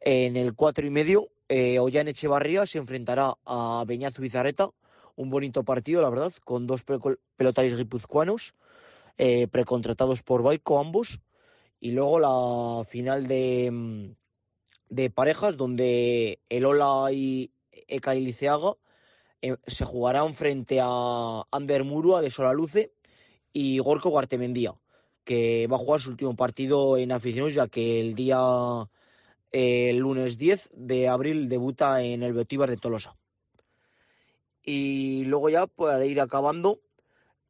En 0.00 0.36
el 0.36 0.54
cuatro 0.54 0.86
y 0.86 0.90
medio, 0.90 1.30
eh, 1.48 1.78
Ollán 1.78 2.06
Echevarría 2.06 2.66
se 2.66 2.76
enfrentará 2.76 3.32
a 3.46 3.82
Beñat 3.86 4.18
Bizarreta, 4.18 4.68
un 5.16 5.30
bonito 5.30 5.64
partido, 5.64 6.02
la 6.02 6.10
verdad, 6.10 6.34
con 6.44 6.66
dos 6.66 6.84
pelotaris 6.84 7.76
guipuzcoanos, 7.76 8.54
eh, 9.16 9.48
precontratados 9.48 10.22
por 10.22 10.42
Baico 10.42 10.78
ambos, 10.78 11.18
y 11.80 11.92
luego 11.92 12.18
la 12.18 12.84
final 12.84 13.26
de, 13.26 13.70
mm, 13.72 14.04
de 14.90 15.08
parejas, 15.08 15.56
donde 15.56 16.40
el 16.50 16.66
Ola 16.66 17.10
y 17.10 17.52
Eka 17.72 18.14
Liceaga 18.14 18.74
eh, 19.42 19.56
se 19.66 19.84
jugarán 19.84 20.34
frente 20.34 20.80
a 20.82 21.42
Ander 21.50 21.84
Murua 21.84 22.20
de 22.20 22.30
Solaluce 22.30 22.92
y 23.52 23.78
Gorko 23.78 24.10
Guartemendía, 24.10 24.74
que 25.24 25.66
va 25.66 25.76
a 25.76 25.80
jugar 25.80 26.00
su 26.00 26.10
último 26.10 26.36
partido 26.36 26.96
en 26.96 27.12
aficionados, 27.12 27.54
ya 27.54 27.68
que 27.68 28.00
el 28.00 28.14
día 28.14 28.38
el 29.50 29.96
lunes 29.96 30.38
10 30.38 30.70
de 30.74 31.08
abril 31.08 31.48
debuta 31.48 32.02
en 32.02 32.22
el 32.22 32.32
Beotíbar 32.32 32.70
de 32.70 32.76
Tolosa. 32.76 33.16
Y 34.62 35.24
luego 35.24 35.48
ya, 35.48 35.66
para 35.66 36.04
ir 36.04 36.20
acabando, 36.20 36.80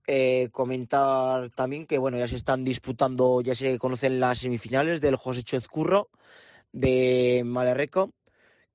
eh, 0.07 0.49
comentar 0.53 1.51
también 1.51 1.86
que 1.86 1.99
bueno, 1.99 2.18
ya 2.18 2.28
se 2.28 2.36
están 2.36 2.64
disputando, 2.64 3.41
ya 3.41 3.55
se 3.55 3.78
conocen 3.78 4.20
las 4.20 4.39
semifinales 4.39 5.01
del 5.01 5.16
José 5.16 5.43
Chozcurro 5.43 6.09
de 6.72 7.43
Malerreca, 7.45 8.09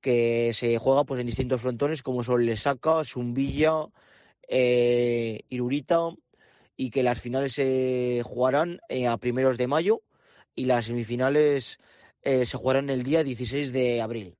que 0.03 0.51
se 0.53 0.77
juega 0.77 1.05
pues 1.05 1.19
en 1.19 1.25
distintos 1.25 1.61
frontones 1.61 2.03
como 2.03 2.23
son 2.23 2.45
Lesaca, 2.45 3.03
Zumbilla, 3.03 3.87
eh, 4.47 5.41
Irurita, 5.49 6.09
y 6.77 6.91
que 6.91 7.01
las 7.01 7.19
finales 7.19 7.53
se 7.53 8.21
jugarán 8.23 8.81
eh, 8.89 9.07
a 9.07 9.17
primeros 9.17 9.57
de 9.57 9.67
mayo 9.67 10.01
y 10.53 10.65
las 10.65 10.85
semifinales 10.85 11.79
se 12.23 12.57
jugarán 12.57 12.89
el 12.89 13.03
día 13.03 13.21
16 13.21 13.73
de 13.73 14.01
abril. 14.01 14.37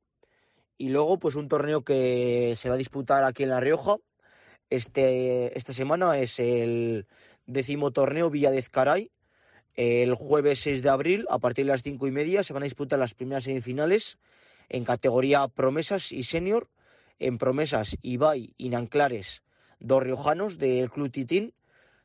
Y 0.78 0.88
luego, 0.90 1.20
pues 1.20 1.36
un 1.36 1.50
torneo 1.50 1.84
que 1.84 2.54
se 2.56 2.70
va 2.70 2.76
a 2.76 2.78
disputar 2.78 3.26
aquí 3.26 3.44
en 3.44 3.50
La 3.50 3.60
Rioja, 3.60 3.98
este, 4.70 5.56
esta 5.58 5.74
semana 5.74 6.18
es 6.18 6.40
el 6.40 7.06
décimo 7.46 7.92
torneo 7.92 8.30
Villa 8.30 8.50
de 8.50 8.58
Ezcaray. 8.58 9.12
El 9.76 10.16
jueves 10.16 10.60
6 10.62 10.82
de 10.82 10.90
abril, 10.90 11.26
a 11.30 11.40
partir 11.40 11.66
de 11.66 11.72
las 11.72 11.84
cinco 11.84 12.08
y 12.08 12.12
media, 12.12 12.44
se 12.44 12.54
van 12.54 12.64
a 12.64 12.66
disputar 12.66 13.00
las 13.00 13.14
primeras 13.14 13.44
semifinales 13.44 14.18
en 14.70 14.86
categoría 14.86 15.48
promesas 15.48 16.12
y 16.12 16.24
senior. 16.24 16.70
En 17.20 17.38
promesas, 17.38 17.98
Ibai 18.02 18.54
y 18.58 18.70
Nanclares, 18.70 19.44
dos 19.80 20.04
riojanos 20.04 20.58
del 20.58 20.90
Club 20.90 21.12
Titín, 21.12 21.54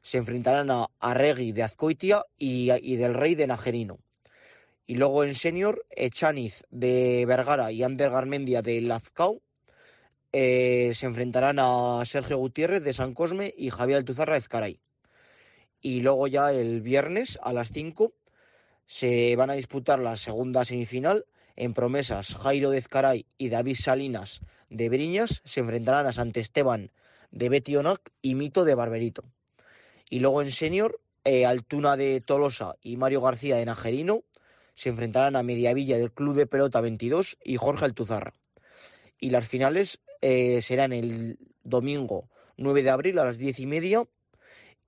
se 0.02 0.18
enfrentarán 0.18 0.70
a 0.70 0.86
Arregui 1.00 1.52
de 1.52 1.62
Azcoitia 1.62 2.24
y, 2.38 2.70
y, 2.72 2.96
del 2.96 3.14
Rey 3.14 3.34
de 3.34 3.46
Najerino. 3.46 3.98
Y 4.86 4.94
luego 4.94 5.24
en 5.24 5.34
senior, 5.34 5.84
Echaniz 5.90 6.64
de 6.70 7.24
Vergara 7.26 7.72
y 7.72 7.82
Ander 7.82 8.11
Garmendia 8.11 8.62
de 8.62 8.80
Lazcao 8.80 9.42
eh, 10.32 10.92
se 10.94 11.06
enfrentarán 11.06 11.59
a 11.59 12.02
Sergio 12.05 12.36
Gutiérrez 12.36 12.82
de 12.82 12.93
San 12.93 13.14
Cosme 13.14 13.55
y 13.56 13.70
Javier 13.70 13.98
Altuzarra 13.98 14.35
de 14.35 14.39
Ezcaray. 14.40 14.80
Y 15.80 16.01
luego 16.01 16.26
ya 16.26 16.52
el 16.52 16.82
viernes 16.82 17.39
a 17.43 17.52
las 17.52 17.70
5 17.70 18.12
se 18.86 19.36
van 19.36 19.51
a 19.51 19.55
disputar 19.55 20.01
la 20.01 20.16
segunda 20.16 20.64
semifinal. 20.64 21.24
En 21.60 21.74
promesas, 21.74 22.36
Jairo 22.36 22.70
de 22.70 22.78
Ezcaray 22.78 23.26
y 23.36 23.48
David 23.48 23.74
Salinas 23.74 24.43
de 24.70 24.89
Briñas 24.89 25.43
se 25.44 25.59
enfrentarán 25.59 26.06
a 26.06 26.12
Sant 26.12 26.36
Esteban 26.36 26.93
de 27.32 27.48
Betionac 27.48 28.12
y 28.22 28.36
Mito 28.36 28.64
de 28.64 28.76
Barberito. 28.76 29.24
Y 30.09 30.20
luego 30.20 30.40
en 30.40 30.52
senior, 30.52 31.01
eh, 31.24 31.47
Altuna 31.47 31.97
de 31.97 32.20
Tolosa 32.20 32.76
y 32.80 32.97
Mario 32.97 33.22
García 33.22 33.56
de 33.56 33.64
Najerino 33.64 34.22
se 34.76 34.90
enfrentarán 34.90 35.35
a 35.35 35.43
Mediavilla 35.43 35.98
del 35.98 36.12
Club 36.12 36.36
de 36.36 36.47
Pelota 36.47 36.80
22 36.80 37.39
y 37.43 37.56
Jorge 37.56 37.86
Altuzarra. 37.86 38.35
Y 39.18 39.30
las 39.30 39.48
finales 39.48 39.98
eh, 40.20 40.62
serán 40.62 40.93
el 40.93 41.40
domingo 41.64 42.28
9 42.56 42.85
de 42.85 42.90
abril 42.90 43.18
a 43.18 43.24
las 43.24 43.36
diez 43.36 43.59
y 43.59 43.66
media. 43.66 44.05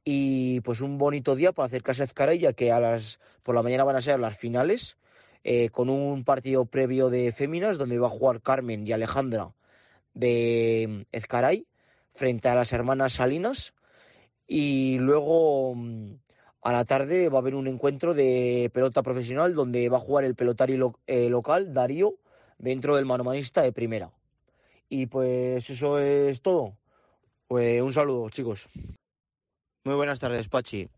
Y 0.04 0.60
pues 0.60 0.82
un 0.82 0.98
bonito 0.98 1.34
día 1.34 1.50
para 1.50 1.66
acercarse 1.66 2.02
a 2.02 2.04
Ezcaray, 2.04 2.38
ya 2.38 2.52
que 2.52 2.70
a 2.70 2.78
las, 2.78 3.18
por 3.42 3.56
la 3.56 3.62
mañana 3.64 3.82
van 3.82 3.96
a 3.96 4.02
ser 4.02 4.20
las 4.20 4.38
finales, 4.38 4.96
eh, 5.44 5.70
con 5.70 5.88
un 5.88 6.24
partido 6.24 6.66
previo 6.66 7.10
de 7.10 7.32
féminas, 7.32 7.78
donde 7.78 7.98
va 7.98 8.08
a 8.08 8.10
jugar 8.10 8.42
Carmen 8.42 8.86
y 8.86 8.92
Alejandra 8.92 9.52
de 10.14 11.06
Ezcaray, 11.12 11.66
frente 12.14 12.48
a 12.48 12.54
las 12.54 12.72
hermanas 12.72 13.14
Salinas. 13.14 13.72
Y 14.46 14.98
luego 14.98 15.74
mm, 15.74 16.14
a 16.62 16.72
la 16.72 16.84
tarde 16.84 17.28
va 17.28 17.38
a 17.38 17.40
haber 17.40 17.54
un 17.54 17.66
encuentro 17.66 18.14
de 18.14 18.70
pelota 18.74 19.02
profesional 19.02 19.54
donde 19.54 19.88
va 19.88 19.98
a 19.98 20.00
jugar 20.00 20.24
el 20.24 20.34
pelotario 20.34 20.98
eh, 21.06 21.30
local, 21.30 21.72
Darío, 21.72 22.16
dentro 22.58 22.96
del 22.96 23.06
manomanista 23.06 23.62
de 23.62 23.72
primera. 23.72 24.10
Y 24.88 25.06
pues 25.06 25.70
eso 25.70 25.98
es 25.98 26.42
todo. 26.42 26.76
Pues 27.46 27.80
un 27.80 27.92
saludo, 27.92 28.28
chicos. 28.28 28.68
Muy 29.84 29.94
buenas 29.94 30.18
tardes, 30.18 30.48
Pachi, 30.48 30.88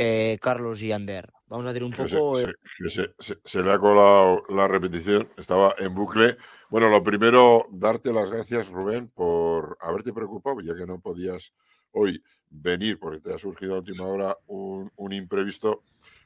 eh, 0.00 0.38
Carlos 0.40 0.80
y 0.80 0.92
Ander. 0.92 1.32
Vamos 1.48 1.66
a 1.66 1.70
hacer 1.70 1.82
un 1.82 1.90
poco. 1.90 2.38
Se, 2.38 3.62
le 3.64 3.72
ha 3.72 3.78
colado 3.80 4.44
la 4.48 4.68
repetición, 4.68 5.28
estaba 5.36 5.74
en 5.76 5.92
bucle. 5.92 6.36
Bueno, 6.70 6.88
lo 6.88 7.02
primero, 7.02 7.66
darte 7.72 8.12
las 8.12 8.30
gracias, 8.30 8.68
Rubén, 8.68 9.08
por 9.08 9.76
haberte 9.80 10.12
preocupado, 10.12 10.60
ya 10.60 10.76
que 10.76 10.86
no 10.86 11.00
podías 11.00 11.52
hoy 11.90 12.22
venir, 12.48 13.00
porque 13.00 13.18
te 13.18 13.34
ha 13.34 13.38
surgido 13.38 13.74
a 13.74 13.78
última 13.78 14.04
hora 14.04 14.36
un, 14.46 14.88
un 14.94 15.12
imprevisto, 15.12 15.82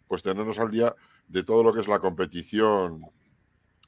pues 0.06 0.22
tenernos 0.22 0.58
al 0.58 0.70
día 0.70 0.94
de 1.28 1.42
todo 1.42 1.64
lo 1.64 1.72
que 1.72 1.80
es 1.80 1.88
la 1.88 1.98
competición 1.98 3.00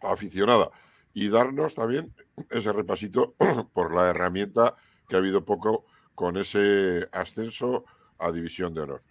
aficionada 0.00 0.70
y 1.12 1.28
darnos 1.28 1.74
también 1.74 2.10
ese 2.48 2.72
repasito 2.72 3.34
por 3.74 3.94
la 3.94 4.08
herramienta 4.08 4.76
que 5.06 5.16
ha 5.16 5.18
habido 5.18 5.44
poco 5.44 5.84
con 6.14 6.38
ese 6.38 7.06
ascenso 7.12 7.84
a 8.18 8.32
División 8.32 8.72
de 8.72 8.80
Honor. 8.80 9.02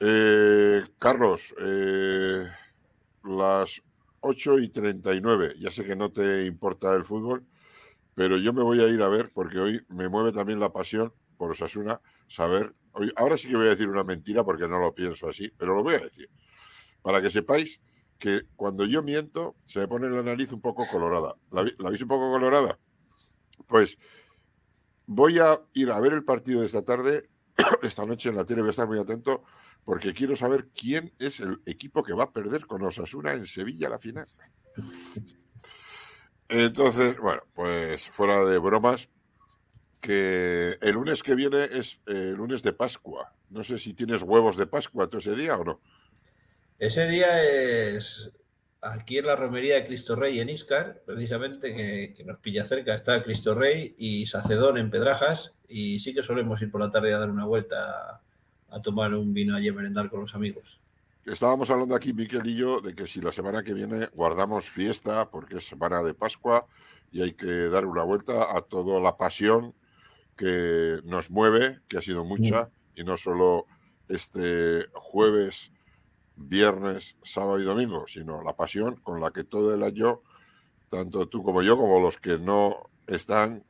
Eh, 0.00 0.84
Carlos, 0.98 1.54
eh, 1.60 2.46
las 3.24 3.82
8 4.20 4.58
y 4.60 4.68
39, 4.68 5.54
ya 5.58 5.70
sé 5.70 5.84
que 5.84 5.96
no 5.96 6.12
te 6.12 6.44
importa 6.44 6.94
el 6.94 7.04
fútbol, 7.04 7.44
pero 8.14 8.38
yo 8.38 8.52
me 8.52 8.62
voy 8.62 8.80
a 8.80 8.88
ir 8.88 9.02
a 9.02 9.08
ver 9.08 9.30
porque 9.34 9.58
hoy 9.58 9.80
me 9.88 10.08
mueve 10.08 10.32
también 10.32 10.60
la 10.60 10.72
pasión 10.72 11.12
por 11.36 11.50
Osasuna 11.50 12.00
saber. 12.28 12.74
Ahora 13.16 13.36
sí 13.38 13.48
que 13.48 13.56
voy 13.56 13.66
a 13.66 13.70
decir 13.70 13.88
una 13.88 14.04
mentira 14.04 14.44
porque 14.44 14.68
no 14.68 14.78
lo 14.78 14.94
pienso 14.94 15.28
así, 15.28 15.50
pero 15.56 15.74
lo 15.74 15.82
voy 15.82 15.94
a 15.94 16.00
decir. 16.00 16.28
Para 17.02 17.20
que 17.20 17.30
sepáis 17.30 17.80
que 18.18 18.42
cuando 18.56 18.84
yo 18.84 19.02
miento 19.02 19.54
se 19.66 19.80
me 19.80 19.88
pone 19.88 20.08
la 20.10 20.22
nariz 20.22 20.52
un 20.52 20.60
poco 20.60 20.86
colorada. 20.86 21.34
¿La, 21.50 21.64
¿la 21.78 21.90
veis 21.90 22.02
un 22.02 22.08
poco 22.08 22.30
colorada? 22.30 22.78
Pues 23.68 23.98
voy 25.06 25.38
a 25.38 25.60
ir 25.74 25.90
a 25.90 26.00
ver 26.00 26.12
el 26.12 26.24
partido 26.24 26.60
de 26.60 26.66
esta 26.66 26.82
tarde, 26.82 27.28
esta 27.82 28.04
noche 28.04 28.28
en 28.28 28.36
la 28.36 28.44
tele 28.44 28.62
voy 28.62 28.68
a 28.68 28.70
estar 28.70 28.86
muy 28.86 28.98
atento 28.98 29.44
porque 29.88 30.12
quiero 30.12 30.36
saber 30.36 30.66
quién 30.78 31.14
es 31.18 31.40
el 31.40 31.62
equipo 31.64 32.02
que 32.02 32.12
va 32.12 32.24
a 32.24 32.30
perder 32.30 32.66
con 32.66 32.84
Osasuna 32.84 33.32
en 33.32 33.46
Sevilla 33.46 33.88
la 33.88 33.98
final. 33.98 34.26
Entonces, 36.46 37.16
bueno, 37.16 37.40
pues 37.54 38.10
fuera 38.10 38.44
de 38.44 38.58
bromas, 38.58 39.08
que 40.02 40.76
el 40.82 40.92
lunes 40.92 41.22
que 41.22 41.34
viene 41.34 41.64
es 41.64 42.00
el 42.04 42.34
lunes 42.34 42.62
de 42.62 42.74
Pascua. 42.74 43.32
No 43.48 43.64
sé 43.64 43.78
si 43.78 43.94
tienes 43.94 44.22
huevos 44.22 44.58
de 44.58 44.66
Pascua 44.66 45.06
todo 45.06 45.20
ese 45.20 45.34
día 45.34 45.56
o 45.56 45.64
no. 45.64 45.80
Ese 46.78 47.08
día 47.08 47.42
es 47.42 48.30
aquí 48.82 49.16
en 49.16 49.24
la 49.24 49.36
romería 49.36 49.76
de 49.76 49.86
Cristo 49.86 50.16
Rey 50.16 50.38
en 50.38 50.50
Iscar, 50.50 51.00
precisamente, 51.06 51.74
que, 52.14 52.24
nos 52.24 52.40
pilla 52.40 52.66
cerca, 52.66 52.94
está 52.94 53.22
Cristo 53.22 53.54
Rey 53.54 53.94
y 53.96 54.26
Sacedón 54.26 54.76
en 54.76 54.90
Pedrajas, 54.90 55.54
y 55.66 55.98
sí 56.00 56.12
que 56.12 56.22
solemos 56.22 56.60
ir 56.60 56.70
por 56.70 56.82
la 56.82 56.90
tarde 56.90 57.14
a 57.14 57.18
dar 57.20 57.30
una 57.30 57.46
vuelta 57.46 58.20
a, 58.70 58.80
tomar 58.80 59.14
un 59.14 59.32
vino 59.32 59.56
allí 59.56 59.68
a 59.68 59.72
merendar 59.72 60.08
con 60.08 60.20
los 60.20 60.34
amigos. 60.34 60.78
Estábamos 61.26 61.68
hablando 61.70 61.94
aquí, 61.94 62.12
Miquel 62.12 62.46
y 62.46 62.56
yo, 62.56 62.80
de 62.80 62.94
que 62.94 63.06
si 63.06 63.20
la 63.20 63.32
semana 63.32 63.62
que 63.62 63.74
viene 63.74 64.06
guardamos 64.14 64.68
fiesta, 64.68 65.28
porque 65.30 65.58
es 65.58 65.66
semana 65.66 66.02
de 66.02 66.14
Pascua, 66.14 66.66
y 67.12 67.22
hay 67.22 67.32
que 67.32 67.68
dar 67.68 67.86
una 67.86 68.02
vuelta 68.02 68.56
a 68.56 68.62
toda 68.62 69.00
la 69.00 69.16
pasión 69.16 69.74
que 70.36 71.00
nos 71.04 71.30
mueve, 71.30 71.80
que 71.88 71.98
ha 71.98 72.02
sido 72.02 72.24
mucha, 72.24 72.68
y 72.94 73.04
no 73.04 73.16
solo 73.16 73.66
este 74.08 74.86
jueves, 74.94 75.70
viernes, 76.36 77.16
sábado 77.22 77.58
y 77.58 77.64
domingo, 77.64 78.06
sino 78.06 78.42
la 78.42 78.54
pasión 78.54 78.96
con 78.96 79.20
la 79.20 79.30
que 79.30 79.44
todo 79.44 79.74
el 79.74 79.82
año, 79.82 80.20
tanto 80.88 81.26
tú 81.26 81.42
como 81.42 81.62
yo, 81.62 81.76
como 81.76 82.00
los 82.00 82.16
que 82.18 82.38
no 82.38 82.88
están, 83.06 83.64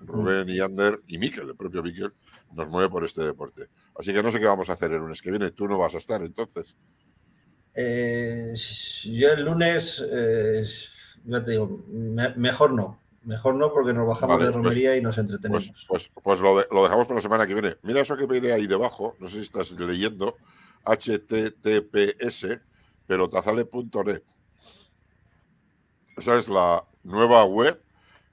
Rubén 0.00 0.48
y 0.48 0.60
Ander 0.60 1.00
y 1.06 1.18
Miquel, 1.18 1.48
el 1.48 1.56
propio 1.56 1.82
Miquel, 1.82 2.12
nos 2.52 2.68
mueve 2.68 2.88
por 2.88 3.04
este 3.04 3.22
deporte. 3.22 3.68
Así 3.98 4.12
que 4.12 4.22
no 4.22 4.30
sé 4.30 4.40
qué 4.40 4.46
vamos 4.46 4.70
a 4.70 4.74
hacer 4.74 4.90
el 4.92 4.98
lunes 4.98 5.22
que 5.22 5.30
viene. 5.30 5.50
Tú 5.50 5.68
no 5.68 5.78
vas 5.78 5.94
a 5.94 5.98
estar 5.98 6.22
entonces. 6.22 6.74
Eh, 7.74 8.52
yo 9.04 9.30
el 9.30 9.44
lunes, 9.44 10.04
eh, 10.10 10.64
ya 11.24 11.44
te 11.44 11.52
digo, 11.52 11.80
mejor 12.36 12.72
no. 12.72 12.98
Mejor 13.24 13.54
no 13.54 13.70
porque 13.70 13.92
nos 13.92 14.08
bajamos 14.08 14.38
de 14.38 14.46
pues, 14.46 14.54
romería 14.54 14.96
y 14.96 15.02
nos 15.02 15.18
entretenemos. 15.18 15.70
Pues, 15.86 16.08
pues, 16.08 16.22
pues 16.22 16.40
lo, 16.40 16.54
lo, 16.54 16.82
dejamos 16.82 17.06
para 17.06 17.16
la 17.16 17.22
semana 17.22 17.46
que 17.46 17.52
viene. 17.52 17.76
Mira 17.82 18.00
eso 18.00 18.16
que 18.16 18.26
viene 18.26 18.52
ahí 18.52 18.66
debajo, 18.66 19.14
no 19.20 19.28
sé 19.28 19.34
si 19.34 19.42
estás 19.42 19.70
leyendo, 19.72 20.36
https 20.84 22.46
pelotazale.net. 23.06 24.22
Esa 26.16 26.38
es 26.38 26.48
la 26.48 26.84
nueva 27.04 27.44
web 27.44 27.80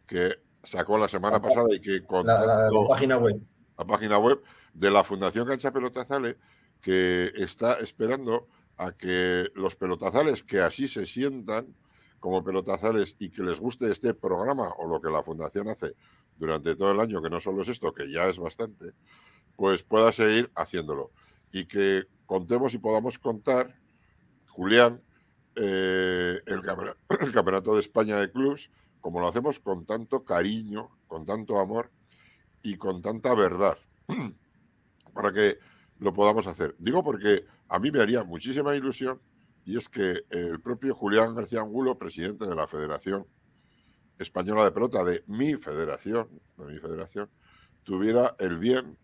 que 0.07 0.35
sacó 0.63 0.97
la 0.97 1.07
semana 1.07 1.41
pasada 1.41 1.67
y 1.73 1.79
que 1.79 2.01
la, 2.23 2.69
la, 2.69 2.87
página 2.87 3.17
web. 3.17 3.41
La 3.77 3.85
página 3.85 4.17
web 4.17 4.41
de 4.73 4.91
la 4.91 5.03
Fundación 5.03 5.47
Cancha 5.47 5.71
Pelotazale 5.71 6.37
que 6.81 7.31
está 7.35 7.75
esperando 7.75 8.47
a 8.77 8.91
que 8.91 9.49
los 9.55 9.75
pelotazales 9.75 10.43
que 10.43 10.61
así 10.61 10.87
se 10.87 11.05
sientan 11.05 11.67
como 12.19 12.43
pelotazales 12.43 13.15
y 13.19 13.29
que 13.29 13.43
les 13.43 13.59
guste 13.59 13.91
este 13.91 14.13
programa 14.13 14.73
o 14.77 14.87
lo 14.87 15.01
que 15.01 15.09
la 15.09 15.23
fundación 15.23 15.69
hace 15.69 15.93
durante 16.37 16.75
todo 16.75 16.91
el 16.91 16.99
año, 16.99 17.21
que 17.21 17.29
no 17.29 17.39
solo 17.39 17.61
es 17.61 17.69
esto, 17.69 17.93
que 17.93 18.11
ya 18.11 18.27
es 18.27 18.37
bastante, 18.37 18.93
pues 19.55 19.83
pueda 19.83 20.11
seguir 20.11 20.51
haciéndolo. 20.55 21.11
Y 21.51 21.65
que 21.65 22.05
contemos 22.25 22.73
y 22.73 22.77
podamos 22.77 23.17
contar, 23.17 23.75
Julián, 24.49 25.01
eh, 25.55 26.39
el, 26.45 26.61
el 27.19 27.31
Campeonato 27.31 27.73
de 27.73 27.79
España 27.79 28.17
de 28.17 28.31
Clubs, 28.31 28.69
como 29.01 29.19
lo 29.19 29.27
hacemos 29.27 29.59
con 29.59 29.85
tanto 29.85 30.23
cariño, 30.23 30.89
con 31.07 31.25
tanto 31.25 31.59
amor 31.59 31.89
y 32.67 32.75
con 32.75 33.01
tanta 33.01 33.33
verdad, 33.33 33.77
para 35.13 35.31
que 35.31 35.57
lo 35.99 36.13
podamos 36.13 36.47
hacer. 36.47 36.75
Digo 36.77 37.01
porque 37.01 37.45
a 37.69 37.79
mí 37.79 37.91
me 37.91 38.01
haría 38.01 38.25
muchísima 38.25 38.75
ilusión 38.75 39.21
y 39.65 39.77
es 39.77 39.87
que 39.87 40.25
el 40.29 40.59
propio 40.59 40.93
Julián 40.93 41.33
García 41.33 41.61
Angulo, 41.61 41.97
presidente 41.97 42.45
de 42.45 42.55
la 42.55 42.67
Federación 42.67 43.25
Española 44.19 44.65
de 44.65 44.71
Pelota, 44.71 45.05
de 45.05 45.23
mi 45.27 45.55
federación, 45.55 46.27
de 46.57 46.65
mi 46.65 46.77
federación, 46.79 47.29
tuviera 47.85 48.35
el 48.37 48.57
bien 48.57 48.97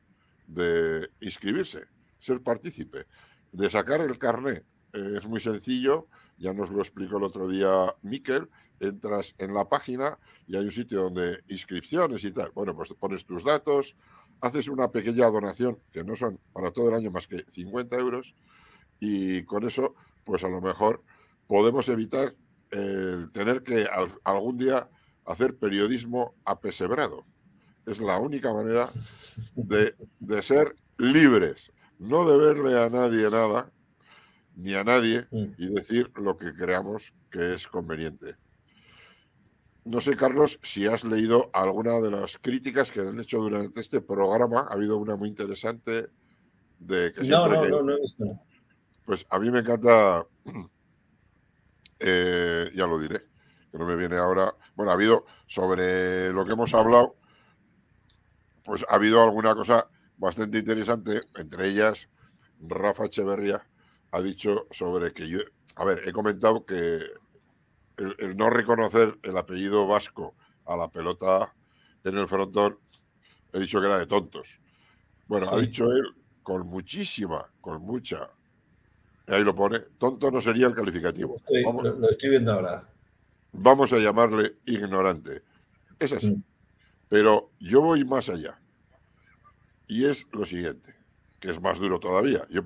de 0.47 1.09
inscribirse, 1.21 1.85
ser 2.19 2.41
partícipe, 2.41 3.05
de 3.53 3.69
sacar 3.69 4.01
el 4.01 4.17
carné. 4.17 4.63
es 4.91 5.25
muy 5.25 5.39
sencillo, 5.39 6.07
ya 6.37 6.53
nos 6.53 6.69
lo 6.69 6.79
explicó 6.79 7.17
el 7.17 7.23
otro 7.23 7.47
día 7.47 7.95
Miquel, 8.01 8.49
entras 8.79 9.35
en 9.37 9.53
la 9.53 9.65
página 9.65 10.17
y 10.47 10.55
hay 10.55 10.65
un 10.65 10.71
sitio 10.71 11.03
donde 11.03 11.39
inscripciones 11.47 12.23
y 12.23 12.31
tal. 12.31 12.51
Bueno, 12.53 12.75
pues 12.75 12.93
pones 12.93 13.25
tus 13.25 13.43
datos, 13.43 13.95
haces 14.41 14.67
una 14.67 14.91
pequeña 14.91 15.29
donación, 15.29 15.77
que 15.91 16.03
no 16.03 16.15
son 16.15 16.39
para 16.51 16.71
todo 16.71 16.89
el 16.89 16.95
año 16.95 17.11
más 17.11 17.27
que 17.27 17.45
50 17.49 17.97
euros, 17.97 18.35
y 18.99 19.43
con 19.43 19.65
eso, 19.65 19.95
pues 20.25 20.43
a 20.43 20.49
lo 20.49 20.61
mejor 20.61 21.01
podemos 21.47 21.87
evitar 21.89 22.33
el 22.71 23.31
tener 23.31 23.63
que 23.63 23.87
algún 24.23 24.57
día 24.57 24.89
hacer 25.25 25.55
periodismo 25.55 26.33
apesebrado. 26.45 27.23
Es 27.85 27.99
la 27.99 28.17
única 28.17 28.53
manera 28.53 28.89
de, 29.55 29.95
de 30.19 30.41
ser 30.41 30.75
libres, 30.97 31.71
no 31.99 32.29
deberle 32.29 32.81
a 32.81 32.89
nadie 32.89 33.29
nada, 33.29 33.69
ni 34.55 34.73
a 34.73 34.83
nadie, 34.83 35.25
mm. 35.31 35.53
y 35.57 35.67
decir 35.67 36.11
lo 36.15 36.37
que 36.37 36.53
creamos 36.53 37.13
que 37.31 37.55
es 37.55 37.67
conveniente. 37.67 38.35
No 39.85 39.99
sé, 39.99 40.15
Carlos, 40.15 40.59
si 40.63 40.87
has 40.87 41.03
leído 41.03 41.49
alguna 41.53 41.99
de 41.99 42.09
las 42.09 42.37
críticas 42.37 42.91
que 42.91 43.01
han 43.01 43.19
hecho 43.19 43.39
durante 43.39 43.81
este 43.81 44.01
programa. 44.01 44.67
Ha 44.69 44.73
habido 44.73 44.97
una 44.97 45.15
muy 45.15 45.29
interesante 45.29 46.07
de 46.79 47.13
que 47.13 47.23
no, 47.23 47.47
no, 47.47 47.65
no, 47.65 47.83
no 47.83 47.93
he 47.93 48.01
visto. 48.01 48.23
Pues 49.05 49.25
a 49.29 49.39
mí 49.39 49.51
me 49.51 49.59
encanta, 49.59 50.25
eh, 51.99 52.71
ya 52.73 52.87
lo 52.87 52.97
diré, 52.97 53.23
que 53.71 53.77
no 53.77 53.85
me 53.85 53.97
viene 53.97 54.15
ahora. 54.17 54.55
Bueno, 54.75 54.91
ha 54.91 54.95
habido 54.95 55.25
sobre 55.47 56.31
lo 56.31 56.45
que 56.45 56.53
hemos 56.53 56.73
hablado, 56.73 57.15
pues 58.63 58.85
ha 58.89 58.95
habido 58.95 59.21
alguna 59.21 59.53
cosa 59.53 59.87
bastante 60.17 60.59
interesante, 60.59 61.23
entre 61.35 61.67
ellas 61.67 62.07
Rafa 62.61 63.05
Echeverría 63.05 63.61
ha 64.11 64.21
dicho 64.21 64.67
sobre 64.71 65.11
que 65.11 65.27
yo, 65.27 65.39
a 65.75 65.83
ver, 65.83 66.07
he 66.07 66.13
comentado 66.13 66.65
que 66.65 67.01
el, 67.97 68.37
no 68.37 68.49
reconocer 68.49 69.17
el 69.23 69.37
apellido 69.37 69.87
vasco 69.87 70.33
a 70.65 70.75
la 70.75 70.87
pelota 70.87 71.53
en 72.03 72.17
el 72.17 72.27
frontón, 72.27 72.77
he 73.53 73.59
dicho 73.59 73.79
que 73.79 73.87
era 73.87 73.99
de 73.99 74.07
tontos. 74.07 74.57
Bueno, 75.27 75.49
ha 75.49 75.59
dicho 75.59 75.91
él 75.91 76.05
con 76.41 76.67
muchísima, 76.67 77.45
con 77.61 77.81
mucha, 77.81 78.29
ahí 79.27 79.43
lo 79.43 79.55
pone, 79.55 79.79
tonto 79.97 80.29
no 80.29 80.41
sería 80.41 80.67
el 80.67 80.75
calificativo. 80.75 81.41
lo, 81.49 82.09
estoy 82.09 82.29
viendo 82.29 82.53
ahora. 82.53 82.83
Vamos 83.53 83.93
a 83.93 83.99
llamarle 83.99 84.55
ignorante. 84.65 85.41
Es 85.99 86.11
así. 86.13 86.31
Mm. 86.31 86.43
Pero 87.07 87.51
yo 87.59 87.81
voy 87.81 88.03
más 88.03 88.29
allá. 88.29 88.57
Y 89.87 90.05
es 90.05 90.25
lo 90.31 90.45
siguiente, 90.45 90.95
que 91.39 91.51
es 91.51 91.61
más 91.61 91.77
duro 91.77 91.99
todavía. 91.99 92.45
Yo, 92.49 92.63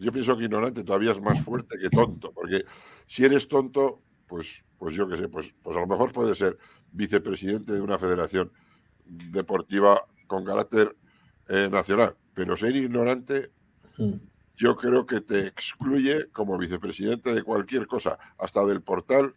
yo 0.00 0.12
pienso 0.12 0.36
que 0.36 0.44
ignorante 0.44 0.82
todavía 0.82 1.12
es 1.12 1.20
más 1.20 1.40
fuerte 1.44 1.78
que 1.78 1.88
tonto, 1.88 2.32
porque 2.32 2.64
si 3.06 3.24
eres 3.24 3.46
tonto, 3.46 4.00
pues, 4.26 4.62
pues 4.78 4.94
yo 4.94 5.08
qué 5.08 5.16
sé, 5.16 5.28
pues, 5.28 5.52
pues 5.62 5.76
a 5.76 5.80
lo 5.80 5.86
mejor 5.86 6.12
puede 6.12 6.34
ser 6.34 6.56
vicepresidente 6.92 7.72
de 7.72 7.80
una 7.80 7.98
federación 7.98 8.50
deportiva 9.06 10.02
con 10.26 10.44
carácter 10.44 10.94
eh, 11.48 11.68
nacional, 11.70 12.14
pero 12.34 12.56
ser 12.56 12.74
ignorante 12.76 13.50
yo 14.56 14.76
creo 14.76 15.06
que 15.06 15.20
te 15.20 15.46
excluye 15.46 16.28
como 16.30 16.58
vicepresidente 16.58 17.34
de 17.34 17.42
cualquier 17.42 17.86
cosa, 17.86 18.18
hasta 18.38 18.64
del 18.64 18.82
portal 18.82 19.34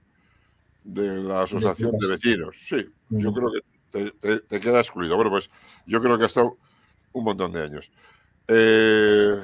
de 0.84 1.18
la 1.18 1.43
asociación 1.43 1.97
de 1.97 2.07
vecinos. 2.07 2.55
Sí, 2.59 2.89
yo 3.09 3.34
creo 3.34 3.51
que 3.51 4.11
te, 4.11 4.39
te, 4.39 4.59
queda 4.59 4.80
excluido. 4.80 5.15
Bueno, 5.15 5.31
pues 5.31 5.49
yo 5.85 6.01
creo 6.01 6.18
que 6.18 6.23
ha 6.23 6.27
estado 6.27 6.57
un 7.14 7.23
montón 7.23 7.51
de 7.51 7.64
años. 7.64 7.91
Eh, 8.47 9.43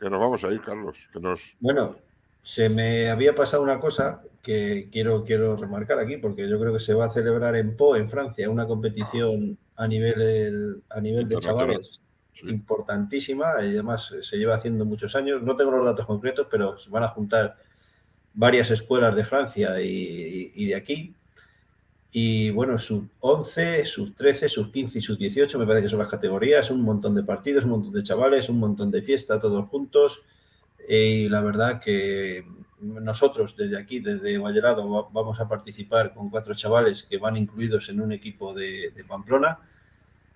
que 0.00 0.10
nos 0.10 0.20
vamos 0.20 0.42
a 0.44 0.52
ir, 0.52 0.60
Carlos. 0.60 0.98
Que 1.12 1.20
nos... 1.20 1.54
Bueno, 1.60 1.96
se 2.44 2.68
me 2.68 3.08
había 3.08 3.34
pasado 3.34 3.62
una 3.62 3.80
cosa 3.80 4.20
que 4.42 4.90
quiero, 4.92 5.24
quiero 5.24 5.56
remarcar 5.56 5.98
aquí, 5.98 6.18
porque 6.18 6.46
yo 6.46 6.60
creo 6.60 6.74
que 6.74 6.78
se 6.78 6.92
va 6.92 7.06
a 7.06 7.10
celebrar 7.10 7.56
en 7.56 7.74
Po, 7.74 7.96
en 7.96 8.10
Francia, 8.10 8.50
una 8.50 8.66
competición 8.66 9.56
a 9.76 9.88
nivel, 9.88 10.82
a 10.90 11.00
nivel 11.00 11.26
de 11.26 11.38
chavales 11.38 12.02
importantísima 12.42 13.54
y 13.62 13.68
además 13.68 14.14
se 14.20 14.36
lleva 14.36 14.56
haciendo 14.56 14.84
muchos 14.84 15.16
años. 15.16 15.42
No 15.42 15.56
tengo 15.56 15.70
los 15.70 15.86
datos 15.86 16.06
concretos, 16.06 16.46
pero 16.50 16.76
se 16.78 16.90
van 16.90 17.04
a 17.04 17.08
juntar 17.08 17.56
varias 18.34 18.70
escuelas 18.70 19.16
de 19.16 19.24
Francia 19.24 19.80
y, 19.80 20.66
de 20.66 20.74
aquí. 20.74 21.14
Y 22.12 22.50
bueno, 22.50 22.76
sub 22.76 23.08
11, 23.20 23.86
sub 23.86 24.14
13, 24.14 24.50
sub 24.50 24.70
15 24.70 24.98
y 24.98 25.00
sub 25.00 25.16
18, 25.16 25.58
me 25.58 25.66
parece 25.66 25.84
que 25.84 25.88
son 25.88 25.98
las 25.98 26.08
categorías, 26.08 26.70
un 26.70 26.82
montón 26.82 27.14
de 27.14 27.22
partidos, 27.22 27.64
un 27.64 27.70
montón 27.70 27.92
de 27.94 28.02
chavales, 28.02 28.50
un 28.50 28.58
montón 28.58 28.90
de 28.90 29.00
fiesta, 29.00 29.40
todos 29.40 29.66
juntos. 29.70 30.20
Y 30.88 31.28
la 31.28 31.40
verdad 31.40 31.80
que 31.80 32.44
nosotros 32.80 33.56
desde 33.56 33.78
aquí, 33.78 34.00
desde 34.00 34.38
Vallerado, 34.38 35.08
vamos 35.10 35.40
a 35.40 35.48
participar 35.48 36.12
con 36.12 36.30
cuatro 36.30 36.54
chavales 36.54 37.02
que 37.02 37.18
van 37.18 37.36
incluidos 37.36 37.88
en 37.88 38.00
un 38.00 38.12
equipo 38.12 38.52
de, 38.52 38.92
Pamplona 39.08 39.58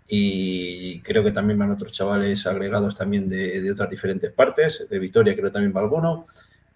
y 0.07 1.01
creo 1.01 1.23
que 1.23 1.33
también 1.33 1.59
van 1.59 1.71
otros 1.71 1.93
chavales 1.93 2.47
agregados 2.47 2.97
también 2.97 3.29
de, 3.29 3.71
otras 3.71 3.91
diferentes 3.91 4.33
partes, 4.33 4.87
de 4.89 4.99
Vitoria 4.99 5.37
creo 5.37 5.53
también 5.53 5.75
va 5.77 5.81
alguno, 5.81 6.25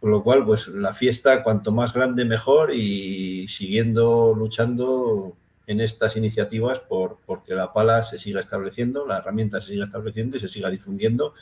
con 0.00 0.10
lo 0.10 0.22
cual, 0.22 0.44
pues 0.44 0.68
la 0.68 0.92
fiesta, 0.92 1.42
cuanto 1.42 1.72
más 1.72 1.92
grande, 1.92 2.24
mejor 2.24 2.74
y 2.74 3.48
siguiendo 3.48 4.34
luchando 4.36 5.36
en 5.66 5.80
estas 5.80 6.16
iniciativas 6.16 6.80
por 6.80 7.18
porque 7.24 7.54
la 7.54 7.72
pala 7.72 8.02
se 8.02 8.18
siga 8.18 8.40
estableciendo, 8.40 9.06
la 9.06 9.18
herramienta 9.18 9.60
se 9.60 9.68
siga 9.68 9.84
estableciendo 9.84 10.36
y 10.36 10.40
se 10.40 10.48
siga 10.48 10.70
difundiendo. 10.70 11.34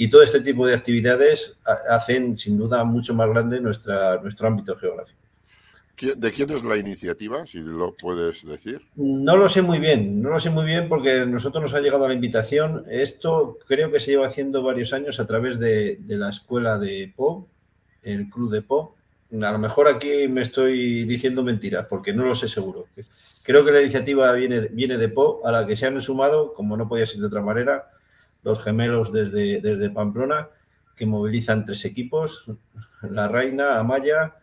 Y 0.00 0.08
todo 0.08 0.22
este 0.22 0.40
tipo 0.40 0.64
de 0.64 0.74
actividades 0.74 1.58
hacen, 1.90 2.38
sin 2.38 2.56
duda, 2.56 2.84
mucho 2.84 3.14
más 3.14 3.28
grande 3.30 3.60
nuestra, 3.60 4.20
nuestro 4.22 4.46
ámbito 4.46 4.76
geográfico. 4.76 5.18
¿De 6.16 6.30
quién 6.30 6.48
es 6.50 6.62
la 6.62 6.76
iniciativa, 6.76 7.44
si 7.46 7.58
lo 7.58 7.96
puedes 7.96 8.46
decir? 8.46 8.80
No 8.94 9.36
lo 9.36 9.48
sé 9.48 9.60
muy 9.60 9.80
bien, 9.80 10.22
no 10.22 10.30
lo 10.30 10.38
sé 10.38 10.50
muy 10.50 10.66
bien 10.66 10.88
porque 10.88 11.26
nosotros 11.26 11.60
nos 11.60 11.74
ha 11.74 11.80
llegado 11.80 12.06
la 12.06 12.14
invitación. 12.14 12.84
Esto 12.88 13.58
creo 13.66 13.90
que 13.90 13.98
se 13.98 14.12
lleva 14.12 14.28
haciendo 14.28 14.62
varios 14.62 14.92
años 14.92 15.18
a 15.18 15.26
través 15.26 15.58
de, 15.58 15.96
de 15.96 16.16
la 16.16 16.28
escuela 16.28 16.78
de 16.78 17.12
POB, 17.16 17.48
el 18.04 18.30
Club 18.30 18.52
de 18.52 18.62
Po. 18.62 18.94
A 19.32 19.50
lo 19.50 19.58
mejor 19.58 19.88
aquí 19.88 20.28
me 20.28 20.42
estoy 20.42 21.06
diciendo 21.06 21.42
mentiras, 21.42 21.86
porque 21.90 22.12
no 22.12 22.24
lo 22.24 22.36
sé 22.36 22.46
seguro. 22.46 22.86
Creo 23.42 23.64
que 23.64 23.72
la 23.72 23.80
iniciativa 23.80 24.30
viene, 24.34 24.68
viene 24.68 24.96
de 24.96 25.08
Po, 25.08 25.44
a 25.44 25.50
la 25.50 25.66
que 25.66 25.74
se 25.74 25.86
han 25.86 26.00
sumado, 26.00 26.54
como 26.54 26.76
no 26.76 26.88
podía 26.88 27.04
ser 27.04 27.18
de 27.18 27.26
otra 27.26 27.42
manera, 27.42 27.90
los 28.48 28.62
gemelos 28.62 29.12
desde, 29.12 29.60
desde 29.60 29.90
Pamplona, 29.90 30.48
que 30.96 31.06
movilizan 31.06 31.64
tres 31.64 31.84
equipos, 31.84 32.44
la 33.02 33.28
Reina, 33.28 33.78
Amaya 33.78 34.34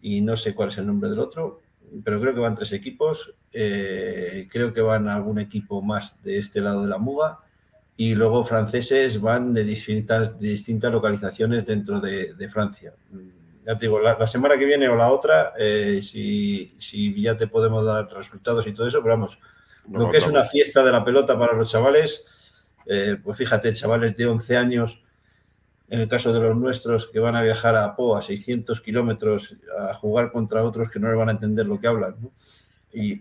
y 0.00 0.22
no 0.22 0.36
sé 0.36 0.54
cuál 0.54 0.68
es 0.68 0.78
el 0.78 0.86
nombre 0.86 1.10
del 1.10 1.18
otro, 1.18 1.60
pero 2.04 2.20
creo 2.20 2.34
que 2.34 2.40
van 2.40 2.54
tres 2.54 2.72
equipos. 2.72 3.34
Eh, 3.52 4.48
creo 4.50 4.72
que 4.72 4.80
van 4.80 5.08
algún 5.08 5.40
equipo 5.40 5.82
más 5.82 6.22
de 6.22 6.38
este 6.38 6.60
lado 6.60 6.82
de 6.82 6.88
la 6.88 6.98
Muga 6.98 7.40
y 7.96 8.14
luego 8.14 8.44
franceses 8.44 9.20
van 9.20 9.52
de 9.52 9.64
distintas, 9.64 10.38
distintas 10.38 10.92
localizaciones 10.92 11.66
dentro 11.66 12.00
de, 12.00 12.48
Francia. 12.48 12.94
Ya 13.66 13.76
te 13.76 13.86
digo, 13.86 14.00
la, 14.00 14.26
semana 14.26 14.56
que 14.56 14.64
viene 14.64 14.88
o 14.88 14.96
la 14.96 15.10
otra, 15.10 15.52
eh, 15.58 16.00
si, 16.00 16.72
ya 17.20 17.36
te 17.36 17.46
podemos 17.46 17.84
dar 17.84 18.08
resultados 18.10 18.66
y 18.66 18.72
todo 18.72 18.86
eso, 18.86 19.02
pero 19.02 19.16
vamos, 19.16 19.38
lo 19.90 20.10
que 20.10 20.16
es 20.16 20.26
una 20.26 20.44
fiesta 20.44 20.82
de 20.82 20.92
la 20.92 21.04
pelota 21.04 21.38
para 21.38 21.52
los 21.52 21.70
chavales, 21.70 22.24
eh, 22.90 23.16
pues 23.22 23.38
fíjate, 23.38 23.72
chavales 23.72 24.16
de 24.16 24.26
11 24.26 24.56
años, 24.56 25.00
en 25.88 26.00
el 26.00 26.08
caso 26.08 26.32
de 26.32 26.40
los 26.40 26.56
nuestros, 26.56 27.06
que 27.06 27.20
van 27.20 27.36
a 27.36 27.42
viajar 27.42 27.76
a 27.76 27.94
Po 27.96 28.16
a 28.16 28.22
600 28.22 28.80
kilómetros 28.80 29.56
a 29.78 29.94
jugar 29.94 30.30
contra 30.30 30.62
otros 30.62 30.90
que 30.90 30.98
no 30.98 31.08
les 31.08 31.16
van 31.16 31.28
a 31.28 31.32
entender 31.32 31.66
lo 31.66 31.80
que 31.80 31.86
hablan. 31.86 32.16
y 32.92 33.18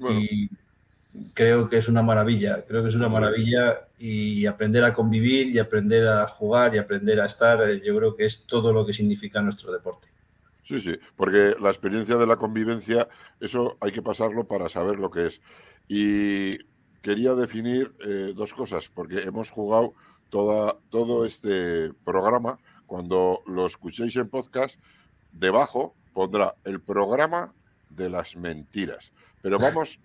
creo 1.34 1.70
que 1.70 1.78
es 1.78 1.88
una 1.88 2.02
maravilla, 2.02 2.64
creo 2.68 2.84
que 2.84 2.90
es 2.90 2.96
una 2.96 3.10
maravilla 3.10 3.88
y 3.98 4.46
aprender 4.46 4.84
a 4.84 4.94
convivir 4.94 5.48
y 5.48 5.60
aprender 5.60 6.08
a 6.08 6.28
jugar 6.28 6.76
y 6.76 6.78
aprender 6.78 7.20
a 7.20 7.26
estar, 7.26 7.68
eh, 7.68 7.82
yo 7.84 7.96
creo 7.98 8.16
que 8.16 8.26
es 8.26 8.44
todo 8.46 8.72
lo 8.72 8.86
que 8.86 8.94
significa 8.94 9.41
nuestro 9.41 9.72
deporte. 9.72 10.08
Sí, 10.64 10.80
sí, 10.80 10.96
porque 11.16 11.56
la 11.60 11.70
experiencia 11.70 12.16
de 12.16 12.28
la 12.28 12.36
convivencia, 12.36 13.08
eso 13.40 13.78
hay 13.80 13.91
que 13.91 14.04
pasarlo 14.04 14.46
para 14.46 14.70
saber 14.70 15.00
lo 15.00 15.10
que 15.10 15.28
es. 15.28 15.41
Y 15.88 16.60
quería 17.02 17.34
definir 17.34 17.94
eh, 18.06 18.34
dos 18.36 18.54
cosas, 18.54 18.90
porque 18.90 19.20
hemos 19.22 19.50
jugado 19.50 19.94
toda, 20.30 20.76
todo 20.90 21.26
este 21.26 21.92
programa, 22.06 22.60
cuando 22.86 23.42
lo 23.46 23.66
escuchéis 23.66 24.16
en 24.16 24.30
podcast, 24.30 24.80
debajo 25.32 25.94
pondrá 26.14 26.56
el 26.66 26.82
programa 26.82 27.54
de 27.90 28.10
las 28.10 28.36
mentiras. 28.36 29.12
Pero 29.42 29.60
vamos 29.60 30.00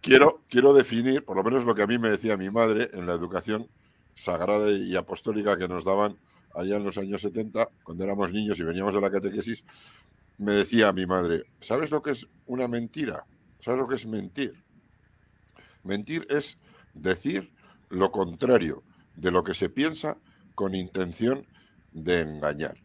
quiero, 0.00 0.40
quiero 0.48 0.72
definir, 0.72 1.24
por 1.24 1.36
lo 1.36 1.44
menos 1.44 1.64
lo 1.64 1.74
que 1.74 1.82
a 1.82 1.86
mí 1.86 1.98
me 1.98 2.10
decía 2.10 2.36
mi 2.36 2.50
madre 2.50 2.90
en 2.92 3.06
la 3.06 3.12
educación 3.12 3.66
sagrada 4.14 4.70
y 4.70 4.96
apostólica 4.96 5.58
que 5.58 5.68
nos 5.68 5.84
daban 5.84 6.16
allá 6.54 6.76
en 6.76 6.84
los 6.84 6.96
años 6.96 7.20
70, 7.20 7.68
cuando 7.82 8.04
éramos 8.04 8.32
niños 8.32 8.58
y 8.58 8.62
veníamos 8.62 8.94
de 8.94 9.00
la 9.00 9.10
catequesis, 9.10 9.64
me 10.38 10.52
decía 10.52 10.92
mi 10.92 11.06
madre, 11.06 11.44
¿sabes 11.60 11.90
lo 11.90 12.02
que 12.02 12.12
es 12.12 12.26
una 12.46 12.66
mentira? 12.66 13.24
¿Sabes 13.62 13.80
lo 13.80 13.88
que 13.88 13.96
es 13.96 14.06
mentir? 14.06 14.54
Mentir 15.86 16.26
es 16.28 16.58
decir 16.94 17.50
lo 17.88 18.10
contrario 18.10 18.82
de 19.16 19.30
lo 19.30 19.44
que 19.44 19.54
se 19.54 19.68
piensa 19.68 20.16
con 20.54 20.74
intención 20.74 21.46
de 21.92 22.20
engañar. 22.20 22.76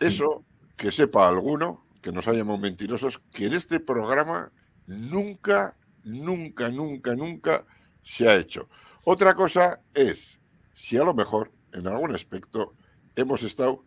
Eso 0.00 0.44
que 0.76 0.90
sepa 0.90 1.28
alguno, 1.28 1.84
que 2.02 2.12
nos 2.12 2.26
ha 2.28 2.32
llamado 2.32 2.58
mentirosos, 2.58 3.18
que 3.32 3.46
en 3.46 3.54
este 3.54 3.80
programa 3.80 4.50
nunca, 4.86 5.74
nunca, 6.04 6.68
nunca, 6.68 7.14
nunca 7.14 7.64
se 8.02 8.28
ha 8.28 8.36
hecho. 8.36 8.68
Otra 9.04 9.34
cosa 9.34 9.80
es 9.94 10.38
si 10.74 10.96
a 10.96 11.04
lo 11.04 11.14
mejor 11.14 11.50
en 11.72 11.86
algún 11.86 12.14
aspecto 12.14 12.72
hemos 13.16 13.42
estado 13.42 13.82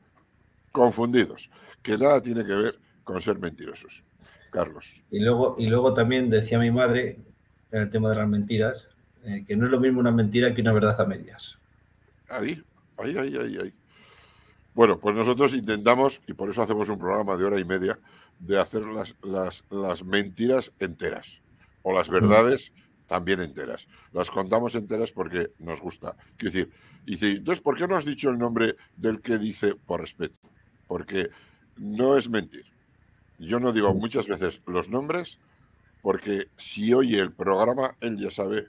confundidos, 0.71 1.49
que 1.81 1.97
nada 1.97 2.21
tiene 2.21 2.45
que 2.45 2.53
ver 2.53 2.75
con 3.03 3.21
ser 3.21 3.39
mentirosos. 3.39 4.03
Carlos. 4.51 5.01
Y 5.11 5.19
luego, 5.19 5.55
y 5.57 5.67
luego 5.67 5.93
también 5.93 6.29
decía 6.29 6.57
mi 6.57 6.71
madre, 6.71 7.17
en 7.71 7.81
el 7.81 7.89
tema 7.89 8.09
de 8.09 8.15
las 8.15 8.27
mentiras, 8.27 8.87
eh, 9.25 9.43
que 9.47 9.55
no 9.55 9.65
es 9.65 9.71
lo 9.71 9.79
mismo 9.79 9.99
una 9.99 10.11
mentira 10.11 10.53
que 10.53 10.61
una 10.61 10.73
verdad 10.73 10.99
a 10.99 11.05
medias. 11.05 11.57
Ahí, 12.29 12.63
ahí, 12.97 13.17
ahí, 13.17 13.37
ahí, 13.37 13.57
ahí. 13.57 13.73
Bueno, 14.73 14.99
pues 14.99 15.15
nosotros 15.15 15.53
intentamos, 15.53 16.21
y 16.27 16.33
por 16.33 16.49
eso 16.49 16.61
hacemos 16.61 16.87
un 16.89 16.99
programa 16.99 17.35
de 17.35 17.45
hora 17.45 17.59
y 17.59 17.65
media, 17.65 17.97
de 18.39 18.59
hacer 18.59 18.83
las, 18.83 19.15
las, 19.23 19.63
las 19.71 20.03
mentiras 20.03 20.71
enteras 20.79 21.39
o 21.81 21.93
las 21.93 22.09
verdades 22.09 22.71
también 23.07 23.41
enteras. 23.41 23.87
Las 24.13 24.29
contamos 24.29 24.75
enteras 24.75 25.11
porque 25.11 25.51
nos 25.59 25.81
gusta. 25.81 26.15
Quiero 26.37 26.53
decir, 26.53 26.73
dice, 27.05 27.31
entonces, 27.31 27.63
¿por 27.63 27.77
qué 27.77 27.87
no 27.87 27.95
has 27.95 28.05
dicho 28.05 28.29
el 28.29 28.37
nombre 28.37 28.75
del 28.97 29.21
que 29.21 29.37
dice 29.37 29.73
por 29.73 30.01
respeto? 30.01 30.37
Porque 30.87 31.29
no 31.77 32.17
es 32.17 32.29
mentir. 32.29 32.65
Yo 33.39 33.59
no 33.59 33.71
digo 33.71 33.93
muchas 33.93 34.27
veces 34.27 34.61
los 34.65 34.89
nombres 34.89 35.39
porque 36.07 36.47
si 36.55 36.93
oye 36.93 37.19
el 37.19 37.33
programa, 37.33 37.97
él 37.99 38.17
ya 38.17 38.31
sabe 38.31 38.67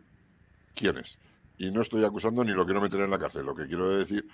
quién 0.74 0.98
es. 0.98 1.18
Y 1.56 1.70
no 1.70 1.82
estoy 1.82 2.04
acusando 2.04 2.42
ni 2.42 2.50
lo 2.50 2.64
quiero 2.64 2.80
meter 2.80 2.98
en 2.98 3.12
la 3.12 3.18
cárcel. 3.20 3.46
Lo 3.46 3.54
que 3.54 3.68
quiero 3.68 3.96
decir 3.96 4.26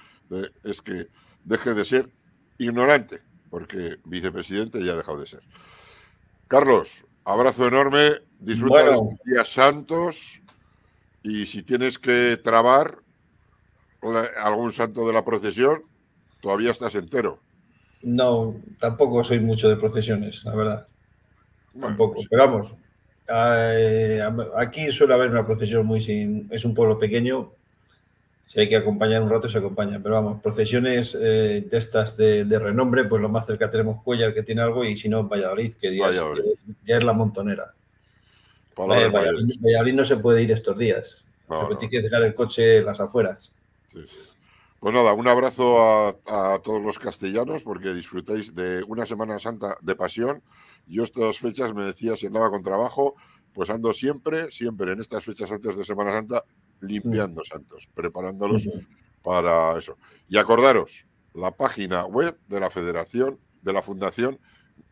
es 0.62 0.80
que 0.80 1.08
deje 1.44 1.74
de 1.74 1.84
ser 1.84 2.08
ignorante 2.56 3.20
porque 3.50 3.98
vicepresidente 4.06 4.82
ya 4.82 4.92
ha 4.92 4.96
dejado 4.96 5.20
de 5.20 5.26
ser. 5.26 5.42
Carlos, 6.48 7.04
abrazo 7.26 7.66
enorme, 7.66 8.22
disfruta 8.38 8.82
de 8.82 8.94
estos 8.94 9.22
días 9.26 9.52
santos 9.52 10.40
y 11.22 11.44
si 11.44 11.62
tienes 11.62 11.98
que 11.98 12.40
trabar 12.42 13.00
algún 14.42 14.72
santo 14.72 15.06
de 15.06 15.12
la 15.12 15.26
procesión, 15.26 15.82
todavía 16.40 16.70
estás 16.70 16.94
entero. 16.94 17.38
No, 18.00 18.56
tampoco 18.80 19.22
soy 19.24 19.40
mucho 19.40 19.68
de 19.68 19.76
procesiones, 19.76 20.42
la 20.44 20.54
verdad. 20.54 20.86
tampoco, 21.78 22.14
pues 22.14 22.28
pero 22.30 22.46
vamos, 22.46 22.72
eh, 22.72 22.83
aquí 24.56 24.92
suele 24.92 25.14
haber 25.14 25.30
una 25.30 25.46
procesión 25.46 25.86
muy 25.86 26.00
sin. 26.00 26.48
Es 26.50 26.64
un 26.64 26.74
pueblo 26.74 26.98
pequeño 26.98 27.50
si 28.46 28.60
hay 28.60 28.68
que 28.68 28.76
acompañar 28.76 29.22
un 29.22 29.30
rato, 29.30 29.48
se 29.48 29.58
acompaña. 29.58 30.00
Pero 30.02 30.14
vamos, 30.14 30.40
procesiones 30.40 31.16
eh, 31.20 31.66
de 31.68 31.78
estas 31.78 32.16
de, 32.16 32.58
renombre, 32.58 33.04
pues 33.04 33.20
lo 33.20 33.28
más 33.28 33.46
cerca 33.46 33.70
tenemos 33.70 34.02
Cuellar, 34.02 34.34
que 34.34 34.42
tiene 34.42 34.62
algo, 34.62 34.84
y 34.84 34.96
si 34.96 35.08
no, 35.08 35.26
Valladolid, 35.26 35.74
que 35.74 35.96
ya, 35.96 36.08
Es, 36.86 37.04
la 37.04 37.12
montonera. 37.12 37.72
Valladolid, 38.76 39.94
no 39.94 40.04
se 40.04 40.16
puede 40.18 40.42
ir 40.42 40.52
estos 40.52 40.76
días. 40.76 41.24
No, 41.48 41.76
Tiene 41.76 41.90
que 41.90 42.02
dejar 42.02 42.22
el 42.22 42.34
coche 42.34 42.78
en 42.78 42.86
las 42.86 43.00
afueras. 43.00 43.50
Pues 44.80 44.94
nada, 44.94 45.12
un 45.14 45.28
abrazo 45.28 45.82
a, 45.82 46.08
a, 46.26 46.58
todos 46.58 46.82
los 46.82 46.98
castellanos 46.98 47.62
porque 47.62 47.94
disfrutáis 47.94 48.54
de 48.54 48.82
una 48.84 49.06
Semana 49.06 49.38
Santa 49.38 49.76
de 49.80 49.96
pasión. 49.96 50.42
Yo 50.86 51.02
estas 51.02 51.38
fechas 51.38 51.74
me 51.74 51.84
decía 51.84 52.16
si 52.16 52.26
andaba 52.26 52.50
con 52.50 52.62
trabajo, 52.62 53.14
pues 53.52 53.70
ando 53.70 53.92
siempre, 53.92 54.50
siempre 54.50 54.92
en 54.92 55.00
estas 55.00 55.24
fechas 55.24 55.50
antes 55.50 55.76
de 55.76 55.84
Semana 55.84 56.12
Santa 56.12 56.44
limpiando 56.80 57.42
santos, 57.44 57.88
preparándolos 57.94 58.68
para 59.22 59.78
eso. 59.78 59.96
Y 60.28 60.36
acordaros, 60.36 61.06
la 61.34 61.50
página 61.50 62.04
web 62.04 62.36
de 62.48 62.60
la 62.60 62.70
Federación, 62.70 63.38
de 63.62 63.72
la 63.72 63.82
Fundación 63.82 64.38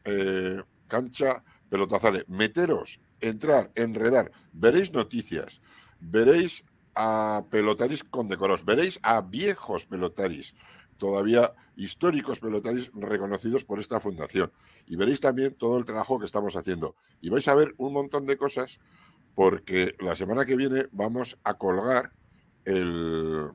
eh, 0.05 0.63
Cancha 0.89 1.43
Pelotazale. 1.69 2.25
Meteros, 2.29 3.01
entrar, 3.21 3.71
enredar, 3.75 4.31
veréis 4.53 4.93
noticias, 4.93 5.61
veréis 6.01 6.65
a 6.95 7.45
pelotaris 7.51 8.05
condecoros, 8.05 8.65
veréis 8.65 8.99
a 9.03 9.23
viejos 9.23 9.87
pelotaris. 9.87 10.55
todavía 10.99 11.53
históricos 11.77 12.41
pelotaris 12.41 12.91
reconocidos 12.95 13.65
por 13.65 13.81
esta 13.81 14.01
fundación. 14.01 14.51
Y 14.87 14.97
veréis 14.97 15.21
también 15.21 15.55
todo 15.55 15.79
el 15.79 15.85
trabajo 15.85 16.19
que 16.19 16.27
estamos 16.27 16.57
haciendo. 16.57 16.95
Y 17.21 17.29
vais 17.29 17.47
a 17.49 17.55
ver 17.55 17.75
un 17.79 17.93
montón 17.93 18.27
de 18.27 18.37
cosas 18.37 18.79
porque 19.35 19.95
la 20.01 20.15
semana 20.15 20.45
que 20.45 20.57
viene 20.57 20.87
vamos 20.93 21.39
a 21.45 21.55
colgar 21.55 22.11
el, 22.65 23.51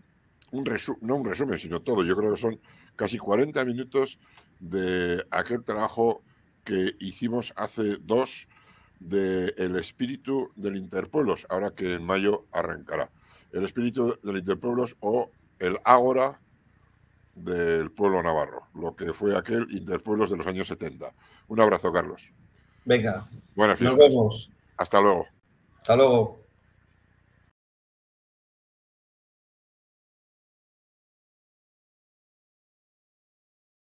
un 0.51 0.77
no 1.01 1.15
un 1.15 1.25
resumen, 1.25 1.59
sino 1.59 1.81
todo. 1.81 2.03
Yo 2.03 2.15
creo 2.15 2.31
que 2.31 2.39
son 2.39 2.59
casi 2.95 3.17
40 3.17 3.63
minutos 3.65 4.19
de 4.59 5.23
aquel 5.29 5.63
trabajo 5.63 6.21
que 6.63 6.95
hicimos 6.99 7.53
hace 7.55 7.97
dos 7.97 8.47
de 8.99 9.53
El 9.57 9.75
espíritu 9.75 10.49
del 10.55 10.75
Interpueblos, 10.75 11.45
ahora 11.49 11.71
que 11.71 11.93
en 11.93 12.03
mayo 12.03 12.45
arrancará. 12.51 13.09
El 13.51 13.63
espíritu 13.63 14.17
del 14.23 14.37
Interpueblos 14.37 14.95
o 14.99 15.29
el 15.59 15.77
Ágora 15.83 16.39
del 17.37 17.91
pueblo 17.91 18.21
navarro, 18.23 18.63
lo 18.73 18.95
que 18.95 19.13
fue 19.13 19.37
aquel 19.37 19.67
Interpueblos 19.71 20.29
de 20.29 20.37
los 20.37 20.47
años 20.47 20.67
70. 20.67 21.11
Un 21.47 21.61
abrazo, 21.61 21.91
Carlos. 21.91 22.29
Venga. 22.85 23.25
Buenas 23.55 23.77
fiestas. 23.77 23.99
Nos 23.99 24.09
vemos. 24.09 24.51
Hasta 24.77 24.99
luego. 24.99 25.27
Hasta 25.77 25.95
luego. 25.95 26.46